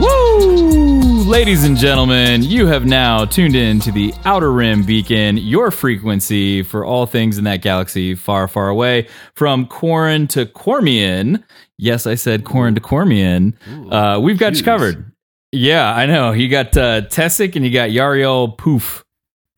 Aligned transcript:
Woo! 0.00 1.24
Ladies 1.24 1.64
and 1.64 1.76
gentlemen, 1.76 2.42
you 2.42 2.66
have 2.66 2.86
now 2.86 3.26
tuned 3.26 3.54
in 3.54 3.80
to 3.80 3.92
the 3.92 4.14
Outer 4.24 4.50
Rim 4.50 4.82
Beacon, 4.82 5.36
your 5.36 5.70
frequency 5.70 6.62
for 6.62 6.84
all 6.84 7.04
things 7.04 7.36
in 7.36 7.44
that 7.44 7.60
galaxy 7.60 8.14
far, 8.14 8.48
far 8.48 8.68
away. 8.68 9.08
From 9.34 9.66
Quarren 9.66 10.26
to 10.28 10.46
Quermian. 10.46 11.44
Yes, 11.76 12.06
I 12.06 12.14
said 12.14 12.44
Quarren 12.44 12.74
to 12.76 12.80
Quermian. 12.80 13.54
Uh, 13.92 14.18
we've 14.20 14.38
got 14.38 14.56
you 14.56 14.62
covered. 14.62 15.12
Yeah, 15.52 15.94
I 15.94 16.06
know. 16.06 16.32
You 16.32 16.48
got 16.48 16.76
uh, 16.76 17.02
Tessek 17.02 17.54
and 17.54 17.64
you 17.64 17.70
got 17.70 17.90
Yarael 17.90 18.56
Poof. 18.56 19.04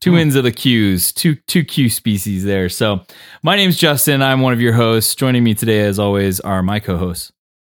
Two 0.01 0.17
ends 0.17 0.35
of 0.35 0.43
the 0.43 0.51
Qs, 0.51 1.15
two 1.15 1.37
two 1.47 1.63
Q 1.65 1.89
species 1.89 2.43
there. 2.43 2.69
So, 2.69 3.03
my 3.45 3.55
name's 3.55 3.77
Justin. 3.77 4.21
I'm 4.21 4.41
one 4.41 4.53
of 4.53 4.61
your 4.61 4.73
hosts. 4.73 5.15
Joining 5.15 5.45
me 5.45 5.55
today, 5.55 5.83
as 5.83 6.01
always, 6.01 6.41
are 6.41 6.61
my 6.61 6.81
co-hosts. 6.81 7.31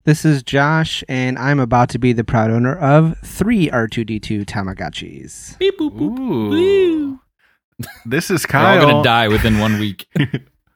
This 0.06 0.26
is 0.26 0.42
Josh, 0.42 1.02
and 1.08 1.38
I'm 1.38 1.58
about 1.58 1.88
to 1.90 1.98
be 1.98 2.12
the 2.12 2.24
proud 2.24 2.50
owner 2.50 2.76
of 2.76 3.16
three 3.24 3.70
R2D2 3.70 4.44
Tamagotchis. 4.44 5.56
Beep, 5.56 5.78
boop, 5.78 5.92
boop, 5.96 7.18
This 8.04 8.30
is 8.30 8.44
They're 8.52 8.60
all 8.60 8.80
gonna 8.80 9.02
die 9.02 9.28
within 9.28 9.58
one 9.58 9.78
week. 9.78 10.06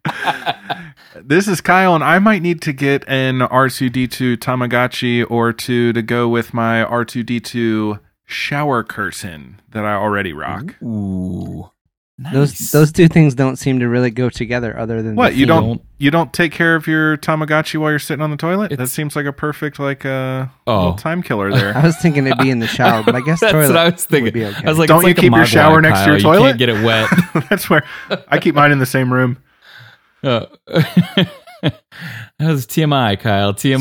This 1.21 1.49
is 1.49 1.61
Kyle, 1.61 1.95
and 1.95 2.05
I 2.05 2.19
might 2.21 2.43
need 2.43 2.63
to 2.63 2.73
get 2.73 3.07
an 3.09 3.41
R2D2 3.41 4.37
Tamagotchi 4.37 5.29
or 5.29 5.53
two 5.53 5.93
to 5.93 6.01
go 6.01 6.29
with 6.29 6.55
my 6.55 6.85
R2D2 6.85 8.01
shower 8.25 8.83
curtain 8.85 9.61
that 9.71 9.85
I 9.85 9.95
already 9.95 10.33
rock. 10.33 10.81
Ooh, 10.83 11.71
nice. 12.19 12.33
Those 12.35 12.71
those 12.73 12.93
two 12.93 13.09
things 13.09 13.35
don't 13.35 13.57
seem 13.57 13.79
to 13.81 13.89
really 13.89 14.11
go 14.11 14.29
together, 14.29 14.77
other 14.79 15.03
than 15.03 15.15
What 15.15 15.31
the 15.31 15.37
you 15.39 15.47
theme. 15.47 15.49
don't 15.49 15.83
you 15.99 16.11
don't 16.11 16.33
take 16.33 16.53
care 16.53 16.75
of 16.75 16.87
your 16.87 17.17
Tamagotchi 17.17 17.79
while 17.79 17.91
you're 17.91 17.99
sitting 17.99 18.23
on 18.23 18.31
the 18.31 18.37
toilet? 18.37 18.77
that 18.77 18.89
seems 18.89 19.15
like 19.17 19.27
a 19.27 19.33
perfect 19.33 19.79
like 19.79 20.05
uh, 20.05 20.47
Oh. 20.67 20.97
time 20.97 21.23
killer 21.23 21.51
there. 21.53 21.73
I 21.77 21.83
was 21.85 21.97
thinking 21.97 22.27
it'd 22.27 22.39
be 22.39 22.51
in 22.51 22.59
the 22.59 22.67
shower, 22.67 23.03
but 23.03 23.15
I 23.15 23.21
guess 23.21 23.41
That's 23.41 23.53
toilet 23.53 23.69
what 23.69 23.77
I 23.77 23.91
was 23.91 24.05
thinking. 24.05 24.25
would 24.25 24.35
be 24.35 24.45
okay. 24.47 24.67
I 24.67 24.69
was 24.69 24.79
like, 24.79 24.89
Don't 24.89 25.03
you 25.03 25.09
like 25.09 25.17
keep 25.17 25.33
your 25.33 25.47
shower 25.47 25.81
next 25.81 26.05
to 26.05 26.11
your 26.11 26.21
toilet? 26.21 26.39
You 26.41 26.45
can't 26.49 26.59
get 26.59 26.69
it 26.71 26.85
wet. 26.85 27.11
That's 27.51 27.71
where 27.71 27.85
I 28.29 28.39
keep 28.39 28.55
mine 28.55 28.73
in 28.73 28.79
the 28.79 28.87
same 28.87 29.13
room. 29.13 29.39
Uh, 30.23 30.47
that 31.63 31.73
was 32.41 32.67
TMI, 32.67 33.19
Kyle. 33.21 33.55
TMI. 33.55 33.81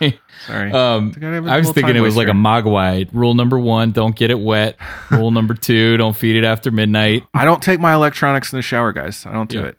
Sorry. 0.00 0.20
Um, 0.50 1.10
Gotta 1.12 1.26
have 1.34 1.46
a 1.46 1.50
I 1.50 1.58
was 1.58 1.70
thinking 1.72 1.96
it 1.96 2.00
was 2.00 2.16
like 2.16 2.28
a 2.28 2.32
waster. 2.32 2.68
Mogwai. 2.68 3.08
Rule 3.12 3.34
number 3.34 3.58
one: 3.58 3.92
don't 3.92 4.14
get 4.16 4.30
it 4.30 4.38
wet. 4.40 4.76
Rule 5.10 5.30
number 5.30 5.54
two: 5.54 5.96
don't 5.96 6.16
feed 6.16 6.36
it 6.36 6.44
after 6.44 6.70
midnight. 6.70 7.24
I 7.34 7.44
don't 7.44 7.62
take 7.62 7.80
my 7.80 7.94
electronics 7.94 8.52
in 8.52 8.58
the 8.58 8.62
shower, 8.62 8.92
guys. 8.92 9.26
I 9.26 9.32
don't 9.32 9.48
do 9.50 9.58
Yeah. 9.60 9.66
it. 9.66 9.78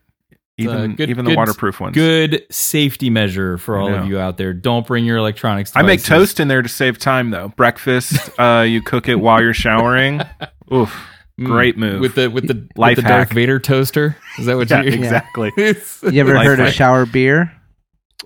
It's 0.57 0.67
a 0.67 0.73
Even 0.75 0.95
good- 0.95 1.09
even 1.09 1.23
the 1.25 1.31
good- 1.31 1.37
waterproof 1.37 1.79
ones. 1.79 1.95
Good 1.95 2.43
safety 2.51 3.09
measure 3.09 3.57
for 3.57 3.77
all 3.77 3.93
of 3.93 4.07
you 4.07 4.19
out 4.19 4.35
there. 4.37 4.51
Don't 4.53 4.85
bring 4.85 5.05
your 5.05 5.15
electronics. 5.17 5.71
I 5.73 5.83
make 5.83 6.03
toast 6.03 6.39
in 6.41 6.49
there 6.49 6.61
to 6.61 6.67
save 6.67 6.97
time 6.99 7.29
though. 7.31 7.47
Breakfast, 7.55 8.29
uh, 8.37 8.65
you 8.67 8.81
cook 8.81 9.07
it 9.07 9.15
while 9.15 9.41
you're 9.41 9.53
showering. 9.53 10.21
Oof, 10.73 10.93
Mm, 11.39 11.45
great 11.45 11.77
move. 11.77 12.01
with 12.01 12.15
the 12.15 12.29
with 12.29 12.47
the 12.49 12.67
Life 12.75 12.97
with 12.97 13.05
the 13.05 13.09
Darth 13.09 13.29
hack. 13.29 13.35
Vader 13.35 13.59
toaster. 13.59 14.17
Is 14.37 14.47
that 14.47 14.57
what 14.57 14.69
yeah, 14.69 14.81
you? 14.81 14.91
exactly. 14.91 15.53
You 15.57 16.19
ever 16.19 16.33
Life 16.35 16.45
heard 16.45 16.59
of 16.59 16.73
shower 16.73 17.05
beer? 17.05 17.53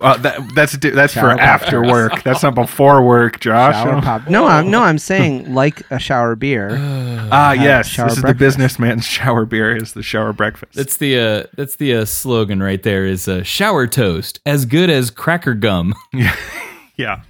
Uh, 0.00 0.16
that, 0.18 0.40
that's 0.56 0.76
that's 0.78 1.12
Shower 1.12 1.34
for 1.36 1.40
after 1.40 1.80
poppers. 1.82 1.90
work. 1.92 2.22
That's 2.24 2.42
not 2.42 2.56
before 2.56 3.02
work, 3.04 3.38
Josh. 3.38 3.74
Shower 3.76 4.02
pop? 4.02 4.28
No, 4.28 4.44
I'm 4.44 4.68
no, 4.70 4.82
I'm 4.82 4.98
saying 4.98 5.54
like 5.54 5.82
a 5.90 5.98
shower 5.98 6.34
beer. 6.36 6.70
Ah, 7.32 7.54
have 7.54 7.62
yes. 7.64 7.88
shower 7.88 8.08
This 8.08 8.16
is 8.18 8.22
breakfast. 8.22 8.38
the 8.38 8.44
businessman's 8.44 9.04
shower 9.16 9.46
beer. 9.46 9.74
Is 9.74 9.94
the 9.94 10.02
shower 10.02 10.32
breakfast? 10.32 10.74
That's 10.74 10.96
the 10.98 11.18
uh, 11.18 11.44
that's 11.56 11.76
the 11.76 11.94
uh, 11.94 12.04
slogan 12.04 12.62
right 12.62 12.82
there. 12.82 13.06
Is 13.06 13.26
uh, 13.28 13.42
shower 13.44 13.86
toast 13.86 14.40
as 14.44 14.66
good 14.66 14.90
as 14.90 15.10
cracker 15.10 15.54
gum. 15.54 15.94
yeah, 16.96 17.22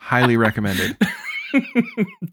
highly 0.00 0.36
recommended. 0.36 0.96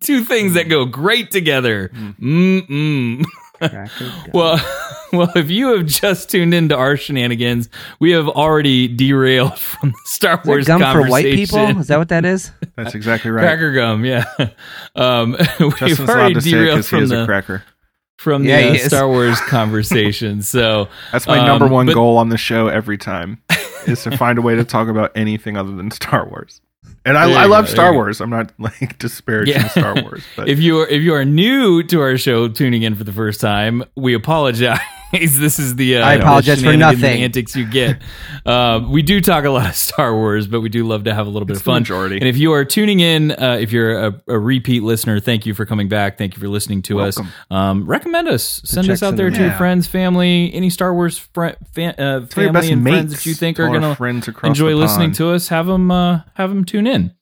Two 0.01 0.24
things 0.25 0.56
that 0.56 0.68
go 0.68 0.85
great 0.85 1.31
together. 1.31 1.90
Mm 2.19 2.68
mm. 2.68 3.25
Cracker 3.60 3.90
gum. 4.00 4.30
Well, 4.34 4.60
well, 5.14 5.32
if 5.36 5.50
you 5.50 5.76
have 5.76 5.86
just 5.86 6.30
tuned 6.30 6.54
into 6.54 6.76
our 6.76 6.98
shenanigans, 6.98 7.70
we 8.00 8.12
have 8.12 8.28
already 8.28 8.88
derailed 8.88 9.58
from 9.60 9.92
the 9.92 9.98
Star 10.06 10.34
Is 10.34 10.40
that 10.44 10.48
Wars 10.48 10.68
gum 10.68 10.82
for 10.82 11.10
white 11.10 11.26
people? 11.26 11.80
Is 11.80 11.88
that 11.88 11.98
what 11.98 12.10
that 12.10 12.26
is? 12.26 12.52
That's 12.76 12.96
exactly 12.96 13.32
right. 13.32 13.44
Cracker 13.44 13.72
gum, 13.74 14.06
yeah. 14.06 14.26
Um, 14.96 15.32
we've 15.60 15.78
Justin's 15.78 16.00
allowed 16.00 16.10
already 16.10 16.34
to 16.36 16.42
say 16.42 16.50
derailed 16.52 16.70
because 16.78 16.90
he 16.90 16.96
from 16.96 17.04
is 17.04 17.12
a 17.12 17.16
the 17.18 17.26
cracker. 17.26 17.64
from 18.18 18.44
Yeah, 18.44 18.62
the 18.62 18.78
he 18.78 18.84
uh. 18.84 18.88
Star 18.88 19.08
Wars 19.08 19.40
conversation. 19.42 20.42
So 20.42 20.88
That's 21.12 21.28
my 21.28 21.40
um, 21.40 21.46
number 21.46 21.68
one 21.68 21.86
but- 21.86 21.94
goal 21.96 22.18
on 22.18 22.30
the 22.30 22.38
show 22.38 22.68
every 22.68 22.98
time 22.98 23.42
is 23.88 24.04
to 24.04 24.18
find 24.18 24.38
a 24.38 24.42
way 24.42 24.56
to 24.56 24.64
talk 24.64 24.88
about 24.88 25.12
anything 25.16 25.58
other 25.58 25.76
than 25.76 25.92
Star 25.92 26.28
Wars. 26.28 26.60
And 27.06 27.18
I, 27.18 27.44
I 27.44 27.46
love 27.46 27.66
go, 27.66 27.72
Star. 27.72 27.94
Wars. 27.94 28.19
I'm 28.19 28.29
not 28.31 28.51
like 28.59 28.97
disparaging 29.00 29.56
Yeah. 29.56 29.68
Star 29.69 30.01
Wars, 30.01 30.23
but 30.35 30.50
if 30.50 30.59
you 30.59 30.79
are 30.81 30.88
if 30.88 31.01
you 31.03 31.13
are 31.13 31.23
new 31.25 31.84
to 31.84 32.01
our 32.01 32.18
show, 32.18 32.47
tuning 32.47 32.81
in 32.84 32.96
for 32.96 33.03
the 33.03 33.13
first 33.13 33.40
time, 33.41 33.84
we 33.96 34.13
apologize. 34.13 34.79
this 35.20 35.59
is 35.59 35.76
the 35.76 35.98
uh, 35.98 36.06
I 36.06 36.14
apologize 36.16 36.62
the 36.62 36.72
for 36.72 36.78
nothing. 36.78 37.24
antics 37.24 37.56
you 37.56 37.66
get. 37.66 38.02
uh, 38.46 38.86
we 38.90 39.02
do 39.02 39.22
talk 39.22 39.46
a 39.46 39.50
lot 39.50 39.68
of 39.70 39.76
Star 39.76 40.14
Wars, 40.14 40.48
but 40.48 40.62
we 40.62 40.70
do 40.70 40.86
love 40.86 41.03
to 41.06 41.14
have 41.14 41.28
a 41.28 41.30
little 41.30 41.46
bit 41.46 41.53
It's 41.53 41.62
of 41.62 41.66
fun. 41.66 41.81
majority. 41.81 42.18
And 42.18 42.28
if 42.28 42.38
you 42.38 42.53
are 42.53 42.66
tuning 42.66 43.00
in, 43.00 43.31
uh, 43.31 43.58
if 43.59 43.72
you're 43.72 43.98
a, 44.08 44.22
a 44.28 44.40
repeat 44.40 44.84
listener, 44.84 45.20
thank 45.20 45.46
you 45.46 45.54
for 45.54 45.66
coming 45.66 45.88
back. 45.90 46.18
Thank 46.18 46.36
you 46.36 46.40
for 46.40 46.48
listening 46.48 46.81
to 46.84 46.98
Welcome. 46.98 47.28
us. 47.28 47.31
Um, 47.50 47.86
recommend 47.86 48.28
us. 48.28 48.62
Send 48.66 48.90
us 48.90 49.02
out 49.04 49.16
there 49.16 49.30
the 49.30 49.38
to 49.38 49.44
your 49.44 49.54
friends, 49.54 49.88
family, 49.88 50.54
any 50.54 50.70
Star 50.70 50.94
Wars 50.94 51.18
fr- 51.18 51.50
fan, 51.74 51.96
uh, 51.98 52.25
family 52.28 52.72
and 52.72 52.84
friends 52.84 53.14
that 53.14 53.25
you 53.25 53.34
think 53.34 53.59
are 53.59 53.68
going 53.68 53.81
to 54.22 54.38
enjoy 54.44 54.75
listening 54.75 55.12
to 55.14 55.30
us. 55.31 55.48
Have 55.50 55.68
them 55.68 55.92
uh, 55.92 56.22
have 56.36 56.50
them 56.50 56.66
tune 56.66 56.88
in. 56.88 57.14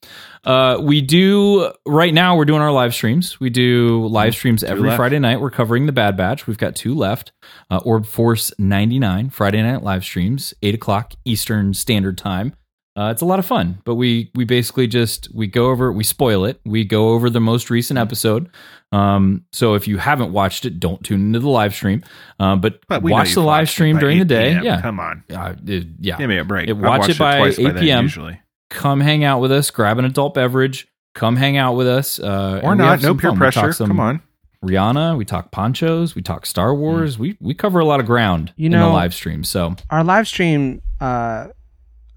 Uh, 0.44 0.78
we 0.82 1.00
do 1.02 1.72
right 1.86 2.14
now. 2.14 2.36
We're 2.36 2.46
doing 2.46 2.62
our 2.62 2.72
live 2.72 2.94
streams. 2.94 3.40
We 3.40 3.50
do 3.50 4.06
live 4.08 4.34
streams 4.36 4.64
every 4.64 4.90
left. 4.90 4.98
Friday 4.98 5.20
night. 5.20 5.40
We're 5.40 5.52
covering 5.52 5.86
the 5.86 5.92
Bad 5.94 6.18
Batch. 6.18 6.48
We've 6.48 6.58
got 6.58 6.76
two 6.76 6.94
left. 6.94 7.32
Uh, 7.72 7.78
Orb 7.86 8.06
Force 8.06 8.52
ninety 8.60 9.00
nine 9.00 9.30
Friday 9.30 9.62
night 9.62 9.84
live 9.84 10.04
streams, 10.04 10.54
eight 10.62 10.76
o'clock 10.76 11.14
Eastern 11.26 11.74
Standard 11.74 12.18
Time. 12.18 12.54
Uh, 12.96 13.10
it's 13.12 13.24
a 13.24 13.26
lot 13.26 13.40
of 13.40 13.46
fun, 13.46 13.80
but 13.86 13.96
we 13.96 14.30
we 14.36 14.44
basically 14.46 14.86
just 14.86 15.28
we 15.34 15.48
go 15.48 15.72
over 15.72 15.92
we 15.92 16.04
spoil 16.04 16.46
it. 16.46 16.60
We 16.66 16.84
go 16.86 17.10
over 17.10 17.30
the 17.30 17.40
most 17.40 17.70
recent 17.72 17.98
episode. 17.98 18.50
Um, 18.92 19.46
so 19.52 19.74
if 19.74 19.88
you 19.88 19.98
haven't 19.98 20.32
watched 20.32 20.66
it, 20.66 20.80
don't 20.80 21.04
tune 21.04 21.22
into 21.28 21.40
the 21.40 21.50
live 21.50 21.74
stream. 21.74 22.04
Um, 22.40 22.62
but, 22.62 22.82
but 22.88 23.02
we 23.02 23.12
watch 23.12 23.34
the 23.34 23.42
live 23.42 23.68
stream 23.68 23.98
during 23.98 24.20
the 24.20 24.26
day. 24.26 24.60
Yeah, 24.62 24.80
come 24.82 25.00
on, 25.00 25.24
uh, 25.34 25.56
it- 25.66 25.88
yeah. 26.00 26.18
give 26.20 26.30
me 26.30 26.38
a 26.38 26.44
break. 26.46 26.70
It- 26.70 26.74
watch 26.78 27.10
it 27.10 27.18
by 27.18 27.48
8 27.48 27.56
then, 27.58 27.78
PM. 27.80 28.04
usually, 28.04 28.40
come 28.74 29.00
hang 29.00 29.24
out 29.24 29.40
with 29.40 29.52
us, 29.52 29.72
grab 29.72 29.98
an 30.00 30.06
adult 30.06 30.34
beverage, 30.34 30.88
come 31.14 31.36
hang 31.38 31.56
out 31.58 31.74
with 31.76 31.88
us. 31.88 32.20
Uh, 32.20 32.60
or 32.64 32.76
not. 32.76 33.02
No 33.02 33.10
some 33.10 33.18
peer 33.18 33.30
fun. 33.32 33.40
We 33.40 33.46
talk 33.46 33.54
pressure. 33.54 33.74
some 33.74 33.88
Come 33.88 34.00
on. 34.00 34.22
Rihanna, 34.64 35.18
we 35.18 35.26
talk 35.26 35.52
ponchos, 35.52 36.16
we 36.16 36.22
talk 36.22 36.46
Star 36.46 36.74
Wars. 36.74 37.20
We 37.20 37.38
we 37.42 37.54
cover 37.54 37.80
a 37.80 37.86
lot 37.86 38.00
of 38.00 38.06
ground 38.06 38.54
You 38.56 38.68
in 38.68 38.72
the 38.72 38.78
know- 38.80 38.94
live 38.94 39.14
stream. 39.14 39.44
So 39.44 39.76
Our 39.90 40.04
live 40.04 40.28
stream, 40.28 40.82
uh, 41.02 41.48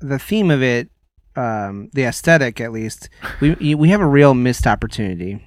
the 0.00 0.18
theme 0.18 0.50
of 0.52 0.62
it, 0.62 0.88
um, 1.34 1.90
the 1.92 2.04
aesthetic 2.04 2.60
at 2.60 2.70
least, 2.72 3.08
we 3.40 3.74
we 3.74 3.88
have 3.88 4.00
a 4.00 4.06
real 4.06 4.32
missed 4.34 4.66
opportunity. 4.66 5.44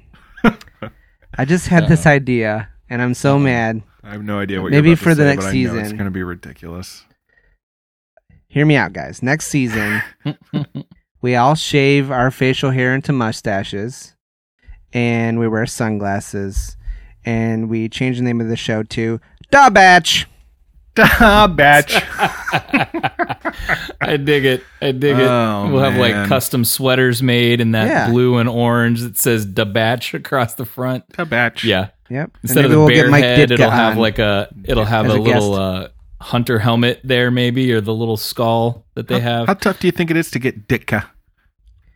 I 1.37 1.45
just 1.45 1.67
had 1.67 1.87
this 1.87 2.05
idea, 2.05 2.67
and 2.89 3.01
I'm 3.01 3.13
so 3.13 3.39
mad. 3.39 3.81
I 4.03 4.11
have 4.11 4.23
no 4.23 4.39
idea 4.39 4.61
what. 4.61 4.71
Maybe 4.71 4.89
you're 4.89 4.93
about 4.95 5.03
for 5.03 5.09
to 5.11 5.15
the 5.15 5.21
say, 5.23 5.27
next 5.27 5.45
but 5.45 5.49
I 5.55 5.61
know 5.63 5.79
It's 5.79 5.91
going 5.93 6.05
to 6.05 6.11
be 6.11 6.23
ridiculous. 6.23 7.05
Hear 8.47 8.65
me 8.65 8.75
out, 8.75 8.91
guys. 8.93 9.21
Next 9.23 9.47
season, 9.47 10.01
we 11.21 11.35
all 11.35 11.55
shave 11.55 12.11
our 12.11 12.31
facial 12.31 12.71
hair 12.71 12.93
into 12.95 13.11
mustaches, 13.13 14.15
and 14.93 15.39
we 15.39 15.47
wear 15.47 15.65
sunglasses, 15.65 16.77
and 17.25 17.69
we 17.69 17.89
change 17.89 18.17
the 18.17 18.23
name 18.23 18.41
of 18.41 18.47
the 18.47 18.55
show 18.55 18.83
to 18.83 19.19
Da 19.51 19.69
Batch. 19.69 20.27
Da 20.95 21.47
batch. 21.47 21.93
I 24.01 24.17
dig 24.17 24.43
it. 24.45 24.63
I 24.81 24.91
dig 24.91 25.17
it. 25.17 25.21
Oh, 25.27 25.69
we'll 25.71 25.83
have 25.83 25.95
like 25.95 26.27
custom 26.27 26.65
sweaters 26.65 27.21
made 27.23 27.61
in 27.61 27.71
that 27.71 27.87
Yeah. 27.87 28.09
blue 28.09 28.37
and 28.37 28.49
orange 28.49 29.01
that 29.01 29.17
says 29.17 29.45
"Da 29.45 29.65
Batch" 29.65 30.13
across 30.13 30.55
the 30.55 30.65
front. 30.65 31.07
Da 31.09 31.23
batch. 31.25 31.63
Yeah. 31.63 31.89
Yep. 32.09 32.31
Instead 32.43 32.65
of 32.65 32.71
maybe 32.71 32.73
the 32.73 32.79
we'll 32.79 32.87
bear 32.89 33.03
get 33.03 33.11
Mike 33.11 33.23
head, 33.23 33.49
Ditka 33.49 33.53
it'll 33.53 33.69
have 33.69 33.97
like 33.97 34.19
a 34.19 34.49
it'll 34.65 34.83
have 34.85 35.05
as 35.05 35.13
a 35.13 35.15
a 35.15 35.19
little 35.21 35.51
guest. 35.53 35.59
uh, 35.61 35.87
hunter 36.21 36.59
helmet 36.59 37.01
there, 37.03 37.31
maybe, 37.31 37.71
or 37.73 37.81
the 37.81 37.93
little 37.93 38.17
skull 38.17 38.85
that 38.95 39.07
they 39.07 39.19
have. 39.19 39.47
How 39.47 39.53
tough 39.53 39.79
do 39.79 39.87
you 39.87 39.91
think 39.91 40.11
it 40.11 40.17
is 40.17 40.31
to 40.31 40.39
get 40.39 40.67
Ditka? 40.67 41.07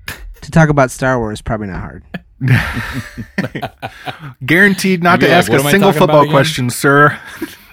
to 0.08 0.52
talk 0.52 0.70
about 0.70 0.92
Star 0.92 1.20
Wars. 1.20 1.42
Probably 1.42 1.68
not 1.68 1.80
hard. 1.80 2.04
Guaranteed 4.46 5.02
not 5.02 5.22
to 5.22 5.28
like, 5.28 5.36
ask 5.36 5.52
a 5.52 5.60
single 5.60 5.94
football 5.94 6.28
question, 6.28 6.70
sir. 6.70 7.18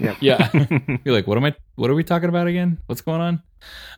yeah 0.19 0.49
you're 1.03 1.13
like 1.13 1.27
what 1.27 1.37
am 1.37 1.45
i 1.45 1.55
what 1.75 1.89
are 1.89 1.95
we 1.95 2.03
talking 2.03 2.29
about 2.29 2.47
again 2.47 2.77
what's 2.87 3.01
going 3.01 3.21
on 3.21 3.41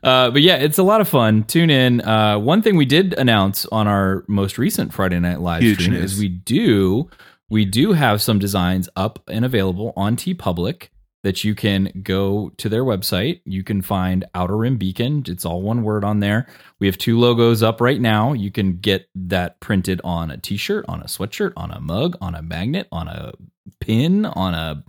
uh, 0.04 0.30
but 0.30 0.42
yeah 0.42 0.56
it's 0.56 0.78
a 0.78 0.84
lot 0.84 1.02
of 1.02 1.08
fun 1.08 1.44
tune 1.44 1.70
in 1.70 2.02
uh, 2.02 2.38
one 2.38 2.62
thing 2.62 2.76
we 2.76 2.86
did 2.86 3.14
announce 3.14 3.66
on 3.68 3.88
our 3.88 4.24
most 4.28 4.58
recent 4.58 4.94
friday 4.94 5.20
night 5.20 5.40
live 5.40 5.62
Huge 5.62 5.80
stream 5.80 5.94
news. 5.94 6.14
is 6.14 6.20
we 6.20 6.28
do 6.28 7.10
we 7.50 7.66
do 7.66 7.94
have 7.94 8.22
some 8.22 8.40
designs 8.40 8.90
up 8.96 9.20
and 9.28 9.46
available 9.46 9.94
on 9.96 10.16
TeePublic 10.16 10.88
that 11.24 11.44
you 11.44 11.56
can 11.56 11.92
go 12.04 12.52
to 12.58 12.70
their 12.70 12.84
website. 12.84 13.42
You 13.46 13.64
can 13.64 13.82
find 13.82 14.26
outer 14.36 14.58
rim 14.58 14.78
beacon. 14.78 15.24
It's 15.28 15.46
all 15.46 15.62
one 15.62 15.84
word 15.84 16.04
on 16.04 16.20
there. 16.20 16.48
We 16.80 16.88
have 16.88 16.98
two 16.98 17.18
logos 17.18 17.64
up 17.64 17.80
right 17.80 18.00
now. 18.00 18.34
You 18.34 18.52
can 18.52 18.78
get 18.78 19.08
that 19.16 19.60
printed 19.62 20.02
on 20.04 20.30
a 20.30 20.38
t-shirt 20.38 20.86
on 20.88 21.02
a 21.02 21.06
sweatshirt 21.06 21.54
on 21.56 21.72
a 21.72 21.80
mug 21.80 22.18
on 22.22 22.36
a 22.36 22.42
magnet 22.42 22.88
on 22.92 23.08
a 23.08 23.32
pin 23.80 24.26
on 24.26 24.54
a 24.54 24.84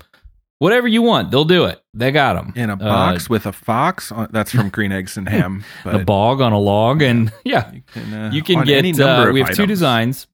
whatever 0.59 0.89
you 0.89 1.03
want. 1.03 1.31
They'll 1.31 1.45
do 1.45 1.67
it. 1.67 1.81
They 1.95 2.11
got 2.11 2.35
them 2.35 2.53
In 2.57 2.69
a 2.69 2.77
box 2.77 3.31
with 3.31 3.47
a 3.47 3.53
fox. 3.53 4.11
On, 4.11 4.29
that's 4.33 4.51
from 4.51 4.71
Green 4.71 4.91
Eggs 4.91 5.17
and 5.17 5.29
Ham. 5.29 5.65
But 5.85 5.95
a 5.95 6.05
bog 6.05 6.41
on 6.41 6.53
a 6.53 6.59
log 6.59 7.01
and 7.01 7.33
yeah. 7.45 7.73
you 7.73 7.83
can, 7.93 8.13
uh, 8.13 8.31
you 8.33 8.43
can 8.43 8.65
get 8.65 8.79
any 8.79 8.93
number 8.93 9.31
uh, 9.31 9.33
we 9.33 9.41
have 9.41 9.55
two 9.55 9.67
designs. 9.67 10.27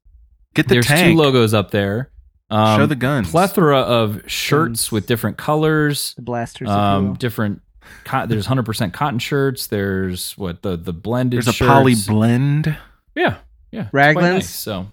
Get 0.55 0.67
the 0.67 0.77
there's 0.77 0.87
tank. 0.87 1.13
two 1.13 1.23
logos 1.23 1.53
up 1.53 1.71
there 1.71 2.11
um, 2.51 2.79
Show 2.81 2.87
the 2.87 2.97
guns. 2.97 3.31
plethora 3.31 3.79
of 3.81 4.23
shirts 4.31 4.85
Guns. 4.85 4.93
with 4.93 5.07
different 5.07 5.37
colors 5.39 6.15
The 6.15 6.23
blasters. 6.23 6.69
um 6.69 7.15
different 7.15 7.63
co- 8.05 8.27
there's 8.27 8.47
100% 8.47 8.93
cotton 8.93 9.19
shirts 9.19 9.67
there's 9.69 10.37
what 10.39 10.63
the 10.63 10.77
the 10.77 10.93
blended 10.93 11.39
There's 11.39 11.49
a 11.49 11.53
shirts. 11.53 11.69
poly 11.71 11.95
blend. 12.07 12.77
yeah 13.15 13.37
yeah 13.71 13.83
it's 13.83 13.91
Raglans. 13.93 14.33
nice. 14.35 14.51
so 14.51 14.89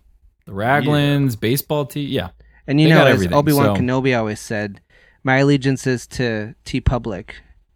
the 0.45 0.51
raglans 0.53 1.39
baseball 1.39 1.85
tee 1.85 2.01
yeah 2.05 2.29
And 2.67 2.79
you 2.79 2.87
They 2.87 2.93
know, 2.93 2.99
got 3.01 3.07
as 3.07 3.13
everything, 3.15 3.33
Obi 3.37 3.53
Wan 3.53 3.75
so- 3.75 3.81
Kenobi 3.81 4.17
always 4.17 4.39
said, 4.39 4.81
"My 5.23 5.37
allegiance 5.37 5.87
is 5.87 6.05
to 6.07 6.53
TeePublic, 6.65 7.29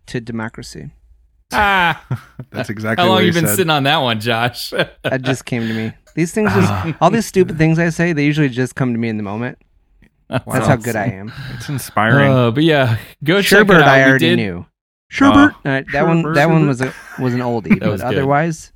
to 0.07 0.19
democracy." 0.22 0.92
ah 1.54 2.06
That's 2.51 2.69
exactly 2.69 3.01
how 3.04 3.07
long 3.10 3.16
what 3.18 3.25
you 3.25 3.31
he 3.31 3.39
been 3.39 3.48
said. 3.48 3.56
sitting 3.56 3.69
on 3.72 3.83
that 3.83 3.98
one 3.98 4.19
josh 4.19 4.72
That 5.04 5.22
just 5.22 5.45
came 5.45 5.68
to 5.68 5.74
me. 5.74 5.94
These 6.16 6.33
things, 6.33 6.51
just 6.60 6.95
all 7.01 7.10
these 7.10 7.25
stupid 7.25 7.57
things 7.57 7.80
I 7.80 7.89
say, 7.89 8.12
they 8.13 8.25
usually 8.25 8.50
just 8.50 8.75
come 8.75 8.92
to 8.94 9.00
me 9.00 9.07
in 9.10 9.16
the 9.18 9.24
moment. 9.24 9.57
That's 10.31 10.68
how 10.68 10.75
good 10.78 10.95
I 10.95 11.06
am. 11.07 11.31
It's 11.56 11.68
inspiring. 11.69 12.31
uh, 12.31 12.51
but 12.51 12.63
yeah 12.63 12.98
go 13.24 13.42
check 13.42 13.62
it 13.62 13.68
Sherbert, 13.68 13.81
out. 13.81 13.88
I 13.88 14.04
already 14.04 14.30
did- 14.30 14.36
knew. 14.38 14.66
Sherbert, 15.12 15.51
uh, 15.66 15.83
that 15.92 16.07
one, 16.07 16.24
Sherbert. 16.24 16.36
that 16.36 16.50
one 16.50 16.68
was 16.68 16.80
a 16.81 16.94
was 17.19 17.33
an 17.33 17.42
oldie, 17.42 17.69
That 17.69 17.80
but 17.81 17.98
good. 17.98 18.01
otherwise, 18.01 18.72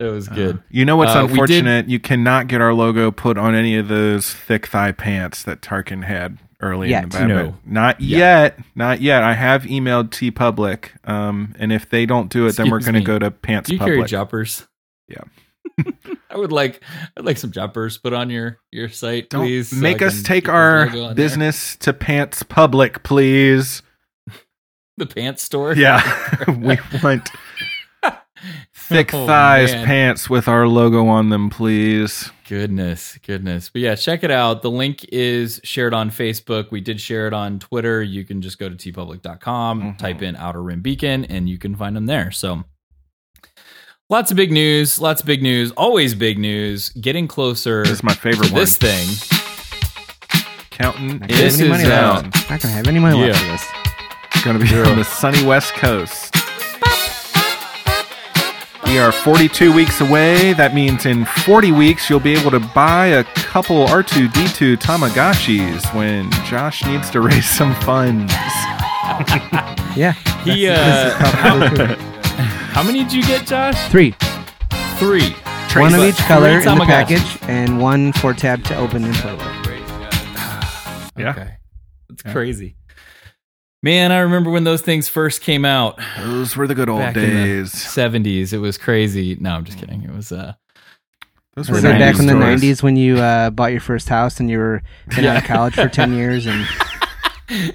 it 0.00 0.04
was 0.04 0.28
good 0.28 0.60
you 0.70 0.84
know 0.84 0.96
what's 0.96 1.12
Uh, 1.12 1.20
we 1.20 1.26
did- 1.26 1.30
unfortunate? 1.30 1.88
You 1.88 2.00
cannot 2.00 2.48
get 2.48 2.60
our 2.60 2.74
logo 2.74 3.10
put 3.12 3.38
on 3.38 3.54
any 3.54 3.76
of 3.76 3.86
those 3.88 4.32
thick 4.34 4.66
thigh 4.66 4.90
pants 4.92 5.42
that 5.44 5.60
Tarkin 5.60 6.04
had 6.04 6.38
early 6.60 6.92
in 6.92 7.02
the 7.02 7.06
battle. 7.08 7.28
No. 7.28 7.56
Not 7.64 8.00
Yeah. 8.00 8.18
yet. 8.42 8.58
Not 8.74 9.00
yet. 9.00 9.22
I 9.22 9.34
have 9.34 9.62
emailed 9.64 10.08
TeePublic, 10.10 10.86
um, 11.08 11.54
and 11.60 11.72
if 11.72 11.88
they 11.88 12.04
don't 12.04 12.28
do 12.30 12.48
it, 12.48 12.56
then 12.56 12.68
we're 12.68 12.80
going 12.80 12.94
to 12.94 12.98
me. 13.00 13.04
go 13.04 13.20
to 13.20 13.30
Pants 13.30 13.68
Do 13.68 13.74
you 13.74 13.78
carry 13.78 13.92
Public. 13.98 14.10
joppers? 14.10 14.66
Yeah. 15.08 15.84
I 16.38 16.40
would 16.40 16.52
like 16.52 16.82
I'd 17.16 17.24
like 17.24 17.36
some 17.36 17.50
jumpers 17.50 17.98
put 17.98 18.12
on 18.12 18.30
your 18.30 18.58
your 18.70 18.88
site, 18.88 19.28
Don't 19.30 19.44
please. 19.44 19.72
make 19.72 20.00
I 20.02 20.06
us 20.06 20.22
take 20.22 20.48
our 20.48 20.86
on 20.88 20.92
there. 20.92 21.14
business 21.14 21.76
to 21.78 21.92
Pants 21.92 22.42
Public, 22.44 23.02
please. 23.02 23.82
the 24.96 25.06
pants 25.06 25.42
store. 25.42 25.74
Yeah, 25.74 26.00
we 26.48 26.78
want 27.02 27.28
thick 28.74 29.12
Oh, 29.12 29.26
thighs 29.26 29.72
man. 29.72 29.84
pants 29.86 30.30
with 30.30 30.46
our 30.48 30.68
logo 30.68 31.08
on 31.08 31.28
them, 31.30 31.50
please. 31.50 32.30
Goodness, 32.48 33.18
goodness. 33.26 33.68
But 33.68 33.82
yeah, 33.82 33.94
check 33.96 34.22
it 34.24 34.30
out. 34.30 34.62
The 34.62 34.70
link 34.70 35.04
is 35.12 35.60
shared 35.64 35.92
on 35.92 36.10
Facebook. 36.10 36.70
We 36.70 36.80
did 36.80 37.00
share 37.00 37.26
it 37.26 37.34
on 37.34 37.58
Twitter. 37.58 38.02
You 38.02 38.24
can 38.24 38.40
just 38.40 38.58
go 38.58 38.68
to 38.68 38.74
teepublic.com, 38.76 39.82
Mhm. 39.82 39.98
type 39.98 40.22
in 40.22 40.36
Outer 40.36 40.62
Rim 40.62 40.80
Beacon, 40.80 41.24
and 41.26 41.48
you 41.48 41.58
can 41.58 41.74
find 41.74 41.94
them 41.96 42.06
there. 42.06 42.30
So 42.30 42.64
lots 44.08 44.30
of 44.30 44.36
big 44.36 44.52
news, 44.52 45.00
lots 45.00 45.20
of 45.20 45.26
big 45.26 45.42
news, 45.42 45.70
always 45.72 46.14
big 46.14 46.38
news. 46.38 46.90
Getting 46.90 47.28
closer 47.28 47.82
This 47.84 47.92
is 47.94 48.02
my 48.02 48.14
favorite 48.14 48.48
to 48.48 48.54
this 48.54 48.80
one. 48.80 48.90
thing. 48.90 49.08
Counting 50.70 51.18
not 51.18 51.30
it 51.30 51.34
gonna 51.34 51.42
This 51.42 51.58
have 51.58 51.60
any 51.60 51.68
money 51.70 51.82
is, 51.82 51.88
left. 51.88 52.36
uh, 52.36 52.50
Not 52.50 52.60
gonna 52.62 52.74
have 52.74 52.86
any 52.88 52.98
money 53.00 53.18
left 53.20 53.40
for 53.40 53.46
this. 53.46 53.64
It's 54.34 54.44
going 54.44 54.58
to 54.58 54.64
be 54.64 54.72
on 54.88 54.96
the 54.96 55.04
sunny 55.04 55.44
West 55.44 55.72
Coast. 55.74 56.32
We 58.86 58.98
are 59.00 59.10
42 59.10 59.74
weeks 59.74 60.00
away. 60.00 60.52
That 60.52 60.74
means 60.74 61.04
in 61.06 61.24
40 61.24 61.72
weeks, 61.72 62.08
you'll 62.08 62.20
be 62.20 62.34
able 62.36 62.52
to 62.52 62.60
buy 62.60 63.06
a 63.06 63.24
couple 63.24 63.84
R2D2 63.86 64.76
Tamagotchis 64.76 65.92
when 65.94 66.30
Josh 66.46 66.84
needs 66.86 67.10
to 67.10 67.20
raise 67.20 67.46
some 67.48 67.74
funds. 67.82 68.32
Yeah, 69.96 70.12
He, 70.44 70.66
this 70.66 70.78
is 70.78 70.78
uh, 70.78 71.16
probably 71.40 71.86
true. 71.86 71.96
How 72.72 72.82
many 72.82 73.02
did 73.02 73.12
you 73.12 73.22
get, 73.22 73.46
Josh? 73.46 73.76
three, 73.90 74.14
Three. 74.98 75.30
one 75.74 75.94
of 75.94 76.00
each 76.04 76.16
color 76.18 76.50
in 76.60 76.64
the 76.64 76.84
package, 76.86 77.38
and 77.48 77.80
one 77.80 78.12
for 78.12 78.32
tab 78.32 78.64
to 78.64 78.76
open 78.76 79.04
and 79.04 79.14
play 79.16 79.32
with. 79.34 79.42
Yeah. 81.18 81.30
Okay. 81.30 81.50
That's 82.08 82.22
crazy. 82.22 82.76
Man, 83.82 84.12
I 84.12 84.18
remember 84.18 84.50
when 84.50 84.64
those 84.64 84.82
things 84.82 85.08
first 85.08 85.40
came 85.40 85.64
out. 85.64 86.00
Those 86.18 86.56
were 86.56 86.66
the 86.66 86.74
good 86.74 86.88
old 86.88 87.00
Back 87.00 87.14
days. 87.14 87.72
70s. 87.72 88.52
It 88.52 88.58
was 88.58 88.76
crazy. 88.78 89.36
No, 89.40 89.50
I'm 89.54 89.64
just 89.64 89.78
kidding. 89.78 90.02
It 90.04 90.10
was 90.12 90.30
uh 90.32 90.54
Those 91.54 91.68
Was 91.70 91.82
were 91.82 91.90
it 91.90 91.98
back 91.98 92.18
in 92.18 92.26
the 92.26 92.32
'90s 92.34 92.82
when 92.82 92.96
you 92.96 93.18
uh, 93.18 93.50
bought 93.50 93.72
your 93.72 93.80
first 93.80 94.08
house 94.08 94.38
and 94.40 94.48
you 94.50 94.58
were 94.58 94.82
been 95.14 95.24
out 95.24 95.36
of 95.38 95.44
college 95.48 95.74
for 95.74 95.88
ten 95.88 96.12
years 96.12 96.46
and 96.46 96.64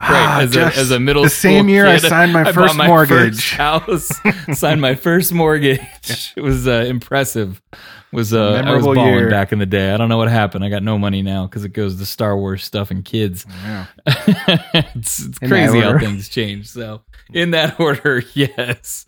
right 0.00 0.42
as, 0.42 0.56
a, 0.56 0.66
as 0.66 0.90
a 0.90 1.00
middle 1.00 1.22
the 1.22 1.30
school 1.30 1.50
same 1.52 1.68
year 1.68 1.86
I 1.86 1.98
signed 1.98 2.32
my 2.32 2.44
bought 2.44 2.54
first 2.54 2.76
my 2.76 2.86
mortgage. 2.86 3.34
first 3.34 3.54
house, 3.54 4.10
signed 4.58 4.80
my 4.80 4.94
first 4.94 5.32
mortgage. 5.32 6.32
It 6.36 6.42
was 6.42 6.66
uh, 6.68 6.84
impressive. 6.88 7.62
Was 8.12 8.32
uh, 8.32 8.38
I 8.38 8.50
was 8.52 8.62
Memorable 8.64 8.94
balling 8.94 9.14
year. 9.14 9.30
back 9.30 9.52
in 9.52 9.58
the 9.58 9.66
day. 9.66 9.92
I 9.92 9.96
don't 9.96 10.08
know 10.08 10.16
what 10.16 10.28
happened. 10.28 10.64
I 10.64 10.68
got 10.68 10.82
no 10.82 10.96
money 10.96 11.22
now 11.22 11.46
because 11.46 11.64
it 11.64 11.70
goes 11.70 11.96
to 11.96 12.06
Star 12.06 12.36
Wars 12.36 12.64
stuff 12.64 12.90
and 12.90 13.04
kids. 13.04 13.44
Yeah. 13.64 13.86
it's 14.06 15.26
it's 15.26 15.38
crazy 15.40 15.80
how 15.80 15.98
things 15.98 16.28
change. 16.28 16.68
So 16.68 17.02
in 17.32 17.50
that 17.50 17.80
order, 17.80 18.22
yes. 18.34 19.06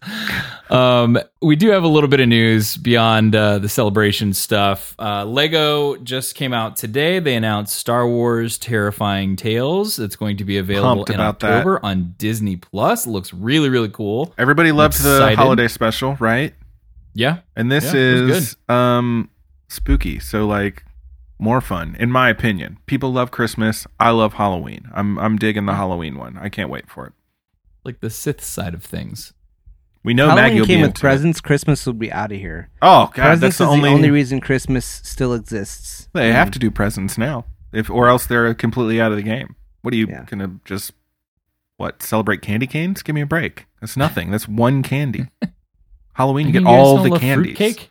Um, 0.71 1.19
we 1.41 1.57
do 1.57 1.71
have 1.71 1.85
a 1.85 1.89
little 1.89 2.09
bit 2.09 2.21
of 2.21 2.29
news 2.29 2.77
beyond 2.77 3.35
uh, 3.35 3.59
the 3.59 3.69
celebration 3.69 4.33
stuff. 4.35 4.95
Uh, 4.99 5.25
Lego 5.25 5.97
just 5.97 6.35
came 6.35 6.53
out 6.53 6.77
today. 6.77 7.21
They 7.21 7.35
announced 7.37 7.75
Star 7.77 8.07
Wars 8.09 8.59
Terrifying 8.59 9.37
Tales. 9.37 9.99
It's 9.99 10.17
going 10.17 10.37
to 10.39 10.45
be 10.45 10.59
available 10.59 11.05
Pumped 11.05 11.11
in 11.11 11.17
about 11.17 11.41
that. 11.41 11.51
October 11.51 11.85
on 11.85 12.15
Disney 12.19 12.57
Plus. 12.57 13.07
It 13.07 13.11
looks 13.11 13.33
really 13.33 13.69
really 13.69 13.89
cool. 13.89 14.35
Everybody 14.39 14.73
loves 14.73 15.03
the 15.03 15.35
holiday 15.37 15.69
special, 15.69 16.17
right? 16.21 16.55
Yeah, 17.15 17.39
And 17.57 17.71
this 17.71 17.95
Yeah, 17.95 18.01
is 18.01 18.57
um 18.69 19.31
spooky. 19.69 20.19
So 20.19 20.47
like 20.47 20.85
more 21.39 21.61
fun 21.61 21.97
in 21.99 22.11
my 22.11 22.29
opinion. 22.29 22.79
People 22.87 23.13
love 23.13 23.31
Christmas. 23.31 23.87
I 23.99 24.11
love 24.11 24.35
Halloween. 24.35 24.89
I'm 24.93 25.19
I'm 25.19 25.37
digging 25.37 25.67
the 25.67 25.75
Halloween 25.75 26.19
one. 26.19 26.37
I 26.39 26.49
can't 26.49 26.71
wait 26.71 26.89
for 26.91 27.07
it. 27.07 27.13
Like 27.89 28.01
the 28.01 28.11
Sith 28.11 28.45
side 28.45 28.75
of 28.75 28.85
things. 28.85 29.33
We 30.05 30.15
know 30.15 30.29
Maggie 30.29 30.41
Halloween 30.41 30.59
will 30.61 30.67
came 30.67 30.77
be 30.79 30.83
with 30.83 30.89
into 30.91 30.99
it. 30.99 31.01
presents. 31.01 31.41
Christmas 31.41 31.87
would 31.87 31.99
be 31.99 32.13
out 32.13 32.31
of 32.31 32.39
here. 32.39 32.71
Oh 32.83 33.07
god, 33.07 33.15
presents 33.15 33.41
that's 33.41 33.59
the 33.59 33.65
is 33.65 33.71
only, 33.71 33.89
the 33.89 33.95
only 33.95 34.11
reason 34.11 34.41
Christmas 34.41 34.85
still 35.03 35.33
exists. 35.35 36.09
they 36.13 36.33
have 36.33 36.49
mm. 36.49 36.53
to 36.53 36.59
do 36.59 36.71
presents 36.71 37.19
now. 37.19 37.47
If 37.73 37.91
or 37.91 38.09
else 38.09 38.27
they're 38.27 38.55
completely 38.55 39.01
out 39.01 39.11
of 39.11 39.17
the 39.17 39.23
game. 39.23 39.57
What 39.83 39.93
are 39.95 39.97
you 39.97 40.07
Yeah. 40.09 40.25
gonna 40.27 40.61
just 40.65 40.93
what 41.79 42.03
celebrate 42.03 42.43
candy 42.43 42.67
canes? 42.67 43.03
Give 43.03 43.15
me 43.15 43.21
a 43.23 43.27
break. 43.27 43.67
That's 43.81 43.97
nothing. 43.97 44.31
That's 44.31 44.47
one 44.49 44.83
candy. 44.83 45.29
Halloween, 46.15 46.49
you 46.49 46.53
get 46.53 46.65
guys 46.65 46.75
all 46.75 46.99
the 47.03 47.11
love 47.11 47.21
candies. 47.21 47.57
Fruitcake? 47.57 47.91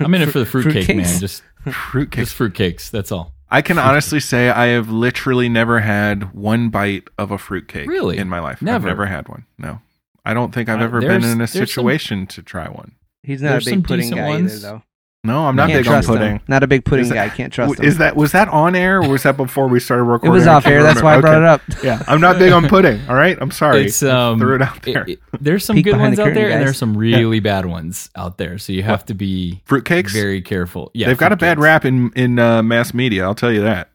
I'm 0.00 0.14
in 0.14 0.22
it 0.22 0.26
for 0.30 0.38
the 0.38 0.46
fruitcake, 0.46 0.88
man. 0.88 1.06
Fruitcakes? 1.06 1.20
Just 1.20 1.42
Fruitcake. 1.72 2.24
just 2.24 2.36
fruitcakes. 2.38 2.90
That's 2.90 3.10
all. 3.12 3.32
I 3.50 3.62
can 3.62 3.78
honestly 3.78 4.18
say 4.20 4.48
I 4.50 4.66
have 4.68 4.90
literally 4.90 5.48
never 5.48 5.80
had 5.80 6.32
one 6.34 6.68
bite 6.68 7.08
of 7.18 7.30
a 7.30 7.38
fruitcake 7.38 7.88
Really? 7.88 8.18
in 8.18 8.28
my 8.28 8.40
life. 8.40 8.56
I've 8.58 8.62
Never? 8.62 8.88
never 8.88 9.06
had 9.06 9.28
one. 9.28 9.44
No. 9.58 9.80
I 10.24 10.34
don't 10.34 10.52
think 10.52 10.68
I've 10.68 10.80
Uh, 10.80 10.84
ever 10.84 11.00
there's- 11.00 11.22
been 11.22 11.30
in 11.30 11.36
a 11.36 11.38
there's 11.38 11.50
some- 11.52 11.66
situation 11.66 12.26
to 12.28 12.42
try 12.42 12.68
one. 12.68 12.92
He's 13.22 13.40
not 13.42 13.50
There's 13.50 13.66
a 13.68 13.70
some 13.70 13.78
big 13.80 13.88
pudding 13.88 14.02
decent 14.10 14.20
guy 14.20 14.28
ones. 14.28 14.52
either, 14.64 14.72
though. 14.74 14.82
No, 15.26 15.46
I'm 15.46 15.56
not 15.56 15.68
big 15.68 15.78
on 15.78 15.82
trust 15.84 16.08
pudding. 16.08 16.32
him. 16.36 16.40
Not 16.48 16.62
a 16.62 16.66
big 16.66 16.84
pudding 16.84 17.02
Is 17.04 17.08
that- 17.10 17.14
guy. 17.14 17.28
Can't 17.36 17.52
trust 17.52 17.72
W- 17.72 17.82
him. 17.84 17.88
Is 17.88 17.98
that 17.98 18.16
was 18.16 18.32
that 18.32 18.48
on 18.48 18.74
air 18.74 19.00
or 19.02 19.08
was 19.08 19.24
that 19.24 19.36
before 19.36 19.68
we 19.68 19.80
started 19.80 20.04
recording? 20.04 20.30
it 20.30 20.34
was 20.34 20.46
off 20.46 20.66
air. 20.66 20.82
That's 20.82 21.02
why 21.02 21.16
I 21.16 21.20
brought 21.20 21.38
it 21.38 21.44
up. 21.44 21.60
Yeah, 21.82 22.02
I'm 22.08 22.20
not 22.20 22.38
big 22.38 22.52
on 22.52 22.68
pudding. 22.68 23.00
All 23.08 23.14
right, 23.14 23.36
I'm 23.40 23.50
sorry. 23.50 23.84
It's 23.86 24.02
um, 24.02 24.38
threw 24.38 24.54
it 24.54 24.62
out 24.62 24.80
there. 24.82 25.02
it- 25.02 25.10
it- 25.10 25.20
there's 25.40 25.64
some 25.64 25.76
Peek 25.76 25.84
good 25.84 25.98
ones 25.98 26.16
the 26.16 26.22
out 26.22 26.26
curtain, 26.28 26.42
there, 26.42 26.50
and 26.50 26.62
there's 26.62 26.78
some 26.78 26.96
really 26.96 27.40
bad 27.40 27.66
ones 27.66 28.08
out 28.16 28.38
there. 28.38 28.56
So 28.58 28.72
you 28.72 28.82
have 28.84 29.04
to 29.06 29.14
be 29.14 29.62
Fruitcakes. 29.68 30.12
very 30.12 30.40
careful. 30.40 30.90
Yeah, 30.94 31.08
They've 31.08 31.18
got 31.18 31.32
a 31.32 31.36
bad 31.36 31.58
rap 31.58 31.84
in 31.84 32.10
in 32.16 32.38
uh, 32.38 32.62
mass 32.62 32.94
media. 32.94 33.24
I'll 33.24 33.34
tell 33.34 33.52
you 33.52 33.62
that. 33.62 33.90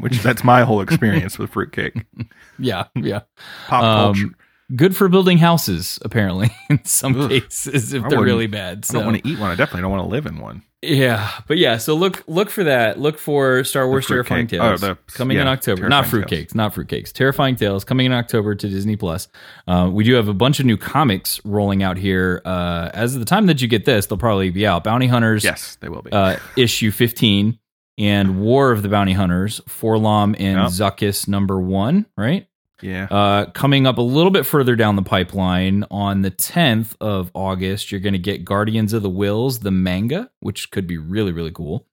Which 0.00 0.18
that's 0.18 0.44
my 0.44 0.62
whole 0.62 0.80
experience 0.82 1.38
with 1.38 1.50
fruitcake. 1.50 2.04
Yeah, 2.58 2.84
yeah. 2.94 3.20
Pop 3.68 3.82
Um, 3.84 4.14
culture. 4.14 4.34
Good 4.74 4.96
for 4.96 5.08
building 5.08 5.38
houses, 5.38 5.98
apparently, 6.02 6.50
in 6.70 6.84
some 6.84 7.20
Ugh. 7.20 7.30
cases, 7.30 7.92
if 7.94 8.04
I 8.04 8.08
they're 8.08 8.20
really 8.20 8.48
bad. 8.48 8.84
I 8.90 8.92
don't 8.94 9.04
want 9.06 9.22
to 9.22 9.28
eat 9.28 9.38
one. 9.38 9.50
I 9.50 9.54
definitely 9.54 9.82
don't 9.82 9.92
want 9.92 10.02
to 10.02 10.08
live 10.08 10.26
in 10.26 10.38
one. 10.40 10.62
yeah, 10.82 11.30
but 11.46 11.56
yeah, 11.56 11.76
so 11.78 11.94
look 11.94 12.24
look 12.26 12.50
for 12.50 12.64
that. 12.64 12.98
Look 12.98 13.18
for 13.18 13.62
Star 13.64 13.86
Wars 13.88 14.06
Terrifying 14.08 14.48
cake. 14.48 14.60
Tales 14.60 14.82
Oh, 14.82 14.88
the- 14.88 14.98
coming 15.12 15.36
in 15.38 15.46
October. 15.46 15.88
Not 15.88 16.04
fruitcakes, 16.06 16.54
not 16.54 16.74
fruitcakes. 16.74 17.12
Terrifying 17.12 17.54
Tales 17.54 17.84
coming 17.84 18.06
in 18.06 18.12
October 18.12 18.54
to 18.56 18.68
Disney 18.68 18.96
Plus. 18.96 19.28
Uh, 19.68 19.88
we 19.92 20.02
do 20.02 20.14
have 20.14 20.26
a 20.28 20.34
bunch 20.34 20.58
of 20.58 20.66
new 20.66 20.76
comics 20.76 21.40
rolling 21.44 21.82
out 21.84 21.96
here. 21.96 22.42
Uh, 22.44 22.90
as 22.92 23.14
of 23.14 23.20
the 23.20 23.26
time 23.26 23.46
that 23.46 23.62
you 23.62 23.68
get 23.68 23.84
this, 23.84 24.06
they'll 24.06 24.18
probably 24.18 24.50
be 24.50 24.66
out. 24.66 24.82
Bounty 24.82 25.06
Hunters, 25.06 25.44
Yes, 25.44 25.76
they 25.80 25.88
will 25.88 26.02
be. 26.02 26.10
uh, 26.10 26.38
issue 26.56 26.90
15 26.90 27.58
and 27.98 28.40
War 28.40 28.72
of 28.72 28.82
the 28.82 28.88
Bounty 28.88 29.12
Hunters, 29.12 29.60
4-LOM 29.68 30.34
and 30.38 30.58
Yep. 30.58 30.68
Zuckuss 30.70 31.26
number 31.28 31.58
one, 31.60 32.04
right? 32.16 32.46
Yeah. 32.82 33.04
Uh, 33.10 33.46
coming 33.52 33.86
up 33.86 33.98
a 33.98 34.02
little 34.02 34.30
bit 34.30 34.44
further 34.44 34.76
down 34.76 34.96
the 34.96 35.02
pipeline 35.02 35.84
on 35.90 36.22
the 36.22 36.30
10th 36.30 36.94
of 37.00 37.30
August, 37.34 37.90
you're 37.90 38.00
going 38.00 38.12
to 38.12 38.18
get 38.18 38.44
Guardians 38.44 38.92
of 38.92 39.02
the 39.02 39.10
Whills, 39.10 39.60
the 39.60 39.70
manga, 39.70 40.30
which 40.40 40.70
could 40.70 40.86
be 40.86 40.98
really, 40.98 41.32
really 41.32 41.52
cool. 41.52 41.86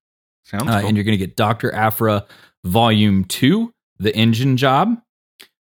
Sounds 0.43 0.63
Uh, 0.69 0.79
cool. 0.79 0.87
And 0.89 0.97
you're 0.97 1.05
going 1.05 1.17
to 1.17 1.25
get 1.25 1.35
Dr. 1.37 1.73
Aphra 1.73 2.25
Volume 2.65 3.23
2, 3.25 3.73
The 3.99 4.13
Engine 4.15 4.57
Job. 4.57 4.97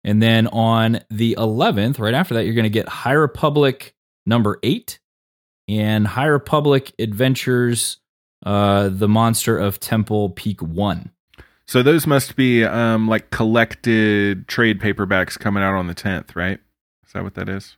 And 0.02 0.21
then 0.21 0.49
on 0.49 1.00
the 1.11 1.37
11th, 1.38 1.99
right 1.99 2.12
after 2.14 2.35
that, 2.35 2.44
you're 2.44 2.54
going 2.54 2.64
to 2.64 2.68
get 2.71 2.88
High 2.88 3.12
Republic 3.12 3.94
number 4.26 4.59
8 4.62 4.99
and 5.68 6.06
High 6.06 6.26
Republic 6.26 6.92
Adventures, 6.99 7.99
uh, 8.44 8.88
The 8.90 9.09
Monster 9.09 9.56
of 9.59 9.80
Temple 9.80 10.30
Peak 10.30 10.61
1. 10.61 11.11
So 11.66 11.83
those 11.83 12.06
must 12.06 12.37
be 12.37 12.64
um, 12.64 13.09
like 13.09 13.30
collected 13.30 14.47
trade 14.49 14.80
paperbacks 14.80 15.38
coming 15.38 15.62
out 15.62 15.75
on 15.75 15.87
the 15.87 15.94
10th, 15.94 16.35
right? 16.37 16.59
Is 17.06 17.12
that 17.12 17.23
what 17.23 17.35
that 17.35 17.49
is? 17.49 17.76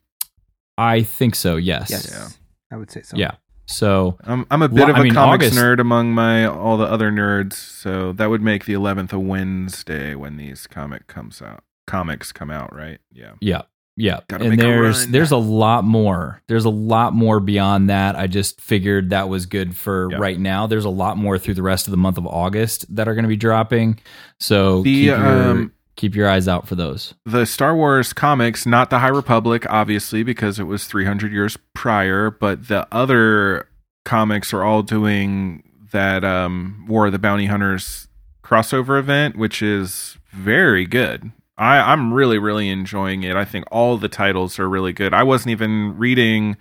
I 0.78 1.02
think 1.02 1.34
so, 1.34 1.56
yes. 1.56 1.90
Yes, 1.90 2.08
Yeah. 2.10 2.28
I 2.70 2.76
would 2.78 2.90
say 2.90 3.02
so. 3.02 3.16
Yeah. 3.16 3.32
So 3.68 4.16
I'm 4.24 4.46
I'm 4.50 4.62
a 4.62 4.68
bit 4.68 4.80
Well, 4.80 4.90
of 4.90 4.96
I 4.96 5.00
a 5.00 5.02
mean, 5.02 5.14
comics 5.14 5.46
August- 5.46 5.58
nerd 5.58 5.80
among 5.80 6.12
my 6.12 6.44
all 6.46 6.76
the 6.76 6.84
other 6.84 7.10
nerds, 7.10 7.54
so 7.54 8.12
that 8.12 8.30
would 8.30 8.42
make 8.42 8.64
the 8.64 8.74
11th 8.74 9.12
a 9.12 9.18
Wednesday 9.18 10.14
when 10.14 10.36
these 10.36 10.66
comic 10.68 11.06
comes 11.08 11.42
out. 11.42 11.64
Comics 11.86 12.30
come 12.32 12.50
out, 12.50 12.74
right? 12.74 12.98
Yeah. 13.12 13.32
Yeah. 13.40 13.62
Yeah. 13.96 14.20
Gotta 14.28 14.44
and 14.44 14.50
make 14.50 14.60
a 14.60 14.62
there's 14.62 15.06
there's 15.08 15.30
a 15.30 15.36
lot 15.36 15.84
more. 15.84 16.42
There's 16.46 16.64
a 16.64 16.70
lot 16.70 17.14
more 17.14 17.40
beyond 17.40 17.90
that. 17.90 18.16
I 18.16 18.26
just 18.26 18.60
figured 18.60 19.10
that 19.10 19.28
was 19.28 19.46
good 19.46 19.76
for 19.76 20.08
right 20.10 20.38
now. 20.38 20.66
There's 20.66 20.84
a 20.84 20.90
lot 20.90 21.16
more 21.16 21.38
through 21.38 21.54
the 21.54 21.62
rest 21.62 21.86
of 21.86 21.90
the 21.92 21.96
month 21.96 22.18
of 22.18 22.26
August 22.26 22.94
that 22.94 23.08
are 23.08 23.14
going 23.14 23.24
to 23.24 23.28
be 23.28 23.36
dropping. 23.36 23.98
So 24.38 24.82
The, 24.82 24.94
keep 24.94 25.06
your 25.06 25.50
um, 25.50 25.72
keep 25.96 26.14
your 26.14 26.28
eyes 26.28 26.46
out 26.46 26.68
for 26.68 26.74
those. 26.74 27.14
The 27.24 27.46
Star 27.46 27.74
Wars 27.74 28.12
comics, 28.12 28.66
not 28.66 28.90
the 28.90 28.98
High 29.00 29.08
Republic, 29.08 29.64
obviously, 29.68 30.22
because 30.22 30.58
it 30.58 30.64
was 30.64 30.86
300 30.86 31.32
years 31.32 31.58
prior, 31.74 32.30
but 32.30 32.68
the 32.68 32.86
other 32.92 33.68
comics 34.04 34.52
are 34.52 34.62
all 34.62 34.82
doing 34.82 35.62
that 35.92 36.24
um, 36.24 36.84
War 36.88 37.06
of 37.06 37.12
the 37.12 37.18
Bounty 37.18 37.46
Hunters 37.46 38.08
crossover 38.44 38.98
event, 38.98 39.36
which 39.36 39.62
is 39.62 40.18
very 40.30 40.86
good. 40.86 41.32
I, 41.58 41.78
I'm 41.92 42.12
really, 42.12 42.38
really 42.38 42.68
enjoying 42.68 43.22
it. 43.22 43.34
I 43.36 43.44
think 43.44 43.64
all 43.70 43.96
the 43.96 44.08
titles 44.08 44.58
are 44.58 44.68
really 44.68 44.92
good. 44.92 45.14
I 45.14 45.22
wasn't 45.22 45.50
even 45.52 45.96
reading 45.96 46.56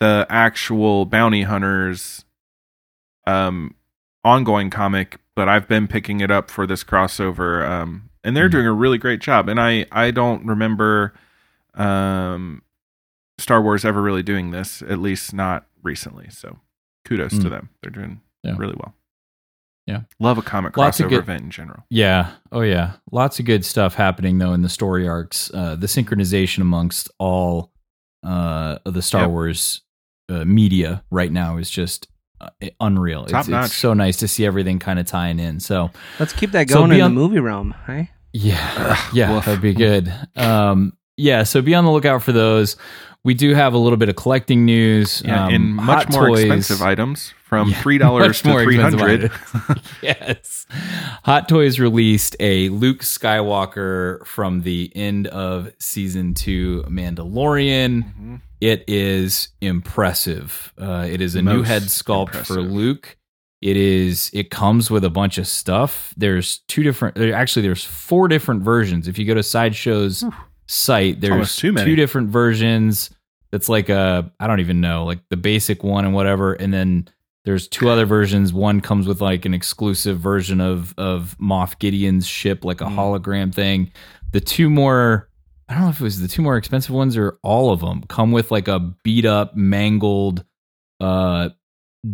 the 0.00 0.26
actual 0.28 1.06
Bounty 1.06 1.42
Hunters 1.42 2.24
um, 3.26 3.74
ongoing 4.22 4.68
comic, 4.70 5.18
but 5.34 5.48
I've 5.48 5.66
been 5.68 5.88
picking 5.88 6.20
it 6.20 6.30
up 6.30 6.50
for 6.50 6.66
this 6.66 6.84
crossover. 6.84 7.66
Um, 7.66 8.10
and 8.22 8.36
they're 8.36 8.48
Mhm. 8.48 8.52
doing 8.52 8.66
a 8.66 8.72
really 8.72 8.98
great 8.98 9.20
job. 9.20 9.48
And 9.48 9.58
I, 9.60 9.86
I 9.92 10.10
don't 10.10 10.44
remember 10.46 11.14
um, 11.74 12.62
Star 13.38 13.60
Wars 13.62 13.84
ever 13.84 14.00
really 14.00 14.22
doing 14.22 14.50
this, 14.50 14.80
at 14.82 14.98
least 14.98 15.32
not 15.34 15.66
recently. 15.82 16.28
So 16.30 16.58
kudos 17.04 17.32
to 17.38 17.46
Mm. 17.46 17.50
them. 17.50 17.68
They're 17.82 17.90
doing 17.90 18.20
Yeah. 18.42 18.54
really 18.58 18.74
well. 18.76 18.94
Yeah. 19.86 20.00
Love 20.18 20.38
a 20.38 20.42
comic 20.42 20.76
Lots 20.76 20.98
of 21.00 21.06
crossover 21.06 21.10
good- 21.10 21.18
event 21.20 21.42
in 21.42 21.50
general. 21.50 21.84
Yeah. 21.90 22.30
Oh 22.52 22.62
yeah. 22.62 22.92
Lots 23.12 23.38
of 23.38 23.44
good 23.44 23.64
stuff 23.64 23.94
happening 23.94 24.38
though 24.38 24.52
in 24.54 24.62
the 24.62 24.68
story 24.68 25.06
arcs. 25.06 25.50
Uh, 25.52 25.76
the 25.76 25.86
synchronization 25.86 26.60
amongst 26.60 27.10
all 27.18 27.70
uh, 28.22 28.78
of 28.86 28.94
the 28.94 29.02
Star 29.02 29.22
Yep. 29.22 29.30
Wars 29.30 29.82
uh, 30.30 30.44
media 30.46 31.04
right 31.10 31.30
now 31.30 31.58
is 31.58 31.68
just 31.68 32.08
uh, 32.40 32.48
unreal. 32.80 33.26
Top 33.26 33.40
it's, 33.40 33.48
notch. 33.48 33.66
it's 33.66 33.74
so 33.74 33.92
nice 33.92 34.16
to 34.18 34.28
see 34.28 34.46
everything 34.46 34.78
kind 34.78 34.98
of 34.98 35.06
tying 35.06 35.38
in. 35.38 35.60
So 35.60 35.90
Let's 36.18 36.32
keep 36.32 36.52
that 36.52 36.68
So 36.70 36.76
going 36.78 36.92
in 36.92 36.98
the 37.00 37.08
movie 37.10 37.40
realm, 37.40 37.74
right? 37.86 38.08
Yeah, 38.32 38.72
Ugh, 38.98 39.14
yeah, 39.14 39.32
woof. 39.32 39.44
that'd 39.44 39.60
be 39.60 39.74
good. 39.74 40.12
Um, 40.34 40.96
yeah, 41.16 41.44
so 41.44 41.62
be 41.62 41.74
on 41.74 41.84
the 41.84 41.90
lookout 41.92 42.22
for 42.22 42.32
those. 42.32 42.76
We 43.24 43.32
do 43.32 43.54
have 43.54 43.72
a 43.72 43.78
little 43.78 43.96
bit 43.96 44.10
of 44.10 44.16
collecting 44.16 44.66
news. 44.66 45.22
Yeah, 45.24 45.46
um, 45.46 45.54
and 45.54 45.74
much 45.74 46.10
more 46.10 46.28
Toys- 46.28 46.40
expensive 46.40 46.82
items 46.82 47.32
from 47.42 47.70
Yeah, 47.70 47.80
three 47.82 47.96
dollars 47.96 48.42
to 48.42 48.62
three 48.62 48.76
hundred. 48.76 49.32
yes, 50.02 50.66
Hot 51.24 51.48
Toys 51.48 51.80
released 51.80 52.36
a 52.38 52.68
Luke 52.68 53.00
Skywalker 53.00 54.26
from 54.26 54.60
the 54.60 54.92
end 54.94 55.26
of 55.28 55.72
season 55.78 56.34
two 56.34 56.84
Mandalorian. 56.86 58.04
Mm-hmm. 58.04 58.36
It 58.60 58.84
is 58.86 59.48
impressive. 59.60 60.72
Uh, 60.78 61.06
it 61.10 61.20
is 61.20 61.34
a 61.34 61.42
new 61.42 61.62
head 61.62 61.82
sculpt 61.84 62.46
for. 62.46 62.60
Luke. 62.60 63.16
It 63.62 63.78
is. 63.78 64.30
It 64.34 64.50
comes 64.50 64.90
with 64.90 65.04
a 65.04 65.10
bunch 65.10 65.38
of 65.38 65.46
stuff. 65.46 66.12
There's 66.18 66.58
two 66.68 66.82
different. 66.82 67.16
Actually, 67.18 67.62
there's 67.62 67.84
four 67.84 68.28
different 68.28 68.62
versions. 68.62 69.08
If 69.08 69.18
you 69.18 69.24
go 69.24 69.32
to 69.32 69.42
Sideshow's 69.42 70.22
site, 70.66 71.20
there's 71.20 71.56
two 71.56 71.72
different 71.96 72.30
versions. 72.30 73.10
That's 73.52 73.68
like 73.68 73.88
a 73.88 74.32
I 74.40 74.46
don't 74.46 74.60
even 74.60 74.80
know, 74.80 75.04
like 75.04 75.20
the 75.30 75.36
basic 75.36 75.84
one 75.84 76.04
and 76.04 76.14
whatever, 76.14 76.54
and 76.54 76.72
then 76.74 77.08
there's 77.44 77.68
two 77.68 77.88
other 77.88 78.06
versions. 78.06 78.52
One 78.52 78.80
comes 78.80 79.06
with 79.06 79.20
like 79.20 79.44
an 79.44 79.54
exclusive 79.54 80.18
version 80.18 80.60
of 80.60 80.94
of 80.98 81.36
Moff 81.40 81.78
Gideon's 81.78 82.26
ship, 82.26 82.64
like 82.64 82.80
a 82.80 82.84
Mm. 82.84 82.94
hologram 82.96 83.54
thing. 83.54 83.92
The 84.32 84.40
two 84.40 84.68
more 84.70 85.28
I 85.68 85.74
don't 85.74 85.84
know 85.84 85.88
if 85.90 86.00
it 86.00 86.04
was 86.04 86.20
the 86.20 86.28
two 86.28 86.42
more 86.42 86.56
expensive 86.56 86.94
ones 86.94 87.16
or 87.16 87.38
all 87.42 87.72
of 87.72 87.80
them 87.80 88.02
come 88.08 88.32
with 88.32 88.50
like 88.50 88.68
a 88.68 88.80
beat 89.02 89.24
up, 89.24 89.56
mangled, 89.56 90.44
uh, 91.00 91.50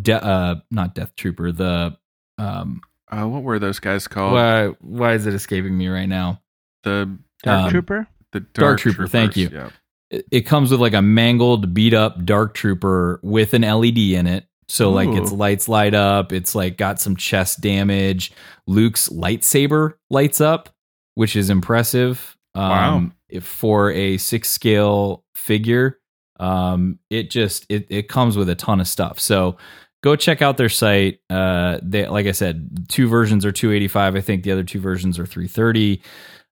de- 0.03 0.23
uh, 0.25 0.57
not 0.71 0.95
Death 0.95 1.17
Trooper. 1.17 1.51
The 1.53 1.97
um, 2.39 2.81
Uh, 3.11 3.27
what 3.27 3.43
were 3.43 3.59
those 3.59 3.79
guys 3.81 4.07
called? 4.07 4.35
why 4.35 4.67
why 4.81 5.15
is 5.15 5.27
it 5.27 5.35
escaping 5.35 5.77
me 5.77 5.89
right 5.89 6.09
now? 6.09 6.43
the 6.83 7.19
Dark 7.43 7.65
Um, 7.65 7.71
Trooper. 7.71 8.07
The 8.33 8.41
Dark 8.41 8.55
Dark, 8.55 8.81
Trooper, 8.81 9.07
thank 9.07 9.37
you. 9.37 9.49
Yeah. 9.53 9.71
It, 10.11 10.27
it 10.31 10.41
comes 10.43 10.71
with 10.71 10.81
like 10.81 10.95
a 10.95 11.03
mangled, 11.03 11.73
beat 11.73 11.95
up 11.95 12.25
Dark 12.25 12.55
Trooper 12.55 13.21
with 13.23 13.55
an 13.55 13.63
LED 13.63 13.99
in 13.99 14.27
it. 14.27 14.47
So 14.69 14.91
like 14.91 15.09
its 15.09 15.33
lights 15.33 15.69
light 15.69 15.95
up. 15.95 16.33
It's 16.33 16.55
like 16.55 16.77
got 16.77 17.01
some 17.01 17.17
chest 17.17 17.61
damage. 17.61 18.33
Luke's 18.69 19.09
lightsaber 19.09 19.95
lights 20.11 20.41
up, 20.41 20.69
which 21.17 21.35
is 21.35 21.51
impressive. 21.51 22.37
Wow. 22.55 22.97
Um, 22.97 23.15
if 23.29 23.45
for 23.45 23.91
a 23.91 24.17
six 24.19 24.49
scale 24.49 25.25
figure, 25.35 25.99
um, 26.39 27.01
it 27.11 27.31
just 27.31 27.67
it 27.69 27.87
it 27.91 28.09
comes 28.09 28.37
with 28.37 28.49
a 28.49 28.55
ton 28.55 28.81
of 28.81 28.87
stuff. 28.87 29.19
So 29.19 29.57
go 30.03 30.15
check 30.15 30.41
out 30.41 30.57
their 30.57 30.69
site. 30.69 31.19
Uh, 31.29 31.79
they 31.83 32.07
like 32.07 32.27
I 32.27 32.33
said, 32.33 32.89
two 32.89 33.09
versions 33.09 33.45
are 33.45 33.53
two 33.53 33.73
eighty 33.73 33.89
five. 33.89 34.15
I 34.15 34.21
think 34.21 34.45
the 34.45 34.53
other 34.53 34.65
two 34.65 34.81
versions 34.81 35.19
are 35.19 35.27
three 35.27 35.49
thirty. 35.49 36.01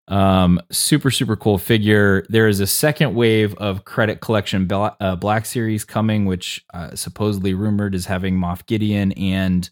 Um, 0.09 0.61
super 0.71 1.11
super 1.11 1.37
cool 1.37 1.59
figure. 1.59 2.25
There 2.29 2.49
is 2.49 2.61
a 2.61 2.67
second 2.67 3.15
wave 3.15 3.55
of 3.57 3.85
credit 3.85 4.21
collection 4.21 4.67
Bla- 4.67 4.97
uh, 5.01 5.17
Black 5.17 5.45
Series 5.45 5.85
coming, 5.85 6.25
which 6.25 6.65
uh, 6.73 6.95
supposedly 6.95 7.55
rumored 7.55 7.95
is 7.95 8.07
having 8.07 8.37
Moff 8.37 8.67
Gideon 8.67 9.13
and 9.13 9.69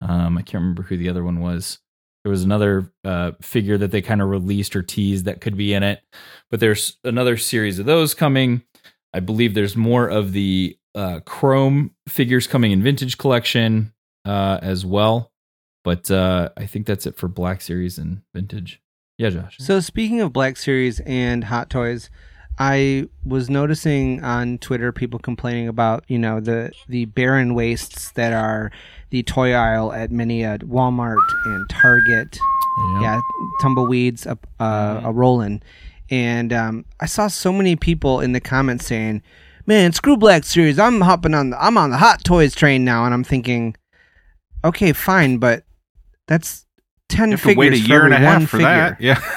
um, 0.00 0.36
I 0.38 0.42
can't 0.42 0.62
remember 0.62 0.82
who 0.82 0.96
the 0.96 1.08
other 1.08 1.24
one 1.24 1.40
was. 1.40 1.78
There 2.24 2.30
was 2.30 2.44
another 2.44 2.92
uh, 3.04 3.32
figure 3.40 3.78
that 3.78 3.90
they 3.90 4.02
kind 4.02 4.22
of 4.22 4.28
released 4.28 4.76
or 4.76 4.82
teased 4.82 5.24
that 5.24 5.40
could 5.40 5.56
be 5.56 5.74
in 5.74 5.82
it, 5.82 6.02
but 6.50 6.60
there's 6.60 6.98
another 7.04 7.36
series 7.36 7.78
of 7.78 7.86
those 7.86 8.14
coming. 8.14 8.62
I 9.12 9.20
believe 9.20 9.54
there's 9.54 9.76
more 9.76 10.08
of 10.08 10.32
the 10.32 10.78
uh, 10.94 11.20
Chrome 11.20 11.94
figures 12.08 12.46
coming 12.46 12.70
in 12.72 12.82
Vintage 12.82 13.18
Collection 13.18 13.92
uh, 14.24 14.58
as 14.62 14.86
well. 14.86 15.32
But 15.84 16.10
uh, 16.10 16.50
I 16.56 16.66
think 16.66 16.86
that's 16.86 17.06
it 17.06 17.16
for 17.16 17.26
Black 17.26 17.60
Series 17.60 17.98
and 17.98 18.22
Vintage. 18.34 18.80
Yeah, 19.18 19.30
Josh. 19.30 19.56
So 19.58 19.80
speaking 19.80 20.20
of 20.20 20.32
Black 20.32 20.56
Series 20.56 21.00
and 21.00 21.44
Hot 21.44 21.70
Toys, 21.70 22.10
I 22.58 23.08
was 23.24 23.48
noticing 23.48 24.22
on 24.22 24.58
Twitter 24.58 24.92
people 24.92 25.18
complaining 25.18 25.68
about 25.68 26.04
you 26.08 26.18
know 26.18 26.40
the 26.40 26.72
the 26.88 27.06
barren 27.06 27.54
wastes 27.54 28.12
that 28.12 28.32
are 28.32 28.70
the 29.10 29.22
toy 29.22 29.52
aisle 29.52 29.92
at 29.92 30.10
many 30.10 30.44
uh, 30.44 30.58
Walmart 30.58 31.16
and 31.44 31.68
Target. 31.70 32.38
Yeah, 33.00 33.20
tumbleweeds 33.60 34.26
up 34.26 34.46
uh, 34.58 35.02
a 35.04 35.12
rolling, 35.12 35.62
and 36.10 36.52
um, 36.52 36.84
I 37.00 37.06
saw 37.06 37.28
so 37.28 37.52
many 37.52 37.76
people 37.76 38.20
in 38.20 38.32
the 38.32 38.40
comments 38.40 38.86
saying, 38.86 39.22
"Man, 39.66 39.92
screw 39.92 40.16
Black 40.16 40.44
Series. 40.44 40.78
I'm 40.78 41.02
hopping 41.02 41.34
on 41.34 41.50
the 41.50 41.62
I'm 41.62 41.76
on 41.76 41.90
the 41.90 41.98
Hot 41.98 42.24
Toys 42.24 42.54
train 42.54 42.84
now," 42.84 43.04
and 43.04 43.12
I'm 43.12 43.24
thinking, 43.24 43.76
okay, 44.64 44.92
fine, 44.92 45.38
but 45.38 45.64
that's 46.26 46.66
ten 47.12 47.28
You 47.28 47.32
have 47.32 47.40
to 47.40 47.46
figures 47.48 47.58
wait 47.58 47.72
a 47.74 47.82
for 47.82 47.88
year 47.88 48.04
and 48.04 48.14
a 48.14 48.18
half 48.18 48.34
one 48.38 48.46
for 48.46 48.56
figure. 48.58 48.66
that. 48.68 49.00
Yeah. 49.00 49.20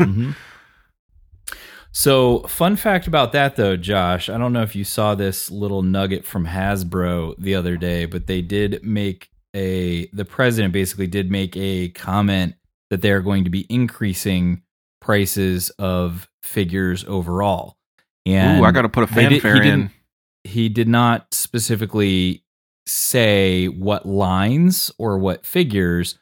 Mhm. 0.00 0.34
So, 1.90 2.40
fun 2.42 2.76
fact 2.76 3.06
about 3.08 3.32
that 3.32 3.56
though, 3.56 3.76
Josh, 3.76 4.28
I 4.28 4.38
don't 4.38 4.52
know 4.52 4.62
if 4.62 4.76
you 4.76 4.84
saw 4.84 5.14
this 5.14 5.50
little 5.50 5.82
nugget 5.82 6.24
from 6.24 6.46
Hasbro 6.46 7.34
the 7.38 7.54
other 7.54 7.76
day, 7.76 8.04
but 8.04 8.26
they 8.26 8.40
did 8.42 8.80
make 8.84 9.30
a 9.56 10.06
the 10.12 10.24
president 10.24 10.72
basically 10.72 11.06
did 11.08 11.30
make 11.30 11.56
a 11.56 11.88
comment 11.88 12.54
that 12.90 13.02
they're 13.02 13.22
going 13.22 13.44
to 13.44 13.50
be 13.50 13.66
increasing 13.68 14.62
prices 15.00 15.70
of 15.78 16.28
figures 16.42 17.04
overall. 17.08 17.76
And 18.26 18.60
Ooh, 18.60 18.64
I 18.64 18.70
got 18.70 18.82
to 18.82 18.88
put 18.88 19.10
a 19.10 19.14
they 19.14 19.22
did- 19.22 19.32
he 19.32 19.40
fanfare 19.40 19.56
in. 19.56 19.62
didn't- 19.62 19.90
he 20.44 20.68
did 20.68 20.88
not 20.88 21.34
specifically 21.34 22.44
say 22.86 23.66
what 23.66 24.06
lines 24.06 24.90
or 24.98 25.18
what 25.18 25.44
figures, 25.44 26.18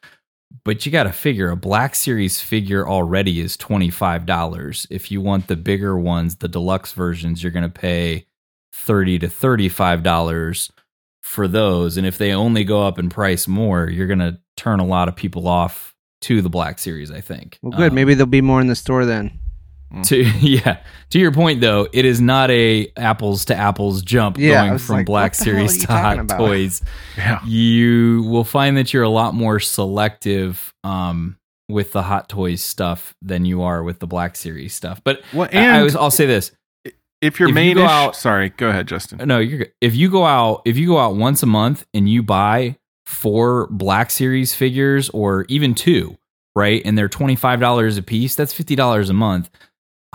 but 0.64 0.84
you 0.84 0.92
got 0.92 1.04
to 1.04 1.12
figure 1.12 1.50
a 1.50 1.56
Black 1.56 1.94
Series 1.94 2.40
figure 2.40 2.88
already 2.88 3.40
is 3.40 3.56
$25. 3.56 4.86
If 4.90 5.10
you 5.10 5.20
want 5.20 5.46
the 5.46 5.56
bigger 5.56 5.98
ones, 5.98 6.36
the 6.36 6.48
deluxe 6.48 6.92
versions, 6.92 7.42
you're 7.42 7.52
going 7.52 7.62
to 7.62 7.80
pay 7.80 8.26
30 8.72 9.20
to 9.20 9.28
$35 9.28 10.70
for 11.22 11.48
those. 11.48 11.96
And 11.96 12.06
if 12.06 12.18
they 12.18 12.32
only 12.32 12.64
go 12.64 12.86
up 12.86 12.98
in 12.98 13.08
price 13.08 13.48
more, 13.48 13.88
you're 13.88 14.06
going 14.06 14.18
to 14.20 14.38
turn 14.56 14.80
a 14.80 14.86
lot 14.86 15.08
of 15.08 15.16
people 15.16 15.48
off 15.48 15.94
to 16.22 16.40
the 16.40 16.50
Black 16.50 16.78
Series, 16.78 17.10
I 17.10 17.20
think. 17.20 17.58
Well, 17.62 17.76
good. 17.76 17.90
Um, 17.90 17.94
Maybe 17.94 18.14
there'll 18.14 18.26
be 18.26 18.40
more 18.40 18.60
in 18.60 18.66
the 18.66 18.76
store 18.76 19.04
then. 19.04 19.38
To 20.04 20.16
yeah. 20.40 20.78
To 21.10 21.18
your 21.18 21.32
point 21.32 21.60
though 21.60 21.88
it 21.92 22.04
is 22.04 22.20
not 22.20 22.50
a 22.50 22.90
apples 22.96 23.44
to 23.46 23.54
apples 23.56 24.02
jump 24.02 24.38
Yeah, 24.38 24.66
going 24.66 24.78
from 24.78 24.96
like, 24.96 25.06
black 25.06 25.32
what 25.32 25.38
the 25.38 25.44
hell 25.44 25.64
are 25.64 25.68
series 25.68 25.86
to 25.86 25.92
hot 25.92 26.18
about? 26.18 26.38
toys. 26.38 26.82
Yeah. 27.16 27.44
you 27.46 28.22
will 28.28 28.44
find 28.44 28.76
that 28.76 28.92
you're 28.92 29.02
a 29.04 29.08
lot 29.08 29.34
more 29.34 29.58
selective 29.60 30.74
um 30.84 31.36
with 31.68 31.92
the 31.92 32.02
hot 32.02 32.28
toys 32.28 32.62
stuff 32.62 33.14
than 33.22 33.44
you 33.44 33.62
are 33.62 33.82
with 33.82 33.98
the 33.98 34.06
black 34.06 34.36
series 34.36 34.72
stuff. 34.74 35.00
But 35.02 35.22
Well, 35.32 35.48
I, 35.52 35.80
I 35.80 35.82
was, 35.82 35.96
I'll 35.96 36.12
say 36.12 36.26
this. 36.26 36.52
if 37.20 37.40
you're 37.40 37.48
if 37.48 37.50
you 37.50 37.54
main 37.54 37.76
go 37.76 37.84
out- 37.86 38.14
sorry, 38.14 38.50
go 38.50 38.68
ahead, 38.68 38.86
Justin. 38.86 39.26
no 39.26 39.38
you're 39.38 39.58
good. 39.58 39.72
If 39.80 39.94
you 39.96 40.10
go 40.10 40.24
out 40.24 40.62
if 40.64 40.76
you 40.76 40.86
go 40.86 40.98
out 40.98 41.16
once 41.16 41.42
a 41.42 41.46
month 41.46 41.84
and 41.94 42.08
you 42.08 42.22
buy 42.22 42.76
four 43.04 43.66
black 43.68 44.10
series 44.10 44.54
figures 44.54 45.08
or 45.10 45.44
even 45.48 45.74
two 45.74 46.16
right 46.56 46.82
and 46.84 46.96
they're 46.98 47.08
$25 47.08 47.98
a 47.98 48.02
piece 48.02 48.34
that's 48.34 48.52
$50 48.54 49.10
a 49.10 49.12
month 49.12 49.48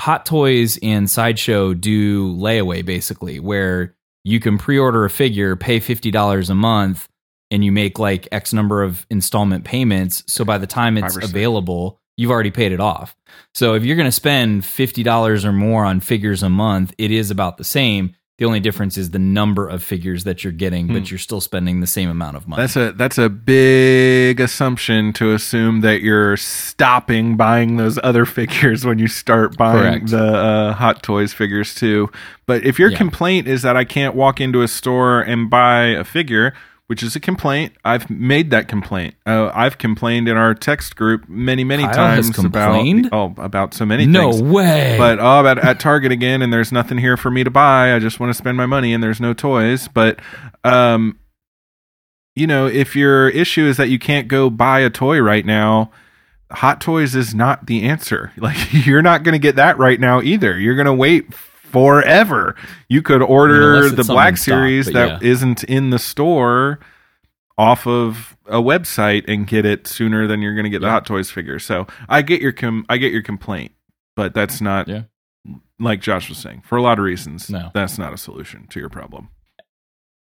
hot 0.01 0.25
toys 0.25 0.79
and 0.81 1.07
sideshow 1.07 1.75
do 1.75 2.35
layaway 2.35 2.83
basically 2.83 3.39
where 3.39 3.95
you 4.23 4.39
can 4.39 4.57
pre-order 4.57 5.05
a 5.05 5.09
figure 5.11 5.55
pay 5.55 5.79
$50 5.79 6.49
a 6.49 6.55
month 6.55 7.07
and 7.51 7.63
you 7.63 7.71
make 7.71 7.99
like 7.99 8.27
x 8.31 8.51
number 8.51 8.81
of 8.81 9.05
installment 9.11 9.63
payments. 9.63 10.23
So 10.25 10.43
by 10.43 10.57
the 10.57 10.65
time 10.65 10.97
it's 10.97 11.13
Five 11.13 11.17
or 11.17 11.21
six. 11.21 11.31
available 11.31 11.99
you've 12.17 12.31
already 12.31 12.49
paid 12.49 12.71
it 12.71 12.79
off. 12.79 13.15
So 13.53 13.75
if 13.75 13.83
you're 13.83 13.95
going 13.95 14.07
to 14.07 14.11
spend 14.11 14.63
$50 14.63 15.45
or 15.45 15.51
more 15.51 15.85
on 15.85 15.99
figures 15.99 16.41
a 16.41 16.49
month 16.49 16.95
it 16.97 17.11
is 17.11 17.29
about 17.29 17.57
the 17.57 17.63
same 17.63 18.15
the 18.41 18.47
only 18.47 18.59
difference 18.59 18.97
is 18.97 19.11
the 19.11 19.19
number 19.19 19.67
of 19.67 19.83
figures 19.83 20.23
that 20.23 20.43
you're 20.43 20.51
getting 20.51 20.87
Hmm. 20.87 20.93
but 20.95 21.11
you're 21.11 21.19
still 21.19 21.41
spending 21.41 21.79
the 21.79 21.85
same 21.85 22.09
amount 22.09 22.35
of 22.37 22.47
money 22.47 22.63
That's 22.63 22.75
a 22.75 22.91
that's 22.93 23.19
a 23.19 23.29
big 23.29 24.39
assumption 24.39 25.13
to 25.13 25.31
assume 25.33 25.81
that 25.81 26.01
you're 26.01 26.35
stopping 26.37 27.37
buying 27.37 27.77
those 27.77 27.99
other 28.03 28.25
figures 28.25 28.83
when 28.83 28.97
you 28.97 29.07
start 29.07 29.55
buying 29.57 29.77
Correct. 29.99 30.09
the 30.09 30.23
uh, 30.23 30.73
Hot 30.73 31.03
Toys 31.03 31.33
figures 31.33 31.75
too. 31.75 32.09
But 32.47 32.63
if 32.65 32.79
your 32.79 32.89
Yeah. 32.89 32.97
complaint 32.97 33.47
is 33.47 33.61
that 33.61 33.77
I 33.77 33.83
can't 33.83 34.15
walk 34.15 34.41
into 34.41 34.63
a 34.63 34.67
store 34.67 35.21
and 35.21 35.47
buy 35.49 35.83
a 35.89 36.03
figure, 36.03 36.53
which 36.91 37.03
is 37.03 37.15
a 37.15 37.21
complaint, 37.21 37.71
I've 37.85 38.09
made 38.09 38.49
that 38.51 38.67
complaint. 38.67 39.15
Uh, 39.25 39.49
I've 39.53 39.77
complained 39.77 40.27
in 40.27 40.35
our 40.35 40.53
text 40.53 40.97
group 40.97 41.29
many 41.29 41.63
many 41.63 41.83
Kyle 41.83 41.93
times 41.93 42.37
about 42.37 42.85
oh 43.13 43.33
about 43.37 43.73
so 43.73 43.85
many 43.85 44.05
no 44.05 44.33
things. 44.33 44.43
way 44.43 44.97
But 44.97 45.17
oh, 45.17 45.39
about 45.39 45.57
at 45.59 45.79
Target 45.79 46.11
again, 46.11 46.41
and 46.41 46.51
there's 46.51 46.73
nothing 46.73 46.97
here 46.97 47.15
for 47.15 47.31
me 47.31 47.45
to 47.45 47.49
buy. 47.49 47.95
I 47.95 47.99
just 47.99 48.19
want 48.19 48.31
to 48.31 48.33
spend 48.33 48.57
my 48.57 48.65
money, 48.65 48.93
and 48.93 49.01
there's 49.01 49.21
no 49.21 49.33
toys. 49.33 49.87
But, 49.87 50.19
um, 50.65 51.17
you 52.35 52.45
know, 52.45 52.67
if 52.67 52.93
your 52.93 53.29
issue 53.29 53.67
is 53.67 53.77
that 53.77 53.87
you 53.87 53.97
can't 53.97 54.27
go 54.27 54.49
buy 54.49 54.81
a 54.81 54.89
toy 54.89 55.21
right 55.21 55.45
now, 55.45 55.91
Hot 56.51 56.81
Toys 56.81 57.15
is 57.15 57.33
not 57.33 57.67
the 57.67 57.83
answer. 57.83 58.33
Like 58.37 58.85
you're 58.85 59.01
not 59.01 59.23
going 59.23 59.31
to 59.31 59.39
get 59.39 59.55
that 59.55 59.77
right 59.77 59.97
now 59.97 60.21
either. 60.21 60.59
You're 60.59 60.75
going 60.75 60.87
to 60.87 60.93
wait 60.93 61.33
forever. 61.71 62.55
You 62.89 63.01
could 63.01 63.21
order 63.21 63.89
the 63.89 64.03
Black 64.03 64.37
stock, 64.37 64.43
Series 64.45 64.85
but 64.85 64.93
that 64.93 65.21
yeah. 65.23 65.29
not 65.29 65.63
in 65.63 65.89
the 65.89 65.99
store 65.99 66.79
off 67.57 67.85
of 67.85 68.35
a 68.47 68.61
website 68.61 69.23
and 69.27 69.45
get 69.47 69.65
it 69.65 69.85
sooner 69.87 70.27
than 70.27 70.41
you're 70.41 70.55
going 70.55 70.63
to 70.63 70.69
get 70.69 70.81
the 70.81 70.89
Hot 70.89 71.05
Toys 71.05 71.29
figure. 71.29 71.59
So 71.59 71.85
I 72.09 72.21
get 72.21 72.41
your 72.41 72.51
com- 72.51 72.85
I 72.89 72.97
get 72.97 73.11
your 73.11 73.21
complaint, 73.23 73.71
but 74.15 74.33
that's 74.33 74.61
not 74.61 74.87
Yeah. 74.87 75.03
like 75.79 76.01
Josh 76.01 76.29
was 76.29 76.37
saying 76.37 76.63
for 76.65 76.77
a 76.77 76.81
lot 76.81 76.97
of 76.99 77.05
reasons. 77.05 77.49
No. 77.49 77.69
that's 77.73 77.97
not 77.97 78.13
a 78.13 78.17
solution 78.17 78.67
to 78.67 78.79
your 78.79 78.89
problem. 78.89 79.29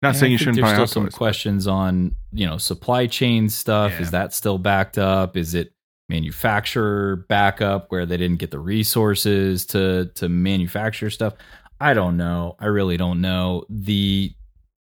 Not 0.03 0.11
And 0.11 0.17
saying 0.19 0.31
I 0.31 0.33
you 0.33 0.39
shouldn't 0.39 0.57
there's 0.57 0.65
buy 0.69 0.73
still 0.73 0.81
Hot 0.81 0.89
some 0.91 1.05
Toys. 1.05 1.15
questions 1.15 1.67
on 1.67 2.17
you 2.33 2.47
know 2.47 2.57
supply 2.59 3.07
chain 3.07 3.49
stuff. 3.49 3.93
Yeah. 3.93 4.01
Is 4.01 4.11
that 4.13 4.33
still 4.35 4.59
backed 4.59 4.99
up? 4.99 5.37
Is 5.37 5.55
it 5.55 5.73
manufacturer 6.11 7.25
backup 7.29 7.91
where 7.91 8.05
they 8.05 8.17
didn't 8.19 8.39
get 8.39 8.51
the 8.51 8.59
resources 8.59 9.65
to 9.67 10.11
to 10.17 10.29
manufacture 10.29 11.09
stuff? 11.11 11.35
I 11.81 11.95
don't 11.95 12.17
know. 12.19 12.57
I 12.59 12.67
really 12.67 12.97
don't 12.99 13.21
know. 13.23 13.65
The 13.71 14.35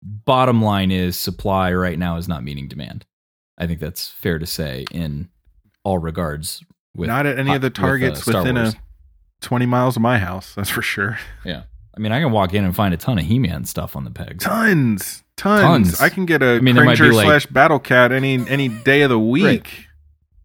bottom 0.02 0.62
line 0.62 0.90
is 0.90 1.18
supply 1.18 1.72
right 1.72 1.98
now 1.98 2.16
is 2.16 2.28
not 2.28 2.42
meeting 2.42 2.68
demand. 2.68 3.04
I 3.58 3.66
think 3.66 3.80
that's 3.80 4.08
fair 4.08 4.38
to 4.38 4.46
say 4.46 4.86
in 4.90 5.28
all 5.84 5.98
regards. 5.98 6.62
With 6.96 7.08
not 7.08 7.26
at 7.26 7.38
any 7.38 7.54
of 7.54 7.60
the 7.60 7.66
with, 7.66 7.78
uh, 7.78 7.82
targets 7.82 8.26
within 8.26 8.54
Wars. 8.56 8.74
a 8.74 8.78
20 9.42 9.66
miles 9.66 9.96
of 9.96 10.02
my 10.02 10.18
house. 10.18 10.54
That's 10.54 10.70
for 10.70 10.82
sure. 10.82 11.18
Yeah, 11.44 11.64
I 11.96 12.00
mean, 12.00 12.12
I 12.12 12.20
can 12.20 12.32
walk 12.32 12.54
in 12.54 12.64
and 12.64 12.74
find 12.74 12.94
a 12.94 12.96
ton 12.96 13.18
of 13.18 13.24
He-Man 13.26 13.64
stuff 13.64 13.94
on 13.96 14.04
the 14.04 14.10
pegs. 14.10 14.44
Tons, 14.44 15.22
tons. 15.36 15.62
Tons. 15.62 16.00
I 16.00 16.08
can 16.08 16.24
get 16.26 16.42
a 16.42 16.54
I 16.56 16.60
mean, 16.60 16.76
Cringer 16.76 17.12
like- 17.12 17.26
slash 17.26 17.46
Battle 17.46 17.78
Cat 17.78 18.12
any 18.12 18.48
any 18.48 18.68
day 18.68 19.02
of 19.02 19.10
the 19.10 19.18
week. 19.18 19.87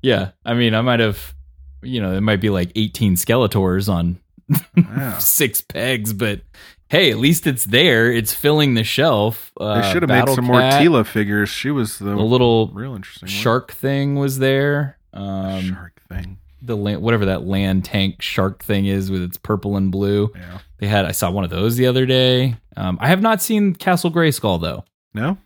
Yeah, 0.03 0.31
I 0.45 0.53
mean, 0.53 0.75
I 0.75 0.81
might 0.81 0.99
have, 0.99 1.33
you 1.81 1.99
know, 2.01 2.13
it 2.15 2.21
might 2.21 2.41
be 2.41 2.49
like 2.51 2.71
18 2.75 3.15
Skeletors 3.15 3.89
on 3.91 4.19
six 5.19 5.61
pegs, 5.61 6.13
but 6.13 6.41
hey, 6.89 7.09
at 7.11 7.17
least 7.17 7.47
it's 7.47 7.65
there. 7.65 8.11
It's 8.11 8.33
filling 8.33 8.73
the 8.75 8.83
shelf. 8.83 9.51
Uh, 9.59 9.81
They 9.81 9.91
should 9.91 10.01
have 10.03 10.09
made 10.09 10.29
some 10.35 10.45
more 10.45 10.59
Teela 10.59 11.05
figures. 11.05 11.49
She 11.49 11.71
was 11.71 11.97
the 11.99 12.05
The 12.11 12.15
little 12.17 12.67
real 12.73 12.95
interesting 12.95 13.27
one. 13.27 13.31
shark 13.31 13.71
thing 13.71 14.15
was 14.15 14.39
there. 14.39 14.97
Um, 15.13 15.61
shark 15.73 16.01
thing. 16.09 16.37
the 16.61 16.75
land, 16.75 17.01
whatever 17.01 17.25
that 17.25 17.43
land 17.45 17.85
tank 17.85 18.21
shark 18.21 18.63
thing 18.63 18.85
is 18.85 19.09
with 19.09 19.21
its 19.23 19.37
purple 19.37 19.77
and 19.77 19.91
blue. 19.91 20.31
Yeah. 20.35 20.59
They 20.79 20.87
had. 20.87 21.05
I 21.05 21.11
saw 21.13 21.31
one 21.31 21.43
of 21.45 21.49
those 21.49 21.77
the 21.77 21.87
other 21.87 22.05
day. 22.05 22.55
Um, 22.75 22.97
I 22.99 23.07
have 23.07 23.21
not 23.21 23.41
seen 23.41 23.73
Castle 23.73 24.11
Grayskull 24.11 24.59
though. 24.59 24.83
No, 25.13 25.37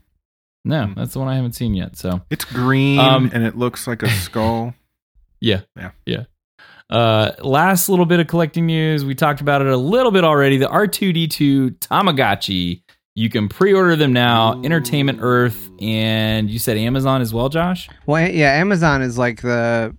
No, 0.67 0.85
Hmm. 0.87 0.93
that's 0.95 1.13
the 1.13 1.19
one 1.19 1.27
I 1.27 1.35
haven't 1.35 1.53
seen 1.53 1.73
yet. 1.73 1.95
So 1.97 2.21
it's 2.29 2.45
green 2.45 2.99
Um, 2.99 3.29
and 3.33 3.43
it 3.43 3.57
looks 3.57 3.87
like 3.87 4.03
a 4.03 4.09
skull. 4.09 4.73
Yeah. 5.39 5.61
Yeah. 5.77 5.91
Yeah. 6.07 6.23
Uh, 6.89 7.31
last 7.43 7.89
little 7.89 8.07
bit 8.07 8.19
of 8.19 8.25
collecting 8.25 8.65
news. 8.65 9.05
We 9.05 9.13
talked 9.13 9.39
about 9.39 9.61
it 9.61 9.67
a 9.67 9.77
little 9.77 10.11
bit 10.11 10.23
already. 10.23 10.57
The 10.57 10.65
R2D2 10.67 11.77
Tamagotchi. 11.77 12.81
You 13.15 13.29
can 13.29 13.47
pre-order 13.47 13.95
them 13.95 14.13
now. 14.13 14.61
Entertainment 14.63 15.19
Earth, 15.21 15.69
and 15.79 16.49
you 16.49 16.57
said 16.59 16.77
Amazon 16.77 17.21
as 17.21 17.33
well, 17.33 17.49
Josh. 17.49 17.87
Well, 18.07 18.27
yeah, 18.29 18.53
Amazon 18.53 19.01
is 19.03 19.17
like 19.17 19.41
the 19.43 19.95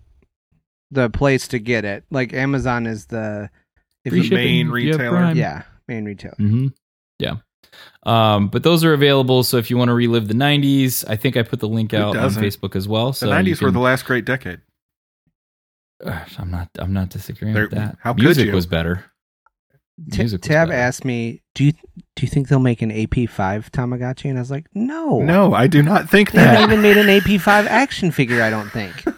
the 0.90 1.08
place 1.10 1.46
to 1.48 1.58
get 1.60 1.84
it. 1.84 2.04
Like 2.10 2.32
Amazon 2.32 2.86
is 2.86 3.06
the 3.06 3.50
if 4.04 4.10
Free 4.12 4.18
you, 4.20 4.24
shipping. 4.24 4.36
main 4.36 4.66
if 4.76 4.82
you 4.84 4.90
have 4.92 4.98
retailer? 5.00 5.16
Prime. 5.18 5.36
yeah 5.36 5.62
main 5.86 6.04
retailer. 6.04 6.34
Mm-hmm. 6.40 6.66
Yeah. 7.20 7.34
Um, 8.04 8.48
but 8.48 8.62
those 8.62 8.84
are 8.84 8.92
available. 8.92 9.42
So 9.44 9.56
if 9.58 9.70
you 9.70 9.76
want 9.76 9.88
to 9.88 9.94
relive 9.94 10.28
the 10.28 10.34
'90s, 10.34 11.04
I 11.08 11.16
think 11.16 11.36
I 11.36 11.42
put 11.42 11.60
the 11.60 11.68
link 11.68 11.92
out 11.94 12.16
on? 12.16 12.30
Facebook 12.30 12.74
as 12.76 12.86
well. 12.88 13.08
The 13.08 13.14
So 13.14 13.26
you 13.26 13.32
90s 13.54 13.62
were 13.62 13.70
the 13.70 13.78
last 13.80 14.04
great 14.04 14.24
decade. 14.24 14.60
Ugh, 16.04 16.28
I'm 16.38 16.50
not. 16.50 16.68
I'm 16.78 16.92
not 16.92 17.08
disagreeing 17.10 17.54
There- 17.54 17.64
with 17.64 17.72
that. 17.72 17.96
how 18.00 18.14
could 18.14 18.22
Music 18.22 18.46
you? 18.46 18.54
was 18.54 18.66
better. 18.66 19.04
T- 20.12 20.18
Music 20.18 20.40
was 20.40 20.48
Tab 20.48 20.68
better. 20.68 20.78
asked 20.80 21.04
me, 21.04 21.42
"Do 21.56 21.64
you 21.64 21.72
do 22.14 22.22
you 22.22 22.28
think 22.28 22.46
they'll 22.46 22.60
make 22.60 22.82
an 22.82 22.90
AP5 22.92 23.70
Tamagotchi?" 23.72 24.26
And 24.30 24.38
I 24.38 24.40
was 24.40 24.50
like, 24.50 24.66
"No, 24.74 25.18
No, 25.20 25.52
I 25.54 25.66
do 25.66 25.82
not 25.82 26.08
think 26.08 26.30
that. 26.32 26.40
They 26.54 26.60
haven't 26.60 26.70
even 26.70 26.82
made 26.82 26.96
an 26.96 27.08
AP5 27.08 27.66
action 27.66 28.12
figure. 28.12 28.42
I 28.42 28.50
don't 28.50 28.70
think." 28.70 29.04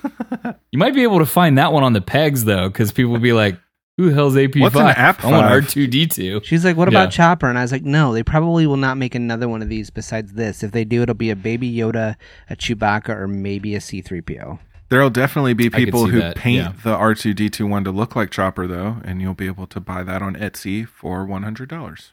You 0.73 0.79
might 0.79 0.95
be 0.95 1.03
able 1.03 1.19
to 1.19 1.27
find 1.27 1.59
that 1.59 1.73
one 1.73 1.83
on 1.83 1.93
the 1.95 2.01
pegs 2.01 2.45
though, 2.45 2.69
because 2.69 2.93
people 2.93 3.11
will 3.11 3.19
be 3.19 3.33
like, 3.33 3.59
"Who 4.01 4.09
the 4.09 4.15
hell's 4.15 4.35
AP5? 4.35 4.61
What's 4.61 4.77
an 4.77 4.87
app 4.89 5.25
I 5.25 5.31
want? 5.31 5.67
R2D2." 5.67 6.45
She's 6.45 6.65
like, 6.65 6.77
"What 6.77 6.91
Yeah. 6.91 6.99
about 6.99 7.13
Chopper?" 7.13 7.49
And 7.49 7.59
I 7.59 7.63
was 7.63 7.73
like, 7.73 7.85
"No, 7.85 8.13
they 8.13 8.23
probably 8.23 8.67
will 8.67 8.77
not 8.77 8.97
make 8.97 9.15
another 9.15 9.49
one 9.49 9.63
of 9.63 9.69
these 9.69 9.91
besides 9.91 10.33
this. 10.33 10.63
If 10.63 10.73
they 10.73 10.85
do, 10.85 11.03
it'll 11.03 11.15
be 11.15 11.31
a 11.31 11.37
Baby 11.37 11.71
Yoda, 11.73 12.17
a 12.49 12.57
Chewbacca, 12.57 13.11
or 13.11 13.29
maybe 13.29 13.75
a 13.75 13.81
C-3PO." 13.81 14.59
There'll 14.89 15.11
definitely 15.11 15.55
be 15.55 15.71
people 15.71 16.07
who 16.07 16.19
that, 16.19 16.35
paint 16.35 16.57
yeah. 16.65 16.73
the 16.83 16.97
R2D2 16.97 17.69
one 17.69 17.85
to 17.85 17.93
look 17.93 18.17
like 18.17 18.31
Chopper, 18.31 18.67
though, 18.67 18.97
and 19.05 19.23
you'll 19.23 19.35
be 19.35 19.47
able 19.47 19.69
to 19.69 19.79
buy 19.81 20.03
that 20.03 20.21
on 20.23 20.35
Etsy 20.35 20.87
for 20.89 21.27
$100. 21.27 22.13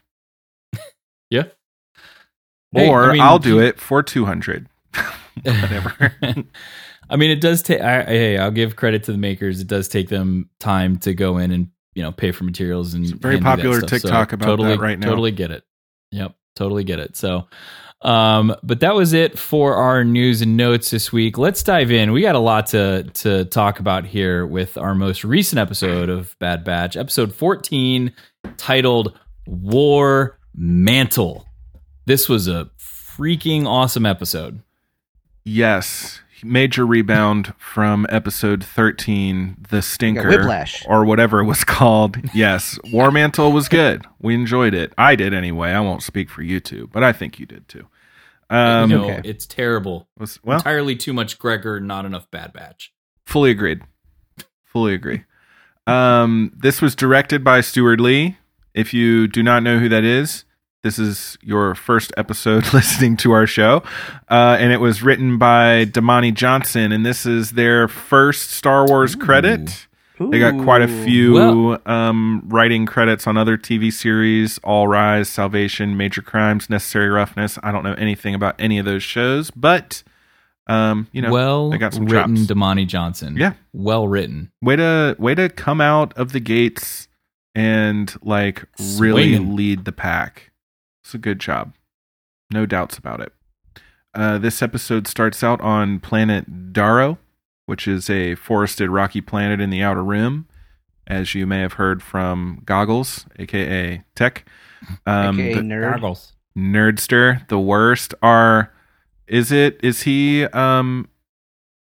Yeah. 1.30 1.44
Hey, 2.72 2.88
or 2.88 3.10
I 3.10 3.12
mean, 3.14 3.20
I'll 3.22 3.38
do 3.38 3.60
it 3.60 3.80
for 3.80 4.02
200 4.02 4.68
Whatever. 5.44 6.14
I 7.10 7.16
mean, 7.16 7.30
it 7.30 7.40
does 7.40 7.62
take. 7.62 7.80
I, 7.80 8.02
hey, 8.04 8.38
I'll 8.38 8.50
give 8.50 8.76
credit 8.76 9.04
to 9.04 9.12
the 9.12 9.18
makers. 9.18 9.60
It 9.60 9.66
does 9.66 9.88
take 9.88 10.08
them 10.08 10.50
time 10.58 10.98
to 10.98 11.14
go 11.14 11.38
in 11.38 11.50
and 11.50 11.68
you 11.98 12.04
know 12.04 12.12
pay 12.12 12.30
for 12.30 12.44
materials 12.44 12.94
and 12.94 13.04
very 13.20 13.38
do 13.38 13.42
that 13.42 13.56
popular 13.56 13.78
stuff. 13.78 13.90
So 13.90 13.96
TikTok 13.98 14.32
about 14.32 14.46
totally, 14.46 14.68
that 14.68 14.78
right 14.78 14.96
now. 14.96 15.08
Totally 15.08 15.32
get 15.32 15.50
it. 15.50 15.64
Yep, 16.12 16.32
totally 16.54 16.84
get 16.84 17.00
it. 17.00 17.16
So, 17.16 17.48
um, 18.02 18.54
but 18.62 18.78
that 18.78 18.94
was 18.94 19.14
it 19.14 19.36
for 19.36 19.74
our 19.74 20.04
news 20.04 20.40
and 20.40 20.56
notes 20.56 20.90
this 20.90 21.12
week. 21.12 21.38
Let's 21.38 21.60
dive 21.64 21.90
in. 21.90 22.12
We 22.12 22.22
got 22.22 22.36
a 22.36 22.38
lot 22.38 22.68
to 22.68 23.02
to 23.02 23.46
talk 23.46 23.80
about 23.80 24.06
here 24.06 24.46
with 24.46 24.78
our 24.78 24.94
most 24.94 25.24
recent 25.24 25.58
episode 25.58 26.08
of 26.08 26.38
Bad 26.38 26.62
Batch, 26.62 26.96
episode 26.96 27.34
fourteen, 27.34 28.12
titled 28.58 29.18
"War 29.48 30.38
Mantle." 30.54 31.48
This 32.06 32.28
was 32.28 32.46
a 32.46 32.70
freaking 32.78 33.66
awesome 33.66 34.06
episode. 34.06 34.62
Yes. 35.44 36.20
Major 36.44 36.86
rebound 36.86 37.54
from 37.58 38.06
episode 38.08 38.62
13, 38.64 39.56
The 39.70 39.82
Stinker. 39.82 40.28
whiplash. 40.28 40.84
Or 40.86 41.04
whatever 41.04 41.40
it 41.40 41.44
was 41.44 41.64
called. 41.64 42.16
Yes. 42.34 42.78
War 42.92 43.10
Mantle 43.10 43.52
was 43.52 43.68
good. 43.68 44.06
We 44.20 44.34
enjoyed 44.34 44.74
it. 44.74 44.92
I 44.98 45.16
did 45.16 45.34
anyway. 45.34 45.70
I 45.70 45.80
won't 45.80 46.02
speak 46.02 46.30
for 46.30 46.42
you 46.42 46.60
two, 46.60 46.88
but 46.92 47.02
I 47.02 47.12
think 47.12 47.38
you 47.38 47.46
did 47.46 47.68
too. 47.68 47.86
Um, 48.50 48.88
no, 48.90 49.04
okay. 49.10 49.20
it's 49.28 49.46
terrible. 49.46 50.08
was, 50.18 50.38
well, 50.42 50.56
Entirely 50.58 50.96
too 50.96 51.12
much 51.12 51.38
Gregor, 51.38 51.80
not 51.80 52.04
enough 52.06 52.30
Bad 52.30 52.52
Batch. 52.54 52.92
fully 53.26 53.50
agreed. 53.50 53.82
Fully 54.64 54.94
agree. 54.94 55.24
Um, 55.86 56.52
this 56.56 56.80
was 56.82 56.94
directed 56.94 57.42
by 57.44 57.60
Steward 57.60 58.00
Lee. 58.00 58.36
If 58.74 58.94
you 58.94 59.26
do 59.26 59.42
not 59.42 59.62
know 59.62 59.78
who 59.78 59.88
that 59.88 60.04
is, 60.04 60.44
this 60.82 60.98
is 60.98 61.36
your 61.42 61.74
first 61.74 62.12
episode 62.16 62.64
listening 62.72 63.16
to 63.18 63.32
our 63.32 63.46
show. 63.46 63.82
Uh, 64.30 64.56
and 64.58 64.72
it 64.72 64.80
was 64.80 65.02
written 65.02 65.38
by 65.38 65.84
Damani 65.86 66.32
Johnson, 66.32 66.92
and 66.92 67.04
this 67.04 67.26
is 67.26 67.52
their 67.52 67.88
first 67.88 68.50
Star 68.50 68.86
Wars 68.86 69.14
credit. 69.14 69.86
They 70.20 70.40
got 70.40 70.60
quite 70.64 70.82
a 70.82 70.88
few 71.04 71.34
Well- 71.34 71.82
um, 71.86 72.42
writing 72.46 72.86
credits 72.86 73.28
on 73.28 73.36
other 73.36 73.56
TV 73.56 73.92
series 73.92 74.58
All 74.64 74.88
Rise, 74.88 75.28
Salvation, 75.28 75.96
Major 75.96 76.22
Crimes, 76.22 76.68
Necessary 76.68 77.08
Roughness. 77.08 77.56
I 77.62 77.70
don't 77.70 77.84
know 77.84 77.94
anything 77.94 78.34
about 78.34 78.56
any 78.58 78.78
of 78.78 78.84
those 78.84 79.04
shows, 79.04 79.52
but, 79.52 80.02
um, 80.66 81.06
you 81.12 81.22
know, 81.22 81.30
well 81.30 81.70
they 81.70 81.78
got 81.78 81.94
some 81.94 82.06
written, 82.06 82.34
chops. 82.34 82.48
Damani 82.48 82.84
Johnson. 82.84 83.36
Yeah. 83.36 83.52
well 83.72 84.08
written. 84.08 84.50
way 84.60 84.74
to 84.74 85.14
way 85.20 85.36
to 85.36 85.48
come 85.48 85.80
out 85.80 86.12
of 86.18 86.32
the 86.32 86.40
gates 86.40 87.06
and 87.54 88.12
like 88.20 88.64
really 88.96 89.34
Swinging. 89.36 89.54
lead 89.54 89.84
the 89.84 89.92
pack. 89.92 90.47
It's 91.08 91.14
a 91.14 91.18
good 91.18 91.38
job, 91.38 91.72
no 92.50 92.66
doubts 92.66 92.98
about 92.98 93.20
it. 93.20 93.32
Uh, 94.14 94.36
this 94.36 94.60
episode 94.60 95.06
starts 95.06 95.42
out 95.42 95.58
on 95.62 96.00
planet 96.00 96.74
Daro, 96.74 97.16
which 97.64 97.88
is 97.88 98.10
a 98.10 98.34
forested, 98.34 98.90
rocky 98.90 99.22
planet 99.22 99.58
in 99.58 99.70
the 99.70 99.80
outer 99.80 100.04
rim, 100.04 100.46
as 101.06 101.34
you 101.34 101.46
may 101.46 101.60
have 101.60 101.72
heard 101.72 102.02
from 102.02 102.60
Goggles, 102.66 103.24
aka 103.38 104.04
Tech. 104.14 104.46
Um, 105.06 105.40
AKA 105.40 105.62
nerd. 105.62 105.92
Gargles. 105.92 106.34
Nerdster, 106.54 107.48
the 107.48 107.58
worst 107.58 108.12
are. 108.20 108.70
Is 109.26 109.50
it? 109.50 109.80
Is 109.82 110.02
he 110.02 110.44
um 110.44 111.08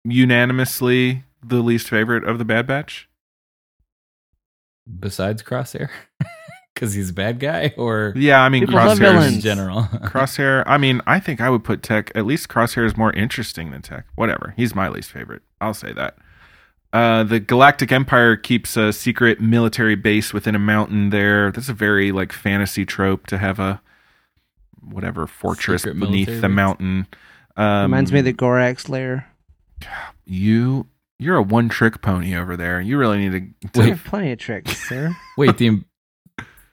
unanimously 0.05 1.25
the 1.43 1.63
least 1.63 1.89
favorite 1.89 2.25
of 2.25 2.37
the 2.37 2.45
Bad 2.45 2.67
Batch? 2.67 3.09
Besides 5.01 5.43
Crosshair, 5.43 5.89
because 6.79 6.95
he's 6.95 7.11
a 7.11 7.13
bad 7.13 7.41
guy, 7.41 7.75
or 7.77 8.13
Yeah, 8.17 8.41
I 8.41 8.49
mean 8.49 8.61
People 8.67 8.77
love 8.77 8.99
in 9.01 9.05
villains. 9.05 9.43
general. 9.43 9.83
Crosshair. 10.05 10.63
I 10.67 10.79
mean, 10.79 11.01
I 11.07 11.19
think 11.19 11.41
I 11.41 11.51
would 11.51 11.65
put 11.65 11.83
Tech. 11.83 12.13
At 12.15 12.25
least 12.25 12.49
Crosshair 12.49 12.87
is 12.87 12.97
more 12.97 13.13
interesting 13.15 13.71
than 13.73 13.83
Tech. 13.83 14.07
Whatever. 14.15 14.55
He's 14.57 14.75
my 14.75 14.89
least 14.89 15.11
favorite. 15.11 15.43
I'll 15.61 15.75
say 15.75 15.93
that. 15.93 16.17
Uh, 16.93 17.23
the 17.25 17.41
Galactic 17.41 17.91
Empire 17.93 18.37
keeps 18.37 18.77
a 18.77 18.93
secret 18.93 19.41
military 19.41 19.95
base 19.97 20.33
within 20.33 20.55
a 20.55 20.59
mountain. 20.59 21.11
There, 21.11 21.51
that's 21.53 21.69
a 21.69 21.75
very 21.75 22.13
like 22.13 22.33
fantasy 22.33 22.87
trope 22.87 23.27
to 23.27 23.39
have 23.39 23.59
a 23.59 23.81
whatever 24.81 25.27
fortress 25.27 25.83
Secret 25.83 25.99
beneath 25.99 26.29
military 26.29 26.41
the 26.41 26.49
base? 26.49 26.55
mountain. 26.55 27.07
Um, 27.57 27.83
Reminds 27.83 28.13
me 28.13 28.21
of 28.21 28.25
the 28.25 28.33
Gorax 28.33 28.89
lair. 28.89 29.27
you. 30.25 30.87
You're 31.21 31.37
a 31.37 31.43
one 31.43 31.69
trick 31.69 32.01
pony 32.01 32.37
over 32.37 32.57
there. 32.57 32.81
You 32.81 32.97
really 32.97 33.19
need 33.29 33.55
to. 33.63 33.69
to 33.73 33.81
We 33.81 33.89
have 33.91 34.05
plenty 34.05 34.31
of 34.31 34.39
tricks, 34.39 34.89
sir. 34.89 35.15
Wait, 35.37 35.59
the 35.59 35.83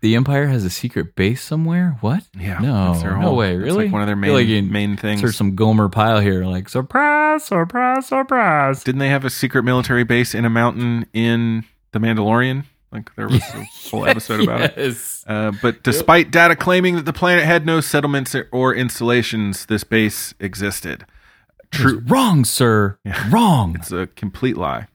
the 0.06 0.16
Empire 0.16 0.46
has 0.46 0.64
a 0.64 0.70
secret 0.70 1.16
base 1.16 1.42
somewhere. 1.42 1.98
What? 2.02 2.24
yeah, 2.40 2.60
No, 2.60 2.92
that's 2.92 3.02
their 3.02 3.16
no 3.16 3.22
whole- 3.22 3.36
way, 3.38 3.56
it's 3.56 3.64
really? 3.64 3.86
like 3.86 3.92
one 3.92 4.02
of 4.04 4.08
their 4.08 4.16
I 4.16 4.20
main 4.20 4.30
feel 4.30 4.40
you- 4.40 4.62
main 4.62 4.96
things. 4.98 5.20
There's 5.22 5.36
some 5.36 5.56
Gomer 5.56 5.90
Pyle 5.90 6.20
here, 6.20 6.46
like 6.46 6.70
surprise, 6.70 7.44
surprise, 7.44 8.06
surprise. 8.06 8.84
Didn't 8.84 9.00
they 9.00 9.10
have 9.10 9.26
a 9.26 9.32
secret 9.32 9.64
military 9.64 10.04
base 10.04 10.36
in 10.36 10.46
a 10.46 10.50
mountain 10.50 11.08
in 11.14 11.64
The 11.92 12.00
Mandalorian? 12.00 12.66
Like 12.92 13.14
there 13.16 13.28
was 13.28 13.42
a 13.42 13.64
whole 13.90 14.06
episode 14.06 14.42
about 14.42 14.62
it. 14.62 14.74
Yes. 14.78 15.24
Uh, 15.28 15.52
but 15.62 15.82
despite 15.84 16.30
data 16.30 16.56
claiming 16.56 16.96
that 16.96 17.06
the 17.06 17.12
planet 17.14 17.44
had 17.44 17.66
no 17.66 17.82
settlements 17.82 18.36
or 18.52 18.76
installations, 18.76 19.66
this 19.66 19.84
base 19.84 20.36
existed. 20.40 21.04
True, 21.72 22.04
Wrong, 22.06 22.46
sir. 22.46 23.00
Wrong. 23.32 23.76
it's 23.80 23.92
a 23.92 24.06
complete 24.16 24.56
lie. 24.56 24.86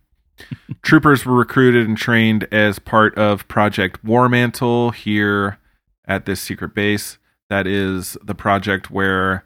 Troopers 0.82 1.24
were 1.24 1.34
recruited 1.34 1.86
and 1.86 1.96
trained 1.96 2.46
as 2.52 2.78
part 2.78 3.16
of 3.16 3.46
Project 3.48 4.04
Warmantle 4.04 4.94
here 4.94 5.58
at 6.06 6.26
this 6.26 6.40
secret 6.40 6.74
base. 6.74 7.18
That 7.48 7.66
is 7.66 8.16
the 8.22 8.34
project 8.34 8.90
where, 8.90 9.44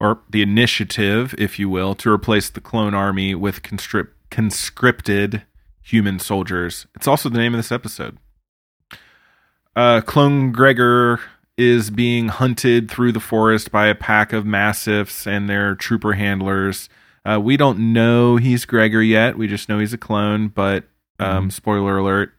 or 0.00 0.20
the 0.28 0.42
initiative, 0.42 1.34
if 1.38 1.58
you 1.58 1.68
will, 1.68 1.94
to 1.96 2.10
replace 2.10 2.50
the 2.50 2.60
clone 2.60 2.94
army 2.94 3.34
with 3.34 3.62
conscript, 3.62 4.14
conscripted 4.30 5.42
human 5.82 6.18
soldiers. 6.18 6.86
It's 6.94 7.08
also 7.08 7.28
the 7.28 7.38
name 7.38 7.54
of 7.54 7.58
this 7.58 7.72
episode. 7.72 8.18
Uh, 9.74 10.00
clone 10.00 10.52
Gregor 10.52 11.20
is 11.56 11.90
being 11.90 12.28
hunted 12.28 12.90
through 12.90 13.12
the 13.12 13.20
forest 13.20 13.70
by 13.70 13.88
a 13.88 13.94
pack 13.94 14.32
of 14.32 14.46
massiffs 14.46 15.26
and 15.26 15.48
their 15.48 15.74
trooper 15.74 16.12
handlers. 16.12 16.88
Uh, 17.28 17.38
we 17.38 17.56
don't 17.58 17.92
know 17.92 18.36
he's 18.36 18.64
Gregor 18.64 19.02
yet. 19.02 19.36
We 19.36 19.48
just 19.48 19.68
know 19.68 19.78
he's 19.78 19.92
a 19.92 19.98
clone. 19.98 20.48
But 20.48 20.84
um, 21.18 21.50
spoiler 21.50 21.98
alert: 21.98 22.32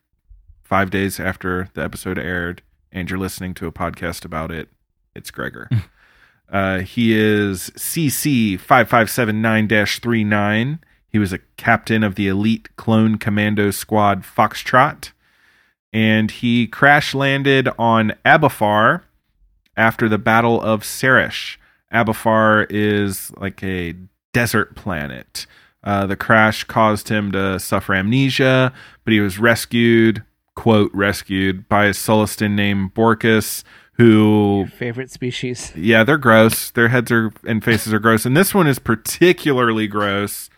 five 0.63 0.89
days 0.89 1.19
after 1.19 1.69
the 1.75 1.83
episode 1.83 2.17
aired, 2.17 2.63
and 2.91 3.09
you're 3.09 3.19
listening 3.19 3.53
to 3.55 3.67
a 3.67 3.71
podcast 3.71 4.25
about 4.25 4.51
it, 4.51 4.69
it's 5.13 5.29
Gregor. 5.29 5.69
uh, 6.51 6.79
he 6.79 7.13
is 7.15 7.69
CC 7.75 8.59
five 8.59 8.89
five 8.89 9.11
seven 9.11 9.43
nine 9.43 9.67
39 9.67 10.79
He 11.07 11.19
was 11.19 11.33
a 11.33 11.39
captain 11.57 12.03
of 12.03 12.15
the 12.15 12.27
elite 12.27 12.75
clone 12.75 13.19
commando 13.19 13.69
squad 13.69 14.23
Foxtrot, 14.23 15.11
and 15.93 16.31
he 16.31 16.65
crash 16.65 17.13
landed 17.13 17.69
on 17.77 18.13
Abafar 18.25 19.03
after 19.77 20.09
the 20.09 20.17
Battle 20.17 20.59
of 20.59 20.81
Sarrish. 20.81 21.57
Abafar 21.93 22.65
is 22.71 23.31
like 23.37 23.63
a 23.63 23.93
desert 24.33 24.75
planet. 24.75 25.45
Uh, 25.83 26.05
the 26.05 26.15
crash 26.15 26.63
caused 26.65 27.09
him 27.09 27.31
to 27.31 27.59
suffer 27.59 27.93
amnesia, 27.93 28.73
but 29.05 29.13
he 29.13 29.19
was 29.21 29.39
rescued, 29.39 30.23
quote, 30.55 30.91
rescued 30.93 31.69
by 31.69 31.85
a 31.85 31.91
Sullustan 31.91 32.51
named 32.51 32.93
Borkus, 32.93 33.63
who 33.93 34.67
Favorite 34.77 35.11
species. 35.11 35.73
yeah, 35.75 36.03
they're 36.03 36.17
gross. 36.17 36.71
Their 36.71 36.89
heads 36.89 37.11
are 37.11 37.31
and 37.45 37.63
faces 37.63 37.93
are 37.93 37.99
gross, 37.99 38.25
and 38.25 38.35
this 38.35 38.53
one 38.53 38.67
is 38.67 38.79
particularly 38.79 39.87
gross. 39.87 40.49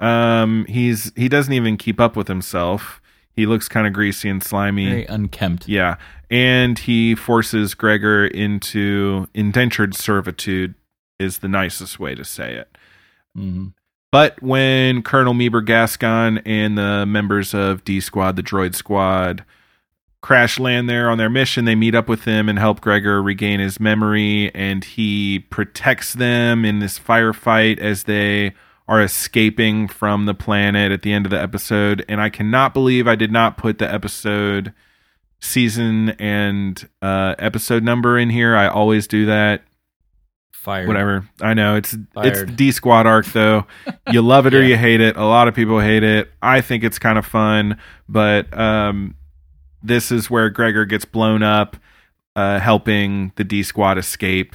Um, 0.00 0.64
he's 0.68 1.12
he 1.16 1.28
doesn't 1.28 1.52
even 1.52 1.76
keep 1.76 2.00
up 2.00 2.16
with 2.16 2.28
himself. 2.28 3.00
He 3.34 3.46
looks 3.46 3.66
kind 3.68 3.86
of 3.86 3.94
greasy 3.94 4.28
and 4.28 4.42
slimy. 4.42 4.88
Very 4.88 5.06
unkempt. 5.06 5.68
Yeah, 5.68 5.96
and 6.30 6.78
he 6.78 7.14
forces 7.14 7.74
Gregor 7.74 8.26
into 8.26 9.28
indentured 9.34 9.94
servitude. 9.94 10.74
Is 11.18 11.38
the 11.38 11.48
nicest 11.48 12.00
way 12.00 12.14
to 12.16 12.24
say 12.24 12.54
it. 12.56 12.76
Mhm. 13.36 13.72
But 14.10 14.42
when 14.42 15.02
Colonel 15.02 15.32
Meebur 15.32 15.64
Gascon 15.64 16.38
and 16.44 16.76
the 16.76 17.06
members 17.06 17.54
of 17.54 17.82
D 17.84 17.98
Squad, 18.00 18.36
the 18.36 18.42
Droid 18.42 18.74
Squad, 18.74 19.44
crash 20.20 20.60
land 20.60 20.88
there 20.88 21.08
on 21.10 21.18
their 21.18 21.30
mission, 21.30 21.64
they 21.64 21.74
meet 21.74 21.94
up 21.94 22.08
with 22.08 22.24
him 22.24 22.48
and 22.48 22.58
help 22.58 22.80
Gregor 22.80 23.22
regain 23.22 23.58
his 23.58 23.80
memory, 23.80 24.54
and 24.54 24.84
he 24.84 25.38
protects 25.50 26.12
them 26.12 26.64
in 26.64 26.78
this 26.78 26.98
firefight 26.98 27.78
as 27.78 28.04
they 28.04 28.52
are 28.86 29.00
escaping 29.00 29.88
from 29.88 30.26
the 30.26 30.34
planet 30.34 30.92
at 30.92 31.02
the 31.02 31.12
end 31.12 31.24
of 31.24 31.30
the 31.30 31.40
episode. 31.40 32.04
And 32.08 32.20
I 32.20 32.28
cannot 32.28 32.74
believe 32.74 33.08
I 33.08 33.14
did 33.14 33.32
not 33.32 33.56
put 33.56 33.78
the 33.78 33.92
episode 33.92 34.72
season 35.40 36.10
and 36.20 36.88
uh 37.00 37.34
episode 37.38 37.82
number 37.82 38.16
in 38.16 38.30
here. 38.30 38.54
I 38.54 38.68
always 38.68 39.08
do 39.08 39.26
that 39.26 39.62
Fired. 40.62 40.86
whatever. 40.88 41.28
I 41.40 41.54
know 41.54 41.76
it's 41.76 41.96
it's 42.18 42.44
D 42.52 42.70
Squad 42.72 43.06
arc 43.06 43.26
though. 43.26 43.66
You 44.10 44.22
love 44.22 44.46
it 44.46 44.54
or 44.54 44.62
Yeah. 44.62 44.68
you 44.68 44.76
hate 44.76 45.00
it. 45.00 45.16
A 45.16 45.24
lot 45.24 45.48
of 45.48 45.54
people 45.54 45.80
hate 45.80 46.02
it. 46.04 46.30
I 46.40 46.60
think 46.60 46.84
it's 46.84 46.98
kind 46.98 47.18
of 47.18 47.26
fun, 47.26 47.78
but 48.08 48.56
um, 48.56 49.16
this 49.82 50.12
is 50.12 50.30
where 50.30 50.48
Gregor 50.50 50.84
gets 50.84 51.04
blown 51.04 51.42
up, 51.42 51.76
uh, 52.36 52.60
helping 52.60 53.32
the 53.36 53.44
D 53.44 53.62
Squad 53.64 53.98
escape. 53.98 54.54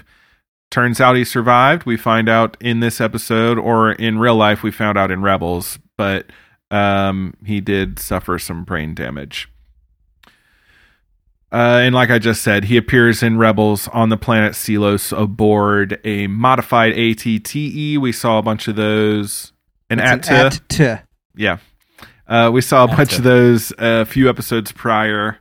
Turns 0.72 1.00
out 1.02 1.16
he 1.16 1.24
survived. 1.26 1.86
We 1.86 1.98
find 1.98 2.28
out 2.30 2.58
in 2.60 2.80
this 2.82 3.00
episode, 3.02 3.58
or 3.58 3.92
in 3.94 4.20
real 4.20 4.36
life, 4.36 4.64
we 4.64 4.72
found 4.72 4.98
out 4.98 5.12
in 5.12 5.22
Rebels, 5.22 5.80
but 5.98 6.28
um, 6.72 7.34
he 7.46 7.62
did 7.62 8.00
suffer 8.00 8.38
some 8.40 8.64
brain 8.66 8.94
damage. 8.94 9.50
Uh, 11.52 11.80
and 11.82 11.96
like 11.96 12.10
I 12.10 12.20
just 12.20 12.42
said, 12.42 12.66
he 12.66 12.76
appears 12.78 13.24
in 13.24 13.38
Rebels 13.38 13.88
on 13.90 14.10
the 14.10 14.18
planet 14.18 14.54
Seelos 14.54 15.18
aboard 15.18 16.00
a 16.04 16.28
modified 16.28 16.94
ATTE. 16.94 17.98
We 18.00 18.12
saw 18.12 18.38
a 18.38 18.42
bunch 18.42 18.68
of 18.68 18.76
those. 18.76 19.54
An 19.90 20.00
It's 20.00 20.28
AT. 20.28 20.30
an 20.30 20.46
at-t. 20.48 21.04
Yeah. 21.36 21.58
Uh, 22.28 22.50
we 22.54 22.60
saw 22.60 22.84
a 22.84 22.88
bunch 22.88 23.18
of 23.18 23.24
those 23.24 23.72
a 23.78 24.04
few 24.06 24.30
episodes 24.30 24.74
prior 24.74 25.38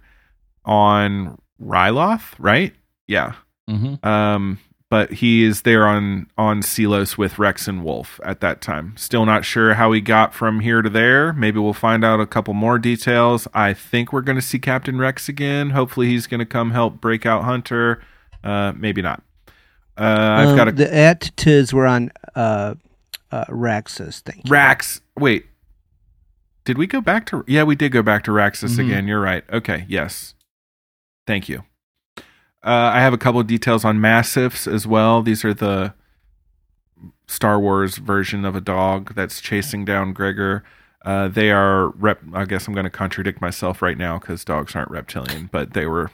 on 0.65 1.37
Ryloth, 1.61 2.35
right? 2.39 2.73
Yeah. 3.09 3.33
Mm-hmm. 3.69 4.07
Um, 4.07 4.59
but 4.89 5.15
he 5.15 5.43
is 5.45 5.63
there 5.63 5.87
on 5.87 6.29
on 6.39 6.61
Seelos 6.63 7.19
with 7.19 7.39
Rex 7.39 7.67
and 7.67 7.83
Wolffe 7.85 8.21
at 8.25 8.41
that 8.41 8.61
time. 8.61 8.95
Still 8.97 9.27
not 9.27 9.45
sure 9.45 9.75
how 9.75 9.91
he 9.93 10.01
got 10.01 10.33
from 10.35 10.61
here 10.61 10.81
to 10.83 10.89
there. 10.91 11.33
Maybe 11.33 11.59
we'll 11.59 11.73
find 11.73 12.05
out 12.05 12.21
a 12.21 12.27
couple 12.27 12.55
more 12.55 12.79
details. 12.79 13.49
I 13.53 13.73
think 13.75 14.13
we're 14.13 14.21
going 14.23 14.37
to 14.37 14.43
see 14.43 14.59
Captain 14.59 14.99
Rex 14.99 15.29
again. 15.29 15.71
Hopefully, 15.71 16.07
he's 16.09 16.27
going 16.27 16.39
to 16.41 16.47
come 16.47 16.71
help 16.71 17.01
break 17.01 17.27
out 17.27 17.45
Hunter. 17.45 18.01
Uh, 18.45 18.73
maybe 18.77 19.03
not. 19.03 19.23
Uh, 19.99 20.03
I've 20.39 20.49
Um, 20.51 20.57
got 20.57 20.69
a 20.69 20.73
the 20.73 20.95
at-ts 20.95 21.73
were 21.73 21.87
on 21.87 22.13
uh, 22.35 22.75
uh, 23.33 23.45
Raxus. 23.47 24.21
Thank 24.21 24.45
you. 24.47 24.51
Rax. 24.53 25.01
Wait, 25.19 25.47
did 26.65 26.77
we 26.79 26.87
go 26.87 27.01
back 27.01 27.27
to? 27.27 27.43
Yeah, 27.49 27.63
we 27.65 27.75
did 27.77 27.91
go 27.93 28.03
back 28.03 28.23
to 28.25 28.31
Raxus 28.31 28.77
Mhm. 28.77 28.87
again. 28.87 29.09
You're 29.09 29.21
right. 29.21 29.43
Okay. 29.53 29.85
Yes. 29.89 30.35
Thank 31.27 31.49
you. 31.49 31.65
Uh, 32.65 32.91
I 32.95 33.01
have 33.01 33.13
a 33.13 33.19
couple 33.19 33.41
of 33.41 33.47
details 33.47 33.85
on 33.85 34.01
massiffs 34.01 34.67
as 34.67 34.87
well. 34.87 35.23
These 35.23 35.45
are 35.45 35.55
the 35.55 35.95
Star 37.29 37.61
Wars 37.61 37.99
version 37.99 38.45
of 38.45 38.57
a 38.57 38.61
dog 38.61 39.15
that's 39.15 39.41
chasing 39.41 39.85
down 39.85 40.13
Gregor. 40.13 40.65
Uh, 41.05 41.29
they 41.29 41.51
are 41.53 41.91
rep. 41.91 42.21
I 42.35 42.45
guess 42.45 42.67
I'm 42.67 42.75
going 42.75 42.85
to 42.85 42.91
contradict 42.91 43.41
myself 43.41 43.81
right 43.81 43.97
now 43.97 44.19
because 44.19 44.45
dogs 44.45 44.75
aren't 44.75 44.91
reptilian, 44.91 45.49
but 45.53 45.73
they 45.73 45.87
were 45.87 46.11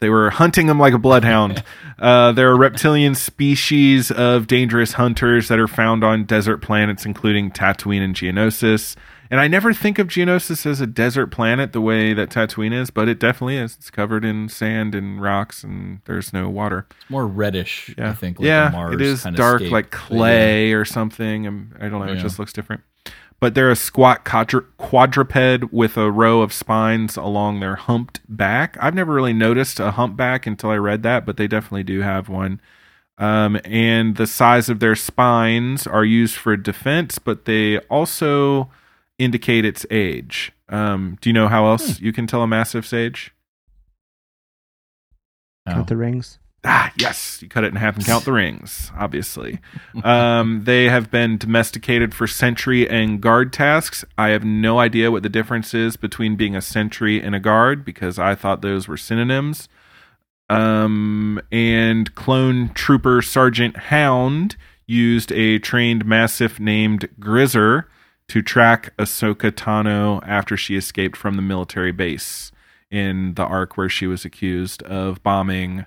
they 0.00 0.08
were 0.08 0.30
hunting 0.30 0.66
them 0.66 0.78
like 0.78 0.94
a 0.94 0.98
bloodhound. 0.98 1.62
Uh, 2.00 2.32
they're 2.32 2.52
a 2.52 2.56
reptilian 2.56 3.14
species 3.14 4.10
of 4.10 4.46
dangerous 4.46 4.94
hunters 4.94 5.48
that 5.48 5.58
are 5.58 5.68
found 5.68 6.02
on 6.02 6.24
desert 6.24 6.62
planets, 6.62 7.04
including 7.04 7.50
Tatooine 7.50 8.02
and 8.02 8.14
Geonosis. 8.14 8.96
And 9.30 9.38
I 9.38 9.46
never 9.46 9.72
think 9.72 10.00
of 10.00 10.08
Geonosis 10.08 10.66
as 10.66 10.80
a 10.80 10.86
desert 10.88 11.28
planet 11.28 11.72
the 11.72 11.80
way 11.80 12.12
that 12.14 12.30
Tatooine 12.30 12.72
is, 12.72 12.90
but 12.90 13.08
it 13.08 13.20
definitely 13.20 13.56
is. 13.58 13.76
It's 13.76 13.88
covered 13.90 14.24
in 14.24 14.48
sand 14.48 14.92
and 14.94 15.22
rocks, 15.22 15.62
and 15.62 16.00
there's 16.06 16.32
no 16.32 16.48
water. 16.48 16.86
It's 17.00 17.10
More 17.10 17.26
reddish, 17.28 17.94
Yeah, 17.96 18.10
I 18.10 18.14
think. 18.14 18.40
Like 18.40 18.46
yeah, 18.46 18.70
Mars 18.72 18.94
it 18.94 19.00
is 19.00 19.22
dark 19.34 19.60
scape. 19.60 19.70
like 19.72 19.90
clay 19.92 20.72
or 20.72 20.84
something. 20.84 21.46
I 21.80 21.88
don't 21.88 22.04
know. 22.04 22.12
It 22.12 22.16
Yeah. 22.16 22.22
just 22.22 22.40
looks 22.40 22.52
different. 22.52 22.82
But 23.38 23.54
they're 23.54 23.70
a 23.70 23.76
squat 23.76 24.24
quadru- 24.24 24.66
quadruped 24.76 25.72
with 25.72 25.96
a 25.96 26.10
row 26.10 26.42
of 26.42 26.52
spines 26.52 27.16
along 27.16 27.60
their 27.60 27.76
humped 27.76 28.20
back. 28.28 28.76
I've 28.80 28.94
never 28.94 29.14
really 29.14 29.32
noticed 29.32 29.78
a 29.80 29.92
humpback 29.92 30.46
until 30.46 30.70
I 30.70 30.76
read 30.76 31.02
that, 31.04 31.24
but 31.24 31.36
they 31.36 31.46
definitely 31.46 31.84
do 31.84 32.00
have 32.00 32.28
one. 32.28 32.60
Um, 33.16 33.58
and 33.64 34.16
the 34.16 34.26
size 34.26 34.68
of 34.68 34.80
their 34.80 34.96
spines 34.96 35.86
are 35.86 36.04
used 36.04 36.34
for 36.36 36.56
defense, 36.56 37.18
but 37.18 37.44
they 37.44 37.78
also 37.88 38.70
indicate 39.20 39.64
its 39.64 39.84
age. 39.90 40.52
Um, 40.68 41.18
do 41.20 41.28
you 41.28 41.32
know 41.34 41.48
how 41.48 41.66
else 41.66 41.98
Hmm. 41.98 42.04
you 42.04 42.12
can 42.12 42.26
tell 42.26 42.42
a 42.42 42.46
massiff's 42.46 42.92
age? 42.92 43.32
yeah. 45.66 45.74
Count 45.74 45.88
the 45.88 45.96
rings. 45.96 46.38
Ah, 46.62 46.92
yes, 46.98 47.40
you 47.40 47.48
cut 47.48 47.64
it 47.64 47.68
in 47.68 47.76
half 47.76 47.96
and 47.96 48.04
count 48.04 48.24
the 48.26 48.32
rings, 48.42 48.92
obviously. 48.98 49.60
Um, 50.04 50.64
they 50.64 50.90
have 50.90 51.10
been 51.10 51.38
domesticated 51.38 52.14
for 52.14 52.26
sentry 52.26 52.88
and 52.88 53.20
guard 53.20 53.50
tasks. 53.52 54.04
I 54.18 54.28
have 54.30 54.44
no 54.44 54.78
idea 54.78 55.10
what 55.10 55.22
the 55.22 55.30
difference 55.30 55.72
is 55.72 55.96
between 55.96 56.36
being 56.36 56.54
a 56.54 56.60
sentry 56.60 57.22
and 57.22 57.34
a 57.34 57.40
guard 57.40 57.82
because 57.84 58.18
I 58.18 58.34
thought 58.34 58.60
those 58.60 58.88
were 58.88 58.98
synonyms. 58.98 59.68
Um, 60.50 61.40
and 61.50 62.14
clone 62.14 62.70
trooper 62.74 63.22
Sergeant 63.22 63.76
Hound 63.76 64.56
used 64.86 65.32
a 65.32 65.58
trained 65.60 66.04
massiff 66.04 66.58
named 66.60 67.08
Grizzer 67.20 67.84
to 68.30 68.42
track 68.42 68.96
Ahsoka 68.96 69.50
Tano 69.50 70.22
after 70.26 70.56
she 70.56 70.76
escaped 70.76 71.16
from 71.16 71.34
the 71.34 71.42
military 71.42 71.90
base 71.90 72.52
in 72.90 73.34
the 73.34 73.42
arc 73.44 73.76
where 73.76 73.88
she 73.88 74.06
was 74.06 74.24
accused 74.24 74.82
of 74.84 75.20
bombing 75.24 75.84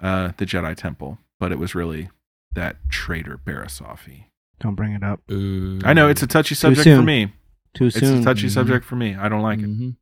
uh, 0.00 0.32
the 0.36 0.44
Jedi 0.44 0.76
Temple, 0.76 1.18
but 1.40 1.50
it 1.50 1.58
was 1.58 1.74
really 1.74 2.10
that 2.54 2.76
traitor 2.90 3.38
Barriss 3.42 3.80
Offee. 3.82 4.24
Don't 4.60 4.74
bring 4.74 4.92
it 4.92 5.02
up. 5.02 5.20
Ooh. 5.30 5.80
I 5.82 5.94
know 5.94 6.08
it's 6.08 6.22
a 6.22 6.26
touchy 6.26 6.54
subject 6.54 6.84
for 6.84 7.02
me. 7.02 7.32
Too 7.74 7.90
soon. 7.90 8.16
It's 8.18 8.20
a 8.20 8.24
touchy 8.24 8.48
Mhm. 8.48 8.52
subject 8.52 8.84
for 8.84 8.96
me. 8.96 9.14
I 9.14 9.28
don't 9.30 9.42
like 9.42 9.60
it. 9.60 9.66
Mhm. 9.68 9.96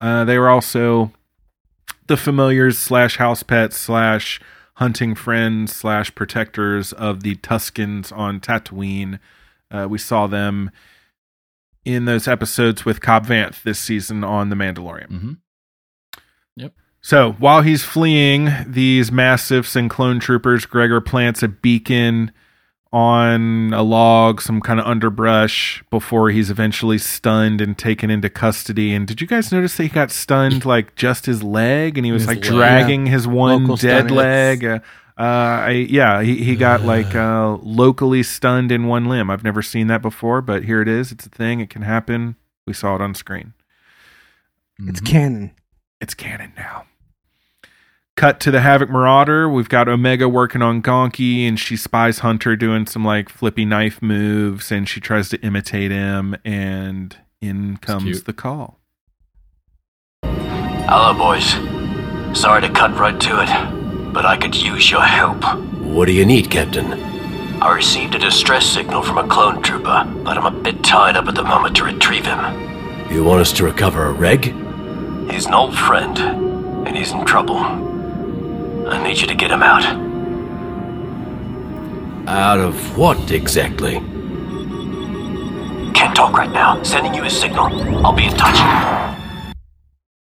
Uh, 0.00 0.24
they 0.24 0.38
were 0.38 0.50
also 0.50 1.12
the 2.08 2.16
familiars 2.18 2.76
slash 2.78 3.16
house 3.16 3.42
pets 3.42 3.76
slash 3.78 4.38
hunting 4.74 5.14
friends 5.14 5.74
slash 5.74 6.14
protectors 6.14 6.92
of 6.92 7.22
the 7.22 7.36
Tuscans 7.36 8.12
on 8.12 8.38
Tatooine. 8.40 9.18
Uh, 9.70 9.86
we 9.88 9.98
saw 9.98 10.26
them 10.26 10.70
in 11.84 12.04
those 12.04 12.28
episodes 12.28 12.84
with 12.84 13.00
Cobb 13.00 13.26
Vanth 13.26 13.62
this 13.62 13.78
season 13.78 14.22
on 14.24 14.48
The 14.50 14.56
Mandalorian. 14.56 15.08
Mhm. 15.10 15.36
So 17.04 17.32
while 17.40 17.62
he's 17.62 17.82
fleeing 17.82 18.48
these 18.64 19.10
massiffs 19.10 19.74
and 19.74 19.90
clone 19.90 20.20
troopers, 20.20 20.66
Gregor 20.66 21.00
plants 21.00 21.42
a 21.42 21.48
beacon 21.48 22.30
on 22.92 23.72
a 23.74 23.82
log, 23.82 24.40
some 24.40 24.60
kind 24.60 24.78
of 24.78 24.86
underbrush, 24.86 25.82
before 25.90 26.30
he's 26.30 26.48
eventually 26.48 26.98
stunned 26.98 27.60
and 27.60 27.76
taken 27.76 28.08
into 28.08 28.30
custody. 28.30 28.94
And 28.94 29.04
did 29.04 29.20
you 29.20 29.26
guys 29.26 29.50
notice 29.50 29.76
that 29.78 29.82
he 29.82 29.88
got 29.88 30.12
stunned 30.12 30.64
like 30.64 30.94
just 30.94 31.26
his 31.26 31.42
leg, 31.42 31.98
and 31.98 32.06
he 32.06 32.12
was 32.12 32.22
His 32.22 32.28
like 32.28 32.36
leg. 32.44 32.44
dragging 32.44 33.06
his 33.06 33.26
one 33.26 33.62
Local 33.62 33.76
dead 33.78 34.02
stunning. 34.06 34.14
leg? 34.14 34.64
Uh, 34.64 34.78
uh, 35.18 35.22
I, 35.66 35.70
yeah, 35.90 36.22
he, 36.22 36.42
he 36.42 36.56
got 36.56 36.82
like 36.82 37.14
uh, 37.14 37.56
locally 37.62 38.22
stunned 38.22 38.72
in 38.72 38.86
one 38.86 39.06
limb. 39.06 39.30
I've 39.30 39.44
never 39.44 39.62
seen 39.62 39.86
that 39.88 40.02
before, 40.02 40.40
but 40.40 40.64
here 40.64 40.80
it 40.82 40.88
is. 40.88 41.12
It's 41.12 41.26
a 41.26 41.30
thing. 41.30 41.60
It 41.60 41.70
can 41.70 41.82
happen. 41.82 42.36
We 42.66 42.72
saw 42.72 42.94
it 42.94 43.00
on 43.00 43.14
screen. 43.14 43.54
It's 44.78 45.00
Mhm. 45.00 45.06
canon. 45.06 45.50
It's 46.00 46.14
canon 46.14 46.52
now. 46.56 46.84
Cut 48.16 48.40
to 48.40 48.50
the 48.50 48.60
Havoc 48.60 48.90
Marauder. 48.90 49.48
We've 49.48 49.68
got 49.68 49.88
Omega 49.88 50.28
working 50.28 50.60
on 50.62 50.82
Gonky, 50.82 51.46
and 51.48 51.58
she 51.58 51.76
spies 51.76 52.18
Hunter 52.20 52.56
doing 52.56 52.86
some 52.86 53.04
like 53.04 53.28
flippy 53.28 53.64
knife 53.64 54.02
moves, 54.02 54.70
and 54.72 54.88
she 54.88 55.00
tries 55.00 55.28
to 55.30 55.40
imitate 55.42 55.90
him, 55.90 56.36
and 56.44 57.16
in 57.40 57.76
comes 57.78 58.22
the 58.24 58.32
call. 58.32 58.80
Hello, 60.24 61.14
boys. 61.14 61.52
Sorry 62.38 62.60
to 62.62 62.68
cut 62.70 62.96
right 62.98 63.18
to 63.20 63.40
it, 63.42 63.48
but 64.12 64.26
I 64.26 64.36
could 64.36 64.54
use 64.54 64.90
your 64.90 65.02
help. 65.02 65.42
What 65.80 66.06
do 66.06 66.12
you 66.12 66.24
need, 66.26 66.50
Captain? 66.50 66.92
I 67.62 67.74
received 67.74 68.14
a 68.14 68.18
distress 68.18 68.66
signal 68.66 69.02
from 69.02 69.18
a 69.18 69.26
clone 69.26 69.62
trooper, 69.62 70.04
but 70.24 70.36
I'm 70.36 70.46
a 70.46 70.60
bit 70.62 70.82
tied 70.82 71.16
up 71.16 71.26
at 71.28 71.34
the 71.34 71.42
moment 71.42 71.76
to 71.76 71.84
retrieve 71.84 72.26
him. 72.26 73.10
You 73.10 73.24
want 73.24 73.40
us 73.40 73.52
to 73.54 73.64
recover 73.64 74.06
a 74.06 74.12
reg? 74.12 74.54
He's 75.30 75.46
an 75.46 75.54
old 75.54 75.76
friend, 75.76 76.18
and 76.86 76.96
he's 76.96 77.12
in 77.12 77.24
trouble. 77.24 77.58
I 77.58 79.02
need 79.06 79.20
you 79.20 79.26
to 79.26 79.34
get 79.34 79.50
him 79.50 79.62
out. 79.62 79.84
Out 82.28 82.60
of 82.60 82.96
what 82.98 83.30
exactly? 83.30 83.94
Can't 85.94 86.16
talk 86.16 86.32
right 86.32 86.50
now. 86.50 86.82
Sending 86.82 87.14
you 87.14 87.24
a 87.24 87.30
signal. 87.30 87.66
I'll 88.04 88.12
be 88.12 88.24
in 88.26 88.32
touch. 88.34 88.58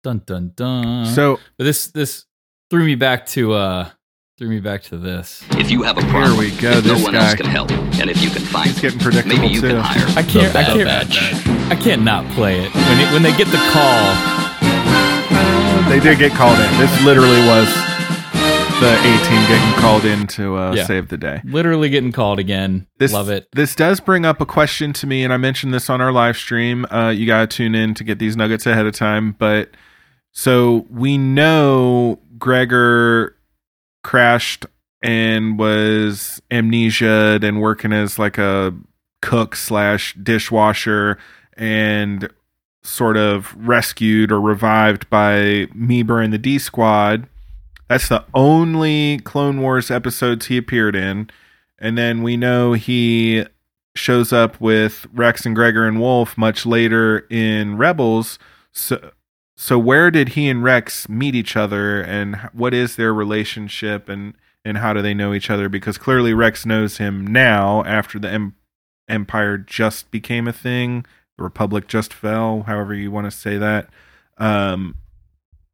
Dun 0.04 0.22
dun 0.26 0.52
dun. 0.56 1.06
So 1.06 1.40
But 1.58 1.66
this 1.66 1.88
this 1.88 2.26
threw 2.70 2.86
me 2.86 2.96
back 2.96 3.26
to 3.28 3.54
uh 3.54 3.90
threw 4.38 4.48
me 4.50 4.60
back 4.60 4.84
to 4.84 4.98
this. 4.98 5.44
If 5.52 5.70
you 5.70 5.84
have 5.84 5.98
a 5.98 6.02
Here 6.02 6.12
problem, 6.12 6.38
we 6.38 6.52
go, 6.58 6.72
if 6.72 6.86
no 6.86 6.98
one 7.00 7.14
guy. 7.14 7.26
else 7.32 7.36
can 7.36 7.46
help, 7.48 7.72
and 7.72 8.10
if 8.10 8.22
you 8.24 8.30
can 8.30 8.42
find 8.44 8.68
He's 8.70 8.80
getting 8.80 9.00
predictable, 9.00 9.36
maybe 9.38 9.54
you 9.54 9.62
too. 9.62 9.68
can 9.70 9.80
hire. 9.80 10.06
I 10.18 10.24
can't 10.24 10.56
I 10.56 10.64
can't 10.64 10.86
Bad 10.86 11.10
Batch. 11.10 11.48
I 11.72 11.76
can't 11.76 12.04
not 12.04 12.26
play 12.32 12.60
it 12.60 12.74
when 12.74 13.00
it 13.00 13.14
when 13.14 13.24
they 13.24 13.36
get 13.36 13.48
the 13.48 13.58
call. 13.72 14.16
they 15.90 16.00
did 16.00 16.20
get 16.20 16.32
called 16.34 16.58
in. 16.60 16.78
This 16.80 17.04
literally 17.04 17.40
was 17.48 17.68
the 18.80 18.94
A 18.94 19.28
team 19.28 19.42
getting 19.50 19.82
called 19.82 20.06
in 20.06 20.26
to 20.28 20.56
uh, 20.56 20.74
Yeah. 20.74 20.86
save 20.86 21.10
the 21.10 21.18
day. 21.18 21.42
Literally 21.44 21.90
getting 21.90 22.14
called 22.14 22.40
again. 22.40 22.88
This, 22.98 23.12
Love 23.12 23.30
it. 23.30 23.48
This 23.54 23.76
does 23.76 24.00
bring 24.00 24.26
up 24.26 24.40
a 24.40 24.46
question 24.46 24.94
to 24.94 25.08
me, 25.08 25.24
and 25.26 25.34
I 25.34 25.38
mentioned 25.38 25.74
this 25.74 25.90
on 25.90 26.00
our 26.00 26.14
live 26.14 26.38
stream. 26.38 26.86
Uh, 26.90 27.10
you 27.10 27.26
got 27.28 27.42
to 27.50 27.58
tune 27.58 27.76
in 27.76 27.94
to 27.96 28.06
get 28.06 28.20
these 28.20 28.38
nuggets 28.38 28.66
ahead 28.66 28.86
of 28.86 28.94
time. 28.96 29.36
But 29.38 29.72
so 30.32 30.86
we 30.90 31.18
know 31.18 32.20
Gregor 32.40 33.36
crashed 34.04 34.66
and 35.02 35.60
was 35.60 36.42
amnesiaed 36.50 37.44
and 37.44 37.62
working 37.62 37.94
as 37.94 38.18
like 38.18 38.38
a 38.38 38.74
cook 39.22 39.56
slash 39.56 40.16
dishwasher 40.16 41.18
and 41.54 42.30
sort 42.82 43.18
of 43.18 43.54
rescued 43.56 44.32
or 44.32 44.40
revived 44.40 45.10
by 45.10 45.68
Meebur 45.76 46.24
and 46.24 46.34
the 46.34 46.38
D 46.38 46.58
Squad. 46.58 47.28
That's 47.88 48.08
the 48.08 48.24
only 48.34 49.20
Clone 49.20 49.62
Wars 49.62 49.92
episodes 49.92 50.46
he 50.46 50.58
appeared 50.58 50.96
in. 50.96 51.30
And 51.78 51.98
then 51.98 52.24
we 52.24 52.38
know 52.38 52.74
he 52.74 53.46
shows 53.96 54.32
up 54.32 54.60
with 54.62 55.08
Rex 55.14 55.46
and 55.46 55.56
Gregor 55.56 55.88
and 55.88 56.00
Wolffe 56.00 56.38
much 56.38 56.66
later 56.66 57.26
in 57.30 57.78
Rebels. 57.78 58.38
So, 58.72 59.12
so 59.62 59.78
where 59.78 60.10
did 60.10 60.30
he 60.30 60.48
and 60.48 60.64
Rex 60.64 61.10
meet 61.10 61.36
each 61.36 61.58
other, 61.58 62.00
and 62.00 62.38
what 62.54 62.74
is 62.74 62.96
their 62.96 63.14
relationship, 63.14 64.08
and 64.08 64.34
and 64.64 64.78
how 64.78 64.94
do 64.94 65.02
they 65.02 65.14
know 65.14 65.34
each 65.34 65.50
other? 65.50 65.68
Because 65.68 65.98
clearly 65.98 66.34
Rex 66.34 66.66
knows 66.66 66.98
him 66.98 67.28
now 67.28 67.84
after 67.84 68.18
the 68.18 68.30
em- 68.30 68.56
Empire 69.10 69.58
just 69.58 70.12
became 70.12 70.48
a 70.48 70.54
thing, 70.54 71.06
the 71.38 71.44
Republic 71.44 71.90
just 71.90 72.14
fell, 72.14 72.62
however 72.68 72.94
you 72.94 73.12
want 73.12 73.30
to 73.30 73.38
say 73.38 73.58
that. 73.58 73.90
Um, 74.38 74.96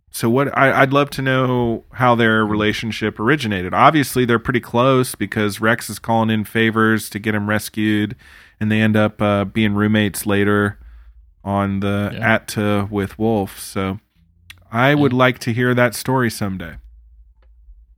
so 0.09 0.31
what 0.31 0.57
I, 0.57 0.81
I'd 0.81 0.91
love 0.91 1.11
to 1.11 1.21
know 1.21 1.83
how 1.91 2.15
their 2.15 2.43
relationship 2.43 3.19
originated. 3.19 3.75
Obviously, 3.75 4.25
they're 4.25 4.39
pretty 4.39 4.61
close 4.61 5.13
because 5.13 5.61
Rex 5.61 5.91
is 5.91 5.99
calling 5.99 6.31
in 6.31 6.43
favors 6.43 7.07
to 7.11 7.19
get 7.19 7.35
him 7.35 7.47
rescued, 7.47 8.15
and 8.59 8.71
they 8.71 8.81
end 8.81 8.97
up 8.97 9.21
uh, 9.21 9.45
being 9.45 9.75
roommates 9.75 10.25
later 10.25 10.79
on 11.45 11.79
the 11.79 12.09
Yeah. 12.13 12.33
Atta 12.35 12.87
with 12.91 13.17
Wolffe. 13.17 13.59
So 13.59 13.99
I 14.71 14.93
would 14.95 15.13
like 15.13 15.39
to 15.39 15.53
hear 15.53 15.73
that 15.75 15.95
story 15.95 16.29
someday. 16.29 16.75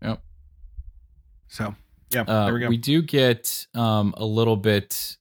Yep. 0.03 0.21
So 1.47 1.75
yeah, 2.12 2.21
Uh, 2.21 2.45
there 2.45 2.53
we 2.53 2.60
go. 2.60 2.69
we 2.69 2.77
do 2.77 3.01
get 3.01 3.65
um, 3.73 4.13
a 4.17 4.25
little 4.25 4.57
bit, 4.57 5.17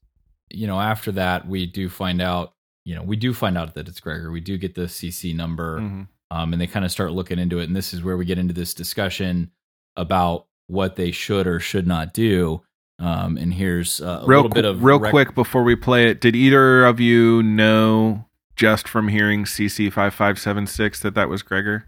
you 0.51 0.67
know, 0.67 0.79
after 0.81 1.13
that, 1.13 1.47
we 1.49 1.67
do 1.67 1.89
find 1.89 2.21
out, 2.21 2.53
you 2.85 2.95
know, 2.95 3.03
we 3.03 3.17
do 3.17 3.33
find 3.33 3.57
out 3.57 3.75
that 3.75 3.89
it's 3.89 4.01
Gregor. 4.01 4.31
We 4.31 4.41
do 4.41 4.59
get 4.59 4.75
the 4.75 4.89
CC 4.89 5.33
number, 5.35 5.81
Mhm. 5.81 6.09
um, 6.31 6.53
and 6.53 6.61
they 6.61 6.67
kind 6.67 6.85
of 6.85 6.91
start 6.91 7.13
looking 7.13 7.39
into 7.39 7.59
it. 7.61 7.65
And 7.65 7.75
this 7.77 7.95
is 7.95 8.03
where 8.03 8.17
we 8.17 8.25
get 8.25 8.39
into 8.39 8.55
this 8.55 8.75
discussion 8.75 9.51
about 9.97 10.47
what 10.67 10.97
they 10.97 11.11
should 11.13 11.47
or 11.47 11.59
should 11.61 11.87
not 11.87 12.13
do. 12.13 12.63
Um, 12.99 13.37
and 13.37 13.53
here's 13.55 14.01
uh, 14.01 14.21
a 14.23 14.27
real 14.27 14.39
little 14.39 14.49
bit 14.51 14.65
of 14.65 14.83
real 14.83 14.99
rec- 14.99 15.11
quick 15.11 15.35
before 15.35 15.63
we 15.63 15.77
play 15.77 16.09
it. 16.11 16.21
Did 16.21 16.35
either 16.35 16.85
of 16.87 16.99
you 17.01 17.43
know 17.43 18.25
just 18.57 18.89
from 18.89 19.09
hearing 19.09 19.45
CC 19.45 19.93
five 19.93 20.15
five 20.15 20.39
seven 20.39 20.67
six 20.67 21.01
that 21.01 21.15
that 21.15 21.29
was 21.29 21.43
Gregor 21.43 21.87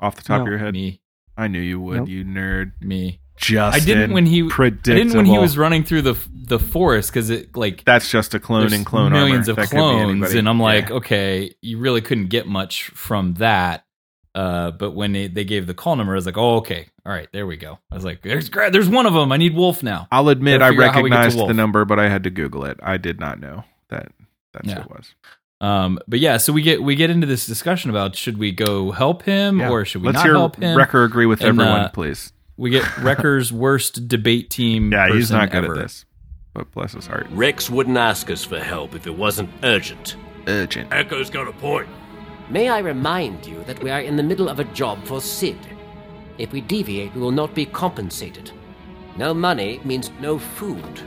off 0.00 0.16
the 0.16 0.22
top 0.22 0.38
No. 0.38 0.42
of 0.42 0.48
your 0.48 0.58
head? 0.58 0.74
Me, 0.74 1.00
I 1.36 1.46
knew 1.46 1.60
you 1.60 1.78
would. 1.80 1.98
Nope. 1.98 2.08
You 2.08 2.24
nerd. 2.24 2.72
me. 2.80 3.20
Justin. 3.36 3.80
I 3.80 3.84
didn't 3.84 4.12
when 4.14 4.26
he. 4.26 4.42
I 4.58 4.70
didn't 4.70 5.14
when 5.14 5.24
he 5.24 5.38
was 5.38 5.56
running 5.56 5.84
through 5.84 6.02
the 6.02 6.18
the 6.34 6.58
forest 6.58 7.10
because 7.12 7.30
it 7.30 7.56
like 7.56 7.84
That's 7.84 8.10
just 8.10 8.34
a 8.34 8.40
clone 8.40 8.72
and 8.72 8.84
clone 8.84 9.12
millions 9.12 9.48
armor. 9.48 9.62
of 9.62 9.68
That 9.70 9.76
clones, 9.76 10.34
and 10.34 10.48
I'm 10.48 10.58
like, 10.58 10.88
Yeah. 10.88 10.96
okay, 10.96 11.54
you 11.62 11.78
really 11.78 12.00
couldn't 12.00 12.30
get 12.30 12.48
much 12.48 12.88
from 12.94 13.34
that. 13.34 13.84
Uh, 14.38 14.70
but 14.70 14.92
when 14.92 15.10
they, 15.12 15.26
they 15.26 15.42
gave 15.44 15.66
the 15.66 15.74
call 15.74 15.96
number, 15.96 16.12
I 16.12 16.16
was 16.16 16.26
like, 16.26 16.38
oh, 16.38 16.56
okay, 16.58 16.86
all 17.04 17.10
right, 17.12 17.26
there 17.32 17.44
we 17.46 17.56
go. 17.56 17.78
I 17.90 17.94
was 17.96 18.04
like, 18.04 18.22
there's 18.22 18.48
there's 18.50 18.88
one 18.88 19.04
of 19.06 19.12
them. 19.12 19.32
I 19.32 19.36
need 19.36 19.54
Wolffe 19.56 19.82
now. 19.82 20.06
I'll 20.12 20.28
admit 20.28 20.62
I 20.62 20.68
figure 20.68 20.84
out 20.84 20.94
how 20.94 21.02
we 21.02 21.10
get 21.10 21.16
to 21.16 21.20
recognized 21.22 21.48
the 21.48 21.54
number, 21.54 21.84
but 21.84 21.98
I 21.98 22.08
had 22.08 22.22
to 22.24 22.30
Google 22.30 22.64
it. 22.64 22.78
I 22.80 22.98
did 22.98 23.18
not 23.18 23.40
know 23.40 23.64
that 23.88 24.12
that's 24.52 24.68
Yeah. 24.68 24.74
who 24.76 24.80
it 24.82 24.90
was. 24.90 25.14
Um, 25.60 25.98
but 26.06 26.20
yeah, 26.20 26.36
so 26.36 26.52
we 26.52 26.62
get 26.62 26.84
we 26.84 26.94
get 26.94 27.10
into 27.10 27.26
this 27.26 27.46
discussion 27.46 27.90
about 27.90 28.14
should 28.14 28.38
we 28.38 28.52
go 28.52 28.92
help 28.92 29.22
him 29.24 29.58
Yeah. 29.58 29.70
or 29.70 29.84
should 29.84 30.02
we 30.02 30.06
Let's 30.06 30.18
not 30.18 30.24
hear 30.26 30.34
help 30.34 30.54
him? 30.56 30.76
Wrecker 30.78 31.02
agree 31.02 31.26
with 31.26 31.40
And, 31.40 31.48
everyone, 31.60 31.80
uh, 31.80 31.88
please. 31.88 32.32
We 32.56 32.70
get 32.70 32.84
Wrecker's 32.98 33.52
worst 33.52 34.06
debate 34.06 34.50
team. 34.50 34.92
Yeah, 34.92 35.08
he's 35.12 35.32
not 35.32 35.50
good 35.50 35.64
ever. 35.64 35.74
at 35.74 35.82
this. 35.82 36.04
But 36.54 36.70
bless 36.70 36.92
his 36.92 37.08
heart. 37.08 37.26
Rex 37.30 37.68
wouldn't 37.70 37.96
ask 37.96 38.30
us 38.30 38.44
for 38.44 38.60
help 38.60 38.94
if 38.94 39.06
it 39.08 39.16
wasn't 39.16 39.50
urgent. 39.64 40.14
Urgent. 40.46 40.92
Echo's 40.92 41.28
got 41.28 41.48
a 41.48 41.52
point. 41.52 41.88
May 42.50 42.68
I 42.68 42.78
remind 42.78 43.46
you 43.46 43.62
that 43.64 43.82
we 43.82 43.90
are 43.90 44.00
in 44.00 44.16
the 44.16 44.22
middle 44.22 44.48
of 44.48 44.58
a 44.58 44.64
job 44.64 45.04
for 45.04 45.20
Cid. 45.20 45.58
If 46.38 46.52
we 46.52 46.60
deviate, 46.60 47.14
we 47.14 47.20
will 47.20 47.30
not 47.30 47.54
be 47.54 47.66
compensated. 47.66 48.50
No 49.16 49.34
money 49.34 49.80
means 49.84 50.10
no 50.20 50.38
food. 50.38 51.00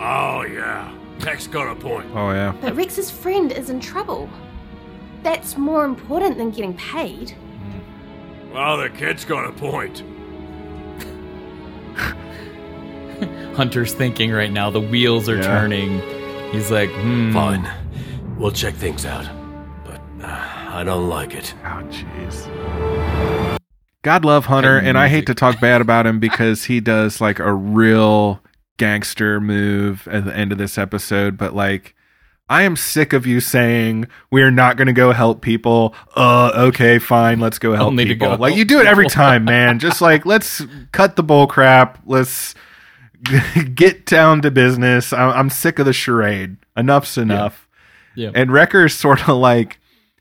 Oh, 0.00 0.42
yeah. 0.42 0.92
Tech's 1.20 1.46
got 1.46 1.70
a 1.70 1.74
point. 1.74 2.06
Oh 2.14 2.30
yeah. 2.30 2.54
But 2.60 2.76
Rex's 2.76 3.10
friend 3.10 3.50
is 3.52 3.70
in 3.70 3.80
trouble. 3.80 4.28
That's 5.24 5.56
more 5.56 5.84
important 5.84 6.38
than 6.38 6.50
getting 6.52 6.74
paid. 6.74 7.36
Well, 8.52 8.78
the 8.78 8.88
kid's 8.88 9.24
got 9.24 9.44
a 9.44 9.52
point. 9.52 10.04
Hunter's 13.56 13.92
thinking 13.94 14.30
right 14.30 14.52
now. 14.52 14.70
The 14.70 14.80
wheels 14.80 15.28
are 15.28 15.36
Yeah. 15.36 15.42
turning. 15.42 16.00
He's 16.52 16.70
like, 16.70 16.90
hmm. 16.90 17.32
Fine. 17.32 17.68
We'll 18.38 18.52
check 18.52 18.74
things 18.74 19.04
out. 19.04 19.26
But 20.78 20.82
I 20.82 20.92
don't 20.92 21.08
like 21.08 21.34
it. 21.34 21.54
Oh 21.64 21.82
jeez. 21.90 23.58
God 24.02 24.24
love 24.24 24.44
Hunter, 24.44 24.78
and 24.78 24.96
I 24.96 25.08
hate 25.08 25.26
to 25.26 25.34
talk 25.34 25.60
bad 25.60 25.80
about 25.80 26.06
him 26.06 26.20
because 26.20 26.66
he 26.66 26.78
does 26.78 27.20
like 27.20 27.40
a 27.40 27.52
real 27.52 28.40
gangster 28.76 29.40
move 29.40 30.06
at 30.06 30.24
the 30.24 30.36
end 30.36 30.52
of 30.52 30.58
this 30.58 30.78
episode. 30.78 31.36
But 31.36 31.52
like, 31.52 31.96
I 32.48 32.62
am 32.62 32.76
sick 32.76 33.12
of 33.12 33.26
you 33.26 33.40
saying 33.40 34.06
we're 34.30 34.52
not 34.52 34.76
going 34.76 34.86
to 34.86 34.92
go 34.92 35.10
help 35.10 35.42
people. 35.42 35.96
Uh, 36.14 36.52
okay, 36.68 37.00
fine, 37.00 37.40
let's 37.40 37.58
go 37.58 37.74
help 37.74 37.88
Only 37.88 38.04
to 38.04 38.14
people. 38.14 38.28
go 38.28 38.34
like 38.36 38.50
help 38.52 38.58
you 38.58 38.64
do 38.64 38.78
it 38.78 38.86
every 38.86 39.08
time, 39.08 39.44
man. 39.46 39.80
Just 39.80 40.00
like 40.00 40.24
let's 40.26 40.62
cut 40.92 41.16
the 41.16 41.24
bull 41.24 41.48
crap. 41.48 41.98
Let's 42.06 42.54
get 43.74 44.06
down 44.06 44.42
to 44.42 44.52
business. 44.52 45.12
I'm, 45.12 45.30
I'm 45.30 45.50
sick 45.50 45.80
of 45.80 45.86
the 45.86 45.92
charade. 45.92 46.56
Enough's 46.76 47.18
enough. 47.18 47.68
Yeah. 48.14 48.30
And 48.32 48.52
Wrecker's 48.52 48.94
sort 48.94 49.28
of 49.28 49.38
like 49.38 49.77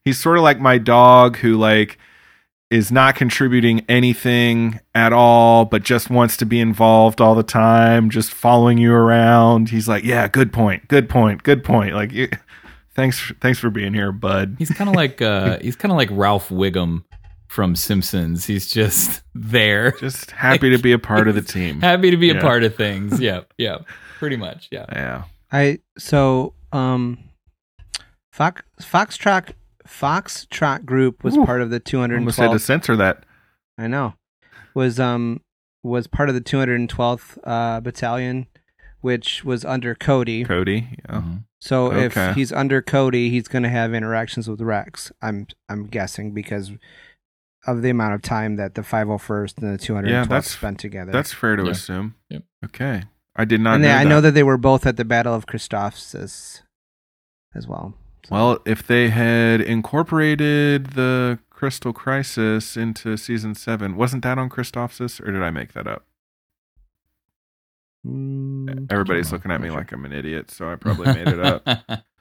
he's 0.08 0.18
sort 0.18 0.38
of 0.38 0.44
like 0.44 0.58
my 0.60 0.78
dog 0.78 1.36
who 1.36 1.58
like 1.58 1.98
is 2.70 2.92
not 2.92 3.16
contributing 3.16 3.86
anything 3.90 4.80
at 4.96 5.12
all, 5.12 5.66
but 5.66 5.84
just 5.84 6.10
wants 6.10 6.38
to 6.38 6.46
be 6.46 6.60
involved 6.62 7.20
all 7.20 7.36
the 7.36 7.44
time, 7.44 8.10
just 8.10 8.32
following 8.32 8.78
you 8.78 8.94
around. 8.94 9.70
He's 9.70 9.88
like, 9.88 10.06
"Yeah, 10.06 10.28
good 10.30 10.54
point, 10.54 10.88
good 10.88 11.10
point, 11.10 11.44
good 11.44 11.64
point." 11.64 11.94
Like, 11.94 12.14
you, 12.14 12.30
thanks, 12.96 13.34
thanks 13.42 13.60
for 13.60 13.70
being 13.70 13.94
here, 13.94 14.14
bud. 14.14 14.56
He's 14.58 14.70
kind 14.70 14.90
of 14.90 14.96
like 14.96 15.22
uh, 15.22 15.60
he's 15.62 15.76
kind 15.76 15.92
of 15.92 15.98
like 15.98 16.10
Ralph 16.12 16.48
Wiggum 16.50 17.04
from 17.50 17.76
Simpsons. 17.76 18.46
He's 18.46 18.72
just 18.72 19.22
there, 19.36 19.92
Just 19.92 20.32
happy 20.32 20.70
to 20.70 20.80
be 20.80 20.94
a 20.94 21.00
part 21.00 21.28
of 21.28 21.36
the 21.36 21.42
team. 21.42 21.82
happy 21.82 22.12
to 22.12 22.18
be 22.18 22.30
a 22.30 22.40
part 22.40 22.64
of 22.64 22.76
things. 22.76 23.20
Yeah, 23.20 23.42
yeah, 23.58 23.80
pretty 24.20 24.38
much. 24.38 24.70
Yeah. 24.72 24.86
Yeah, 24.92 25.24
I 25.52 25.80
so 25.98 26.54
um, 26.72 27.20
Fox 28.32 28.62
Foxtrot 28.82 29.52
Foxtrot 29.88 30.86
Group 30.86 31.24
was 31.24 31.38
Ooh, 31.38 31.46
part 31.46 31.62
of 31.62 31.70
the 31.70 31.82
almost 31.94 32.38
had 32.38 32.48
to 32.48 32.56
212th. 32.58 32.62
censor 32.62 32.96
that. 32.98 33.26
I 33.78 33.88
know 33.88 34.14
was 34.74 35.00
um 35.00 35.42
was 35.84 36.08
part 36.08 36.30
of 36.30 36.36
the 36.36 36.42
212th 36.42 37.38
uh, 37.44 37.80
battalion, 37.80 38.48
which 39.02 39.44
was 39.46 39.64
under 39.64 39.96
Cody. 39.96 40.44
Cody. 40.44 40.98
Yeah. 41.10 41.16
Mhm. 41.22 41.44
So 41.60 41.92
Okay. 41.92 42.30
if 42.30 42.36
he's 42.36 42.52
under 42.52 42.82
Cody, 42.82 43.30
he's 43.30 43.48
going 43.48 43.64
to 43.64 43.70
have 43.70 43.94
interactions 43.94 44.48
with 44.50 44.62
Rex. 44.62 45.12
I'm 45.22 45.48
I'm 45.70 45.86
guessing 45.88 46.34
because 46.34 46.72
of 47.66 47.82
the 47.82 47.90
amount 47.90 48.14
of 48.14 48.22
time 48.22 48.56
that 48.58 48.76
the 48.76 48.82
501st 48.84 49.58
and 49.58 49.74
the 49.74 49.84
212th 49.84 50.10
Yeah, 50.10 50.22
that's- 50.24 50.52
spent 50.52 50.80
together. 50.80 51.12
That's 51.12 51.34
fair 51.34 51.56
to 51.56 51.64
Yeah. 51.66 51.72
assume. 51.72 52.16
Yep. 52.30 52.44
Okay, 52.66 53.04
I 53.36 53.46
did 53.46 53.62
not 53.62 53.76
and 53.76 53.82
know 53.84 53.88
they, 53.88 53.94
that. 53.94 54.00
I 54.06 54.10
know 54.10 54.22
that 54.22 54.34
they 54.34 54.44
were 54.44 54.58
both 54.58 54.86
at 54.86 54.98
the 54.98 55.06
Battle 55.06 55.34
of 55.34 55.46
Christophsis 55.48 56.62
as 57.56 57.68
well. 57.68 57.94
Well, 58.30 58.60
if 58.66 58.86
they 58.86 59.10
had 59.10 59.62
incorporated 59.62 60.88
the 60.92 61.40
Crystal 61.50 61.94
Crisis 61.94 62.76
into 62.78 63.18
season 63.18 63.56
seven, 63.56 63.96
wasn't 63.96 64.24
that 64.24 64.38
on 64.38 64.50
Christophsis, 64.50 65.22
or 65.26 65.32
did 65.32 65.42
I 65.42 65.50
make 65.50 65.74
that 65.74 65.88
up? 65.88 66.06
Mm, 68.06 68.92
Everybody's 68.92 69.32
looking 69.32 69.52
at 69.52 69.62
me 69.62 69.70
sure. 69.70 69.78
like 69.78 69.92
I'm 69.92 70.06
an 70.06 70.14
idiot, 70.14 70.52
so 70.52 70.70
I 70.72 70.76
probably 70.76 71.08
made 71.14 71.28
it 71.28 71.40
up. 71.40 72.04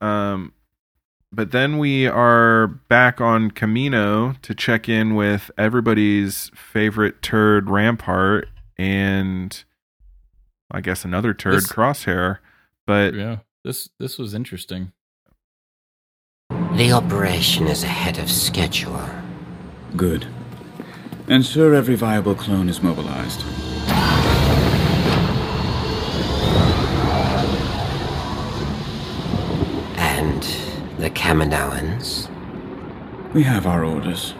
Um, 0.00 0.52
but 1.30 1.52
then 1.52 1.78
we 1.78 2.08
are 2.08 2.66
back 2.66 3.20
on 3.20 3.52
Kamino 3.52 4.40
to 4.42 4.52
check 4.52 4.88
in 4.88 5.14
with 5.14 5.48
everybody's 5.56 6.50
favorite 6.56 7.22
turd 7.22 7.70
Rampart 7.70 8.48
and 8.76 9.62
I 10.72 10.80
guess 10.80 11.04
another 11.04 11.32
turd 11.32 11.54
This- 11.54 11.68
Crosshair. 11.72 12.38
But 12.84 13.14
yeah. 13.14 13.36
This 13.64 13.90
this 14.00 14.18
was 14.18 14.34
interesting. 14.34 14.90
The 16.76 16.90
operation 16.90 17.68
is 17.68 17.82
ahead 17.84 18.18
of 18.18 18.30
schedule. 18.30 19.08
Good. 19.94 20.26
Ensure 21.28 21.74
every 21.74 21.96
viable 21.96 22.34
clone 22.34 22.68
is 22.70 22.82
mobilized. 22.82 23.44
And 29.98 30.42
the 30.98 31.10
Kaminoans? 31.10 32.30
We 33.34 33.42
have 33.42 33.66
our 33.66 33.84
orders. 33.84 34.32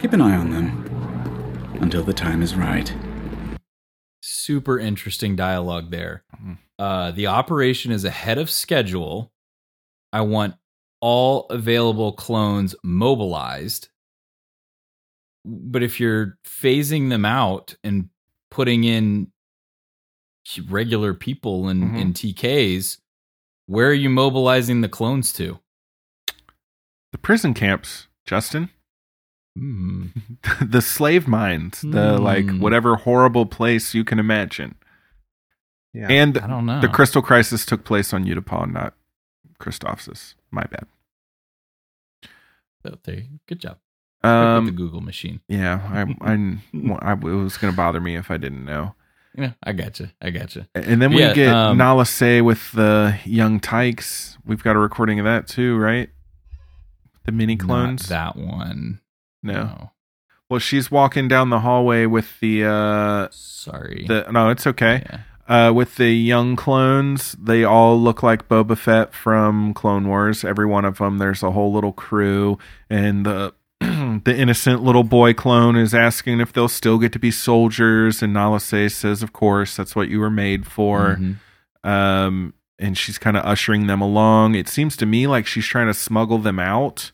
Keep 0.00 0.12
an 0.12 0.20
eye 0.20 0.36
on 0.36 0.50
them 0.50 1.78
until 1.80 2.02
the 2.02 2.12
time 2.12 2.42
is 2.42 2.54
right. 2.54 2.94
Super 4.20 4.78
interesting 4.78 5.34
dialogue 5.34 5.90
there. 5.90 6.24
Uh, 6.78 7.10
the 7.10 7.26
operation 7.26 7.90
is 7.90 8.04
ahead 8.04 8.36
of 8.36 8.50
schedule. 8.50 9.32
I 10.12 10.20
want 10.20 10.56
all 11.00 11.46
available 11.50 12.12
clones 12.12 12.74
mobilized. 12.82 13.88
But 15.44 15.82
if 15.82 16.00
you're 16.00 16.38
phasing 16.44 17.08
them 17.10 17.24
out 17.24 17.76
and 17.84 18.08
putting 18.50 18.84
in 18.84 19.30
regular 20.68 21.12
people 21.14 21.68
and, 21.68 21.82
Mhm. 21.92 22.00
and 22.00 22.14
TKs, 22.14 22.98
where 23.66 23.88
are 23.88 23.92
you 23.94 24.08
mobilizing 24.10 24.80
the 24.80 24.88
clones 24.88 25.32
to? 25.34 25.58
The 27.12 27.18
prison 27.18 27.54
camps, 27.54 28.06
Justin. 28.24 28.70
Hmm. 29.56 30.08
the 30.60 30.82
slave 30.82 31.26
mines, 31.26 31.80
the 31.80 32.18
like 32.18 32.46
Hmm. 32.48 32.60
whatever 32.60 32.96
horrible 32.96 33.46
place 33.46 33.94
you 33.94 34.04
can 34.04 34.18
imagine. 34.18 34.74
Yeah. 35.94 36.08
And 36.10 36.36
I 36.38 36.46
don't 36.46 36.66
know. 36.66 36.80
the 36.80 36.88
Crystal 36.88 37.22
Crisis 37.22 37.64
took 37.64 37.82
place 37.84 38.12
on 38.12 38.24
Utapau, 38.24 38.70
not 38.70 38.94
Christophsis. 39.60 40.34
My 40.50 40.64
bad. 40.64 40.86
So 42.84 42.98
there, 43.04 43.22
good 43.46 43.60
job. 43.60 43.78
Um, 44.22 44.66
the 44.66 44.72
Google 44.72 45.00
machine. 45.00 45.40
yeah, 45.48 45.80
I, 46.20 46.32
I, 46.32 46.32
I, 47.00 47.12
it 47.12 47.22
was 47.22 47.56
going 47.58 47.72
to 47.72 47.76
bother 47.76 48.00
me 48.00 48.16
if 48.16 48.30
I 48.30 48.36
didn't 48.36 48.64
know. 48.64 48.94
Yeah, 49.36 49.52
I 49.62 49.72
got 49.72 50.00
you. 50.00 50.08
I 50.22 50.30
got 50.30 50.56
you. 50.56 50.64
And 50.74 51.00
then 51.02 51.12
we 51.12 51.20
Yeah, 51.20 51.34
get 51.34 51.54
um, 51.54 51.76
Nala 51.76 52.06
Se 52.06 52.40
with 52.40 52.72
the 52.72 53.18
young 53.24 53.60
Tykes. 53.60 54.38
We've 54.46 54.62
got 54.62 54.76
a 54.76 54.78
recording 54.78 55.18
of 55.18 55.26
that 55.26 55.46
too, 55.46 55.76
right? 55.76 56.08
The 57.24 57.32
mini 57.32 57.56
clones. 57.56 58.08
that 58.08 58.36
one. 58.36 59.00
No. 59.42 59.90
Well, 60.48 60.60
she's 60.60 60.90
walking 60.90 61.28
down 61.28 61.50
the 61.50 61.60
hallway 61.60 62.06
with 62.06 62.40
the 62.40 62.64
uh 62.64 63.28
Sorry. 63.30 64.06
the 64.08 64.26
no, 64.30 64.48
it's 64.48 64.66
okay. 64.66 65.02
Yeah. 65.04 65.20
Uh 65.48 65.72
with 65.74 65.96
the 65.96 66.10
young 66.12 66.56
clones, 66.56 67.32
they 67.40 67.62
all 67.64 68.00
look 68.00 68.22
like 68.22 68.48
Boba 68.48 68.76
Fett 68.76 69.14
from 69.14 69.74
Clone 69.74 70.08
Wars. 70.08 70.44
Every 70.44 70.66
one 70.66 70.84
of 70.84 70.98
them 70.98 71.18
there's 71.18 71.42
a 71.42 71.52
whole 71.52 71.72
little 71.72 71.92
crew 71.92 72.58
and 72.90 73.24
the 73.26 73.54
the 73.80 74.34
innocent 74.36 74.82
little 74.82 75.04
boy 75.04 75.34
clone 75.34 75.76
is 75.76 75.94
asking 75.94 76.40
if 76.40 76.52
they'll 76.52 76.66
still 76.68 76.98
get 76.98 77.12
to 77.12 77.18
be 77.18 77.30
soldiers 77.30 78.22
and 78.22 78.32
Nala 78.32 78.60
Se 78.60 78.88
says 78.88 79.22
of 79.22 79.32
course 79.32 79.76
that's 79.76 79.94
what 79.94 80.08
you 80.08 80.18
were 80.20 80.30
made 80.30 80.66
for. 80.66 81.18
Mhm. 81.20 81.36
Um 81.88 82.54
and 82.78 82.96
she's 82.98 83.16
kind 83.18 83.36
of 83.36 83.44
ushering 83.44 83.86
them 83.86 84.00
along. 84.02 84.54
It 84.54 84.68
seems 84.68 84.96
to 84.98 85.06
me 85.06 85.26
like 85.26 85.46
she's 85.46 85.66
trying 85.66 85.86
to 85.86 85.94
smuggle 85.94 86.38
them 86.38 86.58
out. 86.58 87.12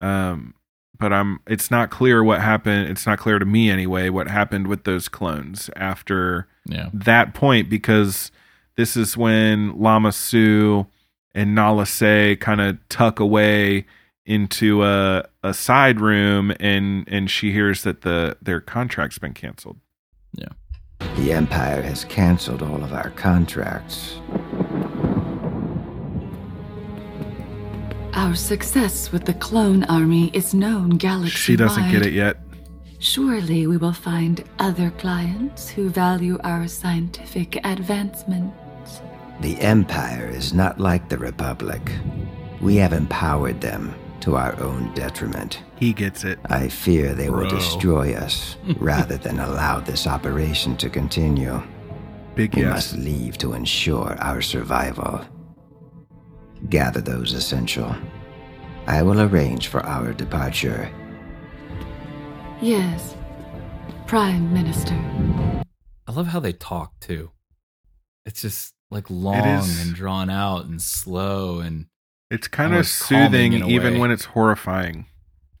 Um 0.00 0.54
but 0.98 1.12
I'm 1.12 1.40
it's 1.46 1.70
not 1.70 1.90
clear 1.90 2.22
what 2.24 2.40
happened. 2.40 2.88
It's 2.90 3.06
not 3.06 3.18
clear 3.18 3.38
to 3.38 3.46
me 3.46 3.70
anyway 3.70 4.08
what 4.08 4.28
happened 4.28 4.66
with 4.66 4.84
those 4.84 5.08
clones 5.08 5.70
after 5.76 6.48
Yeah. 6.66 6.90
that 6.92 7.34
point 7.34 7.68
because 7.70 8.30
this 8.76 8.96
is 8.96 9.16
when 9.16 9.78
Lama 9.78 10.12
Su 10.12 10.86
and 11.34 11.54
Nala 11.54 11.86
Se 11.86 12.36
kind 12.36 12.60
of 12.60 12.78
tuck 12.88 13.20
away 13.20 13.86
into 14.24 14.82
a 14.84 15.24
a 15.42 15.54
side 15.54 16.00
room 16.00 16.52
and 16.58 17.04
and 17.08 17.30
she 17.30 17.52
hears 17.52 17.82
that 17.84 18.02
the 18.02 18.36
their 18.42 18.60
contract's 18.60 19.18
been 19.18 19.34
canceled. 19.34 19.78
Yeah. 20.34 20.48
The 21.16 21.32
Empire 21.32 21.82
has 21.82 22.04
canceled 22.06 22.62
all 22.62 22.82
of 22.82 22.92
our 22.92 23.10
contracts. 23.10 24.18
Our 28.16 28.34
success 28.34 29.12
with 29.12 29.26
the 29.26 29.34
clone 29.34 29.84
army 29.84 30.30
is 30.32 30.54
known 30.54 30.96
galaxy 30.96 31.36
She 31.36 31.54
doesn't 31.54 31.90
get 31.90 32.00
it 32.00 32.14
yet. 32.14 32.38
Surely 32.98 33.66
we 33.66 33.76
will 33.76 33.92
find 33.92 34.42
other 34.58 34.90
clients 34.92 35.68
who 35.68 35.90
value 35.90 36.38
our 36.42 36.66
scientific 36.66 37.60
advancements. 37.62 39.02
The 39.42 39.60
Empire 39.60 40.30
is 40.32 40.54
not 40.54 40.80
like 40.80 41.10
the 41.10 41.18
Republic. 41.18 41.92
We 42.62 42.76
have 42.76 42.94
empowered 42.94 43.60
them 43.60 43.94
to 44.20 44.36
our 44.36 44.58
own 44.62 44.94
detriment. 44.94 45.62
He 45.78 45.92
gets 45.92 46.24
it. 46.24 46.38
I 46.46 46.68
fear 46.68 47.12
they 47.12 47.28
will 47.28 47.50
destroy 47.50 48.14
us 48.14 48.56
rather 48.78 49.18
than 49.18 49.40
allow 49.40 49.80
this 49.80 50.06
operation 50.06 50.74
to 50.78 50.88
continue. 50.88 51.62
Big 52.34 52.54
we 52.54 52.62
yes. 52.62 52.72
must 52.72 52.96
leave 52.96 53.36
to 53.38 53.52
ensure 53.52 54.16
our 54.20 54.40
survival. 54.40 55.22
Gather 56.68 57.00
those 57.00 57.32
essential. 57.32 57.94
I 58.86 59.02
will 59.02 59.20
arrange 59.20 59.68
for 59.68 59.84
our 59.84 60.12
departure. 60.12 60.90
Yes, 62.60 63.14
Prime 64.06 64.52
Minister. 64.52 64.94
I 66.06 66.12
love 66.12 66.28
how 66.28 66.40
they 66.40 66.52
talk 66.52 66.98
too. 67.00 67.30
It's 68.24 68.42
just 68.42 68.74
like 68.90 69.10
long 69.10 69.68
and 69.80 69.94
drawn 69.94 70.30
out 70.30 70.66
and 70.66 70.80
slow 70.80 71.60
and 71.60 71.86
It's 72.30 72.48
kind 72.48 72.74
of 72.74 72.86
soothing 72.86 73.52
even 73.52 73.94
way. 73.94 74.00
when 74.00 74.10
it's 74.10 74.26
horrifying. 74.26 75.06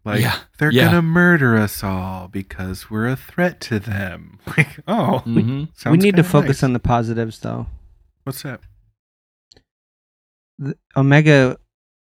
Like 0.04 0.20
Yeah, 0.20 0.38
they're 0.58 0.70
yeah. 0.70 0.86
gonna 0.86 1.02
murder 1.02 1.56
us 1.56 1.82
all 1.82 2.28
because 2.28 2.88
we're 2.90 3.08
a 3.08 3.16
threat 3.16 3.60
to 3.62 3.78
them. 3.78 4.38
Like, 4.56 4.78
oh, 4.88 5.22
mm-hmm. 5.26 5.64
sounds 5.74 5.92
we 5.92 5.98
need 5.98 6.16
to 6.16 6.22
focus 6.22 6.58
nice. 6.58 6.62
on 6.62 6.72
the 6.72 6.78
positives, 6.78 7.40
though. 7.40 7.66
What's 8.22 8.42
that? 8.42 8.60
The- 10.58 10.76
Omega 10.96 11.58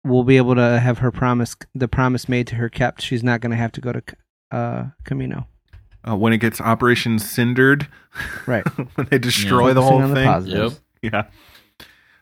will 0.05 0.24
be 0.24 0.36
able 0.36 0.55
to 0.55 0.78
have 0.80 0.99
her 0.99 1.11
promise, 1.11 1.57
the 1.74 1.88
promise 1.88 2.28
made 2.28 2.47
to 2.49 2.57
her 2.57 2.68
kept. 2.68 3.03
She's 3.03 3.22
not 3.24 3.40
going 3.40 3.51
to 3.51 3.57
have 3.57 3.72
to 3.72 3.80
go 3.80 3.92
to 3.92 4.03
uh, 4.53 4.84
Kamino. 5.05 5.47
Uh, 6.09 6.16
when 6.16 6.32
it 6.32 6.38
gets 6.38 6.61
Operation 6.61 7.18
Cindered, 7.18 7.88
Right. 8.47 8.64
when 8.97 9.09
they 9.11 9.18
destroy 9.18 9.74
the 9.74 9.82
whole 9.82 10.01
on 10.03 10.14
the 10.14 10.14
thing. 10.14 10.76
Yeah. 11.03 11.24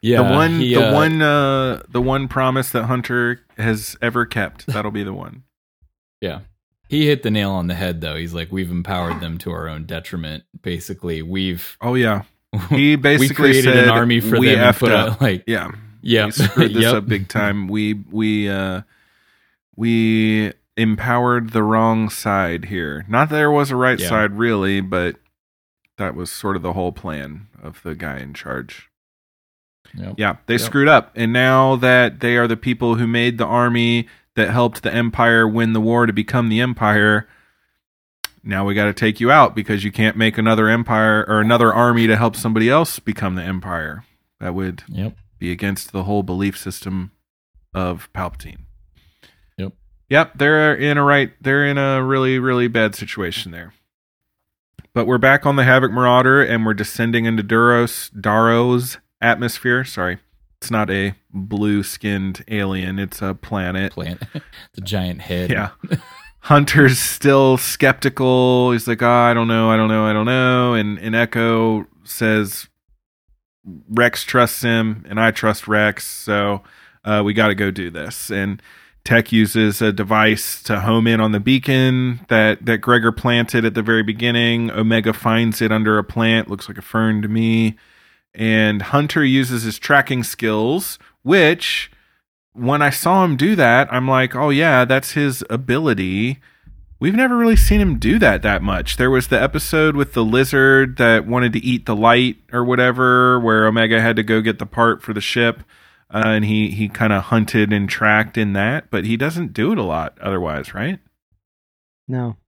Yeah, 0.00 0.18
the 0.22 0.34
one, 0.34 0.60
he, 0.60 0.74
the 0.74 0.90
uh, 0.90 0.92
one, 0.92 1.22
uh, 1.22 1.82
the 1.88 2.00
one 2.02 2.28
promise 2.28 2.68
that 2.70 2.84
Hunter 2.84 3.40
has 3.56 3.96
ever 4.02 4.26
kept. 4.26 4.66
That'll 4.66 4.90
be 4.90 5.02
the 5.02 5.14
one. 5.14 5.44
Yeah. 6.20 6.40
He 6.90 7.06
hit 7.06 7.22
the 7.22 7.30
nail 7.30 7.50
on 7.52 7.68
the 7.68 7.74
head 7.74 8.02
though. 8.02 8.14
He's 8.16 8.34
like, 8.34 8.52
we've 8.52 8.70
empowered 8.70 9.20
them 9.20 9.38
to 9.38 9.50
our 9.50 9.66
own 9.66 9.84
detriment. 9.84 10.44
Basically, 10.60 11.22
we've 11.22 11.78
Oh 11.80 11.94
yeah. 11.94 12.22
He 12.68 12.96
basically 12.96 13.28
we 13.28 13.34
created 13.34 13.64
said 13.74 13.84
an 13.84 13.90
army 13.90 14.20
for 14.20 14.38
we 14.38 14.50
them 14.50 14.60
and 14.60 14.74
effed 14.74 14.80
put 14.80 14.92
up. 14.92 15.20
a 15.20 15.24
like 15.24 15.44
Yeah. 15.46 15.70
Yeah 16.04 16.26
We 16.26 16.30
screwed 16.32 16.74
this 16.74 16.82
Yep. 16.84 16.94
up 16.94 17.06
big 17.08 17.28
time. 17.28 17.66
We 17.68 17.94
we 18.10 18.48
uh 18.48 18.82
we 19.76 20.52
empowered 20.76 21.50
the 21.50 21.62
wrong 21.62 22.10
side 22.10 22.66
here. 22.66 23.04
Not 23.08 23.28
that 23.28 23.36
there 23.36 23.50
was 23.50 23.70
a 23.70 23.76
right 23.76 23.98
Yeah. 23.98 24.08
side 24.08 24.32
really, 24.38 24.80
but 24.80 25.16
that 25.98 26.14
was 26.14 26.30
sort 26.30 26.56
of 26.56 26.62
the 26.62 26.72
whole 26.72 26.92
plan 26.92 27.46
of 27.62 27.82
the 27.82 27.94
guy 27.94 28.18
in 28.18 28.34
charge. 28.34 28.88
Yep. 29.96 30.14
Yeah, 30.16 30.36
they 30.46 30.54
Yep. 30.54 30.60
screwed 30.60 30.88
up. 30.88 31.12
And 31.14 31.32
now 31.32 31.76
that 31.76 32.20
they 32.20 32.36
are 32.36 32.48
the 32.48 32.56
people 32.56 32.96
who 32.96 33.06
made 33.06 33.38
the 33.38 33.46
army 33.46 34.08
that 34.34 34.50
helped 34.50 34.82
the 34.82 34.92
empire 34.92 35.46
win 35.46 35.72
the 35.72 35.80
war 35.80 36.06
to 36.06 36.12
become 36.12 36.48
the 36.48 36.60
empire, 36.60 37.28
now 38.42 38.64
we 38.66 38.74
got 38.74 38.86
to 38.86 38.92
take 38.92 39.20
you 39.20 39.30
out 39.30 39.54
because 39.54 39.84
you 39.84 39.92
can't 39.92 40.16
make 40.16 40.36
another 40.36 40.68
empire 40.68 41.24
or 41.28 41.40
another 41.40 41.72
army 41.72 42.08
to 42.08 42.16
help 42.16 42.34
somebody 42.34 42.68
else 42.68 42.98
become 42.98 43.36
the 43.36 43.42
empire. 43.44 44.04
That 44.40 44.54
would 44.54 44.82
Yep. 44.88 45.16
Be 45.44 45.52
against 45.52 45.92
the 45.92 46.04
whole 46.04 46.22
belief 46.22 46.56
system 46.56 47.12
of 47.74 48.10
Palpatine. 48.14 48.64
Yep. 49.58 49.74
Yep, 50.08 50.38
they're 50.38 50.74
in 50.74 50.96
a 50.96 51.04
right 51.04 51.32
they're 51.40 51.66
in 51.66 51.76
a 51.76 52.02
really 52.02 52.38
really 52.38 52.68
bad 52.68 52.94
situation 52.94 53.52
there. 53.52 53.74
But 54.94 55.06
we're 55.06 55.18
back 55.18 55.44
on 55.44 55.56
the 55.56 55.64
Havoc 55.64 55.90
Marauder 55.90 56.42
and 56.42 56.64
we're 56.64 56.72
descending 56.72 57.26
into 57.26 57.42
Duros 57.42 58.10
Daro's 58.18 58.98
atmosphere. 59.20 59.84
Sorry. 59.84 60.18
It's 60.62 60.70
not 60.70 60.88
a 60.88 61.14
blue-skinned 61.30 62.42
alien, 62.48 62.98
it's 62.98 63.20
a 63.20 63.34
planet. 63.34 63.92
Plant 63.92 64.22
the 64.74 64.80
giant 64.80 65.20
head. 65.20 65.50
Yeah. 65.50 65.70
Hunter's 66.40 66.98
still 66.98 67.58
skeptical. 67.58 68.72
He's 68.72 68.88
like, 68.88 69.02
oh, 69.02 69.10
I 69.10 69.34
don't 69.34 69.48
know, 69.48 69.70
I 69.70 69.76
don't 69.76 69.88
know, 69.88 70.06
I 70.06 70.14
don't 70.14 70.26
know. 70.26 70.72
And 70.72 70.98
and 70.98 71.14
Echo 71.14 71.86
says 72.04 72.68
Rex 73.88 74.24
trusts 74.24 74.62
him, 74.62 75.04
and 75.08 75.18
I 75.18 75.30
trust 75.30 75.66
Rex, 75.66 76.06
so 76.06 76.62
uh, 77.04 77.22
we 77.24 77.32
got 77.32 77.48
to 77.48 77.54
go 77.54 77.70
do 77.70 77.90
this. 77.90 78.30
And 78.30 78.60
Tech 79.04 79.32
uses 79.32 79.82
a 79.82 79.92
device 79.92 80.62
to 80.62 80.80
home 80.80 81.06
in 81.06 81.20
on 81.20 81.32
the 81.32 81.40
beacon 81.40 82.24
that 82.28 82.64
that 82.64 82.78
Gregor 82.78 83.12
planted 83.12 83.64
at 83.64 83.74
the 83.74 83.82
very 83.82 84.02
beginning. 84.02 84.70
Omega 84.70 85.12
finds 85.12 85.60
it 85.60 85.70
under 85.70 85.98
a 85.98 86.04
plant, 86.04 86.48
looks 86.48 86.68
like 86.68 86.78
a 86.78 86.82
fern 86.82 87.20
to 87.20 87.28
me. 87.28 87.76
And 88.34 88.80
Hunter 88.80 89.22
uses 89.22 89.62
his 89.62 89.78
tracking 89.78 90.24
skills, 90.24 90.98
which 91.22 91.90
when 92.54 92.80
I 92.80 92.90
saw 92.90 93.24
him 93.24 93.36
do 93.36 93.54
that, 93.56 93.92
I'm 93.92 94.08
like, 94.08 94.34
oh 94.34 94.50
yeah, 94.50 94.84
that's 94.86 95.12
his 95.12 95.44
ability. 95.50 96.40
We've 97.04 97.14
never 97.14 97.36
really 97.36 97.56
seen 97.56 97.82
him 97.82 97.98
do 97.98 98.18
that 98.20 98.40
that 98.40 98.62
much. 98.62 98.96
There 98.96 99.10
was 99.10 99.28
the 99.28 99.38
episode 99.38 99.94
with 99.94 100.14
the 100.14 100.24
lizard 100.24 100.96
that 100.96 101.26
wanted 101.26 101.52
to 101.52 101.58
eat 101.58 101.84
the 101.84 101.94
light 101.94 102.38
or 102.50 102.64
whatever, 102.64 103.38
where 103.38 103.66
Omega 103.66 104.00
had 104.00 104.16
to 104.16 104.22
go 104.22 104.40
get 104.40 104.58
the 104.58 104.64
part 104.64 105.02
for 105.02 105.12
the 105.12 105.20
ship, 105.20 105.62
uh, 106.08 106.22
and 106.24 106.46
he 106.46 106.70
he 106.70 106.88
kind 106.88 107.12
of 107.12 107.24
hunted 107.24 107.74
and 107.74 107.90
tracked 107.90 108.38
in 108.38 108.54
that, 108.54 108.90
but 108.90 109.04
he 109.04 109.18
doesn't 109.18 109.52
do 109.52 109.70
it 109.72 109.76
a 109.76 109.82
lot 109.82 110.16
otherwise, 110.18 110.72
right? 110.72 110.98
No. 112.08 112.38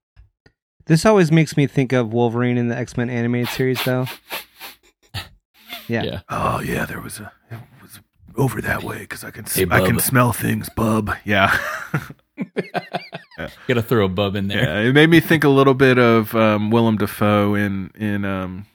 This 0.87 1.05
always 1.05 1.31
makes 1.31 1.59
me 1.59 1.67
think 1.67 1.93
of 1.93 2.11
Wolverine 2.11 2.57
in 2.57 2.69
the 2.69 2.77
X 2.79 2.97
Men 2.97 3.11
animated 3.11 3.51
series, 3.51 3.85
though. 3.85 4.07
Yeah. 5.87 6.03
Yeah. 6.03 6.21
Oh 6.31 6.61
yeah, 6.61 6.87
there 6.87 7.03
was 7.03 7.21
a 7.21 7.31
it 7.51 7.59
was 7.83 8.01
over 8.37 8.63
that 8.63 8.83
way 8.83 9.01
because 9.01 9.23
I 9.23 9.31
can 9.31 9.45
Hey, 9.45 9.67
I 9.71 9.83
can 9.83 9.99
smell 9.99 10.33
things, 10.33 10.71
bub. 10.71 11.15
Yeah. 11.27 11.55
Gotta 13.69 13.83
throw 13.83 14.05
a 14.05 14.09
bub 14.09 14.37
in 14.37 14.49
there. 14.49 14.63
Yeah, 14.63 14.89
it 14.89 14.93
made 14.93 15.11
me 15.11 15.21
think 15.21 15.45
a 15.45 15.49
little 15.49 15.75
bit 15.75 15.99
of 15.99 16.35
um, 16.35 16.71
Willem 16.71 16.97
Dafoe 16.97 17.55
in 17.55 17.91
in 17.95 18.25
um, 18.25 18.67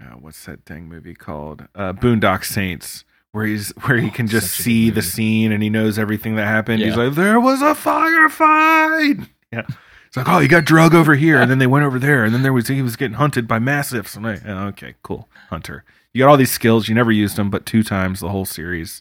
uh, 0.00 0.16
what's 0.16 0.44
that 0.46 0.64
dang 0.64 0.88
movie 0.88 1.14
called? 1.14 1.66
Uh, 1.74 1.92
Boondock 1.92 2.44
Saints, 2.44 3.04
where 3.32 3.46
he's 3.46 3.70
where 3.82 3.98
he 3.98 4.10
can 4.10 4.26
just 4.26 4.50
see 4.50 4.90
the 4.90 5.02
scene 5.02 5.52
and 5.52 5.62
he 5.62 5.70
knows 5.70 5.98
everything 5.98 6.36
that 6.36 6.46
happened. 6.46 6.82
He's 6.82 6.96
like, 6.96 7.14
there 7.14 7.40
was 7.40 7.60
a 7.62 7.74
firefight. 7.74 9.28
Yeah. 9.52 9.66
It's 10.06 10.16
like, 10.18 10.28
oh, 10.28 10.40
you 10.40 10.48
got 10.48 10.66
drug 10.66 10.94
over 10.94 11.14
here, 11.14 11.40
and 11.40 11.50
then 11.50 11.58
they 11.58 11.66
went 11.66 11.86
over 11.86 11.98
there, 11.98 12.22
and 12.22 12.34
then 12.34 12.42
there 12.42 12.52
was 12.52 12.68
he 12.68 12.82
was 12.82 12.96
getting 12.96 13.16
hunted 13.16 13.48
by 13.48 13.58
massiffs. 13.58 14.14
I'm 14.14 14.22
like, 14.22 14.42
oh, 14.46 14.66
okay, 14.66 14.94
cool, 15.02 15.26
Hunter. 15.48 15.84
You 16.12 16.18
got 16.18 16.28
all 16.28 16.36
these 16.36 16.50
skills. 16.50 16.86
You 16.86 16.94
never 16.94 17.10
used 17.10 17.36
them, 17.36 17.48
but 17.48 17.64
two 17.64 17.82
times 17.82 18.20
the 18.20 18.28
whole 18.28 18.44
series. 18.44 19.00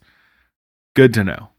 Good 0.96 1.14
to 1.16 1.26
know. 1.26 1.50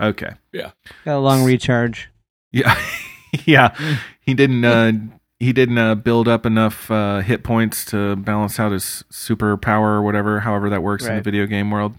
Okay. 0.00 0.32
Yeah. 0.52 0.70
Got 1.04 1.16
a 1.16 1.18
long 1.18 1.44
recharge. 1.44 2.08
Yeah, 2.52 2.74
yeah. 3.44 3.76
He 4.20 4.34
didn't. 4.34 4.64
Uh, 4.64 4.92
he 5.38 5.52
didn't 5.52 5.78
uh, 5.78 5.94
build 5.94 6.28
up 6.28 6.44
enough 6.44 6.90
uh, 6.90 7.20
hit 7.20 7.42
points 7.42 7.84
to 7.86 8.16
balance 8.16 8.60
out 8.60 8.72
his 8.72 9.04
superpower 9.10 9.94
or 9.94 10.02
whatever. 10.02 10.40
However 10.40 10.68
that 10.70 10.82
works 10.82 11.06
in 11.06 11.16
the 11.16 11.22
video 11.22 11.46
game 11.46 11.70
world. 11.70 11.94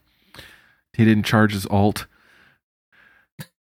He 0.94 1.06
didn't 1.06 1.24
charge 1.26 1.54
his 1.54 1.66
alt. 1.68 2.06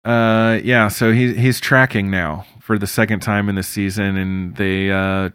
Uh, 0.03 0.59
yeah. 0.63 0.87
So 0.87 1.11
he's 1.11 1.35
he's 1.37 1.59
tracking 1.59 2.11
now 2.11 2.45
for 2.59 2.77
the 2.77 2.87
second 2.87 3.21
time 3.21 3.49
in 3.49 3.55
the 3.55 3.63
season, 3.63 4.17
and 4.17 4.55
they 4.55 4.91
uh 4.91 5.29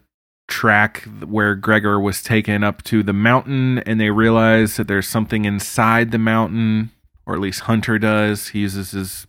track 0.48 1.02
where 1.26 1.56
Gregor 1.56 1.98
was 1.98 2.22
taken 2.22 2.62
up 2.62 2.82
to 2.84 3.02
the 3.02 3.12
mountain, 3.12 3.78
and 3.80 4.00
they 4.00 4.10
realize 4.10 4.76
that 4.76 4.86
there's 4.86 5.08
something 5.08 5.44
inside 5.44 6.12
the 6.12 6.18
mountain, 6.18 6.90
or 7.26 7.34
at 7.34 7.40
least 7.40 7.60
Hunter 7.60 7.98
does. 7.98 8.48
He 8.48 8.60
uses 8.60 8.92
his 8.92 9.26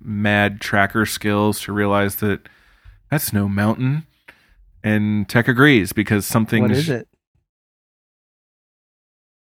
mad 0.00 0.60
tracker 0.60 1.06
skills 1.06 1.60
to 1.62 1.72
realize 1.72 2.16
that 2.16 2.48
that's 3.10 3.32
no 3.32 3.48
mountain. 3.48 4.06
And 4.84 5.28
Tech 5.28 5.48
agrees 5.48 5.92
because 5.92 6.26
something 6.26 6.62
What 6.62 6.70
is 6.70 6.88
it? 6.88 7.08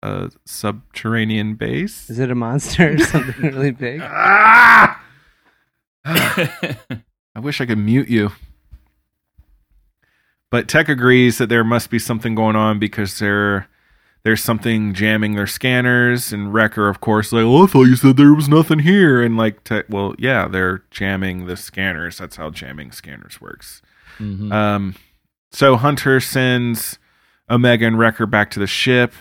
a 0.03 0.31
subterranean 0.45 1.55
base. 1.55 2.11
Is 2.11 2.19
it 2.19 2.31
a 2.31 2.35
monster 2.35 2.95
or 2.95 2.99
something 3.05 3.41
really 3.43 3.71
big? 3.71 4.01
Ah! 4.11 4.99
I 6.05 7.41
wish 7.41 7.61
I 7.61 7.67
could 7.67 7.79
mute 7.79 8.09
you. 8.09 8.33
But 10.51 10.67
Tech 10.69 10.89
agrees 10.89 11.39
that 11.39 11.49
there 11.49 11.63
must 11.65 11.89
be 11.91 12.01
something 12.01 12.35
going 12.35 12.57
on 12.57 12.79
because 12.81 13.21
there 13.21 13.69
there's 14.25 14.43
something 14.43 14.95
jamming 14.95 15.35
their 15.35 15.47
scanners 15.47 16.33
and 16.33 16.55
Wrecker 16.55 16.89
of 16.89 17.01
course 17.01 17.33
like, 17.33 17.45
"Well, 17.45 17.64
I 17.64 17.66
thought 17.66 17.85
you 17.85 17.97
said 17.97 18.16
there 18.16 18.35
was 18.35 18.49
nothing 18.49 18.81
here." 18.81 19.23
And 19.23 19.37
like 19.37 19.64
Tech, 19.64 19.87
well, 19.89 20.14
yeah, 20.18 20.49
they're 20.49 20.83
jamming 20.91 21.47
the 21.47 21.57
scanners. 21.57 22.18
That's 22.18 22.37
how 22.37 22.51
jamming 22.51 22.93
scanners 22.93 23.41
works. 23.41 23.83
Mhm. 24.18 24.53
Um 24.53 24.95
so 25.51 25.77
Hunter 25.77 26.18
sends 26.20 26.99
Omega 27.51 27.87
and 27.87 27.99
Wrecker 27.99 28.27
back 28.27 28.51
to 28.53 28.61
the 28.61 28.66
ship. 28.66 29.12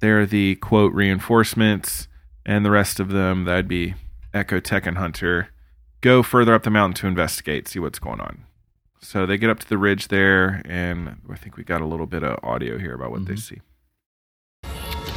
They're 0.00 0.26
the 0.26 0.56
quote 0.56 0.92
reinforcements, 0.92 2.08
and 2.44 2.64
the 2.64 2.70
rest 2.70 2.98
of 3.00 3.08
them, 3.10 3.44
that'd 3.44 3.68
be 3.68 3.94
Echo 4.34 4.60
Tech 4.60 4.86
and 4.86 4.98
Hunter, 4.98 5.48
go 6.00 6.22
further 6.22 6.52
up 6.54 6.64
the 6.64 6.70
mountain 6.70 6.94
to 6.94 7.06
investigate, 7.06 7.68
see 7.68 7.78
what's 7.78 7.98
going 7.98 8.20
on. 8.20 8.44
So 9.00 9.24
they 9.24 9.38
get 9.38 9.50
up 9.50 9.60
to 9.60 9.68
the 9.68 9.78
ridge 9.78 10.08
there, 10.08 10.60
and 10.64 11.16
I 11.30 11.36
think 11.36 11.56
we 11.56 11.64
got 11.64 11.80
a 11.80 11.86
little 11.86 12.06
bit 12.06 12.22
of 12.24 12.38
audio 12.42 12.76
here 12.78 12.94
about 12.94 13.10
what 13.12 13.24
they 13.26 13.36
see. 13.36 13.60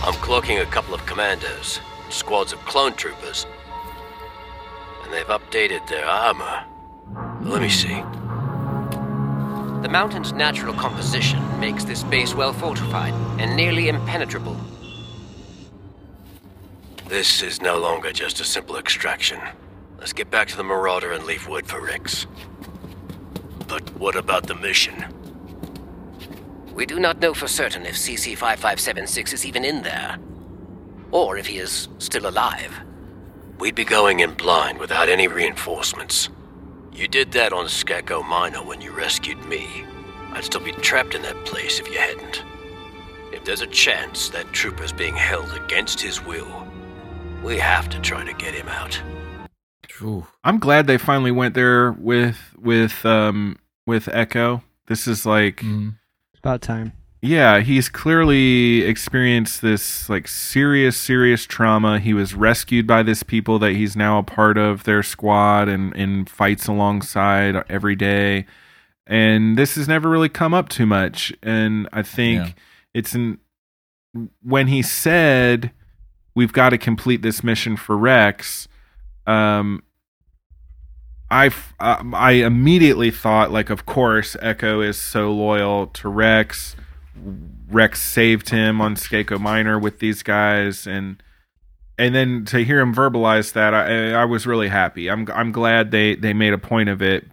I'm 0.10 0.16
cloaking 0.22 0.58
a 0.58 0.66
couple 0.66 0.96
of 0.96 1.06
commandos, 1.06 1.80
squads 2.10 2.52
of 2.52 2.58
clone 2.66 2.94
troopers, 2.94 3.46
and 5.04 5.14
they've 5.14 5.24
updated 5.28 5.88
their 5.88 6.04
armor. 6.04 6.66
Let 7.42 7.62
me 7.62 7.70
see. 7.70 8.02
The 9.84 9.88
mountain's 9.88 10.34
natural 10.34 10.74
composition 10.74 11.40
makes 11.60 11.84
this 11.84 12.02
base 12.02 12.34
well 12.34 12.54
fortified 12.54 13.14
and 13.40 13.56
nearly 13.56 13.88
impenetrable. 13.88 14.58
This 17.06 17.44
is 17.44 17.62
no 17.62 17.78
longer 17.78 18.12
just 18.12 18.40
a 18.40 18.44
simple 18.44 18.78
extraction. 18.78 19.40
Let's 20.00 20.14
get 20.14 20.32
back 20.32 20.48
to 20.48 20.58
the 20.58 20.64
Marauder 20.64 21.12
and 21.12 21.24
leave 21.26 21.48
wood 21.48 21.68
for 21.68 21.86
Rex. 21.86 22.26
But 23.68 23.88
what 24.00 24.16
about 24.16 24.48
the 24.48 24.56
mission? 24.56 25.06
We 26.80 26.86
do 26.86 26.98
not 26.98 27.20
know 27.20 27.34
for 27.34 27.50
certain 27.50 27.86
if 27.86 27.96
CC 27.96 28.38
5576 28.38 29.34
is 29.34 29.46
even 29.46 29.66
in 29.66 29.84
there, 29.84 30.18
or 31.12 31.36
if 31.36 31.46
he 31.46 31.58
is 31.58 31.90
still 31.98 32.26
alive. 32.26 32.74
We'd 33.60 33.76
be 33.76 33.84
going 33.84 34.22
in 34.22 34.34
blind 34.36 34.80
without 34.80 35.10
any 35.10 35.28
reinforcements. 35.28 36.30
You 36.94 37.10
did 37.10 37.34
that 37.34 37.52
on 37.52 37.66
Skako 37.66 38.26
Minor 38.26 38.64
when 38.64 38.80
you 38.80 38.94
rescued 38.94 39.44
me. 39.44 39.68
I'd 40.32 40.46
still 40.46 40.62
be 40.62 40.72
trapped 40.72 41.16
in 41.16 41.22
that 41.24 41.44
place 41.44 41.82
if 41.82 41.90
you 41.90 41.98
hadn't. 41.98 42.46
If 43.34 43.44
there's 43.44 43.62
a 43.62 43.68
chance 43.68 44.30
that 44.30 44.54
trooper's 44.54 44.94
being 44.94 45.18
held 45.18 45.52
against 45.52 46.00
his 46.00 46.24
will, 46.24 46.66
we 47.44 47.58
have 47.58 47.90
to 47.90 48.00
try 48.00 48.24
to 48.24 48.34
get 48.36 48.54
him 48.54 48.70
out. 48.70 49.02
I'm 50.46 50.60
glad 50.60 50.88
they 50.88 50.98
finally 50.98 51.32
went 51.32 51.56
there 51.56 51.92
with 51.92 52.38
with 52.58 53.06
um 53.06 53.58
with 53.86 54.08
Echo. 54.08 54.64
This 54.86 55.10
is 55.10 55.26
like 55.26 55.62
It's 56.40 56.46
about 56.46 56.62
time. 56.62 56.94
Yeah, 57.22 57.60
he's 57.60 57.90
clearly 57.90 58.84
experienced 58.84 59.62
this 59.62 60.08
like 60.08 60.26
serious, 60.26 60.96
serious 60.96 61.44
trauma. 61.44 62.00
He 62.00 62.14
was 62.14 62.34
rescued 62.34 62.88
by 62.88 63.04
this 63.04 63.24
people 63.24 63.60
that 63.60 63.74
he's 63.74 63.98
now 63.98 64.20
a 64.20 64.24
part 64.24 64.58
of 64.58 64.86
their 64.86 65.04
squad 65.04 65.68
and, 65.68 65.94
and 65.98 66.30
fights 66.30 66.68
alongside 66.68 67.62
every 67.68 67.98
day. 67.98 68.46
And 69.06 69.58
this 69.58 69.76
has 69.76 69.86
never 69.86 70.08
really 70.10 70.30
come 70.30 70.54
up 70.54 70.70
too 70.70 70.86
much. 70.86 71.34
And 71.44 71.90
I 71.92 72.04
think 72.04 72.40
Yeah. 72.42 72.52
it's 72.94 73.14
in 73.14 73.40
when 74.42 74.68
he 74.68 74.82
said 74.82 75.72
we've 76.36 76.54
got 76.54 76.70
to 76.70 76.78
complete 76.78 77.22
this 77.22 77.44
mission 77.44 77.76
for 77.76 77.98
Rex, 77.98 78.70
um 79.28 79.84
I 81.32 81.48
uh, 81.80 82.04
I 82.14 82.32
immediately 82.32 83.12
thought 83.12 83.52
like 83.52 83.70
of 83.70 83.86
course 83.86 84.36
Echo 84.42 84.82
is 84.82 84.98
so 84.98 85.32
loyal 85.32 85.88
to 85.88 86.10
Rex. 86.10 86.76
Rex 87.70 88.02
saved 88.02 88.50
him 88.50 88.82
on 88.82 88.96
Skako 88.96 89.40
Minor 89.40 89.78
with 89.78 90.00
these 90.00 90.24
guys 90.24 90.88
and 90.88 91.22
and 91.98 92.16
then 92.16 92.46
to 92.46 92.64
hear 92.64 92.80
him 92.80 92.96
verbalize 92.96 93.54
that 93.54 93.74
I 93.74 94.14
I 94.14 94.26
was 94.26 94.48
really 94.48 94.70
happy. 94.70 95.10
I'm 95.10 95.28
I'm 95.34 95.52
glad 95.52 95.92
they 95.92 96.16
they 96.16 96.34
made 96.34 96.54
a 96.54 96.58
point 96.58 96.90
of 96.90 97.02
it. 97.02 97.26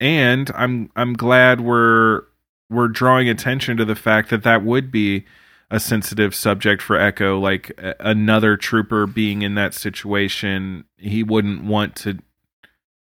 And 0.00 0.50
I'm 0.54 0.90
I'm 0.96 1.12
glad 1.12 1.60
we're 1.60 2.22
we're 2.70 2.88
drawing 2.88 3.28
attention 3.28 3.76
to 3.76 3.84
the 3.84 3.96
fact 3.96 4.30
that 4.30 4.44
that 4.44 4.62
would 4.62 4.90
be 4.90 5.26
a 5.70 5.80
sensitive 5.80 6.34
subject 6.34 6.80
for 6.80 6.96
Echo 6.98 7.38
like 7.38 7.78
another 8.00 8.56
trooper 8.56 9.06
being 9.06 9.42
in 9.42 9.54
that 9.54 9.74
situation 9.74 10.84
he 10.96 11.22
wouldn't 11.22 11.64
want 11.64 11.94
to 11.94 12.18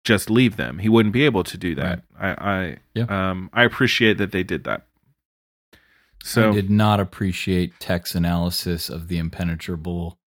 just 0.10 0.28
leave 0.28 0.56
them. 0.58 0.80
He 0.80 0.90
wouldn't 0.90 1.14
be 1.14 1.24
able 1.24 1.44
to 1.44 1.56
do 1.56 1.76
that. 1.76 2.02
I 2.20 2.78
I 2.98 3.02
um 3.04 3.52
I 3.54 3.64
appreciate 3.64 4.18
that 4.18 4.32
they 4.32 4.42
did 4.42 4.64
that. 4.64 4.88
So 6.24 6.50
I 6.50 6.52
did 6.52 6.72
not 6.72 7.00
appreciate 7.00 7.80
Tech's 7.80 8.16
analysis 8.16 8.90
of 8.90 9.08
the 9.08 9.20
impenetrable 9.20 10.18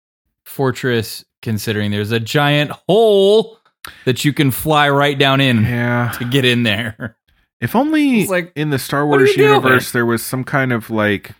fortress, 0.45 1.25
considering 1.43 1.91
there's 1.91 2.13
a 2.13 2.21
giant 2.21 2.71
hole 2.89 3.59
that 4.05 4.25
you 4.25 4.33
can 4.33 4.53
fly 4.53 4.89
right 4.89 5.19
down 5.19 5.41
in 5.41 5.65
yeah. 5.65 6.13
to 6.19 6.25
get 6.25 6.45
in 6.45 6.63
there. 6.63 7.17
If 7.61 7.75
only 7.75 8.27
like, 8.29 8.53
in 8.55 8.71
the 8.71 8.79
Star 8.79 9.05
Wars 9.05 9.31
you 9.31 9.37
doing? 9.37 9.51
universe 9.51 9.91
there 9.91 10.07
was 10.07 10.23
some 10.23 10.45
kind 10.45 10.73
of 10.73 10.91
like 10.91 11.33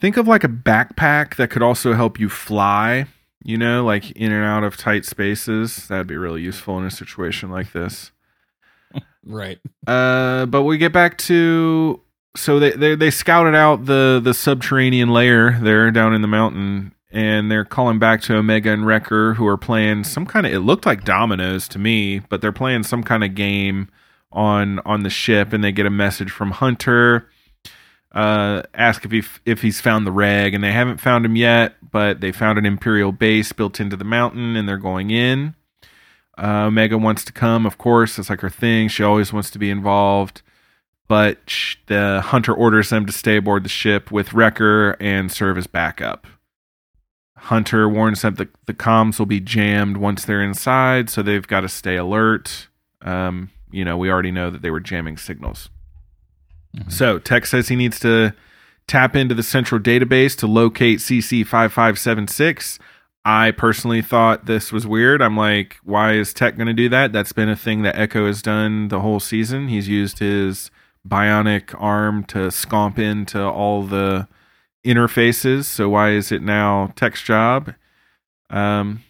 think 0.00 0.16
of 0.16 0.26
like 0.26 0.42
a 0.42 0.48
backpack 0.48 1.36
that 1.36 1.50
could 1.50 1.62
also 1.62 1.94
help 1.94 2.18
you 2.18 2.28
fly, 2.28 3.06
you 3.42 3.56
know, 3.56 3.84
like 3.84 4.10
in 4.12 4.32
and 4.32 4.44
out 4.44 4.64
of 4.64 4.76
tight 4.76 5.04
spaces. 5.04 5.88
That'd 5.88 6.06
be 6.06 6.16
really 6.16 6.42
useful 6.42 6.78
in 6.78 6.84
a 6.84 6.90
situation 6.90 7.50
like 7.50 7.72
this. 7.72 8.12
Right. 9.22 9.58
Uh, 9.86 10.46
but 10.46 10.62
we 10.62 10.78
get 10.78 10.94
back 10.94 11.18
to 11.18 12.00
so 12.36 12.58
they, 12.58 12.70
they 12.70 12.94
they 12.94 13.10
scouted 13.10 13.54
out 13.54 13.86
the 13.86 14.20
the 14.22 14.34
subterranean 14.34 15.10
layer 15.10 15.58
there 15.60 15.90
down 15.90 16.14
in 16.14 16.22
the 16.22 16.28
mountain, 16.28 16.92
and 17.10 17.50
they're 17.50 17.64
calling 17.64 17.98
back 17.98 18.20
to 18.22 18.36
Omega 18.36 18.70
and 18.70 18.86
Wrecker, 18.86 19.34
who 19.34 19.46
are 19.46 19.56
playing 19.56 20.04
some 20.04 20.26
kind 20.26 20.46
of. 20.46 20.52
It 20.52 20.60
looked 20.60 20.86
like 20.86 21.04
dominoes 21.04 21.66
to 21.68 21.78
me, 21.78 22.20
but 22.20 22.40
they're 22.40 22.52
playing 22.52 22.84
some 22.84 23.02
kind 23.02 23.24
of 23.24 23.34
game 23.34 23.88
on 24.32 24.78
on 24.80 25.02
the 25.02 25.10
ship, 25.10 25.52
and 25.52 25.62
they 25.62 25.72
get 25.72 25.86
a 25.86 25.90
message 25.90 26.30
from 26.30 26.52
Hunter. 26.52 27.28
Uh, 28.12 28.62
ask 28.74 29.04
if 29.04 29.12
he 29.12 29.22
if 29.44 29.62
he's 29.62 29.80
found 29.80 30.06
the 30.06 30.12
reg, 30.12 30.54
and 30.54 30.64
they 30.64 30.72
haven't 30.72 31.00
found 31.00 31.24
him 31.24 31.36
yet, 31.36 31.76
but 31.90 32.20
they 32.20 32.32
found 32.32 32.58
an 32.58 32.66
Imperial 32.66 33.12
base 33.12 33.52
built 33.52 33.78
into 33.78 33.96
the 33.96 34.04
mountain, 34.04 34.56
and 34.56 34.68
they're 34.68 34.78
going 34.78 35.10
in. 35.10 35.54
Uh, 36.36 36.64
Omega 36.66 36.96
wants 36.96 37.24
to 37.26 37.32
come, 37.32 37.66
of 37.66 37.78
course. 37.78 38.18
It's 38.18 38.30
like 38.30 38.40
her 38.40 38.50
thing. 38.50 38.88
She 38.88 39.02
always 39.02 39.32
wants 39.32 39.50
to 39.50 39.58
be 39.58 39.70
involved. 39.70 40.42
But 41.06 41.38
sh- 41.46 41.76
the 41.86 42.22
hunter 42.24 42.54
orders 42.54 42.90
them 42.90 43.04
to 43.06 43.12
stay 43.12 43.36
aboard 43.36 43.64
the 43.64 43.68
ship 43.68 44.10
with 44.10 44.32
Wrecker 44.32 44.92
and 45.00 45.30
serve 45.30 45.58
as 45.58 45.66
backup. 45.66 46.26
Hunter 47.36 47.88
warns 47.88 48.22
them 48.22 48.36
that 48.36 48.48
the 48.66 48.74
comms 48.74 49.18
will 49.18 49.26
be 49.26 49.40
jammed 49.40 49.96
once 49.96 50.24
they're 50.24 50.42
inside, 50.42 51.10
so 51.10 51.22
they've 51.22 51.46
got 51.46 51.60
to 51.60 51.68
stay 51.68 51.96
alert. 51.96 52.68
Um, 53.02 53.50
you 53.70 53.84
know, 53.84 53.96
we 53.96 54.10
already 54.10 54.30
know 54.30 54.50
that 54.50 54.62
they 54.62 54.70
were 54.70 54.80
jamming 54.80 55.16
signals. 55.16 55.68
So 56.88 57.18
Tech 57.18 57.46
says 57.46 57.68
he 57.68 57.76
needs 57.76 57.98
to 58.00 58.32
tap 58.86 59.14
into 59.16 59.34
the 59.34 59.42
central 59.42 59.80
database 59.80 60.36
to 60.38 60.46
locate 60.46 60.98
CC 61.00 61.46
five 61.46 61.72
five 61.72 61.98
seven 61.98 62.26
six. 62.28 62.78
I 63.24 63.50
personally 63.50 64.00
thought 64.02 64.46
this 64.46 64.72
was 64.72 64.86
weird. 64.86 65.20
I'm 65.20 65.36
like, 65.36 65.76
why 65.84 66.12
is 66.14 66.32
Tech 66.32 66.56
going 66.56 66.68
to 66.68 66.72
do 66.72 66.88
that? 66.88 67.12
That's 67.12 67.32
been 67.32 67.48
a 67.50 67.56
thing 67.56 67.82
that 67.82 67.96
Echo 67.98 68.26
has 68.26 68.40
done 68.40 68.88
the 68.88 69.00
whole 69.00 69.20
season. 69.20 69.68
He's 69.68 69.88
used 69.88 70.20
his 70.20 70.70
bionic 71.06 71.74
arm 71.80 72.24
to 72.24 72.48
scomp 72.48 72.98
into 72.98 73.42
all 73.42 73.82
the 73.82 74.26
interfaces. 74.86 75.64
So 75.64 75.88
why 75.90 76.10
is 76.12 76.32
it 76.32 76.40
now 76.42 76.92
Tech's 76.96 77.22
job? 77.22 77.74
Um, 78.48 79.02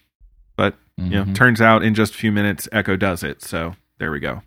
but 0.56 0.74
you 0.96 1.10
know, 1.10 1.24
Mhm. 1.24 1.34
turns 1.34 1.60
out 1.60 1.82
in 1.82 1.94
just 1.94 2.14
a 2.14 2.18
few 2.18 2.32
minutes, 2.32 2.68
Echo 2.72 2.96
does 2.96 3.22
it. 3.22 3.42
So 3.42 3.76
there 3.98 4.10
we 4.10 4.18
go. 4.20 4.42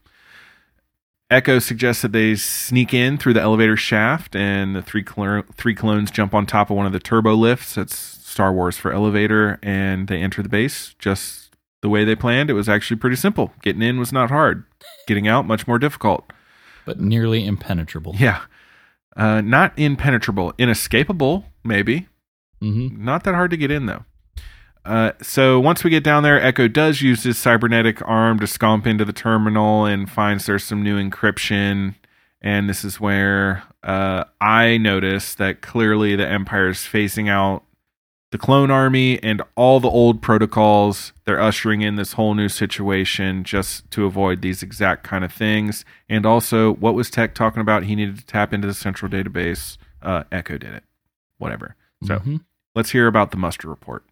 Echo 1.34 1.58
suggests 1.58 2.04
that 2.04 2.12
they 2.12 2.36
sneak 2.36 2.94
in 2.94 3.18
through 3.18 3.34
the 3.34 3.42
elevator 3.42 3.76
shaft, 3.76 4.36
and 4.36 4.76
the 4.76 4.84
three 4.84 5.04
cl- 5.04 5.44
three 5.56 5.74
clones 5.74 6.12
jump 6.12 6.34
on 6.34 6.46
top 6.46 6.70
of 6.70 6.78
one 6.78 6.86
of 6.86 6.94
the 6.94 7.00
turbo 7.00 7.34
lifts. 7.34 7.74
That's 7.76 7.96
Star 7.96 8.54
Wars 8.54 8.78
for 8.78 8.94
elevator, 8.94 9.60
and 9.64 10.08
they 10.08 10.22
enter 10.22 10.44
the 10.44 10.50
base 10.50 10.94
just 11.00 11.56
the 11.82 11.90
way 11.90 12.04
they 12.04 12.16
planned. 12.16 12.52
It 12.52 12.54
was 12.54 12.70
actually 12.70 12.98
pretty 12.98 13.16
simple. 13.16 13.52
Getting 13.64 13.82
in 13.82 14.00
was 14.00 14.14
not 14.14 14.30
hard. 14.30 14.64
Getting 15.08 15.28
out 15.28 15.48
much 15.48 15.68
more 15.68 15.80
difficult. 15.80 16.32
But 16.86 17.00
nearly 17.00 17.46
impenetrable. 17.48 18.16
Yeah, 18.18 18.42
uh, 19.18 19.42
not 19.42 19.74
impenetrable, 19.78 20.54
inescapable, 20.60 21.46
maybe. 21.64 22.08
Mm-hmm. 22.62 23.04
Not 23.04 23.24
that 23.24 23.34
hard 23.34 23.50
to 23.52 23.58
get 23.58 23.72
in 23.72 23.88
though. 23.88 24.06
Uh, 24.86 25.12
so 25.22 25.60
once 25.60 25.84
we 25.84 25.90
get 25.90 26.04
down 26.04 26.24
there, 26.24 26.42
Echo 26.42 26.68
does 26.68 27.02
use 27.02 27.24
his 27.24 27.38
cybernetic 27.38 28.02
arm 28.08 28.40
to 28.40 28.46
scomp 28.46 28.86
into 28.86 29.06
the 29.06 29.14
terminal 29.14 29.86
and 29.86 30.10
finds 30.10 30.46
there's 30.46 30.64
some 30.64 30.84
new 30.84 31.02
encryption. 31.02 31.96
And 32.42 32.70
this 32.70 32.84
is 32.84 33.00
where 33.00 33.64
uh, 33.84 34.26
I 34.42 34.78
notice 34.78 35.36
that 35.36 35.62
clearly 35.62 36.16
the 36.18 36.28
Empire 36.28 36.70
is 36.70 36.80
phasing 36.80 37.30
out 37.30 37.64
the 38.32 38.38
clone 38.38 38.72
army 38.72 39.22
and 39.24 39.42
all 39.56 39.80
the 39.80 39.90
old 39.90 40.22
protocols. 40.22 41.14
They're 41.24 41.40
ushering 41.40 41.82
in 41.82 41.96
this 41.96 42.14
whole 42.14 42.34
new 42.34 42.50
situation 42.50 43.44
just 43.46 43.90
to 43.92 44.06
avoid 44.06 44.42
these 44.42 44.62
exact 44.64 45.04
kind 45.06 45.24
of 45.24 45.32
things. 45.32 45.86
And 46.10 46.26
also, 46.26 46.74
what 46.74 46.96
was 46.96 47.10
Tech 47.10 47.36
talking 47.36 47.62
about? 47.62 47.84
He 47.84 47.96
needed 47.96 48.18
to 48.18 48.26
tap 48.26 48.52
into 48.52 48.68
the 48.68 48.74
central 48.74 49.10
database. 49.10 49.78
Uh, 50.02 50.24
Echo 50.32 50.58
did 50.58 50.74
it. 50.74 50.84
Whatever. 51.38 51.76
So 52.04 52.20
Mhm. 52.20 52.42
let's 52.76 52.90
hear 52.90 53.08
about 53.08 53.32
the 53.32 53.38
muster 53.38 53.70
report. 53.70 54.04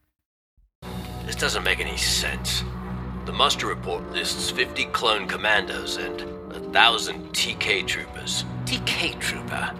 This 1.31 1.39
doesn't 1.39 1.63
make 1.63 1.79
any 1.79 1.95
sense. 1.95 2.61
The 3.23 3.31
muster 3.31 3.67
report 3.67 4.03
lists 4.11 4.49
50 4.49 4.83
clone 4.87 5.29
commandos 5.29 5.95
and 5.95 6.19
a 6.51 6.59
thousand 6.73 7.31
TK 7.31 7.87
troopers. 7.87 8.43
TK 8.65 9.17
Trooper. 9.17 9.71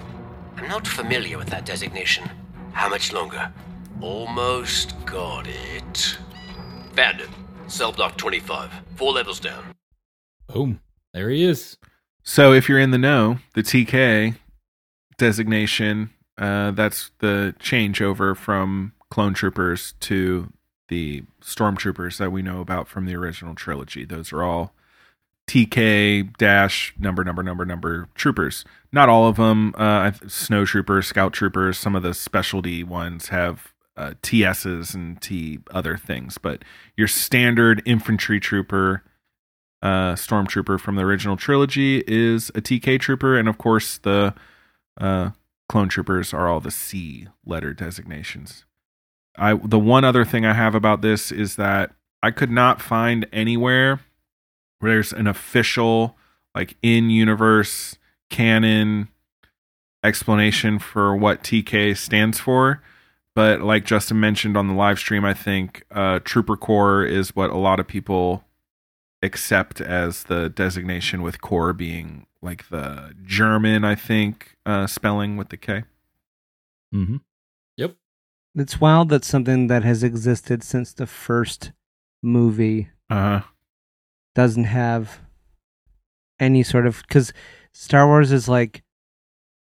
I'm 0.56 0.70
not 0.70 0.88
familiar 0.88 1.38
with 1.38 1.50
that 1.50 1.66
designation. 1.66 2.24
How 2.72 2.88
much 2.88 3.12
longer? 3.12 3.52
Almost 4.00 4.94
got 5.06 5.46
it. 5.46 6.18
Found 6.94 7.20
it. 7.20 7.30
Cell 7.68 7.92
block 7.92 8.16
25. 8.16 8.72
Four 8.96 9.12
levels 9.12 9.42
down. 9.42 9.76
Boom. 10.48 10.80
There 11.14 11.30
he 11.30 11.44
is. 11.44 11.76
So 12.24 12.54
if 12.54 12.70
you're 12.70 12.80
in 12.80 12.92
the 12.92 12.98
know, 12.98 13.40
the 13.56 13.62
TK 13.62 14.38
designation, 15.18 16.12
uh, 16.38 16.72
that's 16.72 17.12
the 17.20 17.54
changeover 17.60 18.38
from 18.38 18.94
clone 19.10 19.34
troopers 19.34 19.96
to 20.00 20.54
the 20.92 21.24
stormtroopers 21.42 22.18
that 22.18 22.34
we 22.34 22.42
know 22.42 22.60
about 22.60 22.86
from 22.86 23.06
the 23.06 23.16
original 23.16 23.56
trilogy. 23.56 24.04
Those 24.04 24.34
are 24.34 24.44
all 24.44 24.74
TK 25.48 26.36
dash 26.36 26.94
number 27.00 27.24
number 27.24 27.42
number 27.42 27.66
number 27.66 28.10
troopers. 28.14 28.66
Not 28.92 29.08
all 29.08 29.30
of 29.30 29.38
them. 29.38 29.74
Uh, 29.78 30.12
snow 30.28 30.66
troopers, 30.66 31.08
scout 31.08 31.32
troopers. 31.32 31.78
Some 31.78 31.96
of 31.96 32.04
the 32.04 32.14
specialty 32.14 32.84
ones 32.84 33.30
have 33.30 33.74
uh, 33.96 34.16
TSs 34.22 34.94
and 34.94 35.20
T 35.22 35.60
other 35.72 35.96
things, 35.96 36.38
but 36.38 36.64
your 36.98 37.08
standard 37.08 37.82
infantry 37.86 38.42
trooper 38.42 39.02
uh, 39.82 40.16
stormtrooper 40.16 40.78
from 40.78 40.96
the 40.96 41.04
original 41.04 41.38
trilogy 41.38 42.04
is 42.06 42.50
a 42.50 42.62
TK 42.62 43.00
trooper, 43.00 43.38
and 43.38 43.48
of 43.48 43.58
course 43.58 43.98
the 43.98 44.34
uh, 45.00 45.30
clone 45.70 45.88
troopers 45.88 46.34
are 46.34 46.50
all 46.50 46.60
the 46.60 46.70
C 46.70 47.30
letter 47.46 47.74
designations. 47.74 48.66
I 49.38 49.54
the 49.56 49.80
one 49.80 50.04
other 50.04 50.26
thing 50.26 50.46
I 50.46 50.54
have 50.54 50.76
about 50.76 51.02
this 51.02 51.32
is 51.32 51.56
that 51.56 51.94
I 52.22 52.32
could 52.32 52.52
not 52.52 52.82
find 52.82 53.28
anywhere 53.32 54.02
where 54.80 54.94
there's 54.94 55.14
an 55.14 55.28
official 55.28 56.18
like 56.56 56.76
in 56.82 57.10
universe 57.10 57.98
canon 58.30 59.08
explanation 60.04 60.80
for 60.80 61.16
what 61.16 61.44
TK 61.44 61.96
stands 61.96 62.40
for. 62.40 62.82
But 63.34 63.62
like 63.62 63.86
Justin 63.86 64.20
mentioned 64.20 64.58
on 64.58 64.68
the 64.68 64.74
live 64.74 65.00
stream, 65.00 65.24
I 65.24 65.34
think 65.34 65.84
uh, 65.92 66.20
Trooper 66.20 66.58
Corps 66.58 67.06
is 67.06 67.36
what 67.36 67.50
a 67.50 67.58
lot 67.58 67.80
of 67.80 67.88
people 67.88 68.44
accept 69.24 69.80
as 69.80 70.24
the 70.24 70.50
designation, 70.50 71.22
with 71.22 71.42
Corps 71.42 71.74
being 71.74 72.26
like 72.42 72.68
the 72.70 73.14
German, 73.24 73.86
I 73.86 73.96
think, 73.96 74.58
uh, 74.66 74.88
spelling 74.88 75.38
with 75.38 75.50
the 75.50 75.58
K. 75.58 75.84
Mm-hmm. 76.94 77.18
It's 78.56 78.82
wild 78.82 79.10
that 79.10 79.24
something 79.24 79.68
that 79.68 79.84
has 79.84 80.04
existed 80.04 80.64
since 80.64 80.94
the 80.94 81.08
first 81.08 81.72
movie 82.22 82.90
uh-huh. 83.10 83.42
doesn't 84.36 84.66
have 84.66 85.20
any 86.40 86.64
sort 86.64 86.86
of 86.86 87.02
because 87.08 87.32
Star 87.74 88.08
Wars 88.08 88.32
is 88.32 88.50
like 88.50 88.84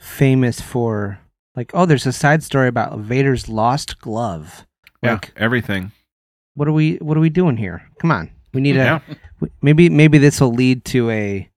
famous 0.01 0.61
for 0.61 1.18
like 1.57 1.70
oh 1.74 1.87
there's 1.87 2.07
a 2.07 2.12
side 2.12 2.43
story 2.43 2.68
about 2.68 2.99
Vader's 2.99 3.49
lost 3.49 3.99
glove. 4.01 4.66
yeah, 5.03 5.12
Like 5.14 5.32
everything. 5.37 5.91
what 6.55 6.68
are 6.68 6.72
we 6.72 6.97
what 6.97 7.16
are 7.16 7.20
we 7.20 7.30
doing 7.30 7.57
here? 7.57 7.89
Come 7.99 8.12
on, 8.12 8.30
we 8.55 8.61
need 8.61 8.76
Yeah. 8.76 9.01
a 9.43 9.47
maybe 9.62 9.89
maybe 9.89 10.18
this 10.18 10.41
will 10.41 10.53
lead 10.53 10.84
to 10.87 11.11
a 11.11 11.51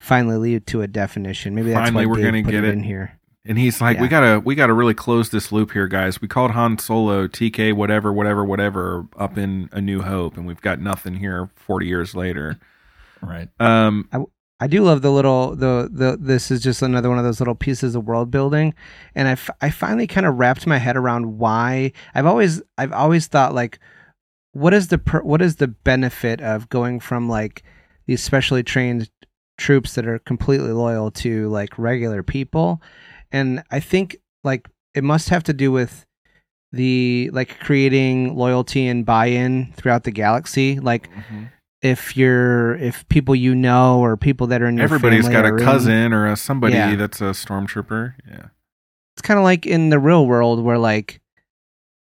finally 0.00 0.36
lead 0.36 0.66
to 0.68 0.82
a 0.82 0.86
definition. 0.86 1.54
Maybe 1.54 1.70
that's 1.70 1.88
Finally, 1.88 2.06
why 2.06 2.12
we're 2.12 2.24
gonna 2.24 2.42
get 2.42 2.54
it 2.54 2.64
it. 2.64 2.72
in 2.72 2.82
here. 2.84 3.18
And 3.44 3.58
he's 3.58 3.80
like, 3.80 3.98
we 3.98 4.06
gotta, 4.06 4.38
we 4.38 4.54
gotta 4.54 4.72
really 4.72 4.94
close 4.94 5.30
this 5.30 5.50
loop 5.50 5.72
here, 5.72 5.88
guys. 5.88 6.20
We 6.20 6.28
called 6.28 6.52
Han 6.52 6.78
Solo 6.78 7.26
TK, 7.26 7.72
whatever, 7.74 8.12
whatever, 8.12 8.44
whatever, 8.44 9.06
up 9.16 9.36
in 9.36 9.68
A 9.72 9.80
New 9.80 10.02
Hope, 10.02 10.36
and 10.36 10.46
we've 10.46 10.60
got 10.60 10.80
nothing 10.80 11.16
here. 11.16 11.50
Forty 11.56 11.86
years 11.86 12.14
later, 12.14 12.60
Right. 13.20 13.48
um, 13.58 14.08
I, 14.12 14.20
I 14.60 14.66
do 14.68 14.82
love 14.84 15.02
the 15.02 15.10
little 15.10 15.56
the 15.56 15.88
the 15.92 16.16
this 16.20 16.52
is 16.52 16.60
just 16.62 16.82
another 16.82 17.08
one 17.08 17.18
of 17.18 17.24
those 17.24 17.40
little 17.40 17.56
pieces 17.56 17.96
of 17.96 18.04
world 18.04 18.30
building 18.30 18.74
and 19.16 19.26
I, 19.26 19.32
f- 19.32 19.50
I 19.60 19.70
finally 19.70 20.06
kind 20.06 20.24
of 20.24 20.36
wrapped 20.36 20.68
my 20.68 20.78
head 20.78 20.96
around 20.96 21.38
why 21.38 21.90
I've 22.14 22.26
always 22.26 22.62
I've 22.78 22.92
always 22.92 23.26
thought 23.26 23.54
like 23.56 23.80
what 24.52 24.72
is 24.72 24.86
the 24.86 24.98
per, 24.98 25.20
what 25.22 25.42
is 25.42 25.56
the 25.56 25.66
benefit 25.66 26.40
of 26.40 26.68
going 26.68 27.00
from 27.00 27.28
like 27.28 27.64
these 28.06 28.22
specially 28.22 28.62
trained 28.62 29.10
troops 29.58 29.94
that 29.96 30.06
are 30.06 30.20
completely 30.20 30.70
loyal 30.70 31.10
to 31.10 31.48
like 31.48 31.76
regular 31.76 32.22
people 32.22 32.80
and 33.32 33.62
I 33.70 33.80
think 33.80 34.16
like 34.44 34.68
it 34.94 35.02
must 35.02 35.30
have 35.30 35.42
to 35.44 35.52
do 35.52 35.72
with 35.72 36.04
the 36.72 37.30
like 37.32 37.58
creating 37.60 38.34
loyalty 38.36 38.86
and 38.86 39.04
buy-in 39.04 39.72
throughout 39.74 40.04
the 40.04 40.10
galaxy 40.10 40.78
like 40.80 41.10
Mm-hmm. 41.10 41.44
if 41.82 42.16
you're 42.16 42.76
if 42.76 43.06
people 43.08 43.34
you 43.34 43.54
know 43.54 44.00
or 44.00 44.16
people 44.16 44.46
that 44.48 44.62
are 44.62 44.66
in 44.68 44.76
your 44.76 44.84
everybody's 44.84 45.28
got 45.28 45.44
a 45.44 45.48
in- 45.48 45.58
cousin 45.58 46.12
or 46.12 46.26
a 46.30 46.36
somebody 46.36 46.74
Yeah. 46.74 46.94
that's 46.96 47.20
a 47.20 47.32
stormtrooper. 47.34 48.14
Yeah, 48.28 48.46
it's 49.16 49.22
kind 49.22 49.38
of 49.38 49.44
like 49.44 49.66
in 49.66 49.90
the 49.90 49.98
real 49.98 50.26
world 50.26 50.62
where 50.62 50.78
like 50.78 51.20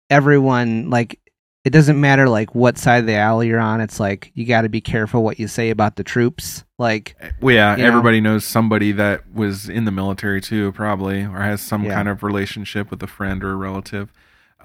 everyone 0.09 0.89
like 0.89 1.19
it 1.63 1.69
doesn't 1.69 1.99
matter 2.01 2.27
like 2.27 2.55
what 2.55 2.77
side 2.77 2.97
of 3.01 3.05
the 3.05 3.13
alley 3.15 3.47
you're 3.47 3.59
on 3.59 3.81
it's 3.81 3.99
like 3.99 4.31
you 4.33 4.45
got 4.45 4.61
to 4.63 4.69
be 4.69 4.81
careful 4.81 5.23
what 5.23 5.39
you 5.39 5.47
say 5.47 5.69
about 5.69 5.95
the 5.95 6.03
troops 6.03 6.63
like 6.79 7.15
well, 7.41 7.53
yeah. 7.55 7.75
You 7.75 7.83
know? 7.83 7.87
Everybody 7.89 8.19
knows 8.21 8.43
somebody 8.45 8.91
that 8.93 9.31
was 9.31 9.69
in 9.69 9.85
the 9.85 9.91
military 9.91 10.41
too, 10.41 10.71
probably, 10.71 11.23
or 11.23 11.39
has 11.41 11.61
some 11.61 11.83
Yeah. 11.83 11.93
kind 11.93 12.07
of 12.09 12.23
relationship 12.23 12.89
with 12.89 13.03
a 13.03 13.07
friend 13.07 13.43
or 13.43 13.51
a 13.51 13.55
relative. 13.55 14.11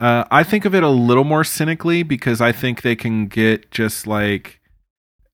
Uh, 0.01 0.25
I 0.31 0.43
think 0.43 0.65
of 0.65 0.75
it 0.75 0.83
a 0.83 0.89
little 0.89 1.25
more 1.25 1.45
cynically 1.45 2.03
because 2.03 2.41
I 2.41 2.53
think 2.53 2.81
they 2.83 2.97
can 2.97 3.27
get 3.27 3.71
just 3.71 4.07
like 4.07 4.61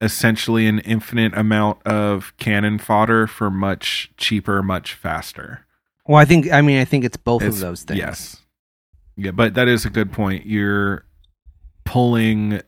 essentially 0.01 0.67
an 0.67 0.81
infinite 0.81 1.33
amount 1.37 1.81
of 1.87 2.33
cannon 2.39 2.79
fodder 2.79 3.27
for 3.29 3.51
much 3.51 4.11
cheaper, 4.17 4.63
much 4.63 4.95
faster. 4.95 5.65
well 6.09 6.19
i 6.19 6.25
think 6.25 6.51
i 6.53 6.61
mean 6.61 6.79
i 6.81 6.85
think 6.85 7.05
it's 7.05 7.17
both 7.17 7.43
It's- 7.43 7.55
of 7.55 7.61
those 7.61 7.83
things 7.85 7.99
Yes. 7.99 8.39
Yeah, 9.17 9.31
but 9.31 9.55
that 9.55 9.69
is 9.69 9.85
a 9.85 9.91
good 9.91 10.11
point. 10.11 10.47
You're 10.47 11.05
pulling 11.85 12.61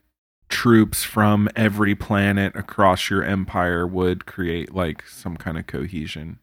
troops 0.48 1.02
from 1.02 1.48
every 1.56 1.94
planet 1.94 2.54
across 2.54 3.10
your 3.10 3.24
empire 3.24 3.86
would 3.86 4.26
create 4.26 4.74
like 4.74 5.06
some 5.06 5.36
kind 5.36 5.58
of 5.58 5.66
cohesion. 5.66 6.38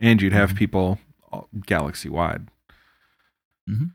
And 0.00 0.22
you'd 0.22 0.32
have 0.32 0.54
people 0.54 0.98
galaxy 1.66 2.08
wide. 2.08 2.48
Mhm. 3.68 3.92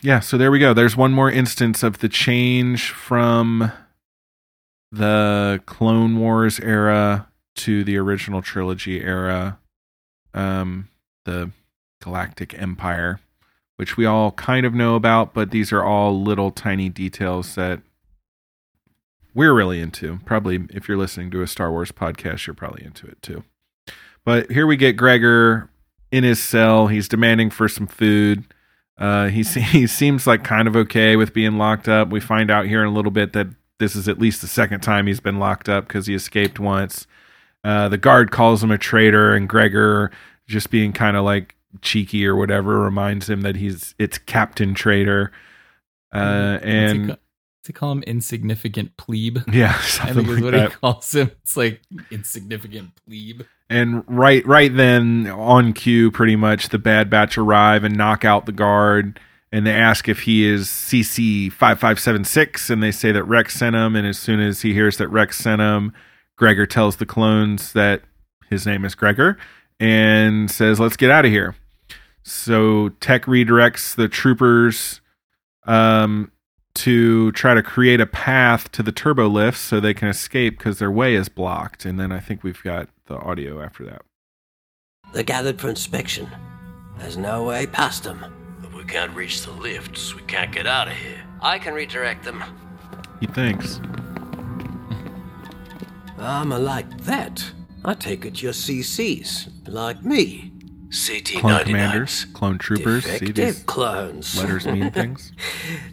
Yeah, 0.00 0.20
so 0.20 0.38
there 0.38 0.50
we 0.50 0.58
go. 0.58 0.72
There's 0.72 0.96
one 0.96 1.12
more 1.12 1.30
instance 1.30 1.82
of 1.82 1.98
the 1.98 2.08
change 2.08 2.90
from 2.90 3.70
the 4.90 5.60
Clone 5.66 6.18
Wars 6.18 6.58
era 6.60 7.28
to 7.56 7.84
the 7.84 7.98
original 7.98 8.40
trilogy 8.40 9.02
era. 9.02 9.58
Um 10.32 10.88
the 11.24 11.50
galactic 12.00 12.58
empire, 12.58 13.20
which 13.78 13.96
we 13.96 14.04
all 14.04 14.32
kind 14.32 14.66
of 14.66 14.74
know 14.74 14.96
about, 14.96 15.32
but 15.32 15.52
these 15.52 15.72
are 15.72 15.84
all 15.84 16.20
little 16.20 16.50
tiny 16.50 16.88
details 16.88 17.54
that 17.54 17.80
we're 19.34 19.54
really 19.54 19.80
into. 19.80 20.18
Probably 20.24 20.66
if 20.70 20.88
you're 20.88 20.96
listening 20.96 21.30
to 21.30 21.42
a 21.42 21.46
Star 21.46 21.70
Wars 21.70 21.92
podcast, 21.92 22.48
you're 22.48 22.54
probably 22.54 22.84
into 22.84 23.06
it 23.06 23.22
too. 23.22 23.44
But 24.24 24.50
here 24.50 24.66
we 24.66 24.76
get 24.76 24.96
Gregor 24.96 25.70
in 26.10 26.24
his 26.24 26.42
cell. 26.42 26.88
He's 26.88 27.06
demanding 27.06 27.50
for 27.50 27.68
some 27.68 27.86
food. 27.86 28.42
Uh, 28.98 29.28
he 29.28 29.42
he 29.44 29.86
seems 29.86 30.26
like 30.26 30.42
kind 30.42 30.66
of 30.66 30.74
okay 30.74 31.14
with 31.14 31.32
being 31.32 31.56
locked 31.56 31.88
up. 31.88 32.08
We 32.08 32.18
find 32.18 32.50
out 32.50 32.66
here 32.66 32.82
in 32.82 32.88
a 32.88 32.92
little 32.92 33.12
bit 33.12 33.32
that 33.34 33.46
this 33.78 33.94
is 33.94 34.08
at 34.08 34.18
least 34.18 34.40
the 34.40 34.48
second 34.48 34.80
time 34.80 35.06
he's 35.06 35.20
been 35.20 35.38
locked 35.38 35.68
up 35.68 35.86
because 35.86 36.08
he 36.08 36.16
escaped 36.16 36.58
once. 36.58 37.06
Uh, 37.62 37.88
the 37.88 37.96
guard 37.96 38.32
calls 38.32 38.60
him 38.60 38.72
a 38.72 38.78
traitor, 38.78 39.34
and 39.34 39.48
Gregor, 39.48 40.10
just 40.48 40.68
being 40.68 40.92
kind 40.92 41.16
of 41.16 41.24
like 41.24 41.54
cheeky 41.82 42.26
or 42.26 42.36
whatever, 42.36 42.80
reminds 42.80 43.28
him 43.28 43.42
that 43.42 43.56
he's 43.56 43.94
it's 43.98 44.18
Captain 44.18 44.74
Traitor. 44.74 45.32
Uh, 46.12 46.58
and 46.62 47.18
Does 47.64 47.74
call 47.74 47.92
him 47.92 48.02
insignificant 48.04 48.96
plebe? 48.96 49.38
Yeah, 49.52 49.74
I 50.02 50.12
think 50.12 50.28
is 50.28 50.34
like 50.34 50.44
what 50.44 50.52
that. 50.52 50.70
he 50.70 50.76
calls 50.76 51.14
him. 51.14 51.30
It's 51.42 51.56
like 51.56 51.82
insignificant 52.10 52.90
plebe. 53.04 53.42
And 53.70 54.02
right 54.06 54.44
right 54.46 54.74
then 54.74 55.26
on 55.26 55.72
cue 55.74 56.10
pretty 56.10 56.36
much 56.36 56.70
the 56.70 56.78
bad 56.78 57.10
batch 57.10 57.36
arrive 57.36 57.84
and 57.84 57.96
knock 57.96 58.24
out 58.24 58.46
the 58.46 58.52
guard 58.52 59.20
and 59.52 59.66
they 59.66 59.72
ask 59.72 60.08
if 60.08 60.20
he 60.20 60.46
is 60.46 60.68
CC 60.68 61.50
5576 61.52 62.70
and 62.70 62.82
they 62.82 62.90
say 62.90 63.12
that 63.12 63.24
Rex 63.24 63.54
sent 63.54 63.76
him 63.76 63.94
and 63.94 64.06
as 64.06 64.18
soon 64.18 64.40
as 64.40 64.62
he 64.62 64.72
hears 64.72 64.96
that 64.96 65.08
Rex 65.08 65.36
sent 65.38 65.60
him 65.60 65.92
Gregor 66.36 66.64
tells 66.66 66.96
the 66.96 67.06
clones 67.06 67.74
that 67.74 68.02
his 68.48 68.64
name 68.66 68.86
is 68.86 68.94
Gregor 68.94 69.36
and 69.78 70.50
says 70.50 70.80
let's 70.80 70.96
get 70.96 71.10
out 71.10 71.26
of 71.26 71.30
here. 71.30 71.54
So 72.28 72.90
Tech 73.00 73.24
redirects 73.24 73.94
the 73.94 74.08
troopers 74.08 75.00
um 75.64 76.30
to 76.74 77.32
try 77.32 77.54
to 77.54 77.62
create 77.62 78.00
a 78.00 78.06
path 78.06 78.70
to 78.70 78.84
the 78.84 78.92
turbo 78.92 79.26
lifts 79.26 79.60
so 79.60 79.80
they 79.80 79.92
can 79.94 80.06
escape 80.06 80.58
because 80.58 80.78
their 80.78 80.92
way 80.92 81.16
is 81.16 81.28
blocked. 81.28 81.84
And 81.84 81.98
then 81.98 82.12
I 82.12 82.20
think 82.20 82.44
we've 82.44 82.62
got 82.62 82.88
the 83.06 83.16
audio 83.16 83.60
after 83.60 83.84
that. 83.86 84.02
They're 85.12 85.24
gathered 85.24 85.60
for 85.60 85.68
inspection. 85.68 86.28
There's 86.98 87.16
no 87.16 87.42
way 87.42 87.66
past 87.66 88.04
them. 88.04 88.24
If 88.62 88.72
we 88.74 88.84
can't 88.84 89.12
reach 89.12 89.44
the 89.44 89.50
lifts, 89.50 90.14
we 90.14 90.22
can't 90.22 90.52
get 90.52 90.68
out 90.68 90.86
of 90.86 90.94
here. 90.94 91.20
I 91.42 91.58
can 91.58 91.74
redirect 91.74 92.24
them. 92.24 92.44
He 93.18 93.26
thinks. 93.26 93.80
I'm 96.16 96.50
like 96.50 97.00
that. 97.02 97.50
I 97.84 97.94
take 97.94 98.24
it 98.24 98.40
you're 98.40 98.52
CCs, 98.52 99.48
like 99.66 100.04
me. 100.04 100.52
Clone 100.90 101.64
commanders, 101.64 102.24
clone 102.32 102.56
troopers. 102.56 103.04
See 103.04 103.10
Defective 103.18 103.34
these 103.36 103.62
clones. 103.64 104.38
letters 104.38 104.66
mean 104.66 104.90
things. 104.92 105.32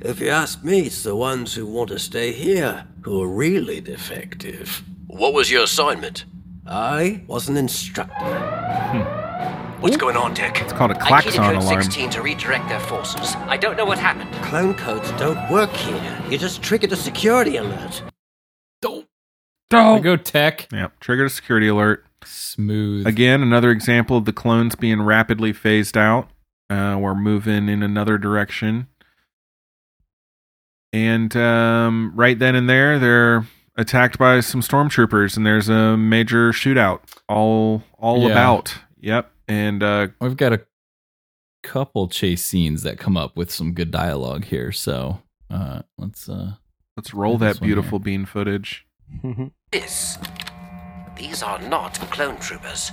If 0.02 0.22
you 0.22 0.30
ask 0.30 0.64
me, 0.64 0.82
it's 0.82 1.04
the 1.04 1.16
ones 1.16 1.54
who 1.54 1.66
want 1.66 1.90
to 1.90 2.00
stay 2.00 2.32
here 2.32 2.88
who 3.02 3.22
are 3.22 3.28
really 3.28 3.82
defective. 3.82 4.84
What 5.08 5.34
was 5.34 5.52
your 5.52 5.64
assignment? 5.64 6.26
I 6.66 7.24
was 7.28 7.50
an 7.50 7.58
instructor. 7.58 8.14
Hmm. 8.16 9.82
What's 9.82 9.98
going 9.98 10.16
on, 10.16 10.34
Tech? 10.34 10.62
It's 10.62 10.72
called 10.74 10.92
a 10.92 10.96
keyed 10.96 11.04
klaxon 11.08 11.34
code 11.34 11.56
alarm. 11.58 11.84
16 11.84 12.10
to 12.12 12.22
redirect 12.22 12.70
their 12.70 12.80
forces. 12.80 13.36
I 13.48 13.58
don't 13.58 13.76
know 13.76 13.86
what 13.86 14.00
happened. 14.00 14.32
Clone 14.46 14.74
codes 14.76 15.12
don't 15.12 15.52
work 15.52 15.72
here. 15.72 16.22
You 16.30 16.38
just 16.38 16.64
triggered 16.64 16.92
a 16.94 16.96
security 16.96 17.58
alert. 17.58 18.02
Don't. 18.82 19.08
Don't. 19.70 20.02
go 20.02 20.16
tech. 20.16 20.68
Yep. 20.72 21.00
Triggered 21.02 21.28
a 21.28 21.30
security 21.30 21.68
alert. 21.68 22.06
Smooth. 22.26 23.06
Again, 23.08 23.42
another 23.42 23.72
example 23.72 24.18
of 24.18 24.26
the 24.26 24.34
clones 24.34 24.76
being 24.76 25.02
rapidly 25.02 25.54
phased 25.54 25.98
out. 25.98 26.30
Uh, 26.70 26.98
we're 27.00 27.16
moving 27.16 27.70
in 27.70 27.84
another 27.84 28.18
direction. 28.18 28.88
And 30.94 31.36
um, 31.36 32.14
right 32.16 32.38
then 32.40 32.56
and 32.56 32.70
there, 32.70 32.98
they're 33.00 33.46
attacked 33.76 34.18
by 34.18 34.40
some 34.40 34.62
stormtroopers, 34.62 35.36
and 35.36 35.46
there's 35.46 35.68
a 35.70 35.98
major 35.98 36.52
shootout 36.52 37.02
all 37.28 37.84
all 37.98 38.22
Yeah. 38.24 38.32
about. 38.32 38.76
Yep. 39.02 39.32
And 39.48 39.84
uh, 39.84 40.08
We've 40.22 40.38
got 40.38 40.54
a 40.54 40.62
couple 41.64 42.08
chase 42.08 42.44
scenes 42.46 42.84
that 42.84 42.98
come 42.98 43.18
up 43.18 43.36
with 43.36 43.52
some 43.52 43.74
good 43.74 43.92
dialogue 43.92 44.46
here. 44.46 44.72
So 44.72 45.22
uh, 45.50 45.82
let's 45.98 46.30
uh, 46.30 46.54
let's 46.96 47.14
roll 47.14 47.38
that 47.40 47.48
this 47.54 47.62
one 47.62 47.68
beautiful 47.68 48.00
bean 48.00 48.26
footage. 48.26 48.88
This. 49.72 50.18
These 51.16 51.44
are 51.44 51.60
not 51.60 51.94
clone 52.12 52.38
troopers. 52.38 52.92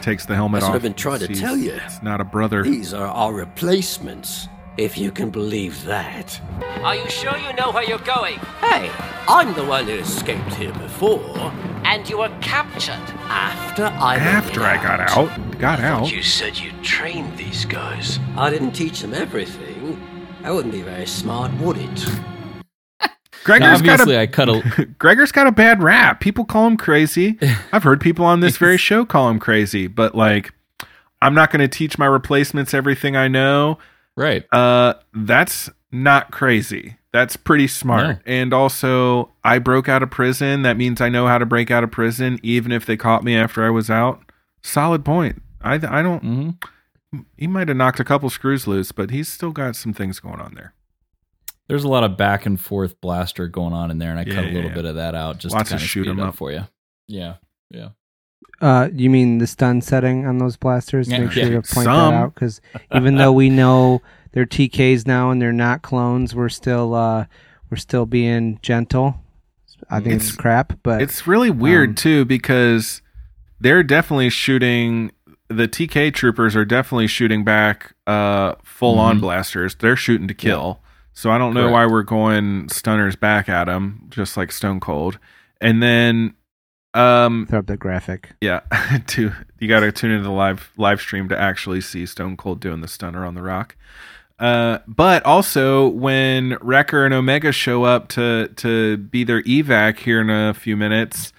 Takes 0.00 0.24
the 0.26 0.34
helmet 0.34 0.60
That's 0.60 0.64
off. 0.66 0.70
what 0.70 0.76
I've 0.76 0.82
been 0.82 0.94
trying 0.94 1.18
to 1.20 1.26
sees 1.26 1.40
tell 1.40 1.56
you. 1.56 1.72
It's 1.84 2.02
not 2.02 2.20
a 2.20 2.24
brother. 2.24 2.62
These 2.62 2.94
are 2.94 3.08
our 3.08 3.32
replacements, 3.32 4.48
if 4.78 4.96
you 4.96 5.10
can 5.10 5.30
believe 5.30 5.84
that. 5.84 6.40
Are 6.82 6.94
you 6.94 7.08
sure 7.10 7.36
you 7.36 7.52
know 7.54 7.72
where 7.72 7.82
you're 7.84 7.98
going? 7.98 8.38
Hey, 8.60 8.90
I'm 9.28 9.52
the 9.54 9.64
one 9.64 9.86
who 9.86 9.94
escaped 9.94 10.54
here 10.54 10.72
before. 10.74 11.52
And 11.84 12.08
you 12.08 12.18
were 12.18 12.32
captured. 12.40 12.92
After 13.26 13.84
I 13.84 14.16
After 14.16 14.62
I 14.62 14.76
got 14.82 15.00
out, 15.00 15.58
got 15.58 15.80
out. 15.80 16.10
You 16.10 16.22
said 16.22 16.56
you 16.56 16.70
trained 16.82 17.36
these 17.36 17.64
guys. 17.64 18.18
I 18.36 18.50
didn't 18.50 18.72
teach 18.72 19.00
them 19.00 19.12
everything. 19.12 20.00
That 20.42 20.54
wouldn't 20.54 20.72
be 20.72 20.82
very 20.82 21.06
smart, 21.06 21.52
would 21.54 21.76
it? 21.78 22.06
Gregor's 23.44 23.82
got 23.82 24.00
obviously 24.00 24.16
a, 24.16 24.22
I 24.22 24.26
cut 24.26 24.48
a 24.48 24.86
Gregor's 24.98 25.32
got 25.32 25.46
a 25.46 25.52
bad 25.52 25.82
rap. 25.82 26.20
People 26.20 26.44
call 26.44 26.66
him 26.66 26.76
crazy. 26.76 27.38
I've 27.72 27.82
heard 27.82 28.00
people 28.00 28.24
on 28.24 28.40
this 28.40 28.56
very 28.56 28.78
show 28.78 29.04
call 29.04 29.28
him 29.28 29.38
crazy, 29.38 29.86
but 29.86 30.14
like 30.14 30.52
I'm 31.22 31.34
not 31.34 31.50
going 31.50 31.60
to 31.60 31.68
teach 31.68 31.98
my 31.98 32.06
replacements 32.06 32.74
everything 32.74 33.16
I 33.16 33.28
know. 33.28 33.78
right. 34.16 34.44
Uh 34.52 34.94
that's 35.12 35.70
not 35.92 36.30
crazy. 36.32 36.96
That's 37.12 37.36
pretty 37.36 37.68
smart. 37.68 38.02
No. 38.08 38.18
And 38.26 38.52
also, 38.52 39.30
I 39.44 39.60
broke 39.60 39.88
out 39.88 40.02
of 40.02 40.10
prison. 40.10 40.62
That 40.62 40.76
means 40.76 41.00
I 41.00 41.08
know 41.08 41.28
how 41.28 41.38
to 41.38 41.46
break 41.46 41.70
out 41.70 41.84
of 41.84 41.92
prison 41.92 42.40
even 42.42 42.72
if 42.72 42.86
they 42.86 42.96
caught 42.96 43.22
me 43.22 43.36
after 43.36 43.64
I 43.64 43.70
was 43.70 43.88
out. 43.88 44.20
Solid 44.62 45.04
point. 45.04 45.40
I 45.62 45.74
I 45.74 46.02
don't 46.02 46.20
hmm 46.22 46.50
he 47.36 47.46
might 47.46 47.68
have 47.68 47.76
knocked 47.76 48.00
a 48.00 48.04
couple 48.04 48.28
screws 48.28 48.66
loose, 48.66 48.90
but 48.90 49.10
he's 49.10 49.28
still 49.28 49.52
got 49.52 49.76
some 49.76 49.92
things 49.92 50.18
going 50.18 50.40
on 50.40 50.54
there. 50.54 50.74
There's 51.68 51.84
a 51.84 51.88
lot 51.88 52.04
of 52.04 52.16
back 52.16 52.44
and 52.46 52.60
forth 52.60 53.00
blaster 53.00 53.48
going 53.48 53.72
on 53.72 53.90
in 53.90 53.98
there, 53.98 54.10
and 54.10 54.18
I 54.18 54.24
Yeah, 54.26 54.34
cut 54.34 54.44
a 54.44 54.48
little 54.48 54.70
yeah. 54.70 54.74
bit 54.74 54.84
of 54.84 54.94
that 54.96 55.14
out 55.14 55.38
just 55.38 55.54
Lots 55.54 55.70
to 55.70 55.74
kind 55.76 55.82
of 55.82 55.88
shoot 55.88 56.04
them 56.04 56.20
up, 56.20 56.28
up. 56.30 56.36
for 56.36 56.52
you. 56.52 56.64
Yeah, 57.08 57.34
yeah. 57.70 57.88
Uh, 58.60 58.88
you 58.94 59.10
mean 59.10 59.38
the 59.38 59.46
stun 59.46 59.80
setting 59.80 60.26
on 60.26 60.38
those 60.38 60.56
blasters? 60.56 61.08
Yeah. 61.08 61.18
Make 61.20 61.32
sure 61.32 61.42
Yeah. 61.44 61.48
to 61.60 61.74
point 61.74 61.84
Some. 61.86 62.12
that 62.12 62.16
out 62.16 62.34
because 62.34 62.60
even 62.94 63.16
though 63.16 63.32
we 63.32 63.50
know 63.50 64.00
they're 64.32 64.46
TKs 64.46 65.06
now 65.06 65.30
and 65.30 65.40
they're 65.42 65.52
not 65.52 65.82
clones, 65.82 66.34
we're 66.34 66.48
still 66.48 66.94
uh, 66.94 67.26
we're 67.70 67.76
still 67.78 68.06
being 68.06 68.58
gentle. 68.62 69.16
I 69.90 70.00
think 70.00 70.14
it's, 70.16 70.24
It's- 70.26 70.36
crap, 70.36 70.78
but 70.82 71.02
It's 71.02 71.26
really 71.26 71.50
weird 71.50 71.90
um, 71.90 71.94
too 71.96 72.24
because 72.24 73.02
they're 73.60 73.82
definitely 73.82 74.30
shooting. 74.30 75.10
The 75.48 75.68
TK 75.68 76.10
troopers 76.14 76.56
are 76.56 76.64
definitely 76.64 77.06
shooting 77.06 77.44
back 77.44 77.94
uh, 78.06 78.54
full 78.62 78.98
on 78.98 79.18
Mhm. 79.18 79.20
blasters. 79.22 79.74
They're 79.74 79.96
shooting 79.96 80.28
to 80.28 80.34
kill. 80.34 80.80
So 81.14 81.30
I 81.30 81.38
don't 81.38 81.54
know 81.54 81.70
why 81.70 81.86
we're 81.86 82.02
going 82.02 82.68
stunners 82.68 83.14
back 83.14 83.48
at 83.48 83.64
them, 83.64 84.06
just 84.10 84.36
like 84.36 84.50
Stone 84.50 84.80
Cold. 84.80 85.18
And 85.60 85.80
then, 85.82 86.34
um, 86.92 87.46
throw 87.48 87.60
up 87.60 87.66
the 87.66 87.76
graphic. 87.76 88.30
yeah, 88.40 88.60
to 89.06 89.32
you 89.58 89.68
got 89.68 89.80
to 89.80 89.92
tune 89.92 90.10
into 90.10 90.24
the 90.24 90.30
live 90.30 90.72
live 90.76 91.00
stream 91.00 91.28
to 91.28 91.40
actually 91.40 91.80
see 91.80 92.04
Stone 92.04 92.36
Cold 92.36 92.60
doing 92.60 92.80
the 92.80 92.88
stunner 92.88 93.24
on 93.24 93.34
the 93.34 93.42
rock. 93.42 93.76
Uh, 94.38 94.78
but 94.88 95.24
also 95.24 95.88
when 95.88 96.58
Wrecker 96.60 97.04
and 97.04 97.14
Omega 97.14 97.52
show 97.52 97.84
up 97.84 98.08
to 98.10 98.48
to 98.56 98.96
be 98.96 99.22
their 99.22 99.42
evac 99.42 99.98
here 99.98 100.20
in 100.20 100.30
a 100.30 100.52
few 100.52 100.76
minutes, 100.76 101.32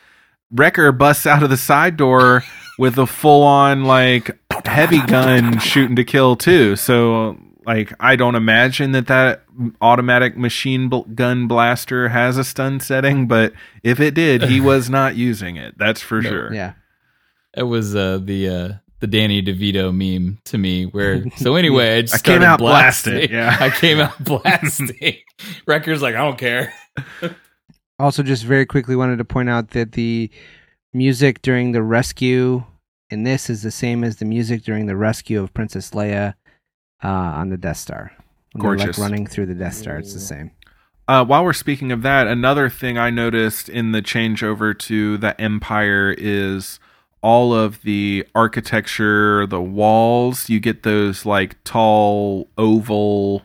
Wrecker 0.52 0.94
busts 0.94 1.26
out 1.26 1.44
of 1.44 1.50
the 1.50 1.58
side 1.58 1.98
door 1.98 2.44
with 2.80 2.98
a 2.98 3.06
full 3.06 3.44
on 3.44 3.84
like 3.84 4.38
heavy 4.66 5.02
gun 5.02 5.60
shooting 5.60 5.98
to 5.98 6.06
kill 6.06 6.38
too. 6.38 6.78
So 6.78 7.38
like 7.66 7.94
I 8.00 8.16
don't 8.16 8.36
imagine 8.36 8.92
that 8.94 9.08
that 9.08 9.44
automatic 9.82 10.38
machine 10.38 10.90
bl- 10.90 11.02
gun 11.14 11.48
blaster 11.48 12.10
has 12.10 12.38
a 12.38 12.44
stun 12.44 12.80
setting, 12.80 13.28
but 13.28 13.54
if 13.84 14.00
it 14.00 14.14
did, 14.14 14.44
he 14.44 14.60
was 14.72 14.90
not 14.90 15.16
using 15.16 15.56
it. 15.58 15.78
That's 15.78 16.02
for 16.02 16.22
No. 16.22 16.30
sure. 16.30 16.54
Yeah, 16.54 16.74
It 17.56 17.64
was 17.64 17.96
uh, 17.96 18.20
the 18.22 18.50
uh, 18.50 18.74
the 19.00 19.08
Danny 19.08 19.42
DeVito 19.42 19.94
meme 19.94 20.40
to 20.46 20.58
me. 20.58 20.86
Where 20.86 21.24
so 21.38 21.56
anyway, 21.56 21.98
I, 21.98 22.02
just 22.04 22.16
I 22.28 22.32
came 22.32 22.42
out 22.44 22.60
blasting. 22.60 23.14
blasting, 23.14 23.36
yeah. 23.36 23.58
I 23.60 23.70
came 23.70 24.00
out 24.00 24.24
blasting. 24.24 25.18
Wrecker's 25.68 26.02
like, 26.02 26.16
I 26.16 26.20
don't 26.20 26.38
care. 26.38 26.74
Also, 28.00 28.24
just 28.24 28.44
very 28.44 28.66
quickly 28.66 28.96
wanted 28.96 29.18
to 29.18 29.26
point 29.26 29.50
out 29.50 29.72
that 29.72 29.94
the 29.94 30.30
music 30.94 31.42
during 31.42 31.72
the 31.72 31.82
rescue 31.84 32.64
in 33.10 33.24
this 33.24 33.50
is 33.50 33.62
the 33.64 33.72
same 33.72 34.04
as 34.04 34.18
the 34.18 34.26
music 34.26 34.64
during 34.64 34.86
the 34.86 34.96
rescue 34.96 35.42
of 35.42 35.54
Princess 35.54 35.92
Leia 35.92 36.34
uh, 37.06 37.40
on 37.40 37.50
the 37.50 37.58
Death 37.58 37.78
Star. 37.78 38.12
When 38.54 38.62
Gorgeous. 38.62 38.98
like 38.98 39.10
running 39.10 39.28
through 39.28 39.46
the 39.48 39.54
Death 39.54 39.76
Star. 39.76 39.98
It's 39.98 40.14
the 40.14 40.20
same. 40.20 40.52
Uh, 41.08 41.24
while 41.24 41.44
we're 41.44 41.54
speaking 41.54 41.92
of 41.92 42.02
that, 42.02 42.26
another 42.28 42.70
thing 42.70 42.98
I 42.98 43.10
noticed 43.12 43.70
in 43.70 43.92
the 43.92 44.02
changeover 44.02 44.78
to 44.80 45.18
the 45.18 45.40
Empire 45.40 46.16
is 46.18 46.80
all 47.22 47.54
of 47.54 47.82
the 47.84 48.26
architecture, 48.34 49.46
the 49.46 49.62
walls, 49.62 50.50
you 50.50 50.60
get 50.60 50.84
those 50.84 51.26
like 51.26 51.64
tall 51.64 52.50
oval 52.58 53.44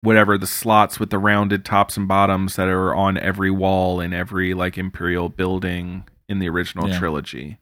whatever 0.00 0.36
the 0.36 0.46
slots 0.46 1.00
with 1.00 1.08
the 1.10 1.18
rounded 1.18 1.64
tops 1.64 1.96
and 1.96 2.06
bottoms 2.06 2.56
that 2.56 2.68
are 2.68 2.94
on 2.94 3.16
every 3.16 3.50
wall 3.50 4.00
in 4.00 4.12
every 4.12 4.52
like 4.52 4.76
imperial 4.76 5.28
building 5.30 6.04
in 6.28 6.40
the 6.40 6.48
original 6.48 6.88
Yeah. 6.88 6.98
trilogy. 6.98 7.58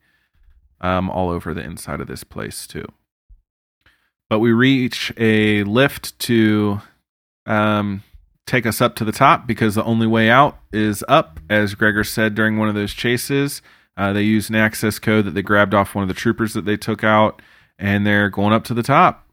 Um 0.80 1.08
all 1.08 1.30
over 1.30 1.54
the 1.54 1.62
inside 1.62 2.00
of 2.00 2.08
this 2.08 2.24
place 2.24 2.66
too. 2.66 2.84
But 4.32 4.38
we 4.38 4.52
reach 4.52 5.12
a 5.18 5.62
lift 5.64 6.18
to 6.20 6.80
um 7.44 8.02
take 8.46 8.64
us 8.64 8.80
up 8.80 8.96
to 8.96 9.04
the 9.04 9.12
top 9.12 9.46
because 9.46 9.74
the 9.74 9.84
only 9.84 10.06
way 10.06 10.30
out 10.30 10.58
is 10.72 11.04
up, 11.06 11.38
as 11.50 11.74
Gregor 11.74 12.02
said 12.02 12.34
during 12.34 12.56
one 12.56 12.70
of 12.70 12.74
those 12.74 12.94
chases. 12.94 13.60
Uh, 13.94 14.14
they 14.14 14.22
used 14.22 14.48
an 14.48 14.56
access 14.56 14.98
code 14.98 15.26
that 15.26 15.32
they 15.32 15.42
grabbed 15.42 15.74
off 15.74 15.94
one 15.94 16.00
of 16.00 16.08
the 16.08 16.14
troopers 16.14 16.54
that 16.54 16.64
they 16.64 16.78
took 16.78 17.04
out, 17.04 17.42
and 17.78 18.06
they're 18.06 18.30
going 18.30 18.54
up 18.54 18.64
to 18.64 18.72
the 18.72 18.82
top. 18.82 19.28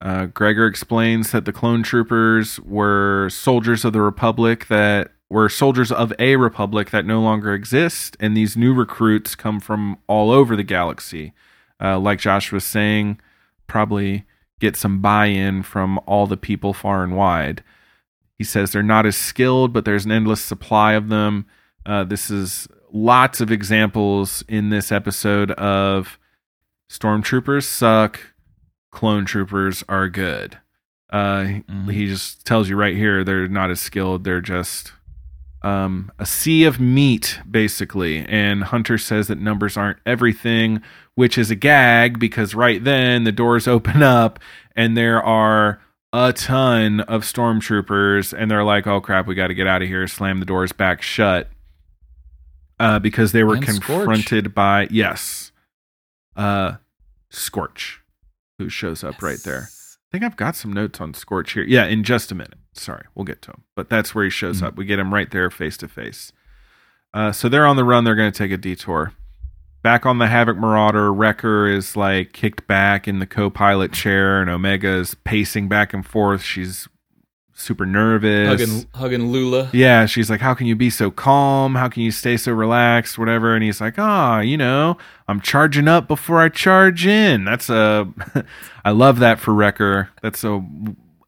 Uh, 0.00 0.24
Gregor 0.24 0.66
explains 0.66 1.30
that 1.32 1.44
the 1.44 1.52
clone 1.52 1.82
troopers 1.82 2.58
were 2.60 3.28
soldiers 3.28 3.84
of 3.84 3.92
the 3.92 4.00
Republic 4.00 4.68
that 4.68 5.12
were 5.28 5.50
soldiers 5.50 5.92
of 5.92 6.10
a 6.18 6.36
Republic 6.36 6.88
that 6.88 7.04
no 7.04 7.20
longer 7.20 7.52
exist, 7.52 8.16
and 8.18 8.34
these 8.34 8.56
new 8.56 8.72
recruits 8.72 9.34
come 9.34 9.60
from 9.60 9.98
all 10.06 10.30
over 10.30 10.56
the 10.56 10.62
galaxy. 10.62 11.34
Uh, 11.78 11.98
like 11.98 12.18
Josh 12.18 12.50
was 12.50 12.64
saying, 12.64 13.20
probably 13.66 14.24
get 14.60 14.76
some 14.76 15.00
buy 15.00 15.26
in 15.26 15.62
from 15.62 15.98
all 16.06 16.26
the 16.26 16.36
people 16.36 16.72
far 16.72 17.02
and 17.02 17.16
wide. 17.16 17.62
He 18.36 18.44
says 18.44 18.70
they're 18.70 18.82
not 18.82 19.06
as 19.06 19.16
skilled, 19.16 19.72
but 19.72 19.84
there's 19.84 20.04
an 20.04 20.12
endless 20.12 20.40
supply 20.40 20.92
of 20.92 21.08
them. 21.08 21.46
Uh, 21.84 22.04
this 22.04 22.30
is 22.30 22.68
lots 22.92 23.40
of 23.40 23.50
examples 23.50 24.44
in 24.48 24.70
this 24.70 24.92
episode 24.92 25.50
of 25.52 26.18
stormtroopers 26.90 27.64
suck, 27.64 28.20
clone 28.90 29.24
troopers 29.24 29.84
are 29.88 30.08
good. 30.08 30.58
Uh, 31.10 31.60
He 31.90 32.06
just 32.06 32.44
tells 32.46 32.68
you 32.68 32.76
right 32.76 32.96
here 32.96 33.24
they're 33.24 33.48
not 33.48 33.70
as 33.70 33.80
skilled. 33.80 34.24
They're 34.24 34.40
just 34.40 34.92
um, 35.62 36.12
a 36.18 36.26
sea 36.26 36.64
of 36.64 36.78
meat, 36.78 37.40
basically. 37.50 38.18
And 38.26 38.64
Hunter 38.64 38.98
says 38.98 39.28
that 39.28 39.40
numbers 39.40 39.76
aren't 39.76 39.98
everything, 40.06 40.82
which 41.18 41.36
is 41.36 41.50
a 41.50 41.56
gag 41.56 42.20
because 42.20 42.54
right 42.54 42.84
then 42.84 43.24
the 43.24 43.32
doors 43.32 43.66
open 43.66 44.04
up 44.04 44.38
and 44.76 44.96
there 44.96 45.20
are 45.20 45.80
a 46.12 46.32
ton 46.32 47.00
of 47.00 47.22
stormtroopers, 47.22 48.32
and 48.32 48.48
they're 48.48 48.62
like, 48.62 48.86
"Oh 48.86 49.00
crap, 49.00 49.26
we 49.26 49.34
got 49.34 49.48
to 49.48 49.54
get 49.54 49.66
out 49.66 49.82
of 49.82 49.88
here!" 49.88 50.06
Slam 50.06 50.38
the 50.38 50.46
doors 50.46 50.70
back 50.70 51.02
shut 51.02 51.48
uh, 52.78 53.00
because 53.00 53.32
they 53.32 53.42
were 53.42 53.56
And 53.56 53.64
Scorch. 53.64 53.80
confronted 53.82 54.54
by 54.54 54.86
yes, 54.92 55.50
uh, 56.36 56.74
Scorch, 57.30 58.00
who 58.58 58.68
shows 58.68 59.02
up 59.02 59.20
right 59.20 59.40
there. 59.44 59.62
I 59.64 60.06
think 60.12 60.22
I've 60.22 60.36
got 60.36 60.54
some 60.54 60.72
notes 60.72 61.00
on 61.00 61.14
Scorch 61.14 61.52
here. 61.54 61.64
Yeah, 61.64 61.84
in 61.86 62.04
just 62.04 62.30
a 62.30 62.36
minute. 62.36 62.54
Sorry, 62.74 63.04
we'll 63.16 63.24
get 63.24 63.42
to 63.42 63.50
him. 63.50 63.64
But 63.74 63.90
that's 63.90 64.14
where 64.14 64.22
he 64.24 64.30
shows 64.30 64.62
up. 64.62 64.76
We 64.76 64.84
get 64.84 65.00
him 65.00 65.12
right 65.12 65.30
there 65.32 65.50
face 65.50 65.76
to 65.78 65.88
face. 65.88 66.32
Uh, 67.12 67.32
so 67.32 67.48
they're 67.48 67.66
on 67.66 67.74
the 67.76 67.84
run. 67.84 68.04
They're 68.04 68.14
going 68.14 68.30
to 68.30 68.38
take 68.38 68.52
a 68.52 68.56
detour. 68.56 69.12
Back 69.82 70.04
on 70.04 70.18
the 70.18 70.26
Havoc 70.26 70.56
Marauder, 70.56 71.12
Wrecker 71.12 71.66
is 71.68 71.96
like 71.96 72.32
kicked 72.32 72.66
back 72.66 73.06
in 73.06 73.20
the 73.20 73.26
co 73.26 73.48
pilot 73.48 73.92
chair, 73.92 74.40
and 74.40 74.50
Omega 74.50 74.88
is 74.88 75.14
pacing 75.24 75.68
back 75.68 75.94
and 75.94 76.04
forth. 76.04 76.42
She's 76.42 76.88
super 77.54 77.86
nervous. 77.86 78.48
Hugging, 78.60 78.86
hugging 78.94 79.26
Lula. 79.32 79.70
Yeah, 79.72 80.06
she's 80.06 80.28
like, 80.30 80.40
"How 80.40 80.52
can 80.54 80.66
you 80.66 80.74
be 80.76 80.90
so 80.90 81.10
calm? 81.12 81.76
How 81.76 81.88
can 81.88 82.02
you 82.02 82.10
stay 82.10 82.36
so 82.36 82.52
relaxed? 82.52 83.18
Whatever." 83.18 83.54
And 83.54 83.62
he's 83.62 83.80
like, 83.80 83.94
"Ah, 83.98 84.40
you 84.40 84.56
know, 84.56 84.98
I'm 85.28 85.40
charging 85.40 85.86
up 85.88 86.08
before 86.08 86.40
I 86.40 86.48
charge 86.48 87.06
in." 87.06 87.44
That's 87.44 87.70
a, 87.70 88.08
I 88.84 88.90
love 88.90 89.20
that 89.20 89.38
for 89.38 89.54
Wrecker. 89.54 90.08
That's 90.22 90.42
a, 90.44 90.60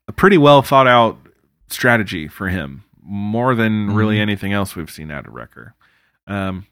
a 0.08 0.12
pretty 0.12 0.38
well 0.38 0.60
thought 0.62 0.88
out 0.88 1.18
strategy 1.68 2.26
for 2.26 2.48
him, 2.48 2.82
more 3.00 3.54
than 3.54 3.94
really 3.94 4.16
Mhm. 4.16 4.22
anything 4.22 4.52
else 4.52 4.74
we've 4.74 4.90
seen 4.90 5.12
out 5.12 5.26
of 5.28 5.34
Wrecker. 5.34 5.74
Um, 6.26 6.66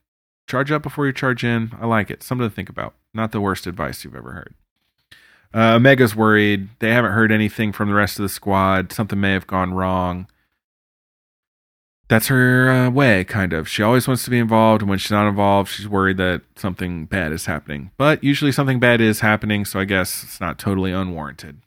charge 0.49 0.73
up 0.73 0.83
before 0.83 1.07
you 1.07 1.13
charge 1.13 1.45
in. 1.45 1.73
I 1.81 1.87
like 1.87 2.11
it. 2.11 2.23
Something 2.23 2.49
to 2.49 2.55
think 2.55 2.69
about. 2.69 2.95
Not 3.15 3.33
the 3.33 3.41
worst 3.41 3.67
advice 3.67 4.03
you've 4.03 4.17
ever 4.17 4.33
heard. 4.33 4.55
Uh, 5.55 5.77
Omega's 5.77 6.17
worried. 6.17 6.69
They 6.81 6.91
haven't 6.91 7.13
heard 7.13 7.31
anything 7.31 7.73
from 7.73 7.89
the 7.89 7.95
rest 7.95 8.19
of 8.19 8.23
the 8.23 8.29
squad. 8.29 8.93
Something 8.93 9.21
may 9.21 9.33
have 9.33 9.47
gone 9.47 9.75
wrong. 9.75 10.27
That's 12.09 12.29
her 12.29 12.71
uh, 12.71 12.91
way, 12.91 13.23
kind 13.25 13.53
of. 13.53 13.69
She 13.69 13.83
always 13.83 14.09
wants 14.09 14.25
to 14.25 14.31
be 14.31 14.39
involved, 14.39 14.81
and 14.81 14.89
when 14.89 14.99
she's 14.99 15.11
not 15.11 15.29
involved, 15.29 15.71
she's 15.71 15.89
worried 15.89 16.17
that 16.17 16.41
something 16.57 17.05
bad 17.05 17.33
is 17.33 17.45
happening. 17.45 17.91
But 17.99 18.25
usually 18.25 18.51
something 18.51 18.81
bad 18.81 19.03
is 19.03 19.21
happening, 19.21 19.67
so 19.67 19.79
I 19.79 19.85
guess 19.85 20.23
it's 20.23 20.41
not 20.41 20.59
totally 20.59 20.91
unwarranted. 20.91 21.61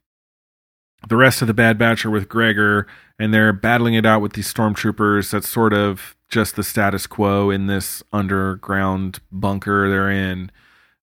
The 1.07 1.15
rest 1.15 1.41
of 1.41 1.47
the 1.47 1.53
Bad 1.53 1.77
Batch 1.77 2.05
are 2.05 2.11
with 2.11 2.29
Gregor, 2.29 2.87
and 3.19 3.31
they're 3.31 3.53
battling 3.53 3.93
it 3.93 4.05
out 4.05 4.21
with 4.21 4.33
these 4.33 4.51
stormtroopers. 4.51 5.31
That's 5.31 5.49
sort 5.49 5.73
of 5.73 6.15
just 6.31 6.55
the 6.55 6.63
status 6.63 7.05
quo 7.05 7.49
in 7.51 7.67
this 7.67 8.01
underground 8.11 9.19
bunker 9.31 9.89
they're 9.89 10.09
in. 10.09 10.49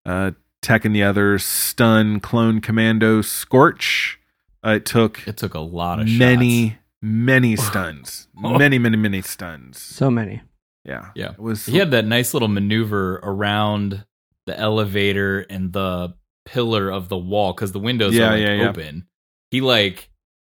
Uh, 0.05 0.31
Tech 0.61 0.83
and 0.83 0.93
the 0.93 1.03
others 1.03 1.45
stun 1.45 2.19
clone 2.19 2.59
commando 2.59 3.21
Scorch. 3.21 4.19
Uh, 4.65 4.71
it 4.71 4.85
took 4.85 5.25
it 5.25 5.37
took 5.37 5.53
a 5.53 5.59
lot 5.59 6.01
of 6.01 6.07
many 6.09 6.77
many 7.01 7.55
stuns, 7.55 8.27
many 8.35 8.77
many 8.77 8.97
many 8.97 9.21
stuns. 9.21 9.79
So 9.79 10.11
many. 10.11 10.41
Yeah, 10.83 11.11
Yeah. 11.15 11.31
It 11.31 11.39
was 11.39 11.65
he 11.65 11.77
had 11.77 11.91
that 11.91 12.05
nice 12.05 12.33
little 12.33 12.47
maneuver 12.47 13.19
around 13.23 14.05
the 14.47 14.59
elevator 14.59 15.41
and 15.41 15.71
the 15.71 16.15
pillar 16.45 16.89
of 16.89 17.07
the 17.09 17.17
wall 17.17 17.53
because 17.53 17.71
the 17.71 17.79
windows 17.79 18.15
Yeah, 18.15 18.29
are 18.29 18.31
like 18.31 18.41
yeah, 18.41 18.53
yeah. 18.55 18.69
open. 18.69 19.07
He 19.51 19.61
like 19.61 20.08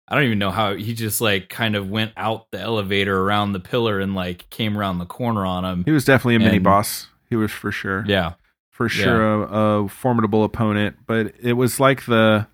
I 0.08 0.14
don't 0.14 0.24
even 0.24 0.38
know 0.38 0.50
how 0.50 0.74
he 0.74 0.94
just 0.94 1.20
like 1.20 1.48
kind 1.48 1.76
of 1.76 1.90
went 1.90 2.12
out 2.16 2.50
the 2.50 2.60
elevator 2.60 3.20
around 3.20 3.52
the 3.52 3.60
pillar 3.60 4.00
and 4.00 4.14
like 4.14 4.48
came 4.50 4.76
around 4.78 4.98
the 4.98 5.06
corner 5.06 5.44
on 5.44 5.64
him. 5.64 5.84
He 5.84 5.90
was 5.90 6.04
definitely 6.04 6.36
a 6.36 6.40
mini 6.40 6.58
boss. 6.58 7.08
He 7.28 7.36
was 7.36 7.52
for 7.52 7.70
sure. 7.70 8.04
Yeah. 8.06 8.34
for 8.70 8.88
sure 8.88 9.42
a, 9.44 9.82
a 9.82 9.88
formidable 9.88 10.44
opponent. 10.44 10.96
But 11.06 11.34
it 11.40 11.54
was 11.54 11.78
like 11.78 12.06
the 12.06 12.46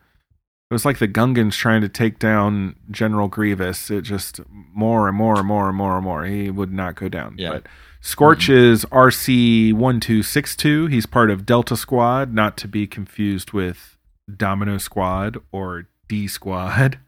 it 0.71 0.75
was 0.75 0.85
like 0.85 0.99
the 0.99 1.07
Gungans 1.07 1.53
trying 1.53 1.83
to 1.83 1.89
take 1.89 2.19
down 2.19 2.75
General 2.91 3.29
Grievous. 3.29 3.91
It 3.91 4.03
just 4.03 4.41
more 4.51 5.07
and 5.07 5.17
more 5.17 5.39
and 5.39 5.47
more 5.47 5.69
and 5.69 5.77
more 5.77 5.97
and 5.97 6.05
more. 6.05 6.25
He 6.25 6.51
would 6.51 6.73
not 6.73 6.97
go 6.97 7.09
down. 7.09 7.37
Yeah. 7.39 7.51
But 7.51 7.67
Scorch 8.01 8.49
mm-hmm. 8.49 8.73
is 8.73 8.85
RC 8.87 9.75
one 9.75 10.01
two 10.01 10.25
six 10.25 10.57
two. 10.57 10.87
He's 10.87 11.07
part 11.07 11.31
of 11.31 11.47
Delta 11.47 11.77
Squad, 11.77 12.35
not 12.35 12.57
to 12.59 12.69
be 12.69 12.89
confused 12.89 13.53
with 13.53 13.97
Domino 14.35 14.79
Squad 14.79 15.39
or 15.53 15.87
D 16.09 16.27
Squad. 16.27 16.99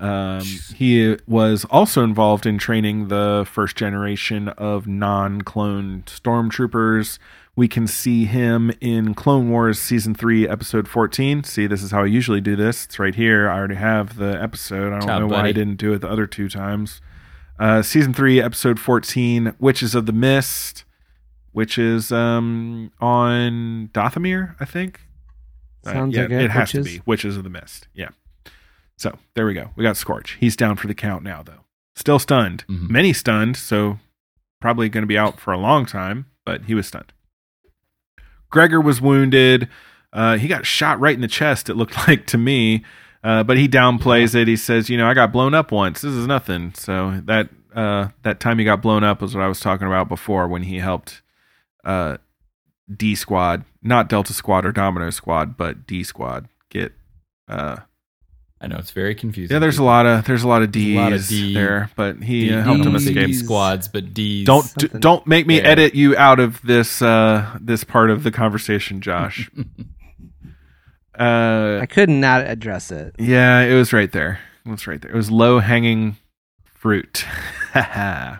Um, 0.00 0.42
he 0.74 1.16
was 1.26 1.66
also 1.66 2.02
involved 2.02 2.46
in 2.46 2.56
training 2.56 3.08
the 3.08 3.46
first 3.50 3.76
generation 3.76 4.48
of 4.48 4.86
non 4.86 5.42
clone 5.42 6.04
stormtroopers. 6.06 7.18
We 7.54 7.68
can 7.68 7.86
see 7.86 8.24
him 8.24 8.72
in 8.80 9.12
Clone 9.14 9.50
Wars 9.50 9.78
Season 9.78 10.14
3, 10.14 10.48
Episode 10.48 10.88
14. 10.88 11.44
See, 11.44 11.66
this 11.66 11.82
is 11.82 11.90
how 11.90 12.02
I 12.02 12.06
usually 12.06 12.40
do 12.40 12.56
this. 12.56 12.86
It's 12.86 12.98
right 12.98 13.14
here. 13.14 13.50
I 13.50 13.58
already 13.58 13.74
have 13.74 14.16
the 14.16 14.40
episode. 14.40 14.94
I 14.94 14.98
don't 15.00 15.08
Job, 15.08 15.20
know 15.20 15.26
why 15.26 15.48
I 15.48 15.52
didn't 15.52 15.76
do 15.76 15.92
it 15.92 15.98
the 15.98 16.08
other 16.08 16.26
two 16.26 16.48
times. 16.48 17.02
Uh, 17.58 17.82
season 17.82 18.14
3, 18.14 18.40
Episode 18.40 18.80
14, 18.80 19.54
Witches 19.58 19.94
of 19.94 20.06
the 20.06 20.12
Mist, 20.12 20.84
which 21.52 21.76
is 21.76 22.10
um, 22.10 22.90
on 23.00 23.90
Dathomir, 23.92 24.54
I 24.58 24.64
think. 24.64 25.02
Uh, 25.84 25.92
Sounds 25.92 26.14
yeah, 26.16 26.22
like 26.22 26.30
it, 26.30 26.40
it 26.42 26.50
has 26.52 26.72
Witches. 26.72 26.86
to 26.86 26.92
be 26.98 27.02
Witches 27.04 27.36
of 27.36 27.44
the 27.44 27.50
Mist. 27.50 27.88
Yeah. 27.92 28.08
So 29.00 29.16
there 29.34 29.46
we 29.46 29.54
go. 29.54 29.70
We 29.76 29.82
got 29.82 29.96
Scorch. 29.96 30.36
He's 30.40 30.56
down 30.56 30.76
for 30.76 30.86
the 30.86 30.94
count 30.94 31.24
now, 31.24 31.42
though. 31.42 31.64
Still 31.96 32.18
stunned. 32.18 32.64
Mhm. 32.68 32.90
Many 32.90 33.14
stunned, 33.14 33.56
so 33.56 33.98
probably 34.60 34.90
going 34.90 35.02
to 35.02 35.06
be 35.08 35.16
out 35.16 35.40
for 35.40 35.52
a 35.54 35.58
long 35.58 35.86
time, 35.86 36.26
but 36.44 36.64
he 36.66 36.74
was 36.74 36.86
stunned. 36.86 37.10
Gregor 38.50 38.78
was 38.78 39.00
wounded. 39.00 39.70
Uh, 40.12 40.36
he 40.36 40.48
got 40.48 40.66
shot 40.66 41.00
right 41.00 41.14
in 41.14 41.22
the 41.22 41.28
chest, 41.28 41.70
it 41.70 41.76
looked 41.76 41.96
like 42.08 42.26
to 42.26 42.36
me. 42.36 42.84
Uh, 43.24 43.42
but 43.42 43.56
he 43.56 43.68
downplays 43.68 44.34
it. 44.34 44.48
He 44.48 44.56
says, 44.56 44.90
"You 44.90 44.98
know, 44.98 45.06
I 45.08 45.14
got 45.14 45.32
blown 45.32 45.54
up 45.54 45.72
once. 45.72 46.02
This 46.02 46.12
is 46.12 46.26
nothing." 46.26 46.72
So 46.74 47.22
that 47.24 47.48
uh, 47.74 48.08
that 48.22 48.38
time 48.38 48.58
he 48.58 48.64
got 48.66 48.82
blown 48.82 49.02
up 49.02 49.22
was 49.22 49.34
what 49.34 49.42
I 49.44 49.48
was 49.48 49.60
talking 49.60 49.86
about 49.86 50.08
before 50.10 50.46
when 50.46 50.62
he 50.64 50.78
helped 50.78 51.22
uh, 51.84 52.16
D 52.94 53.14
Squad, 53.14 53.64
not 53.82 54.08
Delta 54.10 54.32
Squad 54.34 54.66
or 54.66 54.72
Domino 54.72 55.08
Squad, 55.10 55.56
but 55.56 55.86
D 55.86 56.02
Squad 56.02 56.48
get. 56.70 56.92
Uh, 57.48 57.78
I 58.62 58.66
know 58.66 58.76
it's 58.76 58.90
very 58.90 59.14
confusing. 59.14 59.54
yeah, 59.54 59.58
there's 59.58 59.78
a 59.78 59.82
lot 59.82 60.04
of 60.04 60.24
there's 60.26 60.42
a 60.42 60.48
lot 60.48 60.60
of 60.62 60.70
D's 60.70 60.94
a 60.96 61.00
lot 61.00 61.12
of 61.14 61.26
D 61.26 61.54
there, 61.54 61.90
but 61.96 62.22
he 62.22 62.48
D- 62.48 62.54
uh, 62.54 62.62
helped 62.62 62.84
him 62.84 62.94
escape. 62.94 63.14
D 63.28 63.32
squads, 63.32 63.88
but 63.88 64.12
D's. 64.12 64.44
Don't 64.46 64.70
d- 64.76 64.88
don't 64.98 65.26
make 65.26 65.46
me 65.46 65.56
Yeah. 65.56 65.62
edit 65.68 65.94
you 65.94 66.14
out 66.16 66.38
of 66.40 66.60
this 66.62 67.00
uh 67.00 67.56
this 67.60 67.84
part 67.84 68.10
of 68.10 68.22
the 68.22 68.30
conversation, 68.30 69.00
Josh. 69.00 69.50
uh 71.18 71.78
I 71.82 71.86
could 71.86 72.08
not 72.10 72.46
address 72.46 72.90
it. 72.90 73.14
yeah, 73.18 73.60
it 73.60 73.74
was 73.74 73.92
right 73.92 74.10
there. 74.12 74.40
It 74.66 74.70
was 74.70 74.86
right 74.86 75.00
there. 75.00 75.10
It 75.10 75.16
was 75.16 75.30
low 75.30 75.58
hanging 75.60 76.16
fruit. 76.74 77.24
uh 77.74 78.36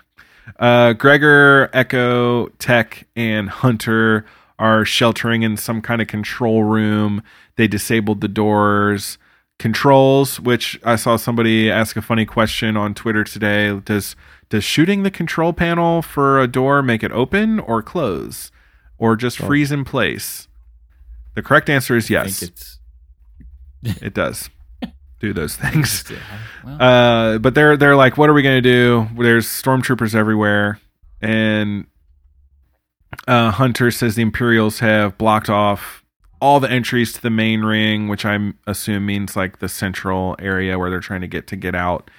Gregor, 0.95 1.71
Echo, 1.73 2.49
Tech, 2.59 3.07
and 3.17 3.49
Hunter 3.49 4.27
are 4.59 4.85
sheltering 4.85 5.43
in 5.43 5.57
some 5.57 5.81
kind 5.81 6.03
of 6.03 6.09
control 6.09 6.65
room. 6.65 7.23
They 7.57 7.67
disabled 7.67 8.21
the 8.21 8.29
doors. 8.29 9.17
Controls, 9.61 10.41
which 10.41 10.81
I 10.85 10.97
saw 10.97 11.17
somebody 11.17 11.71
ask 11.71 11.95
a 11.95 12.01
funny 12.01 12.25
question 12.25 12.79
on 12.79 12.95
Twitter 12.95 13.25
today. 13.25 13.79
Does 13.79 14.17
does 14.49 14.65
shooting 14.65 15.03
the 15.03 15.11
control 15.11 15.53
panel 15.53 16.01
for 16.01 16.41
a 16.41 16.49
door 16.49 16.83
make 16.83 17.03
it 17.03 17.13
open 17.13 17.61
or 17.61 17.83
close? 17.83 18.51
Or 18.97 19.17
just 19.17 19.37
freeze 19.37 19.71
in 19.71 19.85
place? 19.85 20.49
The 21.35 21.43
correct 21.43 21.69
answer 21.69 21.95
is 21.95 22.11
I 22.11 22.15
yes. 22.15 22.41
think 22.41 22.53
it's 22.53 22.79
it 24.03 24.15
does 24.15 24.49
do 25.21 25.35
those 25.35 25.57
things. 25.57 26.11
Uh, 26.65 27.39
but 27.39 27.55
they're 27.55 27.77
they're 27.77 27.97
like, 27.97 28.19
what 28.19 28.29
are 28.29 28.35
we 28.35 28.43
gonna 28.43 28.61
do? 28.61 29.09
There's 29.19 29.47
stormtroopers 29.47 30.15
everywhere, 30.15 30.79
and 31.21 31.87
uh, 33.27 33.51
Hunter 33.51 33.91
says 33.91 34.15
the 34.15 34.23
Imperials 34.23 34.81
have 34.81 35.17
blocked 35.17 35.49
off 35.49 36.00
all 36.41 36.61
the 36.61 36.71
entries 36.71 37.13
to 37.13 37.23
the 37.23 37.31
main 37.31 37.63
ring, 37.63 38.09
which 38.09 38.25
I 38.25 38.53
assume 38.67 39.07
means 39.07 39.37
like 39.37 39.59
the 39.59 39.69
central 39.69 40.37
area 40.39 40.79
where 40.79 40.91
they're 40.91 41.01
trying 41.01 41.21
to 41.21 41.29
get 41.29 41.47
to 41.49 41.57
get 41.57 41.75
out. 41.75 42.11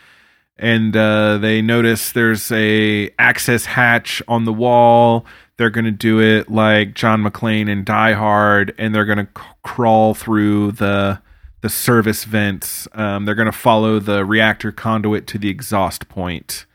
And 0.57 0.95
uh, 0.95 1.39
they 1.39 1.61
notice 1.61 2.11
there's 2.11 2.51
a 2.51 3.09
access 3.17 3.65
hatch 3.65 4.21
on 4.27 4.45
the 4.45 4.53
wall. 4.53 5.25
They're 5.57 5.71
gonna 5.71 5.91
do 5.91 6.19
it 6.21 6.51
like 6.51 6.93
John 6.93 7.23
McClane 7.23 7.67
in 7.69 7.83
Die 7.83 8.13
Hard, 8.13 8.73
and 8.77 8.93
they're 8.93 9.05
gonna 9.05 9.27
c- 9.35 9.43
crawl 9.63 10.13
through 10.13 10.73
the 10.73 11.19
the 11.61 11.69
service 11.69 12.23
vents. 12.23 12.87
Um, 12.93 13.25
they're 13.25 13.35
gonna 13.35 13.51
follow 13.51 13.99
the 13.99 14.23
reactor 14.25 14.71
conduit 14.71 15.27
to 15.27 15.37
the 15.37 15.49
exhaust 15.49 16.09
point 16.09 16.65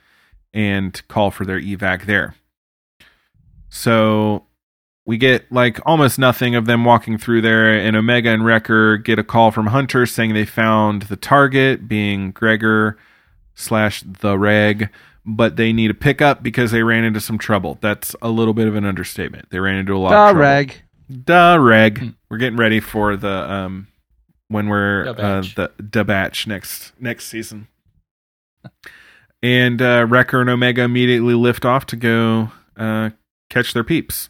and 0.53 1.01
call 1.09 1.31
for 1.31 1.45
their 1.45 1.61
evac 1.61 2.07
there. 2.07 2.35
So 3.69 4.47
we 5.07 5.17
get 5.19 5.51
like 5.53 5.79
almost 5.87 6.19
nothing 6.19 6.55
of 6.57 6.67
them 6.67 6.85
walking 6.85 7.17
through 7.17 7.41
there, 7.43 7.73
and 7.73 7.97
Omega 7.97 8.31
and 8.31 8.45
Wrecker 8.45 8.97
get 8.97 9.19
a 9.19 9.25
call 9.25 9.51
from 9.53 9.69
Hunter 9.69 10.05
saying 10.05 10.35
they 10.35 10.45
found 10.45 11.03
the 11.03 11.17
target, 11.17 11.89
being 11.89 12.33
Gregor 12.33 12.99
slash 13.55 14.03
the 14.03 14.37
Reg, 14.37 14.91
but 15.25 15.57
they 15.57 15.73
need 15.73 15.91
a 15.91 15.95
pickup 15.95 16.43
because 16.43 16.71
they 16.73 16.83
ran 16.83 17.05
into 17.05 17.21
some 17.21 17.39
trouble. 17.39 17.79
That's 17.81 18.15
a 18.21 18.29
little 18.31 18.53
bit 18.53 18.67
of 18.69 18.75
an 18.77 18.85
understatement. 18.85 19.51
They 19.51 19.61
ran 19.61 19.77
into 19.77 19.97
a 19.97 19.99
lot 19.99 20.11
Da 20.11 20.25
of 20.31 20.31
trouble. 20.35 20.41
reg. 20.41 20.75
Da 21.25 21.55
Reg. 21.55 22.15
We're 22.29 22.39
getting 22.39 22.59
ready 22.59 22.81
for 22.81 23.17
the 23.17 23.51
um 23.51 23.87
when 24.49 24.69
we're 24.69 25.05
Da 25.05 25.11
uh, 25.11 25.15
batch. 25.15 25.55
the 25.55 25.71
da 25.83 26.03
batch 26.03 26.47
next 26.49 26.93
next 27.01 27.27
season. 27.27 27.69
and 29.43 29.81
uh, 29.81 30.07
Wrecker 30.09 30.41
and 30.41 30.51
Omega 30.51 30.83
immediately 30.83 31.35
lift 31.35 31.65
off 31.65 31.87
to 31.87 31.97
go 31.97 32.51
uh, 32.77 33.11
catch 33.51 33.73
their 33.73 33.85
peeps. 33.85 34.29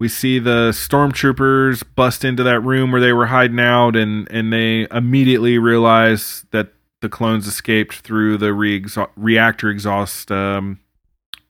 We 0.00 0.08
see 0.08 0.38
the 0.38 0.70
stormtroopers 0.70 1.84
bust 1.94 2.24
into 2.24 2.42
that 2.42 2.60
room 2.60 2.90
where 2.90 3.00
they 3.00 3.12
were 3.12 3.26
hiding 3.26 3.60
out, 3.60 3.94
and 3.94 4.26
and 4.32 4.52
they 4.52 4.88
immediately 4.90 5.58
realize 5.58 6.44
that 6.50 6.72
the 7.00 7.08
clones 7.08 7.46
escaped 7.46 7.96
through 7.96 8.38
the 8.38 8.52
re- 8.52 8.84
reactor 9.16 9.70
exhaust 9.70 10.32
um, 10.32 10.80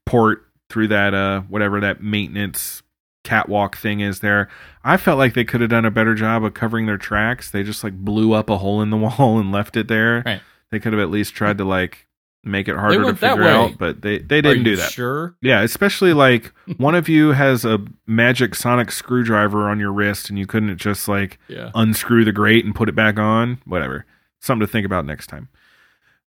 port 0.05 0.44
through 0.68 0.86
that 0.86 1.12
uh 1.12 1.40
whatever 1.42 1.80
that 1.80 2.01
maintenance 2.01 2.82
catwalk 3.24 3.76
thing 3.76 4.01
is 4.01 4.20
there. 4.20 4.48
I 4.82 4.96
felt 4.96 5.18
like 5.18 5.34
they 5.34 5.44
could 5.44 5.61
have 5.61 5.70
done 5.70 5.84
a 5.84 5.90
better 5.90 6.14
job 6.14 6.44
of 6.44 6.55
covering 6.55 6.86
their 6.86 6.98
tracks. 6.98 7.51
They 7.51 7.62
just 7.62 7.84
like 7.84 7.94
blew 7.94 8.32
up 8.32 8.51
a 8.51 8.59
hole 8.59 8.80
in 8.82 8.90
the 8.90 8.96
wall 9.18 9.38
and 9.38 9.53
left 9.53 9.76
it 9.76 9.88
there. 9.88 10.22
Right. 10.24 10.40
They 10.70 10.80
could 10.80 10.92
have 10.92 11.03
at 11.03 11.11
least 11.11 11.34
tried 11.34 11.59
to 11.59 11.64
like 11.64 12.07
make 12.43 12.68
it 12.68 12.76
harder 12.76 13.03
to 13.05 13.14
figure 13.14 13.45
out, 13.45 13.76
but 13.78 14.01
they 14.03 14.18
they 14.18 14.41
didn't 14.41 14.64
do 14.64 14.76
that. 14.76 14.91
Sure. 14.93 15.36
Yeah, 15.43 15.61
especially 15.62 16.12
like 16.26 16.53
one 16.78 16.95
of 16.95 17.09
you 17.09 17.32
has 17.32 17.64
a 17.64 17.78
magic 18.07 18.55
sonic 18.55 18.91
screwdriver 18.91 19.68
on 19.68 19.78
your 19.78 19.93
wrist 19.93 20.30
and 20.30 20.38
you 20.38 20.47
couldn't 20.47 20.76
just 20.78 21.07
like 21.09 21.38
Yeah. 21.49 21.70
unscrew 21.74 22.24
the 22.24 22.32
grate 22.32 22.64
and 22.64 22.74
put 22.74 22.88
it 22.88 22.95
back 22.95 23.18
on. 23.18 23.61
Whatever. 23.66 24.07
Something 24.41 24.66
to 24.66 24.72
think 24.72 24.86
about 24.86 25.05
next 25.05 25.26
time. 25.26 25.49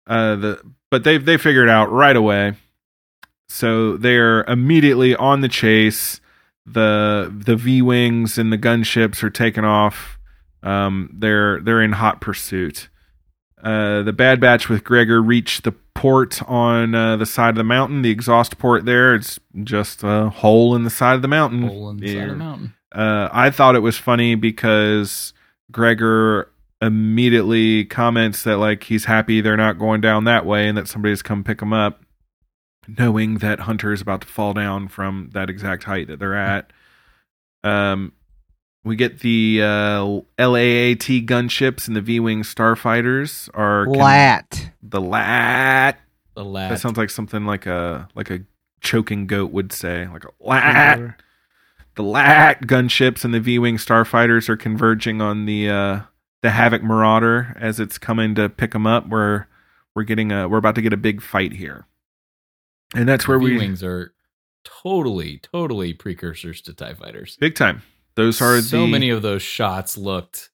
Uh 0.06 0.36
the 0.38 0.62
but 0.90 1.04
they 1.04 1.18
they 1.18 1.38
figured 1.38 1.68
it 1.68 1.72
out 1.72 1.92
right 1.92 2.16
away. 2.16 2.54
So 3.50 3.98
they're 3.98 4.44
immediately 4.46 5.16
on 5.16 5.42
the 5.42 5.50
chase. 5.50 6.22
The 6.66 7.34
the 7.36 7.56
V 7.56 7.82
wings 7.82 8.38
and 8.38 8.52
the 8.52 8.58
gunships 8.58 9.24
are 9.24 9.30
taken 9.30 9.66
off. 9.66 10.18
Um 10.64 11.10
they're 11.18 11.60
they're 11.62 11.82
in 11.82 11.94
hot 11.94 12.22
pursuit. 12.22 12.90
Uh, 13.64 14.04
the 14.04 14.14
Bad 14.14 14.40
Batch 14.40 14.70
with 14.70 14.84
Gregor 14.84 15.20
reach 15.22 15.64
the 15.64 15.72
port 15.98 16.44
on 16.48 16.94
uh, 16.94 17.18
the 17.18 17.26
side 17.26 17.50
of 17.50 17.56
the 17.56 17.64
mountain, 17.64 18.04
the 18.04 18.12
exhaust 18.12 18.60
port 18.60 18.86
there. 18.86 19.16
It's 19.16 19.40
just 19.64 20.04
a 20.04 20.30
hole 20.30 20.76
in 20.76 20.84
the 20.84 20.92
side 20.92 21.16
of 21.16 21.24
the 21.24 21.28
mountain. 21.28 21.68
Hole 21.68 21.90
in 21.90 21.98
the 21.98 22.14
side 22.14 22.24
of 22.24 22.30
the 22.30 22.36
mountain. 22.36 22.74
Uh, 22.92 23.30
I 23.32 23.50
thought 23.50 23.76
it 23.76 23.80
was 23.80 23.98
funny 23.98 24.36
because 24.36 25.34
Gregor 25.72 26.52
immediately 26.84 27.84
comments 27.86 28.44
that 28.44 28.58
like 28.58 28.84
he's 28.84 29.06
happy 29.06 29.42
they're 29.42 29.58
not 29.58 29.80
going 29.80 30.00
down 30.00 30.26
that 30.26 30.46
way 30.46 30.68
and 30.68 30.78
that 30.78 30.88
somebody's 30.88 31.24
come 31.24 31.44
pick 31.44 31.60
them 31.60 31.74
up, 31.74 32.04
knowing 32.88 33.40
that 33.40 33.62
Hunter 33.62 33.92
is 33.92 34.00
about 34.00 34.22
to 34.22 34.28
fall 34.28 34.54
down 34.54 34.88
from 34.88 35.32
that 35.34 35.50
exact 35.50 35.86
height 35.86 36.08
that 36.10 36.20
they're 36.20 36.36
at. 36.36 36.72
Um, 37.64 38.14
we 38.88 38.96
get 38.96 39.20
the 39.20 39.62
uh, 39.62 40.04
LAAT 40.40 41.26
gunships 41.26 41.88
and 41.88 41.96
the 41.96 42.02
V-wing 42.02 42.44
starfighters 42.44 43.50
are 43.54 43.86
con- 43.86 43.94
Lat. 43.96 44.72
the 44.82 45.02
lat. 45.02 46.00
The 46.36 46.46
lat. 46.46 46.70
That 46.70 46.80
sounds 46.80 46.98
like 46.98 47.10
something 47.10 47.46
like 47.46 47.66
a 47.66 48.08
like 48.16 48.30
a 48.30 48.42
choking 48.82 49.28
goat 49.28 49.52
would 49.52 49.72
say, 49.72 50.08
like 50.08 50.24
a 50.24 50.30
lat. 50.40 51.22
The 51.96 52.04
lat 52.04 52.62
gunships 52.62 53.26
and 53.26 53.34
the 53.34 53.40
V-wing 53.40 53.78
starfighters 53.78 54.50
are 54.50 54.58
converging 54.58 55.20
on 55.20 55.46
the 55.46 55.70
uh, 55.70 56.00
the 56.44 56.52
Havoc 56.52 56.84
Marauder 56.84 57.58
as 57.60 57.80
it's 57.80 57.98
coming 57.98 58.36
to 58.36 58.50
pick 58.50 58.72
them 58.72 58.86
up. 58.86 59.08
We're 59.10 59.48
we're 59.96 60.04
getting 60.04 60.32
a 60.32 60.48
we're 60.48 60.60
about 60.60 60.76
to 60.76 60.82
get 60.82 60.94
a 60.94 60.98
big 60.98 61.22
fight 61.22 61.54
here, 61.54 61.88
and 62.96 63.10
that's 63.10 63.28
where 63.28 63.40
we 63.40 63.58
wings 63.58 63.84
are 63.84 64.14
totally, 64.64 65.40
totally 65.40 65.94
precursors 65.94 66.62
to 66.62 66.74
Tie 66.74 66.94
Fighters. 66.94 67.38
big 67.40 67.56
time. 67.56 67.82
Those 68.18 68.42
are 68.42 68.62
so 68.62 68.82
the 68.82 68.88
many 68.88 69.10
of 69.10 69.22
those 69.22 69.42
shots 69.42 69.98
looked 69.98 70.50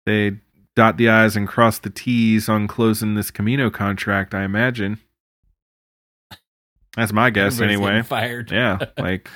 they 0.06 0.38
dot 0.76 0.96
the 0.98 1.08
i's 1.08 1.34
and 1.36 1.48
cross 1.48 1.78
the 1.80 1.90
t's 1.90 2.48
on 2.48 2.68
closing 2.68 3.14
this 3.14 3.30
Kamino 3.32 3.72
contract. 3.72 4.34
I 4.34 4.44
imagine. 4.44 5.00
That's 6.96 7.12
my 7.12 7.30
guess, 7.30 7.54
Everybody's 7.60 7.80
anyway. 7.86 8.02
fired. 8.02 8.50
Yeah, 8.50 8.78
like 8.98 9.28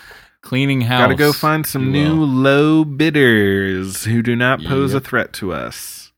Cleaning 0.43 0.81
house. 0.83 1.01
gotta 1.03 1.15
go 1.17 1.33
find 1.33 1.67
some 1.67 1.89
if 1.89 1.93
new 1.93 2.21
will. 2.21 2.27
low 2.27 2.85
bidders 2.85 4.05
who 4.05 4.23
do 4.23 4.35
not 4.35 4.63
pose 4.65 4.95
a 4.95 5.01
threat 5.01 5.33
to 5.35 5.53
us. 5.53 6.13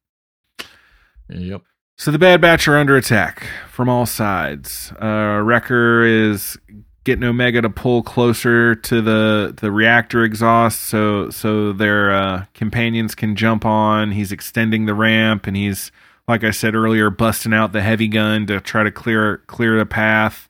Yep. 1.28 1.62
So 1.98 2.10
the 2.10 2.18
Bad 2.18 2.40
Batch 2.40 2.68
are 2.68 2.76
under 2.78 2.96
attack 2.96 3.46
from 3.68 3.88
all 3.88 4.06
sides. 4.06 4.92
Uh, 5.00 5.40
Wrecker 5.42 6.04
is 6.04 6.56
getting 7.04 7.24
Omega 7.24 7.60
to 7.62 7.70
pull 7.70 8.02
closer 8.02 8.74
to 8.74 9.00
the 9.02 9.54
the 9.60 9.70
reactor 9.72 10.22
exhaust, 10.24 10.82
so 10.82 11.30
so 11.30 11.72
their 11.72 12.12
uh, 12.14 12.44
companions 12.54 13.14
can 13.14 13.36
jump 13.36 13.64
on. 13.64 14.12
He's 14.12 14.32
extending 14.32 14.86
the 14.86 14.94
ramp, 14.94 15.46
and 15.46 15.56
he's 15.56 15.90
like 16.28 16.44
I 16.44 16.50
said 16.50 16.74
earlier, 16.74 17.10
busting 17.10 17.52
out 17.52 17.72
the 17.72 17.82
heavy 17.82 18.08
gun 18.08 18.46
to 18.46 18.60
try 18.60 18.82
to 18.84 18.90
clear 18.92 19.38
clear 19.48 19.78
the 19.78 19.86
path. 19.86 20.48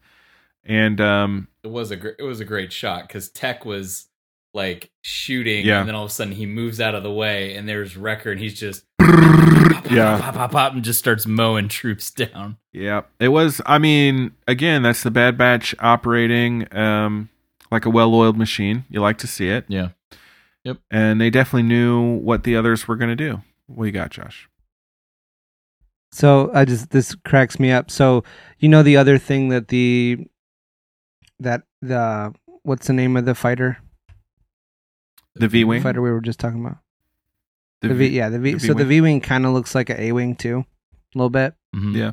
And 0.64 1.00
um, 1.00 1.48
It 1.64 1.70
was 1.70 1.90
a 1.90 1.96
gr- 1.96 2.10
it 2.18 2.22
was 2.22 2.40
a 2.40 2.44
great 2.44 2.72
shot 2.72 3.08
because 3.08 3.28
Tech 3.30 3.64
was 3.64 4.06
like 4.54 4.90
shooting, 5.00 5.64
Yeah. 5.66 5.80
and 5.80 5.88
then 5.88 5.94
all 5.94 6.04
of 6.04 6.10
a 6.10 6.12
sudden 6.12 6.34
he 6.34 6.44
moves 6.46 6.80
out 6.80 6.94
of 6.94 7.02
the 7.02 7.10
way, 7.12 7.54
and 7.56 7.66
there's 7.68 7.96
Wrecker, 7.96 8.30
and 8.30 8.38
he's 8.40 8.58
just 8.58 8.84
Yeah. 9.96 10.18
pop, 10.20 10.34
pop, 10.34 10.50
pop, 10.52 10.72
and 10.74 10.82
just 10.82 10.98
starts 10.98 11.26
mowing 11.26 11.68
troops 11.68 12.10
down. 12.10 12.56
Yeah, 12.72 13.02
it 13.20 13.28
was. 13.28 13.60
I 13.66 13.78
mean, 13.78 14.32
again, 14.46 14.82
that's 14.82 15.02
the 15.02 15.10
Bad 15.10 15.36
Batch 15.36 15.74
operating 15.78 16.74
um, 16.76 17.28
like 17.70 17.84
a 17.84 17.90
well-oiled 17.90 18.36
machine. 18.36 18.84
You 18.88 19.00
like 19.00 19.18
to 19.18 19.26
see 19.26 19.48
it. 19.48 19.64
Yeah. 19.68 19.88
Yep. 20.64 20.78
And 20.90 21.20
they 21.20 21.30
definitely 21.30 21.64
knew 21.64 22.18
what 22.18 22.44
the 22.44 22.56
others 22.56 22.86
were 22.86 22.96
going 22.96 23.10
to 23.10 23.16
do. 23.16 23.42
What 23.66 23.84
you 23.84 23.92
got, 23.92 24.10
Josh? 24.10 24.48
So 26.12 26.50
I 26.52 26.64
just 26.64 26.90
this 26.90 27.14
cracks 27.24 27.58
me 27.58 27.72
up. 27.72 27.90
So 27.90 28.22
you 28.58 28.68
know 28.68 28.82
the 28.82 28.98
other 28.98 29.18
thing 29.18 29.48
that 29.48 29.68
the 29.68 30.18
that 31.40 31.62
the 31.80 32.34
what's 32.62 32.86
the 32.86 32.92
name 32.92 33.16
of 33.16 33.24
the 33.24 33.34
fighter? 33.34 33.78
The 35.34 35.48
V 35.48 35.64
wing. 35.64 35.82
Fighter 35.82 36.02
we 36.02 36.10
were 36.10 36.20
just 36.20 36.38
talking 36.38 36.60
about. 36.60 36.78
The 37.82 37.88
The, 37.88 37.94
v, 37.94 38.08
V- 38.08 38.16
yeah, 38.16 38.28
the 38.30 38.38
V. 38.38 38.54
the 38.54 38.60
so 38.60 38.74
the 38.74 38.84
V-wing? 38.84 39.20
Kind 39.20 39.44
of 39.44 39.52
looks 39.52 39.74
like 39.74 39.90
an 39.90 39.98
A 40.00 40.12
wing 40.12 40.34
too, 40.36 40.64
a 41.14 41.18
little 41.18 41.30
bit. 41.30 41.54
Mhm. 41.76 41.94
Yeah. 41.96 42.12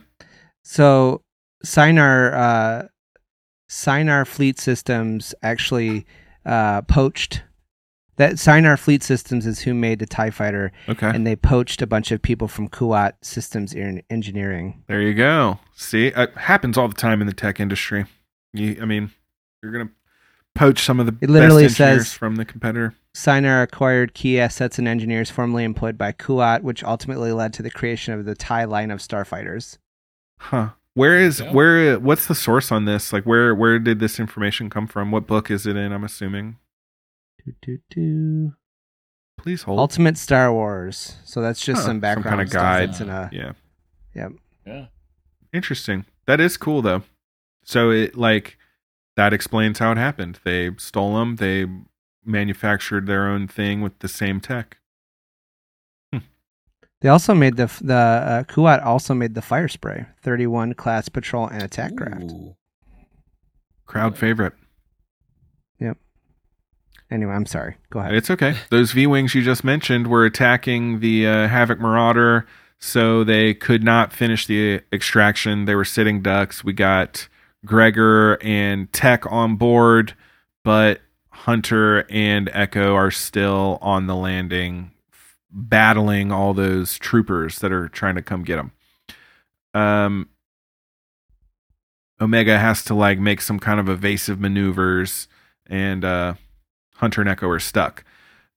So 0.63 1.21
Sienar 1.65 2.33
uh 2.33 2.87
Sienar 3.69 4.25
Fleet 4.27 4.59
Systems 4.59 5.33
actually 5.43 6.05
uh 6.45 6.81
poached 6.83 7.43
that 8.17 8.33
Sienar 8.33 8.77
Fleet 8.77 9.01
Systems 9.03 9.45
is 9.45 9.59
who 9.61 9.73
made 9.73 9.99
the 9.99 10.05
TIE 10.05 10.29
fighter 10.29 10.71
Okay. 10.89 11.07
and 11.07 11.25
they 11.25 11.35
poached 11.37 11.81
a 11.81 11.87
bunch 11.87 12.11
of 12.11 12.21
people 12.21 12.47
from 12.49 12.67
Kuat 12.67 13.13
Systems 13.21 13.73
Engineering. 14.09 14.83
There 14.87 15.01
you 15.01 15.13
go. 15.13 15.59
See, 15.73 16.07
it 16.07 16.35
happens 16.37 16.77
all 16.77 16.89
the 16.89 16.95
time 16.95 17.21
in 17.21 17.27
the 17.27 17.33
tech 17.33 17.59
industry. 17.61 18.05
You, 18.51 18.77
I 18.81 18.85
mean, 18.85 19.11
you're 19.63 19.71
going 19.71 19.87
to 19.87 19.93
poach 20.55 20.83
some 20.83 20.99
of 20.99 21.05
the 21.05 21.15
It 21.21 21.29
literally 21.29 21.63
best 21.65 21.79
engineers 21.79 22.07
says- 22.09 22.13
from 22.13 22.35
the 22.35 22.45
competitor. 22.45 22.95
Sienar 23.15 23.63
acquired 23.63 24.13
key 24.13 24.39
assets 24.39 24.77
and 24.77 24.87
engineers 24.87 25.29
formerly 25.31 25.63
employed 25.63 25.97
by 25.97 26.11
Kuat, 26.11 26.61
which 26.61 26.83
ultimately 26.83 27.31
led 27.31 27.53
to 27.53 27.63
the 27.63 27.71
creation 27.71 28.13
of 28.13 28.23
the 28.25 28.35
TIE 28.35 28.65
line 28.65 28.91
of 28.91 28.99
starfighters. 28.99 29.77
Huh. 30.39 30.69
Where 30.93 31.17
is 31.17 31.39
Yeah. 31.39 31.51
where? 31.51 31.99
What's 31.99 32.27
the 32.27 32.35
source 32.35 32.71
on 32.71 32.85
this? 32.85 33.11
Like, 33.11 33.23
where 33.25 33.55
where 33.55 33.79
did 33.79 33.99
this 33.99 34.19
information 34.19 34.69
come 34.69 34.85
from? 34.85 35.11
What 35.11 35.25
book 35.27 35.49
is 35.49 35.65
it 35.65 35.75
in? 35.75 35.91
I'm 35.91 36.03
assuming. 36.03 36.57
Do, 37.45 37.53
do, 37.61 37.77
do. 37.89 38.53
Please 39.37 39.63
hold. 39.63 39.79
Ultimate 39.79 40.17
Star 40.17 40.53
Wars. 40.53 41.15
So 41.23 41.41
that's 41.41 41.61
just 41.65 41.81
Huh, 41.81 41.87
some 41.87 41.99
background 41.99 42.25
kind 42.37 42.41
of 42.41 42.49
stuff 42.49 42.61
guide. 42.61 42.89
that's 42.89 43.01
in 43.01 43.09
a 43.09 43.29
yeah. 43.33 43.51
Yep. 44.13 44.31
Yeah. 44.67 44.85
Interesting. 45.51 46.05
That 46.27 46.39
is 46.39 46.57
cool 46.57 46.81
though. 46.83 47.01
So 47.63 47.89
it 47.91 48.15
like 48.15 48.57
that 49.15 49.33
explains 49.33 49.79
how 49.79 49.91
it 49.91 49.97
happened. 49.97 50.39
They 50.43 50.71
stole 50.77 51.15
them. 51.15 51.37
They 51.37 51.65
manufactured 52.25 53.07
their 53.07 53.27
own 53.27 53.47
thing 53.47 53.81
with 53.81 53.99
the 53.99 54.07
same 54.07 54.39
tech. 54.39 54.77
They 57.01 57.07
also 57.07 57.33
made 57.33 57.55
the 57.55 57.63
f- 57.63 57.79
the 57.81 57.93
uh, 57.93 58.43
Kuat 58.43 58.85
also 58.85 59.13
made 59.13 59.33
the 59.33 59.41
fire 59.41 59.69
spray, 59.69 60.05
31 60.21 60.73
class 60.73 61.07
patrol 61.07 61.47
and 61.47 61.63
attack 61.63 61.95
craft. 61.95 62.31
Ooh. 62.31 62.55
Crowd 63.85 64.17
favorite. 64.17 64.53
Yep. 65.79 65.97
Anyway, 67.09 67.31
I'm 67.31 67.45
sorry. 67.45 67.77
Go 67.89 67.99
ahead. 67.99 68.13
It's 68.15 68.29
okay. 68.29 68.55
Those 68.69 68.91
V 68.91 69.07
wings 69.07 69.33
you 69.33 69.41
just 69.41 69.63
mentioned 69.63 70.07
were 70.07 70.25
attacking 70.25 70.99
the 70.99 71.25
uh, 71.25 71.47
Havoc 71.47 71.79
Marauder, 71.79 72.45
so 72.79 73.23
they 73.23 73.53
could 73.53 73.83
not 73.83 74.11
finish 74.11 74.45
the 74.45 74.81
extraction. 74.91 75.65
They 75.65 75.75
were 75.75 75.85
sitting 75.85 76.21
ducks. 76.21 76.65
We 76.65 76.73
got 76.73 77.29
Gregor 77.65 78.37
and 78.41 78.91
Tech 78.93 79.29
on 79.31 79.55
board, 79.55 80.13
but 80.63 81.01
Hunter 81.29 82.05
and 82.09 82.49
Echo 82.53 82.95
are 82.95 83.11
still 83.11 83.77
on 83.81 84.07
the 84.07 84.15
landing, 84.15 84.91
battling 85.51 86.31
all 86.31 86.53
those 86.53 86.97
troopers 86.97 87.59
that 87.59 87.71
are 87.71 87.89
trying 87.89 88.15
to 88.15 88.21
come 88.21 88.43
get 88.43 88.57
them. 88.57 88.71
Um, 89.73 90.29
Omega 92.21 92.57
has 92.59 92.83
to 92.85 92.93
like 92.93 93.19
make 93.19 93.41
some 93.41 93.59
kind 93.59 93.79
of 93.79 93.87
evasive 93.87 94.39
maneuvers, 94.39 95.27
and 95.67 96.03
uh, 96.03 96.33
Hunter 96.95 97.21
and 97.21 97.29
Echo 97.29 97.47
are 97.47 97.59
stuck. 97.59 98.03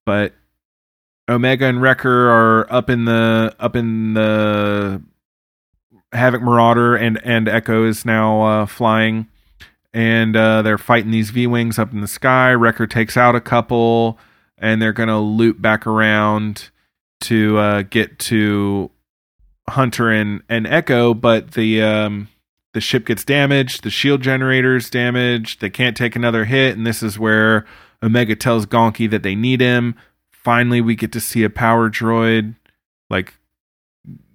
But 0.05 0.35
Omega 1.29 1.67
and 1.67 1.81
Wrecker 1.81 2.31
are 2.31 2.73
up 2.73 2.91
in 2.91 3.05
the 3.05 3.55
up 3.61 3.77
in 3.77 4.15
the 4.15 5.03
Havoc 6.13 6.43
Marauder, 6.43 6.95
and 6.95 7.21
and 7.25 7.49
Echo 7.49 7.85
is 7.85 8.05
now 8.05 8.43
uh, 8.43 8.67
flying, 8.67 9.29
and 9.93 10.37
uh, 10.37 10.63
they're 10.63 10.79
fighting 10.79 11.11
these 11.11 11.31
V 11.31 11.47
wings 11.47 11.79
up 11.79 11.93
in 11.93 12.01
the 12.01 12.09
sky. 12.09 12.53
Wrecker 12.53 12.87
takes 12.87 13.17
out 13.17 13.35
a 13.35 13.41
couple, 13.41 14.19
and 14.59 14.81
they're 14.81 14.93
gonna 14.93 15.21
loop 15.21 15.61
back 15.61 15.87
around 15.87 16.71
to 17.23 17.59
uh, 17.59 17.83
get 17.83 18.19
to 18.19 18.91
Hunter 19.69 20.11
and 20.11 20.43
and 20.49 20.67
Echo, 20.67 21.15
but 21.15 21.53
the 21.53 21.83
um, 21.83 22.29
the 22.75 22.81
ship 22.81 23.07
gets 23.07 23.25
damaged, 23.25 23.83
the 23.83 23.91
shield 23.91 24.23
generator's 24.23 24.91
damaged, 24.91 25.61
they 25.61 25.71
can't 25.71 25.97
take 25.97 26.17
another 26.17 26.45
hit, 26.45 26.77
and 26.77 26.87
this 26.87 27.03
is 27.03 27.19
where 27.19 27.67
Omega 28.03 28.35
tells 28.35 28.67
Gonky 28.67 29.09
that 29.11 29.23
they 29.23 29.35
need 29.35 29.61
him. 29.61 29.95
Finally, 30.31 30.81
we 30.81 30.97
get 30.97 31.13
to 31.13 31.21
see 31.21 31.45
a 31.45 31.51
power 31.51 31.89
droid 31.89 32.57
like 33.09 33.35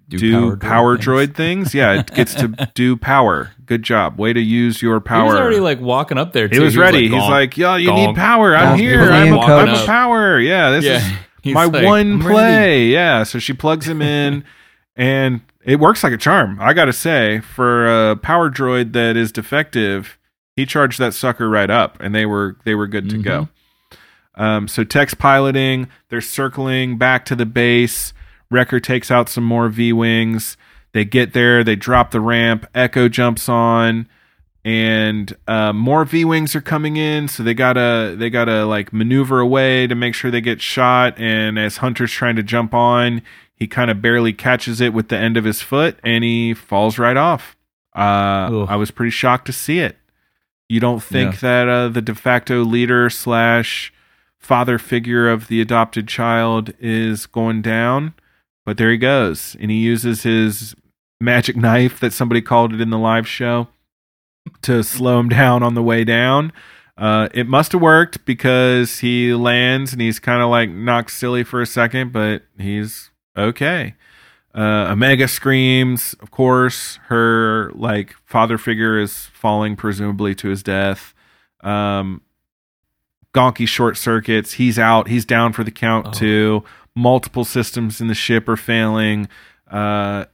Do 0.09 0.17
do, 0.17 0.31
power 0.33 0.55
power, 0.57 0.97
droid 0.97 1.27
droid, 1.27 1.35
things. 1.35 1.73
Yeah, 1.73 1.99
it 1.99 2.13
gets 2.13 2.33
to 2.35 2.47
do 2.75 2.95
power. 2.95 3.51
Good 3.65 3.83
job. 3.83 4.17
Way 4.17 4.31
to 4.31 4.39
use 4.39 4.81
your 4.81 5.01
power. 5.01 5.25
He 5.25 5.31
was 5.33 5.39
already 5.39 5.59
like 5.59 5.81
walking 5.81 6.17
up 6.17 6.31
there. 6.31 6.47
He 6.47 6.59
was 6.59 6.77
ready. 6.77 7.03
He's 7.09 7.11
"Gonk, 7.11 7.29
like, 7.29 7.57
"Yo, 7.57 7.75
you 7.75 7.89
gonk, 7.89 8.07
need 8.07 8.15
power. 8.15 8.55
I'm 8.55 8.71
was 8.71 8.79
here. 8.79 9.01
I'm, 9.11 9.27
Ian 9.27 9.35
a, 9.37 9.45
Cody. 9.45 9.71
I'm 9.71 9.83
a 9.83 9.85
power. 9.85 10.39
Yeah, 10.39 10.71
this 10.71 10.85
Yeah. 10.85 10.97
is 10.97 11.03
He's 11.43 11.53
my 11.53 11.65
like, 11.65 11.83
one 11.85 12.13
"I'm 12.13 12.19
play. 12.21 12.87
Yeah." 12.87 13.23
So 13.23 13.37
she 13.39 13.51
plugs 13.51 13.87
him 13.87 14.01
in, 14.01 14.45
and 14.95 15.41
it 15.65 15.79
works 15.81 16.03
like 16.03 16.13
a 16.13 16.17
charm. 16.17 16.57
I 16.61 16.71
gotta 16.73 16.93
say, 16.93 17.41
for 17.41 18.11
a 18.11 18.15
power 18.15 18.49
droid 18.49 18.93
that 18.93 19.17
is 19.17 19.33
defective, 19.33 20.17
he 20.55 20.65
charged 20.65 20.99
that 20.99 21.13
sucker 21.13 21.49
right 21.49 21.69
up, 21.69 21.97
and 21.99 22.15
they 22.15 22.25
were 22.25 22.55
they 22.63 22.75
were 22.75 22.87
good 22.87 23.09
to 23.09 23.17
go. 23.21 23.49
Um, 24.35 24.67
so 24.69 24.83
Tech's 24.85 25.13
piloting. 25.15 25.89
They're 26.09 26.21
circling 26.21 26.97
back 26.97 27.25
to 27.25 27.35
the 27.35 27.45
base. 27.45 28.13
Wrecker 28.49 28.79
takes 28.79 29.11
out 29.11 29.29
some 29.29 29.43
more 29.43 29.69
V 29.69 29.91
wings. 29.93 30.57
They 30.93 31.05
get 31.05 31.33
there. 31.33 31.63
They 31.63 31.75
drop 31.75 32.11
the 32.11 32.21
ramp. 32.21 32.65
Echo 32.73 33.07
jumps 33.09 33.47
on, 33.49 34.07
and 34.63 35.35
uh, 35.47 35.73
more 35.73 36.05
V 36.05 36.25
wings 36.25 36.55
are 36.55 36.61
coming 36.61 36.97
in. 36.97 37.27
So 37.27 37.43
they 37.43 37.53
gotta 37.53 38.15
they 38.17 38.29
gotta 38.29 38.65
like 38.65 38.91
maneuver 38.93 39.39
away 39.39 39.87
to 39.87 39.95
make 39.95 40.15
sure 40.15 40.31
they 40.31 40.41
get 40.41 40.61
shot. 40.61 41.17
And 41.19 41.59
as 41.59 41.77
Hunter's 41.77 42.11
trying 42.11 42.35
to 42.37 42.43
jump 42.43 42.73
on, 42.73 43.21
he 43.53 43.67
kind 43.67 43.91
of 43.91 44.01
barely 44.01 44.33
catches 44.33 44.81
it 44.81 44.93
with 44.93 45.09
the 45.09 45.17
end 45.17 45.37
of 45.37 45.43
his 45.43 45.61
foot, 45.61 45.99
and 46.03 46.23
he 46.23 46.53
falls 46.53 46.97
right 46.97 47.17
off. 47.17 47.55
Uh, 47.95 48.65
I 48.69 48.75
was 48.75 48.91
pretty 48.91 49.09
shocked 49.11 49.47
to 49.47 49.53
see 49.53 49.79
it. 49.79 49.97
You 50.69 50.79
don't 50.79 51.01
think 51.01 51.33
Yeah. 51.35 51.39
that 51.65 51.67
uh, 51.69 51.87
the 51.89 52.01
de 52.01 52.13
facto 52.13 52.63
leader 52.63 53.09
slash 53.09 53.91
father 54.37 54.77
figure 54.77 55.27
of 55.29 55.47
the 55.47 55.61
adopted 55.61 56.07
child 56.07 56.73
is 56.79 57.25
going 57.25 57.61
down, 57.61 58.13
but 58.67 58.75
there 58.75 58.91
he 58.91 58.97
goes, 58.97 59.55
and 59.61 59.71
he 59.71 59.77
uses 59.77 60.23
his 60.23 60.75
magic 61.21 61.55
knife 61.55 62.01
that 62.01 62.11
somebody 62.11 62.41
called 62.41 62.73
it 62.73 62.81
in 62.81 62.89
the 62.89 62.97
live 62.97 63.25
show 63.25 63.69
to 64.61 64.83
slow 64.83 65.19
him 65.21 65.29
down 65.41 65.63
on 65.63 65.73
the 65.73 65.81
way 65.81 66.03
down. 66.03 66.51
Uh, 66.97 67.29
it 67.33 67.47
must 67.47 67.71
have 67.71 67.79
worked 67.81 68.25
because 68.25 68.99
he 68.99 69.33
lands 69.33 69.93
and 69.93 70.01
he's 70.01 70.19
kind 70.19 70.41
of 70.41 70.49
like 70.49 70.69
knocked 70.69 71.11
silly 71.11 71.45
for 71.45 71.61
a 71.61 71.65
second, 71.65 72.11
but 72.11 72.41
he's 72.59 73.09
okay. 73.37 73.93
Uh, 74.53 74.87
Omega 74.91 75.29
screams, 75.29 76.13
of 76.19 76.29
course. 76.31 76.97
Her 77.07 77.71
like 77.73 78.15
father 78.25 78.57
figure 78.57 78.99
is 78.99 79.27
falling, 79.27 79.77
presumably 79.77 80.35
to 80.35 80.49
his 80.49 80.61
death. 80.61 81.13
Um, 81.61 82.21
Gonky 83.33 83.67
short 83.67 83.95
circuits. 83.97 84.53
He's 84.53 84.77
out. 84.79 85.07
He's 85.07 85.23
down 85.25 85.53
for 85.53 85.63
the 85.63 85.71
count 85.71 86.07
Oh. 86.07 86.11
too. 86.11 86.63
Multiple 86.97 87.45
systems 87.45 88.01
in 88.01 88.07
the 88.07 88.15
ship 88.15 88.49
are 88.49 88.57
failing. 88.57 89.27
Uh, 89.69 90.25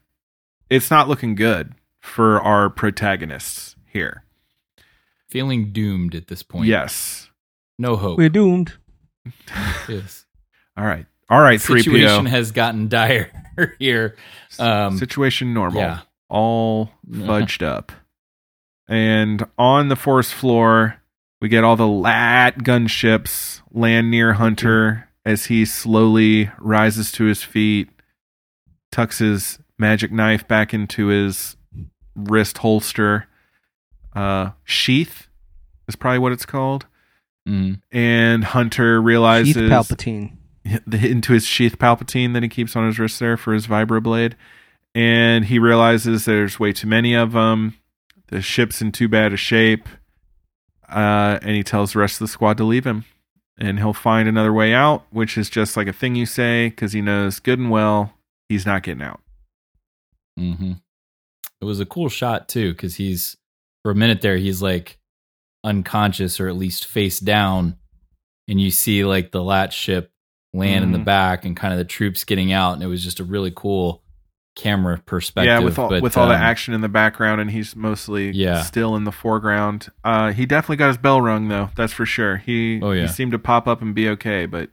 it's 0.69 0.89
not 0.89 1.09
looking 1.09 1.35
good 1.35 1.73
for 1.99 2.39
our 2.41 2.69
protagonists 2.69 3.75
here. 3.85 4.23
feeling 5.27 5.73
doomed 5.73 6.15
at 6.15 6.27
this 6.27 6.41
point. 6.41 6.67
Yes. 6.67 7.29
No 7.77 7.97
hope. 7.97 8.17
We're 8.17 8.29
doomed. 8.29 8.73
Yes. 9.89 10.25
All 10.77 10.85
right. 10.85 11.05
All 11.29 11.41
right. 11.41 11.61
Three 11.61 11.81
Situation 11.81 12.25
PO. 12.25 12.29
has 12.31 12.51
gotten 12.53 12.87
dire. 12.87 13.29
here. 13.79 14.15
Um, 14.57 14.97
Situation 14.97 15.53
normal. 15.53 15.81
yeah. 15.81 15.99
All 16.29 16.91
fudged 17.09 17.61
up. 17.61 17.91
And 18.87 19.45
on 19.57 19.89
the 19.89 19.95
forest 19.97 20.33
floor, 20.33 21.01
we 21.41 21.49
get 21.49 21.65
all 21.65 21.75
the 21.75 21.87
lat 21.87 22.59
gunships 22.59 23.61
land 23.71 24.09
near 24.09 24.33
Hunter 24.33 25.09
as 25.25 25.45
he 25.45 25.65
slowly 25.65 26.51
rises 26.59 27.11
to 27.13 27.25
his 27.25 27.43
feet, 27.43 27.89
tucks 28.91 29.19
his 29.19 29.59
magic 29.77 30.11
knife 30.11 30.47
back 30.47 30.73
into 30.73 31.07
his 31.07 31.57
wrist 32.15 32.59
holster. 32.59 33.27
Uh, 34.15 34.51
sheath 34.63 35.27
is 35.87 35.95
probably 35.95 36.19
what 36.19 36.31
it's 36.31 36.45
called. 36.45 36.85
Mm. 37.47 37.81
And 37.91 38.43
Hunter 38.43 39.01
realizes 39.01 39.55
Keith 39.55 39.69
Palpatine. 39.69 40.37
into 40.91 41.33
his 41.33 41.45
sheath 41.45 41.77
Palpatine 41.77 42.33
that 42.33 42.43
he 42.43 42.49
keeps 42.49 42.75
on 42.75 42.87
his 42.87 42.99
wrist 42.99 43.19
there 43.19 43.37
for 43.37 43.53
his 43.53 43.67
vibroblade, 43.67 44.33
and 44.95 45.45
he 45.45 45.59
realizes 45.59 46.25
there's 46.25 46.59
way 46.59 46.71
too 46.71 46.87
many 46.87 47.13
of 47.13 47.33
them. 47.33 47.77
The 48.27 48.41
ship's 48.41 48.81
in 48.81 48.91
too 48.91 49.09
bad 49.09 49.33
a 49.33 49.37
shape, 49.37 49.87
uh, 50.89 51.39
and 51.41 51.51
he 51.51 51.63
tells 51.63 51.93
the 51.93 51.99
rest 51.99 52.15
of 52.15 52.19
the 52.19 52.31
squad 52.31 52.57
to 52.57 52.63
leave 52.63 52.85
him, 52.85 53.03
and 53.57 53.77
he'll 53.79 53.93
find 53.93 54.27
another 54.27 54.51
way 54.53 54.73
out, 54.73 55.05
which 55.11 55.37
is 55.37 55.49
just 55.49 55.77
like 55.77 55.87
a 55.87 55.93
thing 55.93 56.15
you 56.15 56.25
say 56.25 56.69
because 56.69 56.93
he 56.93 57.01
knows 57.01 57.39
good 57.39 57.59
and 57.59 57.69
well 57.69 58.13
he's 58.49 58.65
not 58.65 58.83
getting 58.83 59.03
out. 59.03 59.21
hmm 60.37 60.73
It 61.61 61.65
was 61.65 61.79
a 61.79 61.85
cool 61.85 62.09
shot 62.09 62.49
too, 62.49 62.71
because 62.73 62.95
he's 62.95 63.37
for 63.83 63.91
a 63.91 63.95
minute 63.95 64.21
there, 64.21 64.37
he's 64.37 64.61
like 64.61 64.97
unconscious 65.63 66.39
or 66.39 66.47
at 66.49 66.55
least 66.55 66.85
face 66.85 67.19
down, 67.19 67.77
and 68.47 68.59
you 68.59 68.69
see 68.71 69.05
like 69.05 69.31
the 69.31 69.43
lat 69.43 69.71
ship 69.73 70.11
land 70.53 70.83
in 70.83 70.91
the 70.91 70.99
Mhm. 70.99 71.05
back 71.05 71.45
and 71.45 71.55
kind 71.57 71.73
of 71.73 71.77
the 71.79 71.85
troops 71.85 72.25
getting 72.25 72.51
out, 72.51 72.73
and 72.73 72.83
it 72.83 72.87
was 72.87 73.03
just 73.03 73.19
a 73.19 73.23
really 73.23 73.51
cool 73.55 74.02
camera 74.55 75.01
perspective. 75.05 75.47
yeah, 75.47 75.59
with 75.59 75.79
all 75.79 75.89
but, 75.89 76.01
with 76.03 76.15
all 76.17 76.27
the 76.27 76.35
um, 76.35 76.41
action 76.41 76.73
in 76.73 76.81
the 76.81 76.89
background, 76.89 77.41
and 77.41 77.49
he's 77.51 77.75
mostly 77.75 78.31
Yeah. 78.31 78.61
still 78.61 78.95
in 78.95 79.03
the 79.03 79.11
foreground. 79.11 79.87
Uh, 80.03 80.31
he 80.31 80.45
definitely 80.45 80.75
got 80.77 80.87
his 80.89 80.97
bell 80.97 81.21
rung 81.21 81.47
though. 81.47 81.69
That's 81.75 81.93
for 81.93 82.05
sure. 82.05 82.37
He 82.37 82.79
Oh, 82.81 82.91
yeah. 82.91 83.03
he 83.03 83.07
seemed 83.07 83.31
to 83.31 83.39
pop 83.39 83.67
up 83.67 83.81
and 83.81 83.95
be 83.95 84.07
okay. 84.09 84.45
But 84.45 84.69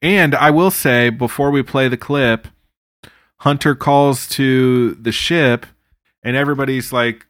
and 0.00 0.34
I 0.34 0.50
will 0.50 0.70
say 0.70 1.10
before 1.10 1.50
we 1.50 1.62
play 1.62 1.88
the 1.88 1.96
clip, 1.96 2.46
Hunter 3.38 3.74
calls 3.74 4.28
to 4.30 4.94
the 4.94 5.12
ship, 5.12 5.66
and 6.22 6.36
everybody's 6.36 6.92
like. 6.92 7.26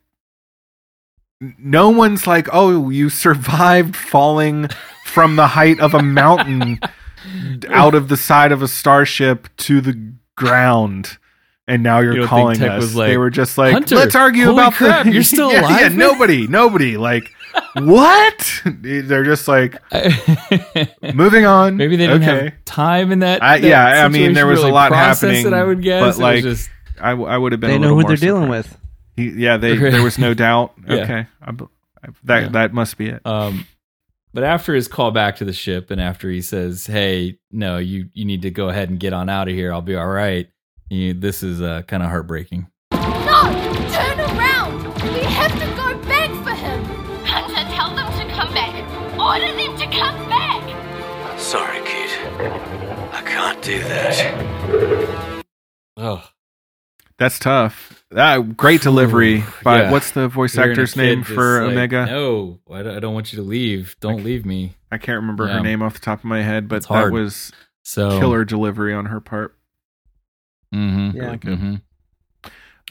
No 1.59 1.91
one's 1.91 2.27
like, 2.27 2.49
"Oh, 2.53 2.89
you 2.91 3.11
survived 3.11 3.97
falling 3.97 4.69
from 5.05 5.37
the 5.37 5.49
height 5.49 5.79
of 5.81 5.93
a 5.93 6.03
mountain 6.03 6.79
out 7.69 7.95
of 7.95 8.09
the 8.09 8.17
side 8.17 8.53
of 8.53 8.63
a 8.63 8.69
starship 8.69 9.49
to 9.59 9.81
the 9.81 10.15
ground." 10.37 11.19
And 11.67 11.83
now 11.83 12.01
you're 12.01 12.17
You 12.17 12.27
calling 12.27 12.63
us. 12.63 12.81
was 12.83 12.95
like, 12.97 13.09
they 13.09 13.17
were 13.17 13.31
just 13.31 13.57
like, 13.59 13.73
"Hunter, 13.73 13.97
let's 13.97 14.15
argue 14.15 14.45
holy 14.45 14.55
about 14.59 14.73
crap, 14.75 15.07
the. 15.07 15.13
you're 15.13 15.23
still 15.35 15.51
yeah, 15.53 15.61
alive, 15.63 15.81
Yeah, 15.81 15.89
man?" 15.91 15.97
nobody, 15.99 16.47
nobody. 16.47 16.97
Like, 16.97 17.31
what? 17.75 18.63
They're 18.67 19.25
just 19.25 19.49
like, 19.49 19.77
moving 21.15 21.47
on. 21.47 21.77
Maybe 21.77 21.97
they 21.97 22.07
didn't 22.07 22.23
okay. 22.23 22.45
have 22.51 22.65
time 22.65 23.13
in 23.13 23.21
that. 23.21 23.43
I, 23.43 23.59
that 23.61 23.67
yeah, 23.67 24.05
I 24.05 24.09
mean, 24.09 24.33
there 24.35 24.47
was 24.47 24.59
really 24.61 24.71
a 24.71 24.75
lot 24.75 24.93
happening. 24.93 25.45
That 25.45 25.55
I 25.55 25.65
would 25.65 25.83
guess, 25.83 26.17
but 26.17 26.23
like, 26.23 26.43
just- 26.43 26.71
I, 27.01 27.11
w- 27.11 27.29
I 27.29 27.37
would 27.37 27.53
have 27.53 27.61
been. 27.61 27.71
They 27.71 27.77
a 27.77 27.79
know 27.79 27.95
little 27.95 28.03
who 28.03 28.17
they're 28.17 28.29
dealing 28.29 28.49
with. 28.49 28.77
He, 29.17 29.31
yeah, 29.31 29.57
they 29.57 29.77
there 29.77 30.03
was 30.03 30.19
no 30.19 30.35
doubt. 30.35 30.75
Yeah. 30.87 30.95
Okay, 30.97 31.27
I, 31.43 31.51
b- 31.53 31.65
I- 32.05 32.09
that 32.25 32.43
Yeah. 32.43 32.49
that 32.51 32.73
must 32.75 32.97
be 32.99 33.09
it. 33.09 33.21
Um, 33.25 33.67
but 34.33 34.43
after 34.45 34.75
his 34.75 34.89
call 34.89 35.11
back 35.13 35.37
to 35.37 35.45
the 35.45 35.53
ship, 35.53 35.91
and 35.91 36.01
after 36.01 36.29
he 36.31 36.41
says, 36.41 36.87
"Hey, 36.87 37.39
no, 37.51 37.79
you 37.79 38.09
you 38.13 38.25
need 38.25 38.43
to 38.43 38.51
go 38.51 38.69
ahead 38.69 38.91
and 38.91 38.99
get 39.01 39.13
on 39.13 39.29
out 39.29 39.49
of 39.49 39.55
here. 39.55 39.73
I'll 39.73 39.81
be 39.83 39.95
all 39.97 40.07
right." 40.07 40.49
You, 40.89 41.15
this 41.15 41.43
is 41.43 41.63
uh, 41.63 41.83
kind 41.83 42.03
of 42.03 42.11
heartbreaking. 42.11 42.69
No! 42.93 43.43
Turn 43.93 44.21
around! 44.21 44.85
We 45.03 45.21
have 45.21 45.53
to 45.53 45.67
go 45.77 45.97
back 46.09 46.31
for 46.45 46.55
him! 46.55 46.85
Hunter, 47.25 47.75
tell 47.75 47.95
them 47.95 48.13
to 48.19 48.35
come 48.35 48.53
back. 48.55 48.75
Order 49.19 49.57
them 49.57 49.77
to 49.79 49.87
come 49.99 50.29
back. 50.29 51.41
Sorry, 51.41 51.79
kid. 51.85 52.11
I 53.13 53.23
can't 53.25 53.63
do 53.63 53.79
that. 53.81 55.43
Oh, 55.97 56.23
That's 57.19 57.39
tough. 57.39 58.05
That 58.11 58.57
great 58.57 58.83
delivery 58.83 59.45
by 59.63 59.83
yeah. 59.83 59.91
what's 59.91 60.11
the 60.11 60.29
voice 60.29 60.55
Hearing 60.55 60.71
a 60.71 60.73
actor's 60.73 60.97
name 60.97 61.23
for 61.25 61.63
like, 61.63 61.73
Omega? 61.73 62.07
No, 62.07 62.61
I 62.71 62.83
don't, 62.83 63.15
want 63.15 63.33
you 63.33 63.37
to 63.37 63.43
leave. 63.43 63.97
Don't 64.01 64.23
leave 64.23 64.45
me. 64.45 64.75
I 64.93 64.99
can't 64.99 65.17
remember 65.17 65.47
Yeah. 65.47 65.55
her 65.55 65.61
name 65.61 65.83
off 65.83 65.95
the 65.95 66.01
top 66.01 66.19
of 66.21 66.25
my 66.25 66.43
head, 66.43 66.69
but 66.69 66.87
that 66.89 67.11
was 67.11 67.53
So 67.83 68.19
killer 68.21 68.45
delivery 68.45 68.93
on 68.93 69.07
her 69.07 69.21
part. 69.21 69.57
Mm-hmm. 70.75 71.19
Really 71.19 71.37
good. 71.37 71.59
Mhm. 71.59 71.83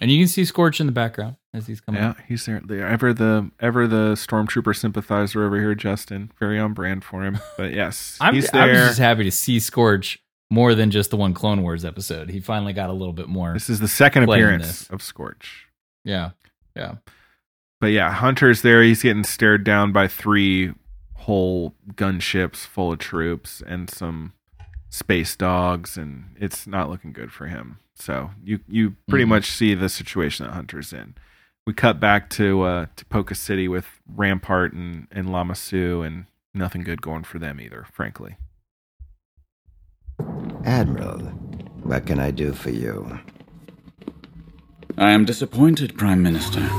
And 0.01 0.10
you 0.11 0.19
can 0.19 0.27
see 0.27 0.43
Scorch 0.43 0.80
in 0.80 0.88
the 0.88 0.91
background 0.91 1.38
as 1.53 1.68
he's 1.68 1.80
coming. 1.80 2.01
Yeah, 2.01 2.15
he's 2.27 2.45
there. 2.45 2.61
The, 2.65 2.81
ever 2.84 3.14
the 3.14 3.51
ever 3.60 3.88
the 3.88 4.14
stormtrooper 4.14 4.76
sympathizer 4.76 5.45
over 5.45 5.57
here, 5.60 5.76
Justin. 5.76 6.31
Very 6.39 6.57
on 6.60 6.73
brand 6.73 7.03
for 7.03 7.23
him. 7.23 7.39
But 7.57 7.73
yes, 7.73 8.18
I'm, 8.22 8.34
he's 8.34 8.51
I'm 8.53 8.73
just 8.73 8.97
happy 8.99 9.23
to 9.23 9.31
see 9.31 9.60
Scorch 9.60 10.19
more 10.49 10.73
than 10.73 10.89
just 10.91 11.11
the 11.11 11.18
one 11.18 11.34
Clone 11.34 11.61
Wars 11.61 11.85
episode. 11.85 12.30
He 12.30 12.39
finally 12.39 12.73
got 12.73 12.89
a 12.89 12.93
little 12.93 13.14
bit 13.14 13.27
more. 13.27 13.53
this 13.53 13.69
is 13.69 13.80
the 13.80 13.88
second 13.88 14.23
appearance 14.23 14.89
of 14.89 15.01
Scorch. 15.01 15.68
Yeah, 16.03 16.31
yeah. 16.76 16.95
But 17.80 17.88
yeah, 17.88 18.11
Hunter's 18.11 18.61
there. 18.61 18.81
He's 18.81 19.03
getting 19.03 19.23
stared 19.23 19.64
down 19.64 19.91
by 19.91 20.07
three 20.07 20.73
whole 21.15 21.76
gunships 21.93 22.65
full 22.65 22.91
of 22.93 22.99
troops 22.99 23.61
and 23.65 23.89
some 23.89 24.34
space 24.93 25.35
dogs, 25.35 25.97
and 25.97 26.35
it's 26.39 26.67
not 26.67 26.87
looking 26.87 27.11
good 27.13 27.31
for 27.31 27.47
him. 27.47 27.79
So 27.95 28.29
you 28.43 28.59
you 28.67 28.95
pretty 29.07 29.25
Mhm. 29.25 29.29
much 29.29 29.49
see 29.51 29.73
the 29.73 29.89
situation 29.89 30.45
that 30.45 30.53
Hunter's 30.53 30.93
in. 30.93 31.15
We 31.65 31.73
cut 31.73 31.99
back 31.99 32.29
to 32.31 32.61
uh, 32.61 32.85
to 32.95 33.05
Poca 33.05 33.33
City 33.35 33.67
with 33.67 33.87
Rampart 34.07 34.73
and 34.73 35.07
and 35.11 35.31
Lama 35.31 35.55
Su, 35.55 36.01
and 36.03 36.25
nothing 36.53 36.83
good 36.83 37.01
going 37.01 37.23
for 37.23 37.39
them 37.39 37.59
either, 37.59 37.85
frankly. 37.91 38.35
Admiral, 40.65 41.19
what 41.83 42.05
can 42.05 42.19
I 42.19 42.31
do 42.31 42.53
for 42.53 42.69
you? 42.69 43.19
I 44.97 45.09
am 45.11 45.25
disappointed, 45.25 45.97
Prime 45.97 46.21
Minister. 46.21 46.69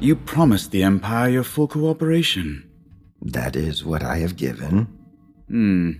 You 0.00 0.16
promised 0.16 0.70
the 0.70 0.82
Empire 0.82 1.28
your 1.28 1.44
full 1.44 1.68
cooperation. 1.68 2.68
That 3.20 3.56
is 3.56 3.84
what 3.84 4.02
I 4.02 4.18
have 4.18 4.36
given. 4.36 4.86
Hmm. 5.48 5.90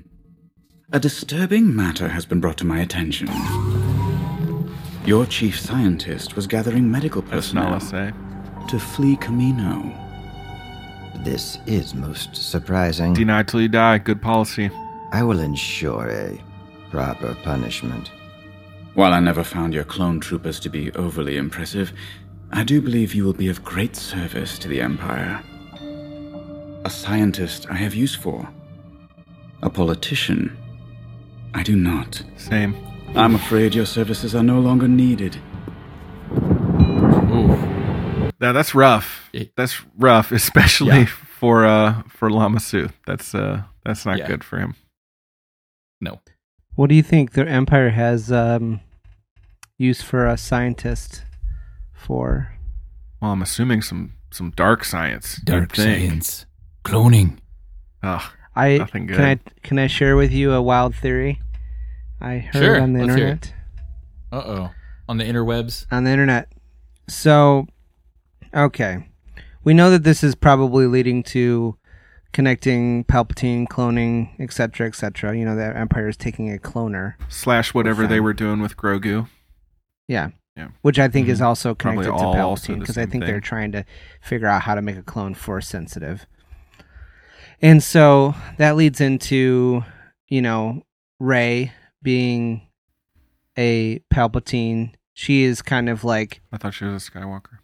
A 0.95 1.01
disturbing 1.01 1.75
matter 1.75 2.07
has 2.07 2.25
been 2.25 2.39
brought 2.39 2.57
to 2.59 2.65
my 2.65 2.79
attention. 2.79 3.29
Your 5.05 5.27
chief 5.27 5.59
scientist 5.59 6.37
was 6.37 6.47
gathering 6.47 6.89
medical 6.89 7.21
personnel 7.21 7.71
not 7.71 7.83
say. 7.83 8.13
to 8.69 8.79
flee 8.79 9.17
Kamino. 9.17 9.93
This 11.25 11.59
is 11.67 11.97
most 11.97 12.37
surprising. 12.37 13.13
Denied 13.13 13.49
till 13.49 13.61
you 13.61 13.69
die. 13.69 13.99
Good 13.99 14.23
policy. 14.23 14.71
I 15.11 15.25
will 15.25 15.41
ensure 15.41 16.09
a 16.09 16.41
proper 16.93 17.35
punishment. 17.43 18.13
While 18.95 19.15
I 19.15 19.19
never 19.19 19.43
found 19.43 19.75
your 19.75 19.83
clone 19.83 20.21
troopers 20.21 20.61
to 20.61 20.69
be 20.69 20.93
overly 20.93 21.37
impressive, 21.37 21.93
I 22.53 22.63
do 22.63 22.81
believe 22.81 23.17
you 23.17 23.25
will 23.25 23.33
be 23.33 23.49
of 23.49 23.65
great 23.65 23.97
service 23.97 24.61
to 24.61 24.69
the 24.69 24.81
Empire. 24.81 25.43
A 26.85 26.89
scientist 26.89 27.67
I 27.69 27.75
have 27.75 27.97
use 27.97 28.15
for. 28.15 28.49
A 29.61 29.69
politician 29.69 30.57
I 31.55 31.63
do 31.63 31.77
not. 31.77 32.23
Same. 32.37 32.75
I'm 33.15 33.35
afraid 33.35 33.75
your 33.75 33.87
services 33.87 34.35
are 34.35 34.43
no 34.43 34.59
longer 34.61 34.89
needed. 34.89 35.37
Ooh. 36.33 37.57
Now 38.41 38.53
that's 38.53 38.75
rough. 38.75 39.31
That's 39.57 39.81
rough, 39.97 40.33
especially 40.41 40.99
Yeah. 41.01 41.07
for 41.07 41.65
uh 41.65 42.03
for 42.09 42.31
Lama 42.31 42.61
Su. 42.61 42.89
That's 43.07 43.35
uh 43.35 43.63
that's 43.85 44.05
not 44.05 44.19
Yeah. 44.19 44.27
good 44.27 44.45
for 44.45 44.59
him. 44.59 44.75
No. 46.01 46.21
What 46.75 46.89
do 46.89 46.95
you 46.97 47.03
think 47.03 47.33
the 47.33 47.47
Empire 47.49 47.91
has 47.91 48.33
um, 48.33 48.81
use 49.79 50.03
for 50.03 50.27
a 50.27 50.37
scientist 50.37 51.23
for? 51.93 52.53
Well, 53.23 53.31
I'm 53.31 53.43
assuming 53.43 53.81
some 53.83 54.15
some 54.33 54.51
dark 54.51 54.85
science. 54.85 55.37
Dark 55.45 55.77
science, 55.77 56.47
cloning. 56.85 57.39
Ugh, 58.03 58.23
I 58.57 58.79
nothing 58.79 59.07
good. 59.07 59.17
can 59.17 59.25
I 59.25 59.39
can 59.63 59.79
I 59.79 59.87
share 59.87 60.17
with 60.17 60.33
you 60.33 60.53
a 60.53 60.63
wild 60.63 60.95
theory 60.95 61.41
I 62.21 62.39
heard 62.39 62.55
Sure, 62.63 62.81
on 62.81 62.93
the 62.93 63.01
let's 63.05 63.15
hear 63.17 63.27
internet. 63.29 63.55
Uh 64.33 64.37
oh. 64.47 64.71
On 65.09 65.19
the 65.19 65.25
interwebs. 65.25 65.87
on 65.93 66.05
the 66.05 66.11
internet. 66.11 66.49
So, 67.09 67.67
okay, 68.55 69.09
we 69.63 69.75
know 69.75 69.91
that 69.91 70.05
this 70.05 70.25
is 70.25 70.35
probably 70.35 70.87
leading 70.87 71.23
to 71.25 71.77
connecting 72.33 73.05
Palpatine, 73.05 73.69
cloning, 73.69 74.31
etc., 74.41 74.87
etc. 74.87 75.37
You 75.37 75.45
know, 75.45 75.55
the 75.55 75.77
Empire 75.77 76.09
is 76.09 76.17
taking 76.17 76.53
a 76.53 76.59
cloner. 76.59 77.15
Slash 77.29 77.75
whatever 77.75 78.07
they 78.07 78.21
were 78.21 78.33
doing 78.33 78.61
with 78.61 78.77
Grogu. 78.77 79.29
Yeah. 80.09 80.31
Yeah. 80.57 80.69
Which 80.83 80.99
I 80.99 81.09
think 81.09 81.29
is 81.29 81.41
Mhm. 81.41 81.45
also 81.47 81.75
Probably 81.75 82.05
connected 82.05 82.19
to 82.19 82.25
all 82.25 82.37
also 82.51 82.73
Palpatine 82.73 82.75
the 82.77 82.81
because 82.81 82.99
I 82.99 83.03
same 83.03 83.11
think 83.11 83.25
they're 83.25 83.35
thing. 83.35 83.41
trying 83.43 83.73
to 83.73 83.85
figure 84.23 84.47
out 84.47 84.63
how 84.63 84.75
to 84.75 84.83
make 84.83 84.97
a 84.97 85.03
clone 85.03 85.35
force 85.35 85.67
sensitive. 85.69 86.27
And 87.63 87.83
so 87.83 88.35
that 88.59 88.77
leads 88.77 89.01
into, 89.01 89.85
you 90.29 90.43
know, 90.43 90.83
Rey 91.19 91.73
being 92.03 92.63
a 93.57 94.01
Palpatine. 94.13 94.95
She 95.15 95.45
is 95.45 95.63
kind 95.63 95.89
of 95.89 96.05
like 96.05 96.41
I 96.53 96.57
thought 96.59 96.75
she 96.75 96.85
was 96.85 97.07
a 97.07 97.11
Skywalker. 97.11 97.59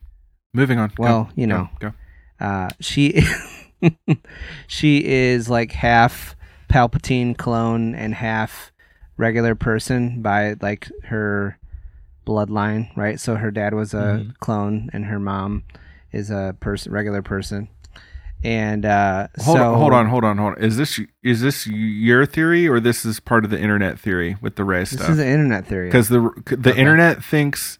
Moving 0.54 0.78
on. 0.78 0.88
Go, 0.90 1.02
Well, 1.02 1.30
you 1.34 1.46
know. 1.46 1.68
Go. 1.80 1.92
uh, 2.40 2.70
she 2.80 3.20
she 4.66 5.04
is 5.04 5.48
like 5.50 5.72
half 5.72 6.36
Palpatine 6.68 7.36
clone 7.36 7.94
and 7.94 8.14
half 8.14 8.72
regular 9.16 9.54
person 9.54 10.22
by 10.22 10.54
like 10.60 10.88
her 11.04 11.58
bloodline, 12.26 12.94
right? 12.96 13.18
So 13.18 13.34
her 13.36 13.50
dad 13.50 13.74
was 13.74 13.92
a 13.94 13.96
Mhm. 14.24 14.36
clone 14.38 14.90
and 14.92 15.06
her 15.06 15.18
mom 15.18 15.64
is 16.12 16.30
a 16.30 16.56
person, 16.60 16.92
regular 16.92 17.22
person. 17.22 17.68
And 18.42 18.86
uh, 18.86 19.28
Hold 19.40 19.58
so 19.58 19.72
on, 19.72 19.78
hold 19.78 19.92
on, 19.92 20.06
hold 20.08 20.24
on, 20.24 20.38
hold 20.38 20.54
on. 20.56 20.62
Is 20.64 20.76
this 20.78 20.98
is 21.22 21.42
this 21.42 21.66
your 21.66 22.24
theory 22.24 22.66
or 22.66 22.80
this 22.80 23.04
is 23.04 23.20
part 23.20 23.44
of 23.44 23.50
the 23.50 23.60
internet 23.60 23.98
theory 23.98 24.36
with 24.40 24.56
the 24.56 24.64
Rey 24.64 24.86
stuff? 24.86 25.00
This 25.00 25.10
is 25.10 25.18
an 25.18 25.28
internet 25.28 25.66
theory. 25.66 25.88
because 25.88 26.08
the 26.08 26.30
the 26.46 26.74
internet 26.74 27.22
thinks 27.22 27.78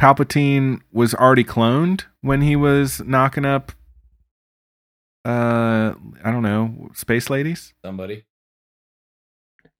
Palpatine 0.00 0.80
was 0.92 1.14
already 1.14 1.44
cloned 1.44 2.02
when 2.20 2.40
he 2.42 2.56
was 2.56 3.00
knocking 3.04 3.44
up. 3.44 3.72
Uh, 5.24 5.94
I 6.24 6.30
don't 6.30 6.42
know, 6.42 6.88
space 6.94 7.30
ladies. 7.30 7.72
Somebody. 7.84 8.24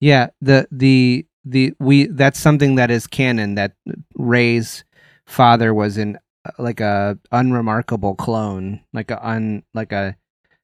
Yeah, 0.00 0.28
the 0.40 0.68
the 0.70 1.26
the 1.44 1.74
we 1.78 2.06
that's 2.06 2.38
something 2.38 2.76
that 2.76 2.90
is 2.90 3.06
canon 3.06 3.54
that 3.56 3.72
Rey's 4.14 4.84
father 5.26 5.72
was 5.74 5.98
in 5.98 6.16
uh, 6.16 6.18
like 6.58 6.80
a 6.80 7.18
unremarkable 7.32 8.14
clone, 8.14 8.80
like 8.92 9.10
a 9.10 9.26
un 9.26 9.62
like 9.74 9.92
a 9.92 10.16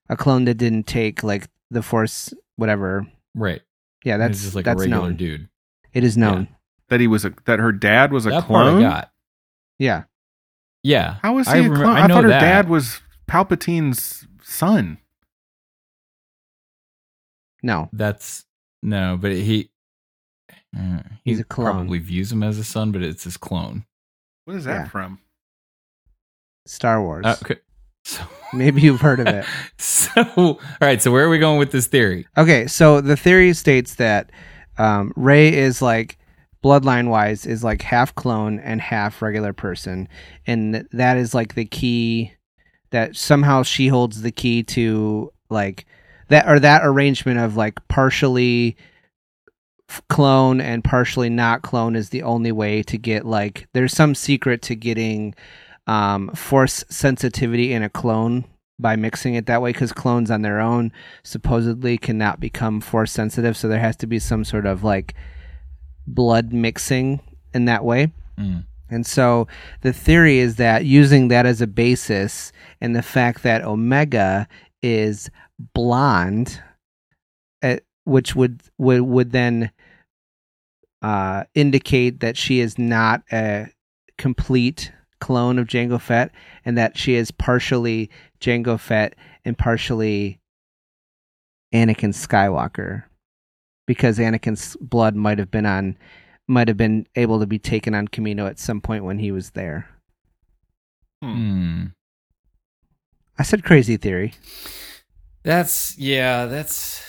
a 0.09 0.17
clone 0.17 0.45
that 0.47 0.55
didn't 0.55 0.87
take 0.87 1.23
like 1.23 1.49
the 1.71 1.83
force 1.83 2.33
whatever. 2.57 3.07
Right. 3.35 3.63
Yeah, 4.05 4.17
that's 4.17 4.43
just 4.43 4.55
like 4.55 4.65
that's 4.65 4.81
a 4.81 4.85
regular 4.85 5.09
known. 5.09 5.17
dude. 5.17 5.49
It 5.93 6.05
is 6.05 6.17
known. 6.17 6.49
That 6.89 7.01
he 7.01 7.07
was 7.07 7.25
a 7.25 7.33
that 7.47 7.59
her 7.59 7.73
dad 7.73 8.13
was 8.13 8.27
a 8.27 8.31
That 8.31 8.45
part 8.47 8.67
I 8.67 8.71
clone. 8.71 8.83
got. 8.83 9.11
Yeah. 9.79 10.05
Yeah. 10.83 11.17
How 11.23 11.35
was 11.35 11.47
he 11.47 11.55
I 11.55 11.57
a 11.59 11.63
remem- 11.69 11.77
clone? 11.77 11.97
I 11.97 12.05
I, 12.05 12.09
thought 12.09 12.25
her 12.25 12.31
that. 12.31 12.41
dad 12.41 12.69
was 12.69 13.01
Palpatine's 13.29 14.27
son. 14.43 14.99
No. 17.63 17.89
That's 17.93 18.45
no, 18.83 19.17
but 19.21 19.33
he. 19.33 19.71
uh, 20.77 21.03
He's 21.25 21.39
he 21.39 21.43
a 21.43 21.45
clone. 21.45 21.73
Probably 21.73 21.99
views 21.99 22.33
him 22.33 22.43
as 22.43 22.59
a 22.59 22.65
son, 22.65 22.91
but 22.93 23.03
it's 23.03 23.25
his 23.25 23.37
clone. 23.37 23.85
What 24.45 24.57
is 24.57 24.65
that 24.65 24.73
Yeah. 24.73 24.89
from? 24.89 25.21
Star 26.67 27.03
Wars. 27.03 27.25
Uh, 27.25 27.37
okay. 27.43 27.61
So, 28.05 28.23
Maybe 28.53 28.83
you've 28.83 29.01
heard 29.01 29.21
of 29.21 29.27
it. 29.29 29.47
so, 29.79 30.23
all 30.37 30.61
right. 30.81 31.01
So 31.01 31.11
where 31.11 31.25
are 31.25 31.31
we 31.31 31.39
going 31.39 31.59
with 31.59 31.73
this 31.73 31.87
theory? 31.87 32.27
Okay, 32.37 32.67
so 32.67 33.01
the 33.01 33.17
theory 33.17 33.55
states 33.55 33.95
that 33.95 34.31
um, 34.79 35.13
Rey 35.17 35.55
is 35.55 35.81
like 35.81 36.19
bloodline 36.63 37.09
wise 37.09 37.47
is 37.47 37.65
like 37.65 37.83
half 37.83 38.15
clone 38.15 38.59
and 38.59 38.81
half 38.81 39.23
regular 39.23 39.53
person, 39.53 40.09
and 40.47 40.87
that 40.93 41.17
is 41.17 41.35
like 41.35 41.55
the 41.55 41.65
key 41.65 42.33
that 42.91 43.17
somehow 43.17 43.63
she 43.63 43.89
holds 43.89 44.21
the 44.21 44.31
key 44.31 44.63
to 44.63 45.33
like 45.49 45.87
that 46.29 46.47
or 46.47 46.61
that 46.61 46.83
arrangement 46.85 47.39
of 47.39 47.57
like 47.57 47.79
partially 47.89 48.77
clone 50.09 50.61
and 50.61 50.85
partially 50.85 51.29
not 51.29 51.63
clone 51.63 51.97
is 51.97 52.11
the 52.11 52.23
only 52.23 52.53
way 52.53 52.83
to 52.83 52.97
get 52.97 53.27
like 53.27 53.67
there's 53.75 53.93
some 53.93 54.15
secret 54.15 54.63
to 54.63 54.75
getting 54.75 55.35
um 55.87 56.29
force 56.31 56.85
sensitivity 56.89 57.73
in 57.73 57.83
a 57.83 57.89
clone 57.91 58.45
by 58.79 58.97
mixing 58.97 59.35
it 59.35 59.47
that 59.47 59.61
way 59.63 59.73
because 59.73 59.93
clones 59.93 60.31
on 60.31 60.43
their 60.43 60.61
own 60.61 60.93
supposedly 61.23 61.99
cannot 61.99 62.41
become 62.41 62.81
force 62.81 63.13
sensitive 63.13 63.57
so 63.57 63.69
there 63.69 63.79
has 63.81 63.97
to 63.97 64.07
be 64.07 64.19
some 64.19 64.45
sort 64.45 64.67
of 64.67 64.83
like 64.85 65.15
blood 66.07 66.53
mixing 66.53 67.21
in 67.55 67.65
that 67.67 67.85
way 67.85 68.11
Mm. 68.39 68.65
and 68.89 69.07
so 69.07 69.47
the 69.83 69.93
theory 69.93 70.39
is 70.39 70.57
that 70.57 70.87
using 70.87 71.29
that 71.29 71.45
as 71.45 71.61
a 71.61 71.67
basis 71.67 72.51
and 72.81 72.97
the 72.97 73.03
fact 73.03 73.43
that 73.43 73.63
Omega 73.63 74.49
is 74.83 75.31
blonde, 75.75 76.61
uh, 77.63 77.77
which 78.05 78.35
would 78.35 78.63
would 78.79 79.03
would 79.03 79.31
then 79.33 79.71
uh, 81.03 81.45
indicate 81.55 82.21
that 82.21 82.37
she 82.37 82.61
is 82.61 82.79
not 82.79 83.23
a 83.33 83.67
complete 84.17 84.93
clone 85.23 85.57
of 85.59 85.69
Jango 85.69 86.01
Fett, 86.01 86.33
and 86.65 86.77
that 86.77 86.99
she 86.99 87.15
is 87.15 87.31
partially 87.31 88.11
Jango 88.41 88.79
Fett 88.79 89.15
and 89.45 89.57
partially 89.57 90.41
Anakin 91.73 92.13
Skywalker, 92.13 93.05
because 93.87 94.19
Anakin's 94.19 94.77
blood 94.81 95.15
might 95.15 95.39
have 95.39 95.51
been 95.51 95.65
on 95.65 95.97
might 96.49 96.67
have 96.67 96.77
been 96.77 97.07
able 97.15 97.39
to 97.39 97.47
be 97.47 97.59
taken 97.59 97.95
on 97.95 98.09
Kamino 98.09 98.49
at 98.49 98.59
some 98.59 98.81
point 98.81 99.05
when 99.05 99.21
he 99.21 99.31
was 99.31 99.51
there. 99.51 99.89
Hmm. 101.23 101.87
I 103.39 103.45
said 103.45 103.63
crazy 103.63 103.97
theory. 103.97 104.35
That's 105.45 105.97
yeah. 105.97 106.47
That's 106.47 107.01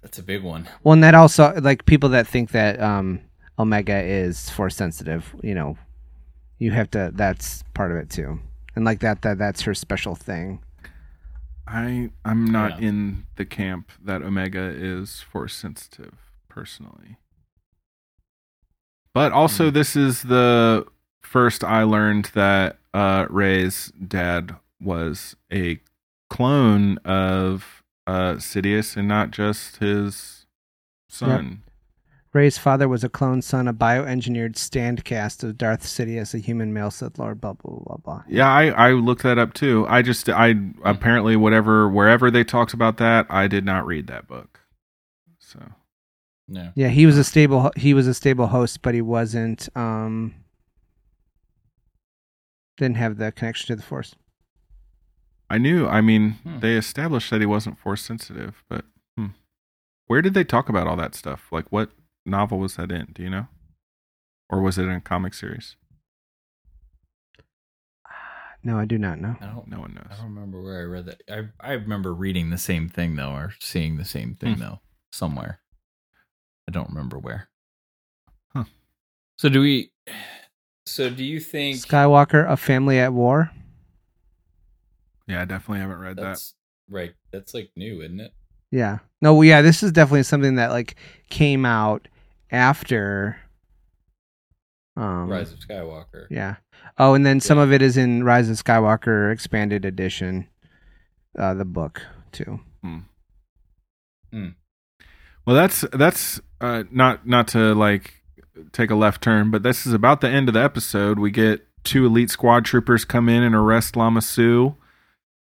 that's 0.00 0.18
a 0.18 0.22
big 0.22 0.42
one. 0.42 0.68
Well, 0.82 0.94
and 0.94 1.04
that 1.04 1.14
also 1.14 1.52
like 1.60 1.84
people 1.84 2.08
that 2.10 2.26
think 2.26 2.52
that 2.52 2.80
um 2.80 3.20
Omega 3.58 4.02
is 4.02 4.48
force 4.48 4.74
sensitive, 4.74 5.34
you 5.42 5.54
know, 5.54 5.76
you 6.58 6.70
have 6.70 6.90
to 6.92 7.10
that's 7.14 7.62
part 7.74 7.90
of 7.90 7.98
it 7.98 8.10
too. 8.10 8.38
And 8.74 8.84
like 8.84 9.00
that 9.00 9.22
that 9.22 9.38
that's 9.38 9.62
her 9.62 9.74
special 9.74 10.14
thing. 10.14 10.60
I 11.66 12.10
I'm 12.24 12.44
not 12.44 12.80
in 12.80 13.26
the 13.36 13.44
camp 13.44 13.90
that 14.02 14.22
Omega 14.22 14.72
is 14.74 15.20
force 15.20 15.54
sensitive 15.54 16.14
personally. 16.48 17.16
But 19.12 19.32
also 19.32 19.70
this 19.70 19.96
is 19.96 20.22
the 20.22 20.86
first 21.22 21.64
I 21.64 21.82
learned 21.82 22.30
that 22.34 22.78
uh 22.94 23.26
Rey's 23.30 23.92
dad 24.06 24.56
was 24.80 25.36
a 25.52 25.80
clone 26.30 26.98
of 26.98 27.82
uh 28.06 28.34
Sidious 28.34 28.96
and 28.96 29.08
not 29.08 29.30
just 29.30 29.78
his 29.78 30.46
son. 31.08 31.62
Rey's 32.36 32.58
father 32.58 32.88
was 32.88 33.02
a 33.02 33.08
clone 33.08 33.42
son, 33.42 33.66
a 33.66 33.74
bioengineered 33.74 34.56
strand 34.56 35.04
cast 35.04 35.42
of 35.42 35.58
Darth 35.58 35.82
Sidious, 35.82 36.34
a 36.34 36.38
human 36.38 36.72
male 36.72 36.90
Sith 36.90 37.18
Lord, 37.18 37.40
blah 37.40 37.54
blah 37.54 37.78
blah 37.84 37.96
blah. 37.96 38.22
Yeah, 38.28 38.48
I, 38.48 38.66
I 38.68 38.90
looked 38.92 39.22
that 39.22 39.38
up 39.38 39.54
too. 39.54 39.86
I 39.88 40.02
just 40.02 40.28
I 40.28 40.54
apparently 40.84 41.34
whatever 41.36 41.88
wherever 41.88 42.30
they 42.30 42.44
talked 42.44 42.74
about 42.74 42.98
that, 42.98 43.26
I 43.30 43.48
did 43.48 43.64
not 43.64 43.86
read 43.86 44.06
that 44.06 44.28
book. 44.28 44.60
So 45.38 45.60
No. 46.46 46.72
Yeah, 46.76 46.88
he 46.88 47.06
was 47.06 47.18
a 47.18 47.24
stable 47.24 47.72
he 47.76 47.94
was 47.94 48.06
a 48.06 48.14
stable 48.14 48.48
host, 48.48 48.82
but 48.82 48.94
he 48.94 49.00
wasn't 49.00 49.68
um 49.74 50.34
didn't 52.76 52.96
have 52.98 53.16
the 53.16 53.32
connection 53.32 53.68
to 53.68 53.76
the 53.76 53.82
force. 53.82 54.14
I 55.48 55.58
knew. 55.58 55.86
I 55.86 56.00
mean, 56.00 56.32
Hmm. 56.42 56.58
they 56.58 56.74
established 56.74 57.30
that 57.30 57.40
he 57.40 57.46
wasn't 57.46 57.78
force 57.78 58.02
sensitive, 58.02 58.62
but 58.68 58.84
hmm. 59.16 59.28
where 60.06 60.20
did 60.20 60.34
they 60.34 60.44
talk 60.44 60.68
about 60.68 60.86
all 60.86 60.96
that 60.96 61.14
stuff? 61.14 61.48
Like, 61.50 61.66
what 61.70 61.90
novel 62.26 62.58
was 62.58 62.76
that 62.76 62.90
in? 62.92 63.08
Do 63.14 63.22
you 63.22 63.30
know? 63.30 63.46
Or 64.48 64.60
was 64.60 64.78
it 64.78 64.82
in 64.84 64.90
a 64.90 65.00
comic 65.00 65.34
series? 65.34 65.76
No, 68.62 68.78
I 68.78 68.84
do 68.84 68.98
not 68.98 69.20
know. 69.20 69.36
I 69.40 69.46
don't. 69.46 69.68
No 69.68 69.80
one 69.80 69.94
knows. 69.94 70.06
I 70.10 70.16
don't 70.16 70.34
remember 70.34 70.60
where 70.62 70.80
I 70.80 70.84
read 70.84 71.06
that. 71.06 71.22
I 71.30 71.48
I 71.60 71.72
remember 71.74 72.12
reading 72.12 72.50
the 72.50 72.58
same 72.58 72.88
thing 72.88 73.14
though, 73.14 73.30
or 73.32 73.52
seeing 73.60 73.96
the 73.96 74.04
same 74.04 74.34
thing 74.34 74.54
Hmm. 74.54 74.60
though 74.60 74.80
somewhere. 75.12 75.60
I 76.68 76.72
don't 76.72 76.88
remember 76.88 77.18
where. 77.18 77.48
Huh. 78.52 78.64
So 79.38 79.48
do 79.48 79.60
we? 79.60 79.92
So 80.84 81.10
do 81.10 81.22
you 81.24 81.38
think 81.38 81.76
Skywalker, 81.78 82.48
a 82.50 82.56
family 82.56 82.98
at 82.98 83.12
war. 83.12 83.50
Yeah, 85.28 85.42
I 85.42 85.44
definitely 85.44 85.80
haven't 85.80 85.98
read 85.98 86.16
that. 86.16 86.40
right? 86.88 87.14
That's 87.32 87.52
like 87.54 87.70
new, 87.76 88.00
isn't 88.02 88.20
it? 88.20 88.32
Yeah. 88.70 88.98
No, 89.20 89.34
well, 89.34 89.44
yeah, 89.44 89.62
this 89.62 89.82
is 89.82 89.92
definitely 89.92 90.22
something 90.24 90.56
that 90.56 90.70
like 90.70 90.96
came 91.30 91.64
out 91.64 92.08
after 92.50 93.36
um 94.96 95.28
Rise 95.28 95.52
of 95.52 95.58
Skywalker. 95.58 96.26
Yeah. 96.30 96.56
Oh, 96.98 97.14
and 97.14 97.26
then 97.26 97.40
some 97.40 97.58
of 97.58 97.72
it 97.72 97.82
is 97.82 97.96
in 97.96 98.24
Rise 98.24 98.48
of 98.48 98.62
Skywalker 98.62 99.32
expanded 99.32 99.84
edition, 99.84 100.48
uh 101.38 101.54
the 101.54 101.64
book 101.64 102.02
too. 102.32 102.60
Hmm. 102.82 102.98
Hmm. 104.32 104.48
Well, 105.46 105.54
that's 105.54 105.84
that's 105.92 106.40
uh, 106.60 106.84
not 106.90 107.26
not 107.26 107.48
to 107.48 107.74
like 107.74 108.22
take 108.72 108.90
a 108.90 108.96
left 108.96 109.22
turn, 109.22 109.50
but 109.50 109.62
this 109.62 109.86
is 109.86 109.92
about 109.92 110.20
the 110.20 110.28
end 110.28 110.48
of 110.48 110.54
the 110.54 110.62
episode. 110.62 111.18
We 111.18 111.30
get 111.30 111.66
two 111.84 112.04
elite 112.06 112.30
squad 112.30 112.64
troopers 112.64 113.04
come 113.04 113.28
in 113.28 113.44
and 113.44 113.54
arrest 113.54 113.96
Lama 113.96 114.20
Su, 114.22 114.74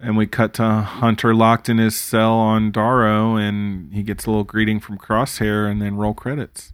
and 0.01 0.17
we 0.17 0.27
cut 0.27 0.53
to 0.55 0.65
Hunter 0.65 1.33
locked 1.33 1.69
in 1.69 1.79
his 1.79 1.95
cell 1.95 2.33
on 2.33 2.73
Daro, 2.73 3.41
and 3.41 3.95
he 3.95 4.03
gets 4.03 4.27
a 4.27 4.31
little 4.31 4.45
greeting 4.45 4.81
from 4.81 4.99
Crosshair, 4.99 5.71
and 5.71 5.81
then 5.81 5.97
roll 5.97 6.15
credits. 6.15 6.73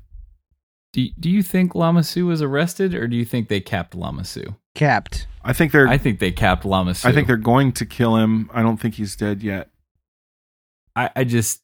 Do 0.93 1.07
Do 1.19 1.31
you 1.31 1.43
think 1.43 1.75
Lama 1.75 2.03
Su 2.03 2.27
was 2.27 2.43
arrested, 2.43 2.95
or 2.95 3.07
do 3.07 3.17
you 3.17 3.25
think 3.25 3.49
they 3.49 3.61
capped 3.61 3.95
Lama 3.95 4.25
Su? 4.25 4.57
Capped. 4.75 5.27
I 5.43 5.53
think 5.53 5.73
they're 5.73 5.89
I 5.89 5.99
think 5.99 6.19
they 6.19 6.33
capped 6.33 6.65
Lama 6.65 6.95
Su. 6.95 7.09
I 7.09 7.13
think 7.13 7.27
they're 7.27 7.37
going 7.37 7.73
to 7.73 7.87
kill 7.87 8.17
him. 8.17 8.51
I 8.53 8.63
don't 8.63 8.79
think 8.79 8.95
he's 8.95 9.17
dead 9.17 9.43
yet. 9.43 9.71
I, 10.97 11.11
I 11.17 11.25
just 11.25 11.63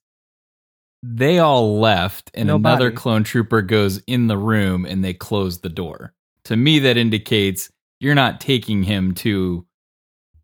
they 1.02 1.38
all 1.38 1.78
left, 1.78 2.30
and 2.34 2.48
Nobody. 2.48 2.72
another 2.72 2.90
clone 2.90 3.22
trooper 3.24 3.62
goes 3.62 3.98
in 4.06 4.26
the 4.26 4.38
room, 4.38 4.84
and 4.84 5.04
they 5.04 5.14
close 5.14 5.60
the 5.60 5.68
door. 5.68 6.14
To 6.44 6.56
me, 6.56 6.78
that 6.80 6.96
indicates 6.96 7.70
you're 8.00 8.14
not 8.14 8.40
taking 8.40 8.82
him 8.82 9.14
to 9.14 9.66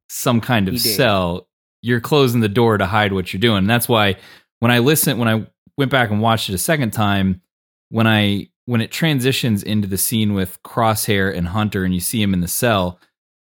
some 0.09 0.40
kind 0.40 0.68
of 0.68 0.78
cell. 0.78 1.48
You're 1.80 2.00
closing 2.00 2.40
the 2.40 2.48
door 2.48 2.78
to 2.78 2.86
hide 2.86 3.12
what 3.12 3.32
you're 3.32 3.40
doing. 3.40 3.59
And 3.59 3.70
that's 3.70 3.88
why 3.88 4.16
when 4.60 4.70
I 4.70 4.78
listened, 4.78 5.18
when 5.18 5.28
I 5.28 5.46
went 5.76 5.90
back 5.90 6.10
and 6.10 6.20
watched 6.20 6.48
it 6.48 6.54
a 6.54 6.59
second 6.59 6.92
time, 6.92 7.40
when 7.88 8.06
I 8.06 8.48
when 8.66 8.80
it 8.80 8.93
transitions 8.93 9.62
into 9.62 9.89
the 9.89 9.98
scene 9.98 10.34
with 10.34 10.62
Crosshair 10.62 11.34
and 11.34 11.48
Hunter, 11.48 11.84
and 11.84 11.94
you 11.94 12.01
see 12.01 12.22
him 12.22 12.34
in 12.34 12.40
the 12.40 12.48
cell, 12.48 12.98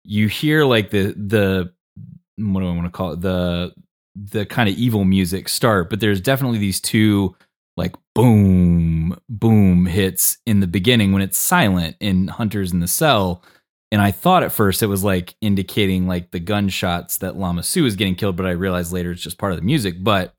you 0.04 0.28
hear 0.28 0.66
like 0.66 0.92
the 0.92 1.14
the 1.18 1.74
what 2.38 2.60
do 2.60 2.68
I 2.68 2.74
want 2.74 2.86
to 2.86 2.92
call 2.92 3.14
it 3.14 3.22
the 3.22 3.74
the 4.16 4.46
kind 4.46 4.70
of 4.70 4.76
evil 4.76 5.04
music 5.04 5.50
start, 5.50 5.90
but 5.90 6.00
there's 6.00 6.22
definitely 6.22 6.58
these 6.58 6.80
two 6.80 7.36
like 7.78 7.96
boom 8.14 9.18
boom 9.28 9.86
hits 9.86 10.38
in 10.46 10.62
the 10.62 10.68
beginning 10.68 11.12
when 11.12 11.22
it's 11.22 11.38
silent 11.38 11.98
in 12.00 12.28
Hunter's 12.28 12.72
in 12.72 12.80
the 12.80 12.88
cell. 12.88 13.44
And 13.92 14.02
I 14.02 14.12
thought 14.12 14.44
at 14.44 14.52
first 14.52 14.82
it 14.84 14.88
was 14.88 15.04
like 15.04 15.36
indicating 15.42 16.08
like 16.08 16.32
the 16.32 16.40
gunshots 16.40 17.18
that 17.20 17.38
Lama 17.38 17.64
Su 17.64 17.86
is 17.86 17.96
getting 17.96 18.16
killed, 18.16 18.36
but 18.36 18.46
I 18.46 18.52
realized 18.52 18.92
later 18.92 19.12
it's 19.12 19.22
just 19.22 19.38
part 19.38 19.54
of 19.54 19.58
the 19.60 19.66
music. 19.66 19.96
But 20.02 20.34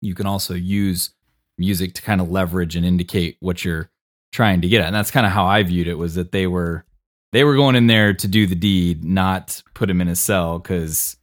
you 0.00 0.14
can 0.14 0.26
also 0.26 0.54
use 0.54 1.10
music 1.56 1.94
to 1.94 2.02
kind 2.02 2.20
of 2.20 2.30
leverage 2.30 2.76
and 2.76 2.84
indicate 2.84 3.36
what 3.40 3.64
you're 3.64 3.90
trying 4.34 4.60
to 4.60 4.68
get 4.68 4.80
at. 4.80 4.88
And 4.88 4.94
that's 4.94 5.12
kind 5.12 5.24
of 5.24 5.32
how 5.32 5.46
I 5.46 5.62
viewed 5.62 5.86
it 5.86 5.94
was 5.94 6.16
that 6.16 6.32
they 6.32 6.46
were 6.46 6.84
they 7.32 7.44
were 7.44 7.54
going 7.54 7.76
in 7.76 7.86
there 7.86 8.12
to 8.12 8.28
do 8.28 8.46
the 8.46 8.54
deed, 8.54 9.04
not 9.04 9.62
put 9.72 9.88
him 9.88 10.00
in 10.00 10.08
a 10.08 10.16
cell 10.16 10.58
because 10.58 11.16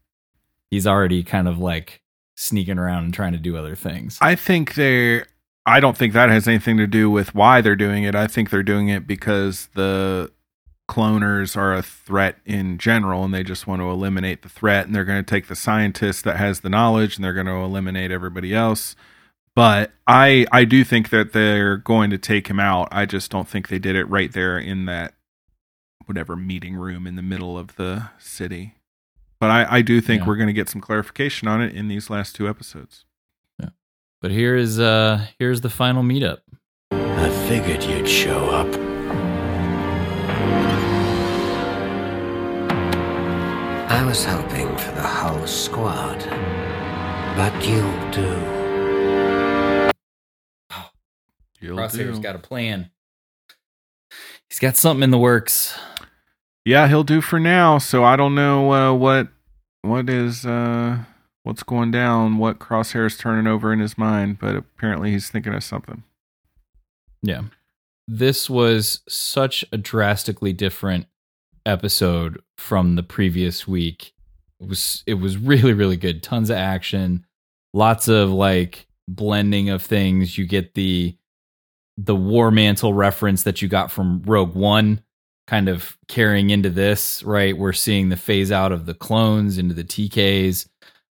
he's 0.70 0.88
already 0.88 1.22
kind 1.22 1.48
of 1.48 1.60
like 1.60 2.02
sneaking 2.36 2.80
around 2.80 3.04
and 3.04 3.14
trying 3.14 3.34
to 3.34 3.38
do 3.38 3.58
other 3.58 3.76
things. 3.76 4.18
I 4.22 4.36
think 4.36 4.74
they're. 4.74 5.28
I 5.64 5.80
don't 5.80 5.96
think 5.96 6.14
that 6.14 6.30
has 6.30 6.48
anything 6.48 6.78
to 6.78 6.88
do 6.88 7.12
with 7.12 7.36
why 7.36 7.62
they're 7.62 7.76
doing 7.76 8.04
it. 8.04 8.16
I 8.16 8.26
think 8.26 8.50
they're 8.50 8.64
doing 8.64 8.90
it 8.90 9.06
because 9.06 9.70
the 9.76 10.32
cloners 10.90 11.56
are 11.56 11.76
a 11.76 11.84
threat 11.84 12.38
in 12.46 12.80
general 12.80 13.24
and 13.24 13.34
they 13.34 13.44
just 13.44 13.68
want 13.68 13.80
to 13.80 13.90
eliminate 13.90 14.42
the 14.42 14.50
threat 14.50 14.88
and 14.88 14.96
they're 14.96 15.06
going 15.06 15.24
to 15.24 15.30
take 15.30 15.48
the 15.48 15.56
scientist 15.56 16.24
that 16.24 16.38
has 16.38 16.62
the 16.62 16.70
knowledge 16.70 17.16
and 17.16 17.24
they're 17.24 17.32
going 17.32 17.46
to 17.46 17.54
eliminate 17.54 18.12
everybody 18.12 18.56
else. 18.56 18.96
But 19.56 19.92
I 20.08 20.46
I 20.52 20.64
do 20.64 20.84
think 20.84 21.10
that 21.10 21.34
they're 21.34 21.78
going 21.78 22.10
to 22.12 22.18
take 22.18 22.48
him 22.48 22.60
out. 22.60 22.88
I 22.92 23.06
just 23.06 23.30
don't 23.32 23.48
think 23.48 23.68
they 23.68 23.80
did 23.80 23.96
it 23.96 24.06
right 24.06 24.32
there 24.32 24.58
in 24.58 24.86
that 24.86 25.14
whatever 26.06 26.36
meeting 26.36 26.76
room 26.76 27.06
in 27.06 27.16
the 27.16 27.22
middle 27.22 27.58
of 27.58 27.76
the 27.76 28.10
city. 28.18 28.76
But 29.40 29.50
I, 29.50 29.78
I 29.78 29.82
do 29.82 30.00
think 30.02 30.22
Yeah. 30.22 30.28
we're 30.28 30.36
going 30.36 30.48
to 30.48 30.54
get 30.54 30.70
some 30.70 30.82
clarification 30.82 31.48
on 31.48 31.62
it 31.62 31.74
in 31.74 31.88
these 31.88 32.10
last 32.10 32.36
two 32.36 32.48
episodes. 32.48 33.06
Yeah. 33.60 33.70
But 34.22 34.32
here 34.32 34.56
is 34.56 34.80
uh 34.80 35.26
here's 35.38 35.62
the 35.62 35.70
final 35.70 36.02
meetup. 36.04 36.40
I 36.92 37.30
figured 37.48 37.84
you'd 37.84 38.08
show 38.08 38.50
up. 38.52 38.68
I 43.90 44.04
was 44.06 44.24
hoping 44.24 44.70
for 44.78 44.92
the 44.92 45.02
whole 45.08 45.46
squad. 45.46 46.20
But 47.36 47.54
you'll 47.68 48.12
do. 48.12 48.61
You'll 51.62 51.78
Crosshair's 51.78 52.18
do. 52.18 52.24
got 52.24 52.36
a 52.36 52.40
plan. 52.40 52.90
He's 54.50 54.60
got 54.60 54.76
something 54.76 55.04
in 55.04 55.12
the 55.12 55.18
works. 55.18 55.78
Yeah, 56.66 56.88
he'll 56.88 57.04
do 57.04 57.22
for 57.22 57.40
now. 57.40 57.78
So 57.78 58.04
I 58.04 58.16
don't 58.16 58.36
know 58.36 58.74
uh, 58.74 58.94
what 58.94 59.30
what 59.84 60.10
is 60.10 60.46
uh, 60.46 61.00
what's 61.44 61.64
going 61.64 61.92
down, 61.92 62.38
what 62.38 62.60
Crosshair's 62.60 63.18
turning 63.18 63.48
over 63.48 63.72
in 63.72 63.80
his 63.80 63.98
mind, 63.98 64.40
but 64.40 64.56
apparently 64.56 65.12
he's 65.12 65.30
thinking 65.30 65.54
of 65.54 65.64
something. 65.64 66.04
Yeah. 67.22 67.44
This 68.08 68.50
was 68.50 69.02
such 69.08 69.64
a 69.72 69.78
drastically 69.78 70.54
different 70.54 71.06
episode 71.66 72.42
from 72.58 72.96
the 72.96 73.04
previous 73.04 73.68
week. 73.68 74.14
It 74.60 74.68
was 74.68 75.04
it 75.08 75.16
was 75.16 75.38
really 75.38 75.74
really 75.74 75.98
good. 75.98 76.22
Tons 76.22 76.50
of 76.50 76.58
action, 76.58 77.26
lots 77.74 78.08
of 78.08 78.30
like 78.30 78.88
blending 79.08 79.70
of 79.70 79.82
things. 79.82 80.38
You 80.38 80.46
get 80.46 80.74
the 80.74 81.16
the 82.04 82.16
war 82.16 82.52
mantle 82.52 82.94
reference 82.94 83.44
that 83.44 83.62
you 83.62 83.68
got 83.68 83.92
from 83.92 84.22
Rogue 84.24 84.56
One 84.56 85.02
kind 85.48 85.68
of 85.68 85.98
carrying 86.08 86.50
into 86.50 86.70
this, 86.70 87.22
right? 87.24 87.58
We're 87.58 87.74
seeing 87.74 88.10
the 88.10 88.16
phase 88.18 88.52
out 88.52 88.72
of 88.72 88.86
the 88.86 88.94
clones 88.94 89.58
into 89.58 89.74
the 89.74 89.84
TKs. 89.84 90.68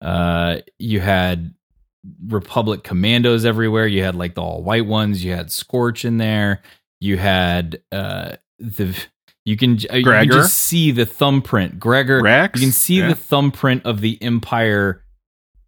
Uh 0.00 0.58
you 0.78 1.00
had 1.00 1.54
Republic 2.26 2.82
commandos 2.84 3.44
everywhere. 3.44 3.86
You 3.86 4.02
had 4.02 4.14
like 4.14 4.34
the 4.34 4.42
all 4.42 4.62
white 4.62 4.86
ones. 4.86 5.24
You 5.24 5.32
had 5.32 5.50
Scorch 5.50 6.04
in 6.04 6.18
there. 6.18 6.62
You 7.00 7.16
had 7.16 7.80
uh 7.92 8.36
the 8.58 8.96
you 9.44 9.56
can 9.56 9.78
uh, 9.92 9.96
you 9.96 10.04
can 10.04 10.28
just 10.30 10.58
see 10.58 10.90
the 10.90 11.06
thumbprint. 11.06 11.78
Gregor. 11.78 12.20
Rex? 12.22 12.60
You 12.60 12.66
can 12.66 12.72
see 12.72 12.98
Yeah. 12.98 13.08
the 13.08 13.14
thumbprint 13.14 13.84
of 13.84 14.00
the 14.00 14.20
Empire 14.22 15.03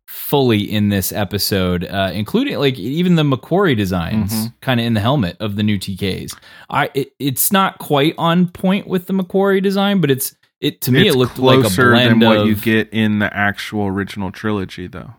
fully 0.07 0.61
in 0.61 0.89
this 0.89 1.13
episode, 1.13 1.85
uh, 1.85 2.11
including 2.15 2.59
like 2.59 2.79
even 2.79 3.17
the 3.17 3.23
McQuarrie 3.23 3.77
designs, 3.77 4.33
Mhm. 4.33 4.55
kind 4.61 4.81
of 4.81 4.87
in 4.87 4.95
the 4.95 5.01
helmet 5.01 5.37
of 5.41 5.57
the 5.57 5.63
new 5.63 5.79
TKs. 5.79 6.35
I 6.71 6.91
it, 6.95 7.13
it's 7.19 7.53
not 7.53 7.79
quite 7.79 8.15
on 8.19 8.49
point 8.49 8.87
with 8.87 9.07
the 9.07 9.13
McQuarrie 9.15 9.63
design, 9.63 10.01
but 10.01 10.11
it's 10.11 10.35
it 10.61 10.81
to 10.83 10.93
me 10.93 11.07
It's 11.07 11.15
it 11.15 11.19
looked 11.19 11.39
like 11.39 11.59
a 11.65 11.71
blend 11.75 12.21
than 12.23 12.29
what 12.29 12.39
of 12.39 12.47
you 12.47 12.55
get 12.57 12.89
in 12.93 13.19
the 13.19 13.35
actual 13.37 13.87
original 13.87 14.31
trilogy, 14.33 14.87
though. 14.87 15.13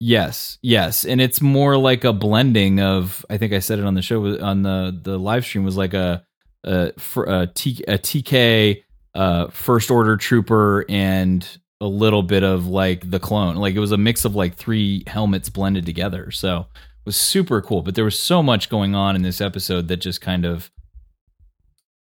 Yes, 0.00 0.58
yes, 0.60 1.04
and 1.06 1.20
it's 1.20 1.40
more 1.40 1.78
like 1.78 2.04
a 2.04 2.12
blending 2.12 2.80
of. 2.80 3.24
I 3.30 3.38
think 3.38 3.52
I 3.54 3.60
said 3.60 3.78
it 3.78 3.84
on 3.86 3.94
the 3.94 4.02
show 4.02 4.38
on 4.42 4.62
the 4.62 4.98
the 5.02 5.18
live 5.18 5.44
stream 5.46 5.64
was 5.64 5.76
like 5.76 5.94
a 5.94 6.24
a, 6.64 6.92
a, 7.26 7.46
T, 7.46 7.84
a 7.86 7.96
TK 7.98 8.82
uh, 9.14 9.46
first 9.48 9.90
order 9.90 10.16
trooper 10.16 10.84
and 10.88 11.46
a 11.80 11.86
little 11.86 12.22
bit 12.22 12.42
of 12.42 12.66
like 12.66 13.10
the 13.10 13.20
clone. 13.20 13.56
Like 13.56 13.74
it 13.74 13.80
was 13.80 13.92
a 13.92 13.98
mix 13.98 14.24
of 14.24 14.34
like 14.34 14.54
three 14.54 15.02
helmets 15.06 15.48
blended 15.48 15.86
together. 15.86 16.30
So 16.30 16.66
it 16.78 17.06
was 17.06 17.16
super 17.16 17.60
cool. 17.60 17.82
But 17.82 17.94
there 17.94 18.04
was 18.04 18.18
so 18.18 18.42
much 18.42 18.68
going 18.68 18.94
on 18.94 19.16
in 19.16 19.22
this 19.22 19.40
episode 19.40 19.88
that 19.88 19.98
just 19.98 20.20
kind 20.20 20.44
of 20.44 20.70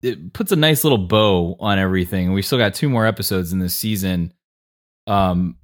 it 0.01 0.33
puts 0.33 0.51
a 0.51 0.55
nice 0.55 0.83
little 0.83 0.97
bow 0.97 1.57
on 1.59 1.77
everything. 1.77 2.31
We 2.33 2.41
still 2.41 2.57
got 2.57 2.73
two 2.73 2.89
more 2.89 3.05
episodes 3.05 3.51
in 3.51 3.59
this 3.59 3.75
season. 3.75 4.33
Um, 5.07 5.57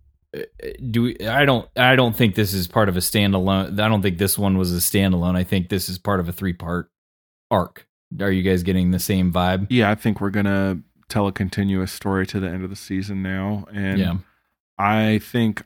do 0.90 1.04
we, 1.04 1.20
I 1.28 1.46
don't 1.46 1.70
I 1.78 1.96
don't 1.96 2.16
think 2.16 2.36
this 2.36 2.54
is 2.54 2.68
part 2.68 2.90
of 2.90 2.98
a 2.98 3.00
standalone. 3.00 3.80
I 3.80 3.88
don't 3.88 4.02
think 4.02 4.18
this 4.18 4.38
one 4.38 4.58
was 4.58 4.74
a 4.74 4.80
standalone. 4.80 5.36
I 5.36 5.44
think 5.44 5.70
this 5.70 5.88
is 5.88 5.98
part 5.98 6.20
of 6.20 6.28
a 6.28 6.34
three 6.34 6.54
part 6.54 6.90
arc. 7.50 7.88
Are 8.20 8.32
you 8.32 8.44
guys 8.44 8.64
getting 8.64 8.92
the 8.92 9.00
same 9.00 9.32
vibe? 9.32 9.68
Yeah, 9.70 9.90
I 9.90 9.96
think 9.96 10.22
we're 10.22 10.30
gonna 10.32 10.80
tell 11.10 11.28
a 11.28 11.32
continuous 11.32 11.92
story 11.92 12.26
to 12.28 12.40
the 12.40 12.48
end 12.50 12.64
of 12.64 12.70
the 12.70 12.76
season 12.76 13.22
now, 13.22 13.66
and 13.72 14.00
Yeah. 14.00 14.18
I 14.78 15.20
think, 15.20 15.64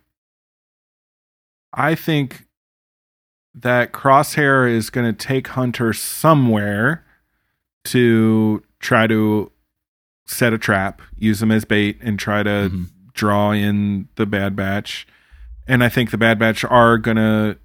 I 1.73 1.95
think 1.95 2.45
that 3.55 3.91
Crosshair 3.91 4.69
is 4.69 4.89
gonna 4.89 5.13
take 5.13 5.47
Hunter 5.49 5.93
somewhere 5.93 7.03
to 7.85 8.63
try 8.79 9.07
to 9.07 9.51
set 10.25 10.53
a 10.53 10.57
trap, 10.57 11.01
use 11.17 11.41
him 11.41 11.51
as 11.51 11.65
bait, 11.65 11.97
and 12.01 12.19
try 12.19 12.43
to 12.43 12.49
Mm-hmm. 12.69 12.83
draw 13.13 13.51
in 13.51 14.07
the 14.15 14.25
Bad 14.25 14.55
Batch. 14.55 15.07
And 15.67 15.83
I 15.83 15.89
think 15.89 16.11
the 16.11 16.17
Bad 16.17 16.37
Batch 16.39 16.63
are 16.65 16.97
gonna 16.97 17.57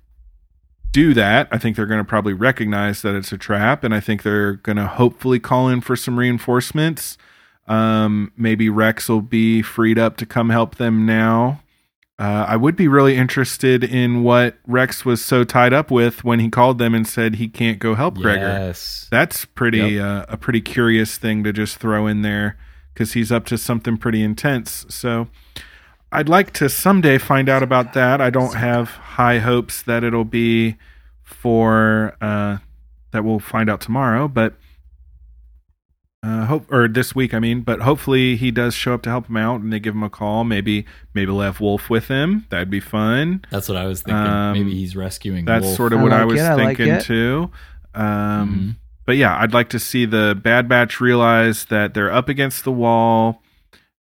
do 0.92 1.12
that. 1.14 1.48
I 1.50 1.58
think 1.58 1.74
they're 1.76 1.86
going 1.86 1.98
to 1.98 2.04
probably 2.04 2.32
recognize 2.34 3.02
that 3.02 3.16
it's 3.16 3.32
a 3.32 3.38
trap, 3.38 3.82
and 3.82 3.92
I 3.92 3.98
think 3.98 4.22
they're 4.22 4.52
going 4.52 4.76
to 4.76 4.86
hopefully 4.86 5.40
call 5.40 5.68
in 5.68 5.80
for 5.80 5.96
some 5.96 6.16
reinforcements. 6.20 7.18
Um, 7.66 8.32
maybe 8.36 8.68
Rex 8.68 9.08
will 9.08 9.22
be 9.22 9.62
freed 9.62 9.98
up 9.98 10.16
to 10.18 10.26
come 10.26 10.50
help 10.50 10.76
them 10.76 11.06
now. 11.06 11.60
Uh, 12.18 12.44
I 12.48 12.56
would 12.56 12.76
be 12.76 12.86
really 12.86 13.16
interested 13.16 13.82
in 13.82 14.22
what 14.22 14.56
Rex 14.68 15.04
was 15.04 15.24
so 15.24 15.42
tied 15.42 15.72
up 15.72 15.90
with 15.90 16.22
when 16.22 16.38
he 16.38 16.48
called 16.48 16.78
them 16.78 16.94
and 16.94 17.06
said 17.08 17.36
he 17.36 17.48
can't 17.48 17.80
go 17.80 17.94
help 17.96 18.16
Gregor. 18.18 18.40
Yes. 18.46 19.08
That's 19.10 19.44
pretty 19.46 19.78
Yep. 19.94 20.02
uh, 20.04 20.26
a 20.28 20.36
pretty 20.36 20.60
curious 20.60 21.16
thing 21.18 21.42
to 21.42 21.52
just 21.52 21.78
throw 21.78 22.06
in 22.06 22.22
there 22.22 22.56
because 22.92 23.14
he's 23.14 23.32
up 23.32 23.46
to 23.46 23.58
something 23.58 23.96
pretty 23.96 24.22
intense. 24.22 24.86
So 24.88 25.26
I'd 26.12 26.28
like 26.28 26.52
to 26.52 26.68
someday 26.68 27.18
find 27.18 27.48
out 27.48 27.64
about 27.64 27.94
that. 27.94 28.20
I 28.20 28.30
don't 28.30 28.54
have 28.54 28.90
high 28.90 29.38
hopes 29.40 29.82
that 29.82 30.04
it'll 30.04 30.24
be 30.24 30.76
for 31.24 32.16
uh, 32.20 32.58
that 33.10 33.24
we'll 33.24 33.40
find 33.40 33.68
out 33.68 33.80
tomorrow, 33.80 34.28
but 34.28 34.54
uh, 36.24 36.46
hope 36.46 36.72
or 36.72 36.88
this 36.88 37.14
week, 37.14 37.34
I 37.34 37.38
mean. 37.38 37.60
But 37.62 37.80
hopefully 37.82 38.36
he 38.36 38.50
does 38.50 38.74
show 38.74 38.94
up 38.94 39.02
to 39.02 39.10
help 39.10 39.28
him 39.28 39.36
out, 39.36 39.60
and 39.60 39.72
they 39.72 39.78
give 39.80 39.94
him 39.94 40.02
a 40.02 40.08
call. 40.10 40.44
Maybe 40.44 40.86
maybe 41.12 41.30
we'll 41.30 41.42
have 41.42 41.60
Wolffe 41.60 41.90
with 41.90 42.08
him. 42.08 42.46
That'd 42.50 42.70
be 42.70 42.80
fun. 42.80 43.44
That's 43.50 43.68
what 43.68 43.76
I 43.76 43.86
was 43.86 44.02
thinking. 44.02 44.22
Um, 44.24 44.52
Maybe 44.54 44.74
he's 44.74 44.96
rescuing. 44.96 45.44
That's 45.44 45.64
Wolffe. 45.64 45.76
sort 45.76 45.92
of 45.92 46.00
I 46.00 46.02
what 46.02 46.12
I 46.12 46.24
was 46.24 46.40
it, 46.40 46.44
I 46.44 46.54
like 46.54 46.76
thinking 46.78 46.94
it. 46.94 47.02
too. 47.04 47.50
Um, 47.94 48.04
Mm-hmm. 48.04 48.70
But 49.06 49.16
yeah, 49.18 49.36
I'd 49.38 49.52
like 49.52 49.68
to 49.68 49.78
see 49.78 50.06
the 50.06 50.34
Bad 50.42 50.66
Batch 50.66 50.98
realize 50.98 51.66
that 51.66 51.92
they're 51.92 52.10
up 52.10 52.30
against 52.30 52.64
the 52.64 52.72
wall, 52.72 53.42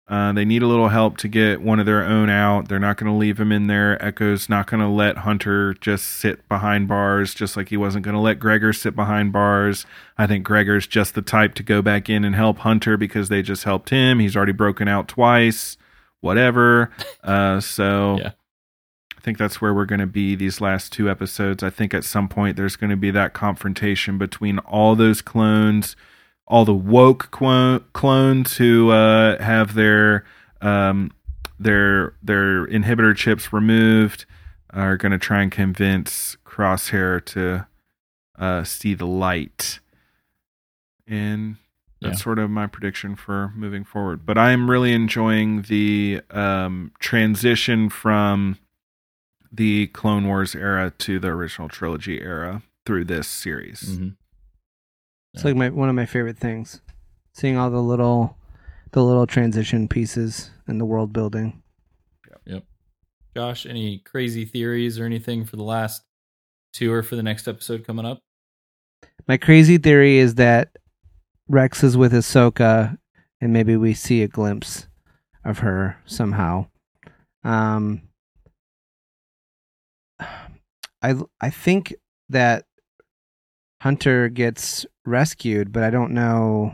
Uh, 0.06 0.34
they 0.34 0.44
need 0.44 0.62
a 0.62 0.68
little 0.68 0.90
help 0.90 1.16
to 1.18 1.30
get 1.30 1.62
one 1.62 1.80
of 1.80 1.86
their 1.86 2.04
own 2.04 2.30
out. 2.30 2.68
They're 2.68 2.78
not 2.78 2.98
going 2.98 3.12
to 3.12 3.18
leave 3.18 3.40
him 3.40 3.54
in 3.54 3.68
there. 3.68 4.04
Echo's 4.04 4.50
not 4.50 4.68
going 4.68 4.82
to 4.82 4.88
let 4.88 5.20
Hunter 5.20 5.74
just 5.76 6.06
sit 6.06 6.48
behind 6.50 6.90
bars, 6.90 7.34
just 7.34 7.56
like 7.56 7.70
he 7.70 7.78
wasn't 7.78 8.04
going 8.04 8.16
to 8.16 8.20
let 8.22 8.38
Gregor 8.38 8.74
sit 8.74 8.98
behind 8.98 9.32
bars. 9.32 9.86
I 10.18 10.28
think 10.28 10.44
Gregor's 10.44 10.88
just 10.88 11.16
the 11.16 11.22
type 11.22 11.54
to 11.56 11.64
go 11.64 11.82
back 11.82 12.10
in 12.10 12.26
and 12.26 12.36
help 12.36 12.60
Hunter 12.60 12.98
because 12.98 13.30
they 13.30 13.42
just 13.42 13.64
helped 13.64 13.92
him. 13.92 14.20
He's 14.20 14.36
already 14.36 14.52
broken 14.52 14.90
out 14.90 15.08
twice, 15.08 15.78
whatever. 16.22 16.92
Uh, 17.24 17.62
so 17.62 18.18
Yeah. 18.20 18.32
I 19.18 19.22
think 19.22 19.38
that's 19.38 19.62
where 19.62 19.74
we're 19.74 19.86
going 19.86 20.02
to 20.02 20.06
be 20.06 20.36
these 20.36 20.60
last 20.60 20.92
two 20.92 21.10
episodes. 21.10 21.64
I 21.64 21.70
think 21.70 21.94
at 21.94 22.04
some 22.04 22.28
point 22.28 22.58
there's 22.58 22.76
going 22.76 22.90
to 22.90 22.98
be 22.98 23.12
that 23.12 23.32
confrontation 23.32 24.18
between 24.18 24.60
all 24.60 24.98
those 24.98 25.22
clones, 25.22 25.96
all 26.48 26.66
the 26.66 26.74
woke 26.74 27.32
clo- 27.32 27.80
clones 27.94 28.58
who 28.58 28.90
uh, 28.92 29.42
have 29.42 29.74
their 29.76 30.26
um, 30.62 31.12
their 31.60 32.14
their 32.22 32.66
inhibitor 32.68 33.16
chips 33.16 33.52
removed, 33.54 34.26
are 34.72 34.98
going 34.98 35.12
to 35.12 35.18
try 35.18 35.42
and 35.42 35.52
convince 35.52 36.36
Crosshair 36.46 37.24
to 37.26 37.66
uh, 38.38 38.64
see 38.64 38.94
the 38.94 39.06
light, 39.08 39.80
and 41.08 41.58
that's 42.02 42.20
Yeah. 42.20 42.24
sort 42.24 42.40
of 42.40 42.50
my 42.50 42.68
prediction 42.68 43.16
for 43.16 43.52
moving 43.56 43.84
forward. 43.84 44.26
But 44.26 44.38
I'm 44.38 44.70
really 44.70 44.94
enjoying 44.94 45.64
the 45.64 46.22
um, 46.32 46.92
transition 47.00 47.90
from 47.90 48.58
the 49.52 49.88
Clone 49.88 50.28
Wars 50.28 50.56
era 50.56 50.92
to 50.98 51.20
the 51.20 51.28
original 51.30 51.70
trilogy 51.70 52.20
era 52.22 52.64
through 52.86 53.06
this 53.06 53.28
series. 53.28 53.82
Mm-hmm. 53.84 54.10
It's 55.34 55.44
like 55.44 55.56
my 55.56 55.70
one 55.70 55.90
of 55.90 55.96
my 55.96 56.06
favorite 56.06 56.38
things, 56.38 56.82
seeing 57.34 57.58
all 57.58 57.72
the 57.72 57.82
little, 57.82 58.38
the 58.92 59.04
little 59.04 59.26
transition 59.26 59.88
pieces 59.88 60.52
and 60.68 60.80
the 60.80 60.86
world 60.86 61.12
building. 61.12 61.64
Yep. 62.46 62.64
Josh, 63.36 63.66
any 63.66 63.98
crazy 64.00 64.46
theories 64.46 65.00
or 65.00 65.06
anything 65.06 65.44
for 65.46 65.56
the 65.56 65.64
last 65.64 66.04
two 66.72 66.92
or 66.92 67.02
for 67.02 67.16
the 67.16 67.24
next 67.24 67.48
episode 67.48 67.86
coming 67.86 68.06
up? 68.06 68.20
My 69.28 69.38
crazy 69.38 69.78
theory 69.78 70.18
is 70.18 70.36
that 70.36 70.70
Rex 71.48 71.84
is 71.84 71.98
with 71.98 72.14
Ahsoka, 72.14 72.98
and 73.42 73.52
maybe 73.52 73.76
we 73.76 73.94
see 73.94 74.22
a 74.22 74.28
glimpse 74.28 74.88
of 75.44 75.60
her 75.60 75.98
somehow. 76.06 76.68
Um, 77.44 78.04
I 80.20 81.16
I 81.42 81.50
think 81.50 81.96
that 82.30 82.66
Hunter 83.82 84.30
gets 84.30 84.86
rescued, 85.06 85.72
but 85.72 85.84
I 85.84 85.90
don't 85.90 86.12
know. 86.12 86.74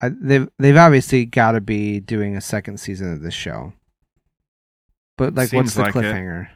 I, 0.00 0.10
they've 0.10 0.48
they've 0.58 0.76
obviously 0.76 1.24
got 1.24 1.52
to 1.52 1.60
be 1.60 2.00
doing 2.00 2.36
a 2.36 2.40
second 2.40 2.78
season 2.78 3.12
of 3.12 3.20
this 3.20 3.34
show. 3.34 3.72
But 5.16 5.34
like, 5.34 5.52
what's 5.52 5.74
the 5.74 5.82
like 5.82 5.96
it. 5.96 5.98
cliffhanger? 5.98 6.48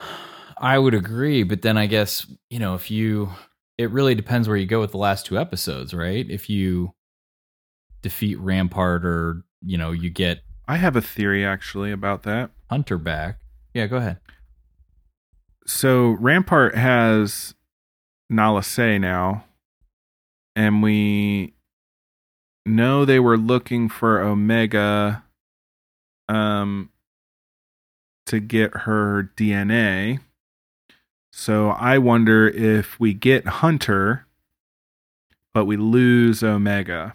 I 0.58 0.78
would 0.78 0.94
agree, 0.94 1.42
but 1.42 1.62
then 1.62 1.76
I 1.76 1.86
guess, 1.86 2.26
you 2.48 2.58
know, 2.58 2.74
if 2.74 2.90
you 2.90 3.30
it 3.76 3.90
really 3.90 4.14
depends 4.14 4.46
where 4.46 4.56
you 4.56 4.66
go 4.66 4.80
with 4.80 4.92
the 4.92 4.98
last 4.98 5.26
two 5.26 5.38
episodes, 5.38 5.92
right? 5.92 6.28
If 6.28 6.48
you 6.48 6.94
defeat 8.02 8.38
Rampart 8.38 9.04
or, 9.04 9.42
you 9.62 9.76
know, 9.76 9.90
you 9.90 10.10
get 10.10 10.42
I 10.68 10.76
have 10.76 10.96
a 10.96 11.02
theory 11.02 11.44
actually 11.44 11.90
about 11.90 12.22
that. 12.22 12.50
Hunter 12.70 12.98
back. 12.98 13.38
Yeah, 13.72 13.86
go 13.86 13.96
ahead. 13.96 14.18
So 15.66 16.10
Rampart 16.20 16.74
has 16.74 17.54
Nala 18.30 18.62
Se 18.62 18.98
now, 18.98 19.44
and 20.56 20.82
we 20.82 21.54
know 22.66 23.04
they 23.04 23.20
were 23.20 23.36
looking 23.36 23.88
for 23.88 24.20
Omega 24.20 25.22
um 26.28 26.88
to 28.26 28.40
get 28.40 28.74
her 28.78 29.30
DNA. 29.36 30.20
So 31.32 31.70
I 31.70 31.98
wonder 31.98 32.48
if 32.48 32.98
we 32.98 33.12
get 33.12 33.46
Hunter 33.46 34.24
but 35.54 35.64
we 35.64 35.76
lose 35.76 36.42
Omega 36.42 37.14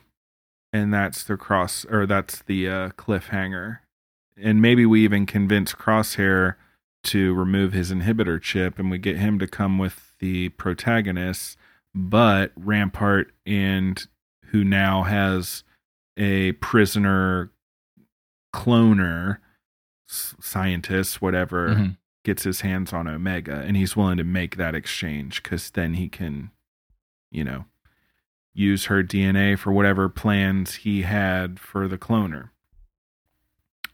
and 0.72 0.94
that's 0.94 1.24
the 1.24 1.38
cross 1.38 1.86
or 1.86 2.06
that's 2.06 2.42
the 2.44 2.68
uh, 2.68 2.90
cliffhanger. 2.92 3.80
And 4.42 4.62
maybe 4.62 4.86
we 4.86 5.04
even 5.04 5.26
convince 5.26 5.74
Crosshair 5.74 6.56
to 7.04 7.34
remove 7.34 7.74
his 7.74 7.92
inhibitor 7.92 8.42
chip 8.42 8.80
and 8.80 8.90
we 8.90 8.98
get 8.98 9.18
him 9.18 9.38
to 9.40 9.48
come 9.48 9.78
with 9.78 10.09
the 10.20 10.50
protagonist, 10.50 11.58
but 11.96 12.52
Rampart 12.56 13.32
and 13.46 14.06
who 14.48 14.64
now 14.64 15.04
has 15.04 15.64
a 16.18 16.54
prisoner 16.54 17.52
cloner 18.54 19.38
scientist 20.08 21.22
whatever 21.22 21.70
Mhm. 21.70 21.98
gets 22.24 22.44
his 22.44 22.62
hands 22.62 22.92
on 22.92 23.08
Omega 23.08 23.60
and 23.66 23.78
he's 23.78 23.96
willing 23.96 24.18
to 24.18 24.24
make 24.24 24.56
that 24.56 24.74
exchange 24.74 25.44
cuz 25.44 25.70
then 25.70 25.94
he 25.94 26.10
can 26.10 26.50
you 27.32 27.44
know 27.44 27.66
use 28.54 28.86
her 28.86 29.04
DNA 29.04 29.56
for 29.56 29.72
whatever 29.72 30.10
plans 30.10 30.76
he 30.76 31.04
had 31.04 31.60
for 31.60 31.88
the 31.88 31.98
cloner. 31.98 32.50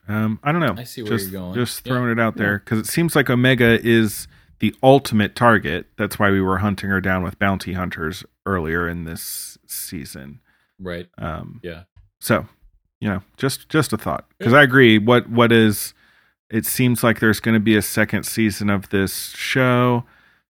Um, 0.07 0.39
I 0.41 0.51
don't 0.53 0.61
know. 0.61 0.75
I 0.77 0.85
see 0.85 1.01
where 1.03 1.11
just, 1.11 1.31
you're 1.31 1.41
going. 1.41 1.53
Just 1.55 1.85
Yeah. 1.85 1.93
throwing 1.93 2.11
it 2.11 2.19
out 2.19 2.37
there 2.37 2.59
because 2.59 2.79
it 2.79 2.87
seems 2.87 3.15
like 3.15 3.29
Omega 3.29 3.79
is 3.85 4.27
the 4.59 4.73
ultimate 4.81 5.35
target. 5.35 5.87
That's 5.97 6.17
why 6.17 6.31
we 6.31 6.41
were 6.41 6.59
hunting 6.59 6.89
her 6.89 7.01
down 7.01 7.23
with 7.23 7.39
bounty 7.39 7.73
hunters 7.73 8.23
earlier 8.45 8.87
in 8.87 9.03
this 9.05 9.57
season. 9.67 10.39
Right. 10.79 11.07
Um, 11.17 11.59
Yeah. 11.63 11.83
So, 12.19 12.47
you 12.99 13.09
know, 13.09 13.21
just 13.37 13.69
just 13.69 13.93
a 13.93 13.97
thought 13.97 14.25
because 14.37 14.53
I 14.53 14.63
agree. 14.63 14.97
What 14.97 15.29
what 15.29 15.51
is? 15.51 15.93
It 16.49 16.65
seems 16.65 17.03
like 17.03 17.19
there's 17.19 17.39
going 17.39 17.53
to 17.53 17.59
be 17.59 17.75
a 17.75 17.81
second 17.81 18.23
season 18.25 18.69
of 18.69 18.89
this 18.89 19.31
show. 19.31 20.05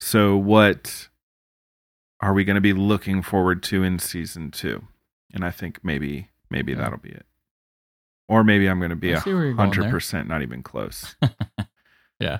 So, 0.00 0.36
what 0.36 1.08
are 2.20 2.32
we 2.32 2.44
going 2.44 2.54
to 2.54 2.60
be 2.60 2.72
looking 2.72 3.22
forward 3.22 3.62
to 3.64 3.82
in 3.82 3.98
season 3.98 4.50
two? 4.50 4.84
And 5.32 5.44
I 5.44 5.50
think 5.50 5.84
maybe 5.84 6.28
maybe 6.50 6.74
that'll 6.74 6.98
be 6.98 7.10
it. 7.10 7.26
Or 8.28 8.42
maybe 8.44 8.68
I'm 8.68 8.78
going 8.78 8.90
to 8.90 8.96
be 8.96 9.14
I 9.14 9.18
a 9.18 9.20
see 9.20 9.32
where 9.34 9.44
you're 9.44 9.54
going 9.54 9.70
there. 9.70 9.80
hundred 9.82 9.90
percent, 9.90 10.28
not 10.28 10.42
even 10.42 10.62
close. 10.62 11.16
Yeah. 12.20 12.38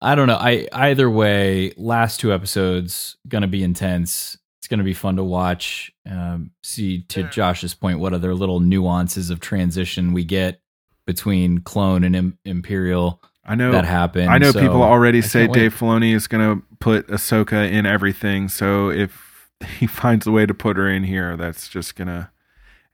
I 0.00 0.14
don't 0.14 0.26
know. 0.26 0.36
I 0.36 0.68
either 0.72 1.08
way, 1.08 1.72
last 1.76 2.20
two 2.20 2.32
episodes 2.32 3.16
gonna 3.28 3.48
be 3.48 3.62
intense. 3.62 4.36
It's 4.58 4.68
gonna 4.68 4.84
be 4.84 4.94
fun 4.94 5.16
to 5.16 5.24
watch. 5.24 5.92
Um, 6.08 6.50
see 6.62 7.02
to 7.08 7.24
Josh's 7.24 7.74
point, 7.74 7.98
what 7.98 8.14
other 8.14 8.34
little 8.34 8.60
nuances 8.60 9.30
of 9.30 9.40
transition 9.40 10.12
we 10.12 10.24
get 10.24 10.60
between 11.06 11.60
clone 11.60 12.04
and 12.04 12.14
Im- 12.14 12.38
Imperial. 12.44 13.22
I 13.44 13.54
know 13.54 13.70
that 13.72 13.84
happened. 13.84 14.28
I 14.28 14.38
know 14.38 14.50
so 14.50 14.60
people 14.60 14.82
already 14.82 15.18
I 15.18 15.22
say. 15.22 15.46
Dave 15.46 15.74
Filoni 15.74 16.12
is 16.14 16.26
going 16.26 16.58
to 16.58 16.66
put 16.80 17.06
Ahsoka 17.06 17.70
in 17.70 17.86
everything. 17.86 18.48
So 18.48 18.90
if 18.90 19.48
he 19.78 19.86
finds 19.86 20.26
a 20.26 20.32
way 20.32 20.44
to 20.46 20.54
put 20.54 20.76
her 20.76 20.88
in 20.88 21.04
here, 21.04 21.36
that's 21.36 21.68
just 21.68 21.94
going 21.94 22.08
to 22.08 22.30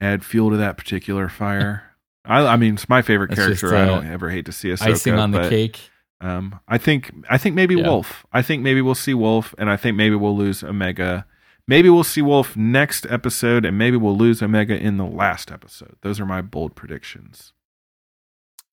add 0.00 0.24
fuel 0.24 0.50
to 0.50 0.56
that 0.58 0.76
particular 0.76 1.28
fire. 1.28 1.84
I, 2.24 2.46
I 2.46 2.56
mean, 2.56 2.74
it's 2.74 2.88
my 2.88 3.02
favorite 3.02 3.30
That's 3.30 3.40
character. 3.40 3.70
just, 3.70 3.72
I 3.72 3.82
uh, 3.82 3.86
don't 3.86 4.06
ever 4.06 4.30
hate 4.30 4.46
to 4.46 4.52
see 4.52 4.68
Ahsoka. 4.68 4.92
icing 4.92 5.14
on 5.14 5.32
the 5.32 5.48
cake. 5.48 5.80
Um, 6.22 6.60
I 6.68 6.78
think 6.78 7.12
I 7.28 7.36
think 7.36 7.54
maybe 7.56 7.74
Yeah. 7.74 7.88
Wolffe. 7.88 8.24
I 8.32 8.40
think 8.42 8.62
maybe 8.62 8.80
we'll 8.80 8.94
see 8.94 9.12
Wolffe, 9.14 9.54
and 9.58 9.68
I 9.68 9.76
think 9.76 9.96
maybe 9.96 10.14
we'll 10.14 10.36
lose 10.36 10.62
Omega. 10.62 11.26
Maybe 11.66 11.88
we'll 11.90 12.04
see 12.04 12.22
Wolffe 12.22 12.56
next 12.56 13.06
episode, 13.10 13.64
and 13.64 13.76
maybe 13.76 13.96
we'll 13.96 14.16
lose 14.16 14.42
Omega 14.42 14.76
in 14.78 14.96
the 14.96 15.04
last 15.06 15.50
episode. 15.50 15.96
Those 16.02 16.20
are 16.20 16.26
my 16.26 16.40
bold 16.40 16.74
predictions. 16.76 17.52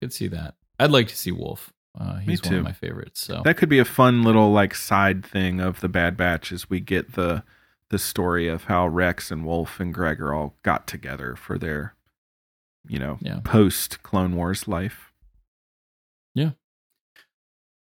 Could 0.02 0.14
see 0.14 0.28
that. 0.28 0.56
I'd 0.80 0.92
like 0.92 1.08
to 1.10 1.16
see 1.18 1.32
Wolffe. 1.32 1.72
Uh, 1.98 2.18
he's 2.20 2.42
one 2.44 2.56
of 2.56 2.64
my 2.64 2.72
favorites. 2.72 3.22
So 3.22 3.42
That 3.46 3.56
could 3.58 3.70
be 3.70 3.78
a 3.80 3.86
fun 3.86 4.24
little 4.24 4.52
like 4.52 4.74
side 4.74 5.24
thing 5.26 5.60
of 5.60 5.80
the 5.82 5.88
Bad 5.90 6.18
Batch 6.18 6.52
as 6.52 6.70
we 6.70 6.80
get 6.80 7.14
the 7.14 7.44
the 7.90 8.00
story 8.00 8.48
of 8.48 8.64
how 8.64 8.88
Rex 8.88 9.30
and 9.30 9.46
Wolffe 9.46 9.80
and 9.80 9.94
Gregor 9.94 10.34
all 10.34 10.56
got 10.64 10.88
together 10.88 11.36
for 11.36 11.60
their 11.60 11.94
you 12.88 12.98
know 13.00 13.18
Yeah. 13.22 13.42
post 13.44 14.02
Clone 14.02 14.36
Wars 14.36 14.68
life. 14.68 15.12
Yeah. 16.34 16.52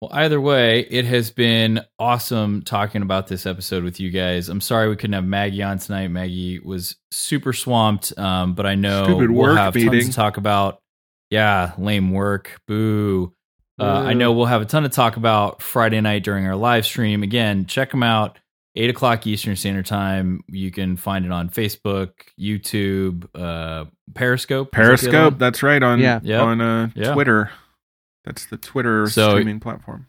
Well, 0.03 0.09
either 0.11 0.41
way, 0.41 0.81
it 0.81 1.05
has 1.05 1.31
been 1.31 1.79
awesome 1.97 2.63
talking 2.63 3.03
about 3.03 3.27
this 3.27 3.45
episode 3.45 3.85
with 3.85 4.01
you 4.01 4.09
guys. 4.09 4.49
I'm 4.49 4.59
sorry 4.59 4.89
we 4.89 4.97
couldn't 4.97 5.13
have 5.13 5.23
Maggie 5.23 5.63
on 5.63 5.77
tonight. 5.77 6.09
Maggie 6.09 6.59
was 6.59 6.97
super 7.11 7.53
swamped, 7.53 8.11
um, 8.19 8.53
but 8.53 8.65
I 8.65 8.75
know 8.75 9.05
Stupid 9.05 9.31
we'll 9.31 9.43
work 9.43 9.57
have 9.57 9.73
tons 9.73 10.07
to 10.07 10.11
talk 10.11 10.35
about. 10.35 10.81
Yeah, 11.29 11.71
lame 11.77 12.11
work. 12.11 12.59
Boo. 12.67 13.33
Uh, 13.79 13.85
I 13.85 14.11
know 14.11 14.33
we'll 14.33 14.45
have 14.45 14.61
a 14.61 14.65
ton 14.65 14.83
to 14.83 14.89
talk 14.89 15.15
about 15.15 15.61
Friday 15.61 16.01
night 16.01 16.25
during 16.25 16.45
our 16.47 16.57
live 16.57 16.85
stream. 16.85 17.23
Again, 17.23 17.65
check 17.65 17.89
them 17.89 18.03
out. 18.03 18.37
Eight 18.75 18.89
o'clock 18.89 19.25
Eastern 19.25 19.55
Standard 19.55 19.85
Time. 19.85 20.41
You 20.49 20.69
can 20.69 20.97
find 20.97 21.23
it 21.23 21.31
on 21.31 21.49
Facebook, 21.49 22.09
YouTube, 22.37 23.25
uh, 23.35 23.85
Periscope. 24.13 24.67
Is 24.67 24.71
that 24.71 24.75
Periscope, 24.75 25.39
that's 25.39 25.63
right 25.63 25.81
on 25.81 26.01
Yeah. 26.01 26.19
Yep. 26.21 26.41
on 26.41 26.59
uh, 26.59 26.89
Yeah. 26.93 27.13
Twitter. 27.13 27.51
That's 28.23 28.45
the 28.45 28.57
Twitter 28.57 29.07
So- 29.09 29.31
streaming 29.31 29.59
platform. 29.59 30.07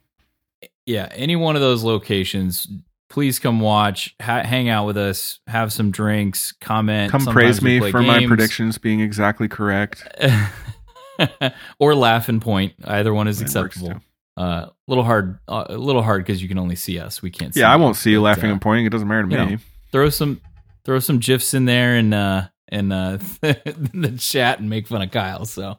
yeah, 0.87 1.09
any 1.13 1.37
one 1.37 1.57
of 1.57 1.63
those 1.63 1.83
locations, 1.83 2.69
please 3.11 3.39
come 3.39 3.61
watch, 3.61 4.15
ha- 4.21 4.43
hang 4.45 4.69
out 4.69 4.87
with 4.87 4.97
us, 4.97 5.41
have 5.47 5.73
some 5.73 5.91
drinks, 5.91 6.53
comment. 6.53 7.11
Come 7.11 7.23
Sometimes 7.23 7.61
praise 7.61 7.63
me 7.63 7.91
for 7.91 8.03
my 8.03 8.27
predictions 8.27 8.79
being 8.79 9.01
exactly 9.01 9.49
correct. 9.49 10.07
or 11.79 11.95
laugh 11.95 12.29
and 12.29 12.41
point. 12.43 12.75
Either 12.85 13.15
one 13.15 13.29
is 13.29 13.39
That 13.39 13.45
acceptable. 13.47 14.01
Uh, 14.37 14.67
a 14.67 14.73
little 14.89 15.05
hard, 15.05 15.39
uh, 15.47 15.65
a 15.69 15.79
little 15.79 16.03
hard 16.03 16.25
because 16.25 16.43
you 16.43 16.49
can 16.49 16.59
only 16.59 16.75
see 16.75 16.99
us. 16.99 17.23
We 17.23 17.31
can't. 17.31 17.55
see 17.55 17.61
Yeah, 17.61 17.73
I 17.73 17.77
won't 17.77 17.97
see 17.97 18.11
you 18.11 18.21
laughing 18.21 18.51
uh, 18.51 18.55
and 18.55 18.61
pointing. 18.61 18.85
It 18.87 18.91
doesn't 18.91 19.07
matter 19.07 19.23
to 19.23 19.29
me. 19.29 19.37
know, 19.37 19.57
throw 19.93 20.09
some, 20.11 20.41
throw 20.85 20.99
some 20.99 21.19
gifs 21.19 21.55
in 21.55 21.67
there 21.67 21.95
and 21.95 22.13
and 22.69 22.93
uh, 22.93 23.19
the 23.41 24.15
chat 24.19 24.61
and 24.61 24.71
make 24.71 24.87
fun 24.87 25.03
of 25.03 25.11
Kyle. 25.11 25.45
So, 25.45 25.79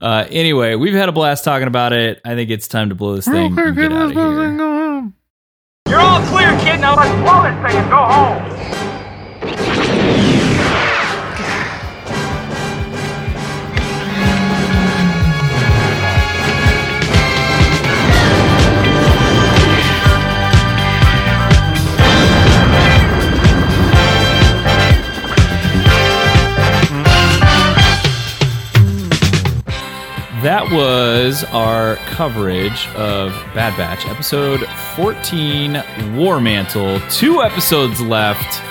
uh, 0.00 0.26
anyway, 0.30 0.74
we've 0.74 0.94
had 0.94 1.08
a 1.08 1.12
blast 1.12 1.44
talking 1.44 1.68
about 1.68 1.92
it. 1.92 2.20
I 2.24 2.34
think 2.34 2.50
it's 2.50 2.68
time 2.68 2.88
to 2.90 2.94
blow 2.94 3.16
this 3.16 3.26
thing 3.26 3.58
and 3.58 3.76
get 3.76 3.92
out 3.92 4.10
of 4.10 4.12
here. 4.12 5.12
You're 5.88 6.00
all 6.00 6.20
clear, 6.26 6.50
kid. 6.60 6.80
Now 6.80 6.96
let's 6.96 7.14
blow 7.22 7.42
this 7.42 7.72
thing 7.72 7.80
and 7.80 7.90
go 7.90 8.04
home. 8.04 8.44
That 30.42 30.70
was 30.70 31.42
our 31.44 31.96
coverage 32.10 32.86
of 32.88 33.32
Bad 33.54 33.76
Batch, 33.76 34.06
episode 34.06 34.60
14, 34.94 35.82
War 36.14 36.40
Mantle. 36.40 37.00
Two 37.10 37.42
episodes 37.42 38.00
left. 38.00 38.62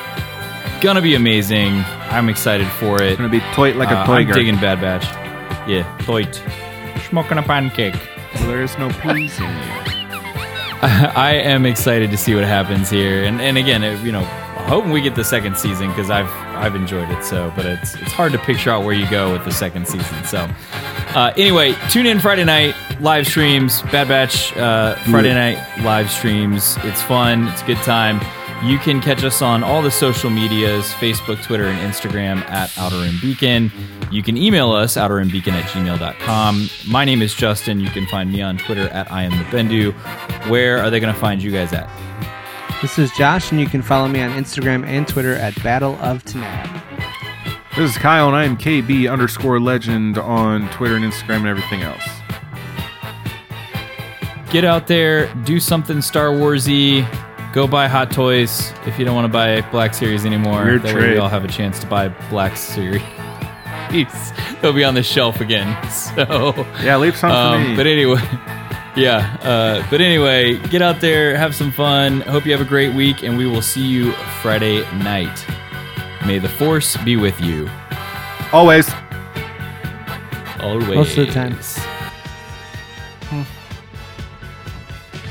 Gonna 0.81 1.01
be 1.01 1.15
amazing. 1.15 1.83
I'm 2.09 2.29
excited 2.29 2.67
for 2.73 3.01
it. 3.03 3.17
Gonna 3.17 3.27
be 3.27 3.41
toit 3.53 3.75
like 3.75 3.89
a 3.91 3.97
Uh, 3.97 4.05
toy 4.05 4.13
I'm 4.19 4.31
digging 4.31 4.55
Bad 4.55 4.79
Batch. 4.79 5.03
Yeah, 5.67 5.83
toit. 6.03 6.39
Smoking 7.09 7.37
a 7.37 7.43
pancake. 7.43 7.95
Well, 8.35 8.47
there 8.47 8.61
is 8.63 8.77
no 8.77 8.87
peas 8.89 9.37
in 9.37 9.43
you. 9.45 9.49
I 10.81 11.31
am 11.43 11.65
excited 11.65 12.11
to 12.11 12.17
see 12.17 12.33
what 12.33 12.45
happens 12.45 12.89
here, 12.89 13.23
and 13.25 13.41
and 13.41 13.57
again, 13.57 13.83
it- 13.83 13.99
you 14.05 14.13
know, 14.13 14.25
hoping 14.67 14.91
we 14.91 15.01
get 15.01 15.15
the 15.15 15.23
second 15.23 15.57
season 15.57 15.87
because 15.89 16.09
I've 16.09 16.29
I've 16.55 16.75
enjoyed 16.75 17.09
it 17.09 17.23
so, 17.23 17.51
but 17.55 17.65
it's 17.65 17.95
it's 17.95 18.11
hard 18.11 18.31
to 18.33 18.39
picture 18.39 18.69
out 18.69 18.83
where 18.83 18.93
you 18.93 19.09
go 19.09 19.31
with 19.31 19.45
the 19.45 19.51
second 19.51 19.87
season. 19.87 20.23
So, 20.25 20.49
uh, 21.15 21.33
anyway, 21.37 21.73
tune 21.89 22.05
in 22.05 22.19
Friday 22.19 22.43
night 22.43 22.75
live 22.99 23.25
streams, 23.27 23.81
Bad 23.83 24.07
Batch 24.07 24.55
uh, 24.57 24.95
Friday 25.05 25.33
night 25.33 25.57
live 25.83 26.11
streams. 26.11 26.77
It's 26.83 27.01
fun, 27.01 27.47
it's 27.47 27.61
a 27.61 27.65
good 27.65 27.77
time. 27.77 28.19
You 28.63 28.79
can 28.79 29.01
catch 29.01 29.23
us 29.23 29.43
on 29.43 29.63
all 29.63 29.83
the 29.83 29.91
social 29.91 30.31
medias 30.31 30.91
Facebook, 30.93 31.43
Twitter, 31.43 31.65
and 31.65 31.79
Instagram 31.79 32.41
at 32.49 32.75
Outer 32.77 32.99
Rim 33.01 33.15
Beacon. 33.21 33.71
You 34.11 34.23
can 34.23 34.35
email 34.35 34.71
us, 34.71 34.95
outerrimbeacon 34.95 35.51
at 35.51 35.65
gmail.com. 35.65 36.69
My 36.87 37.05
name 37.05 37.21
is 37.21 37.35
Justin. 37.35 37.79
You 37.79 37.89
can 37.89 38.07
find 38.07 38.31
me 38.31 38.41
on 38.41 38.57
Twitter 38.57 38.87
at 38.89 39.11
I 39.11 39.23
am 39.23 39.31
the 39.31 39.43
Bendu. 39.55 39.93
Where 40.49 40.79
are 40.79 40.89
they 40.89 40.99
going 40.99 41.13
to 41.13 41.19
find 41.19 41.43
you 41.43 41.51
guys 41.51 41.73
at? 41.73 41.89
This 42.79 42.99
is 42.99 43.11
Josh, 43.13 43.51
and 43.51 43.59
you 43.59 43.65
can 43.65 43.81
follow 43.81 44.07
me 44.07 44.21
on 44.21 44.29
Instagram 44.31 44.85
and 44.85 45.07
Twitter 45.07 45.33
at 45.33 45.61
Battle 45.63 45.95
of 45.95 46.23
Tanab. 46.23 46.83
This 47.75 47.89
is 47.89 47.97
Kyle, 47.97 48.27
and 48.27 48.35
I 48.35 48.43
am 48.43 48.55
KB 48.55 49.11
underscore 49.11 49.59
legend 49.59 50.19
on 50.19 50.69
Twitter 50.69 50.95
and 50.95 51.03
Instagram 51.03 51.37
and 51.37 51.47
everything 51.47 51.81
else. 51.81 52.03
Get 54.51 54.63
out 54.63 54.85
there, 54.85 55.33
do 55.43 55.59
something 55.59 56.03
Star 56.03 56.27
Warsy. 56.27 57.03
Go 57.51 57.67
buy 57.67 57.87
Hot 57.87 58.11
Toys 58.11 58.71
if 58.85 58.99
you 58.99 59.05
don't 59.05 59.15
want 59.15 59.25
to 59.25 59.33
buy 59.33 59.61
Black 59.71 59.95
Series 59.95 60.23
anymore. 60.23 60.63
Weird 60.63 60.83
that 60.83 60.95
way 60.95 61.13
we 61.13 61.17
all 61.17 61.29
have 61.29 61.45
a 61.45 61.49
chance 61.49 61.79
to 61.79 61.87
buy 61.87 62.09
Black 62.29 62.57
Series. 62.57 63.01
They'll 64.61 64.73
be 64.73 64.83
on 64.83 64.93
the 64.93 65.03
shelf 65.03 65.41
again. 65.41 65.75
So 65.91 66.53
Yeah, 66.83 66.97
leave 66.97 67.17
some 67.17 67.31
for 67.31 67.35
um, 67.35 67.71
me. 67.71 67.75
But 67.75 67.87
anyway, 67.87 68.21
yeah. 68.97 69.37
Uh, 69.41 69.87
but 69.89 70.01
anyway, 70.01 70.57
get 70.69 70.81
out 70.81 70.99
there, 71.01 71.35
have 71.37 71.55
some 71.55 71.71
fun. 71.71 72.21
Hope 72.21 72.45
you 72.45 72.51
have 72.51 72.61
a 72.61 72.69
great 72.69 72.93
week, 72.95 73.23
and 73.23 73.37
we 73.37 73.45
will 73.45 73.61
see 73.61 73.85
you 73.85 74.11
Friday 74.41 74.81
night. 74.97 75.45
May 76.25 76.39
the 76.39 76.49
Force 76.49 76.97
be 76.97 77.15
with 77.15 77.39
you. 77.39 77.69
Always. 78.51 78.89
Always. 80.59 80.95
Most 80.95 81.17
of 81.17 81.27
the 81.27 81.33
time. 81.33 81.57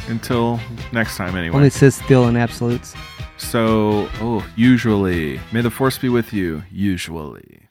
Until 0.09 0.61
next 0.93 1.17
time, 1.17 1.35
anyway. 1.35 1.57
Only 1.57 1.71
Sith 1.71 2.07
deal 2.07 2.29
in 2.29 2.37
absolutes. 2.37 2.95
So, 3.39 4.09
oh, 4.21 4.47
usually. 4.57 5.41
May 5.53 5.61
the 5.61 5.71
force 5.71 5.99
be 5.99 6.09
with 6.09 6.33
you. 6.33 6.63
Usually. 6.71 7.66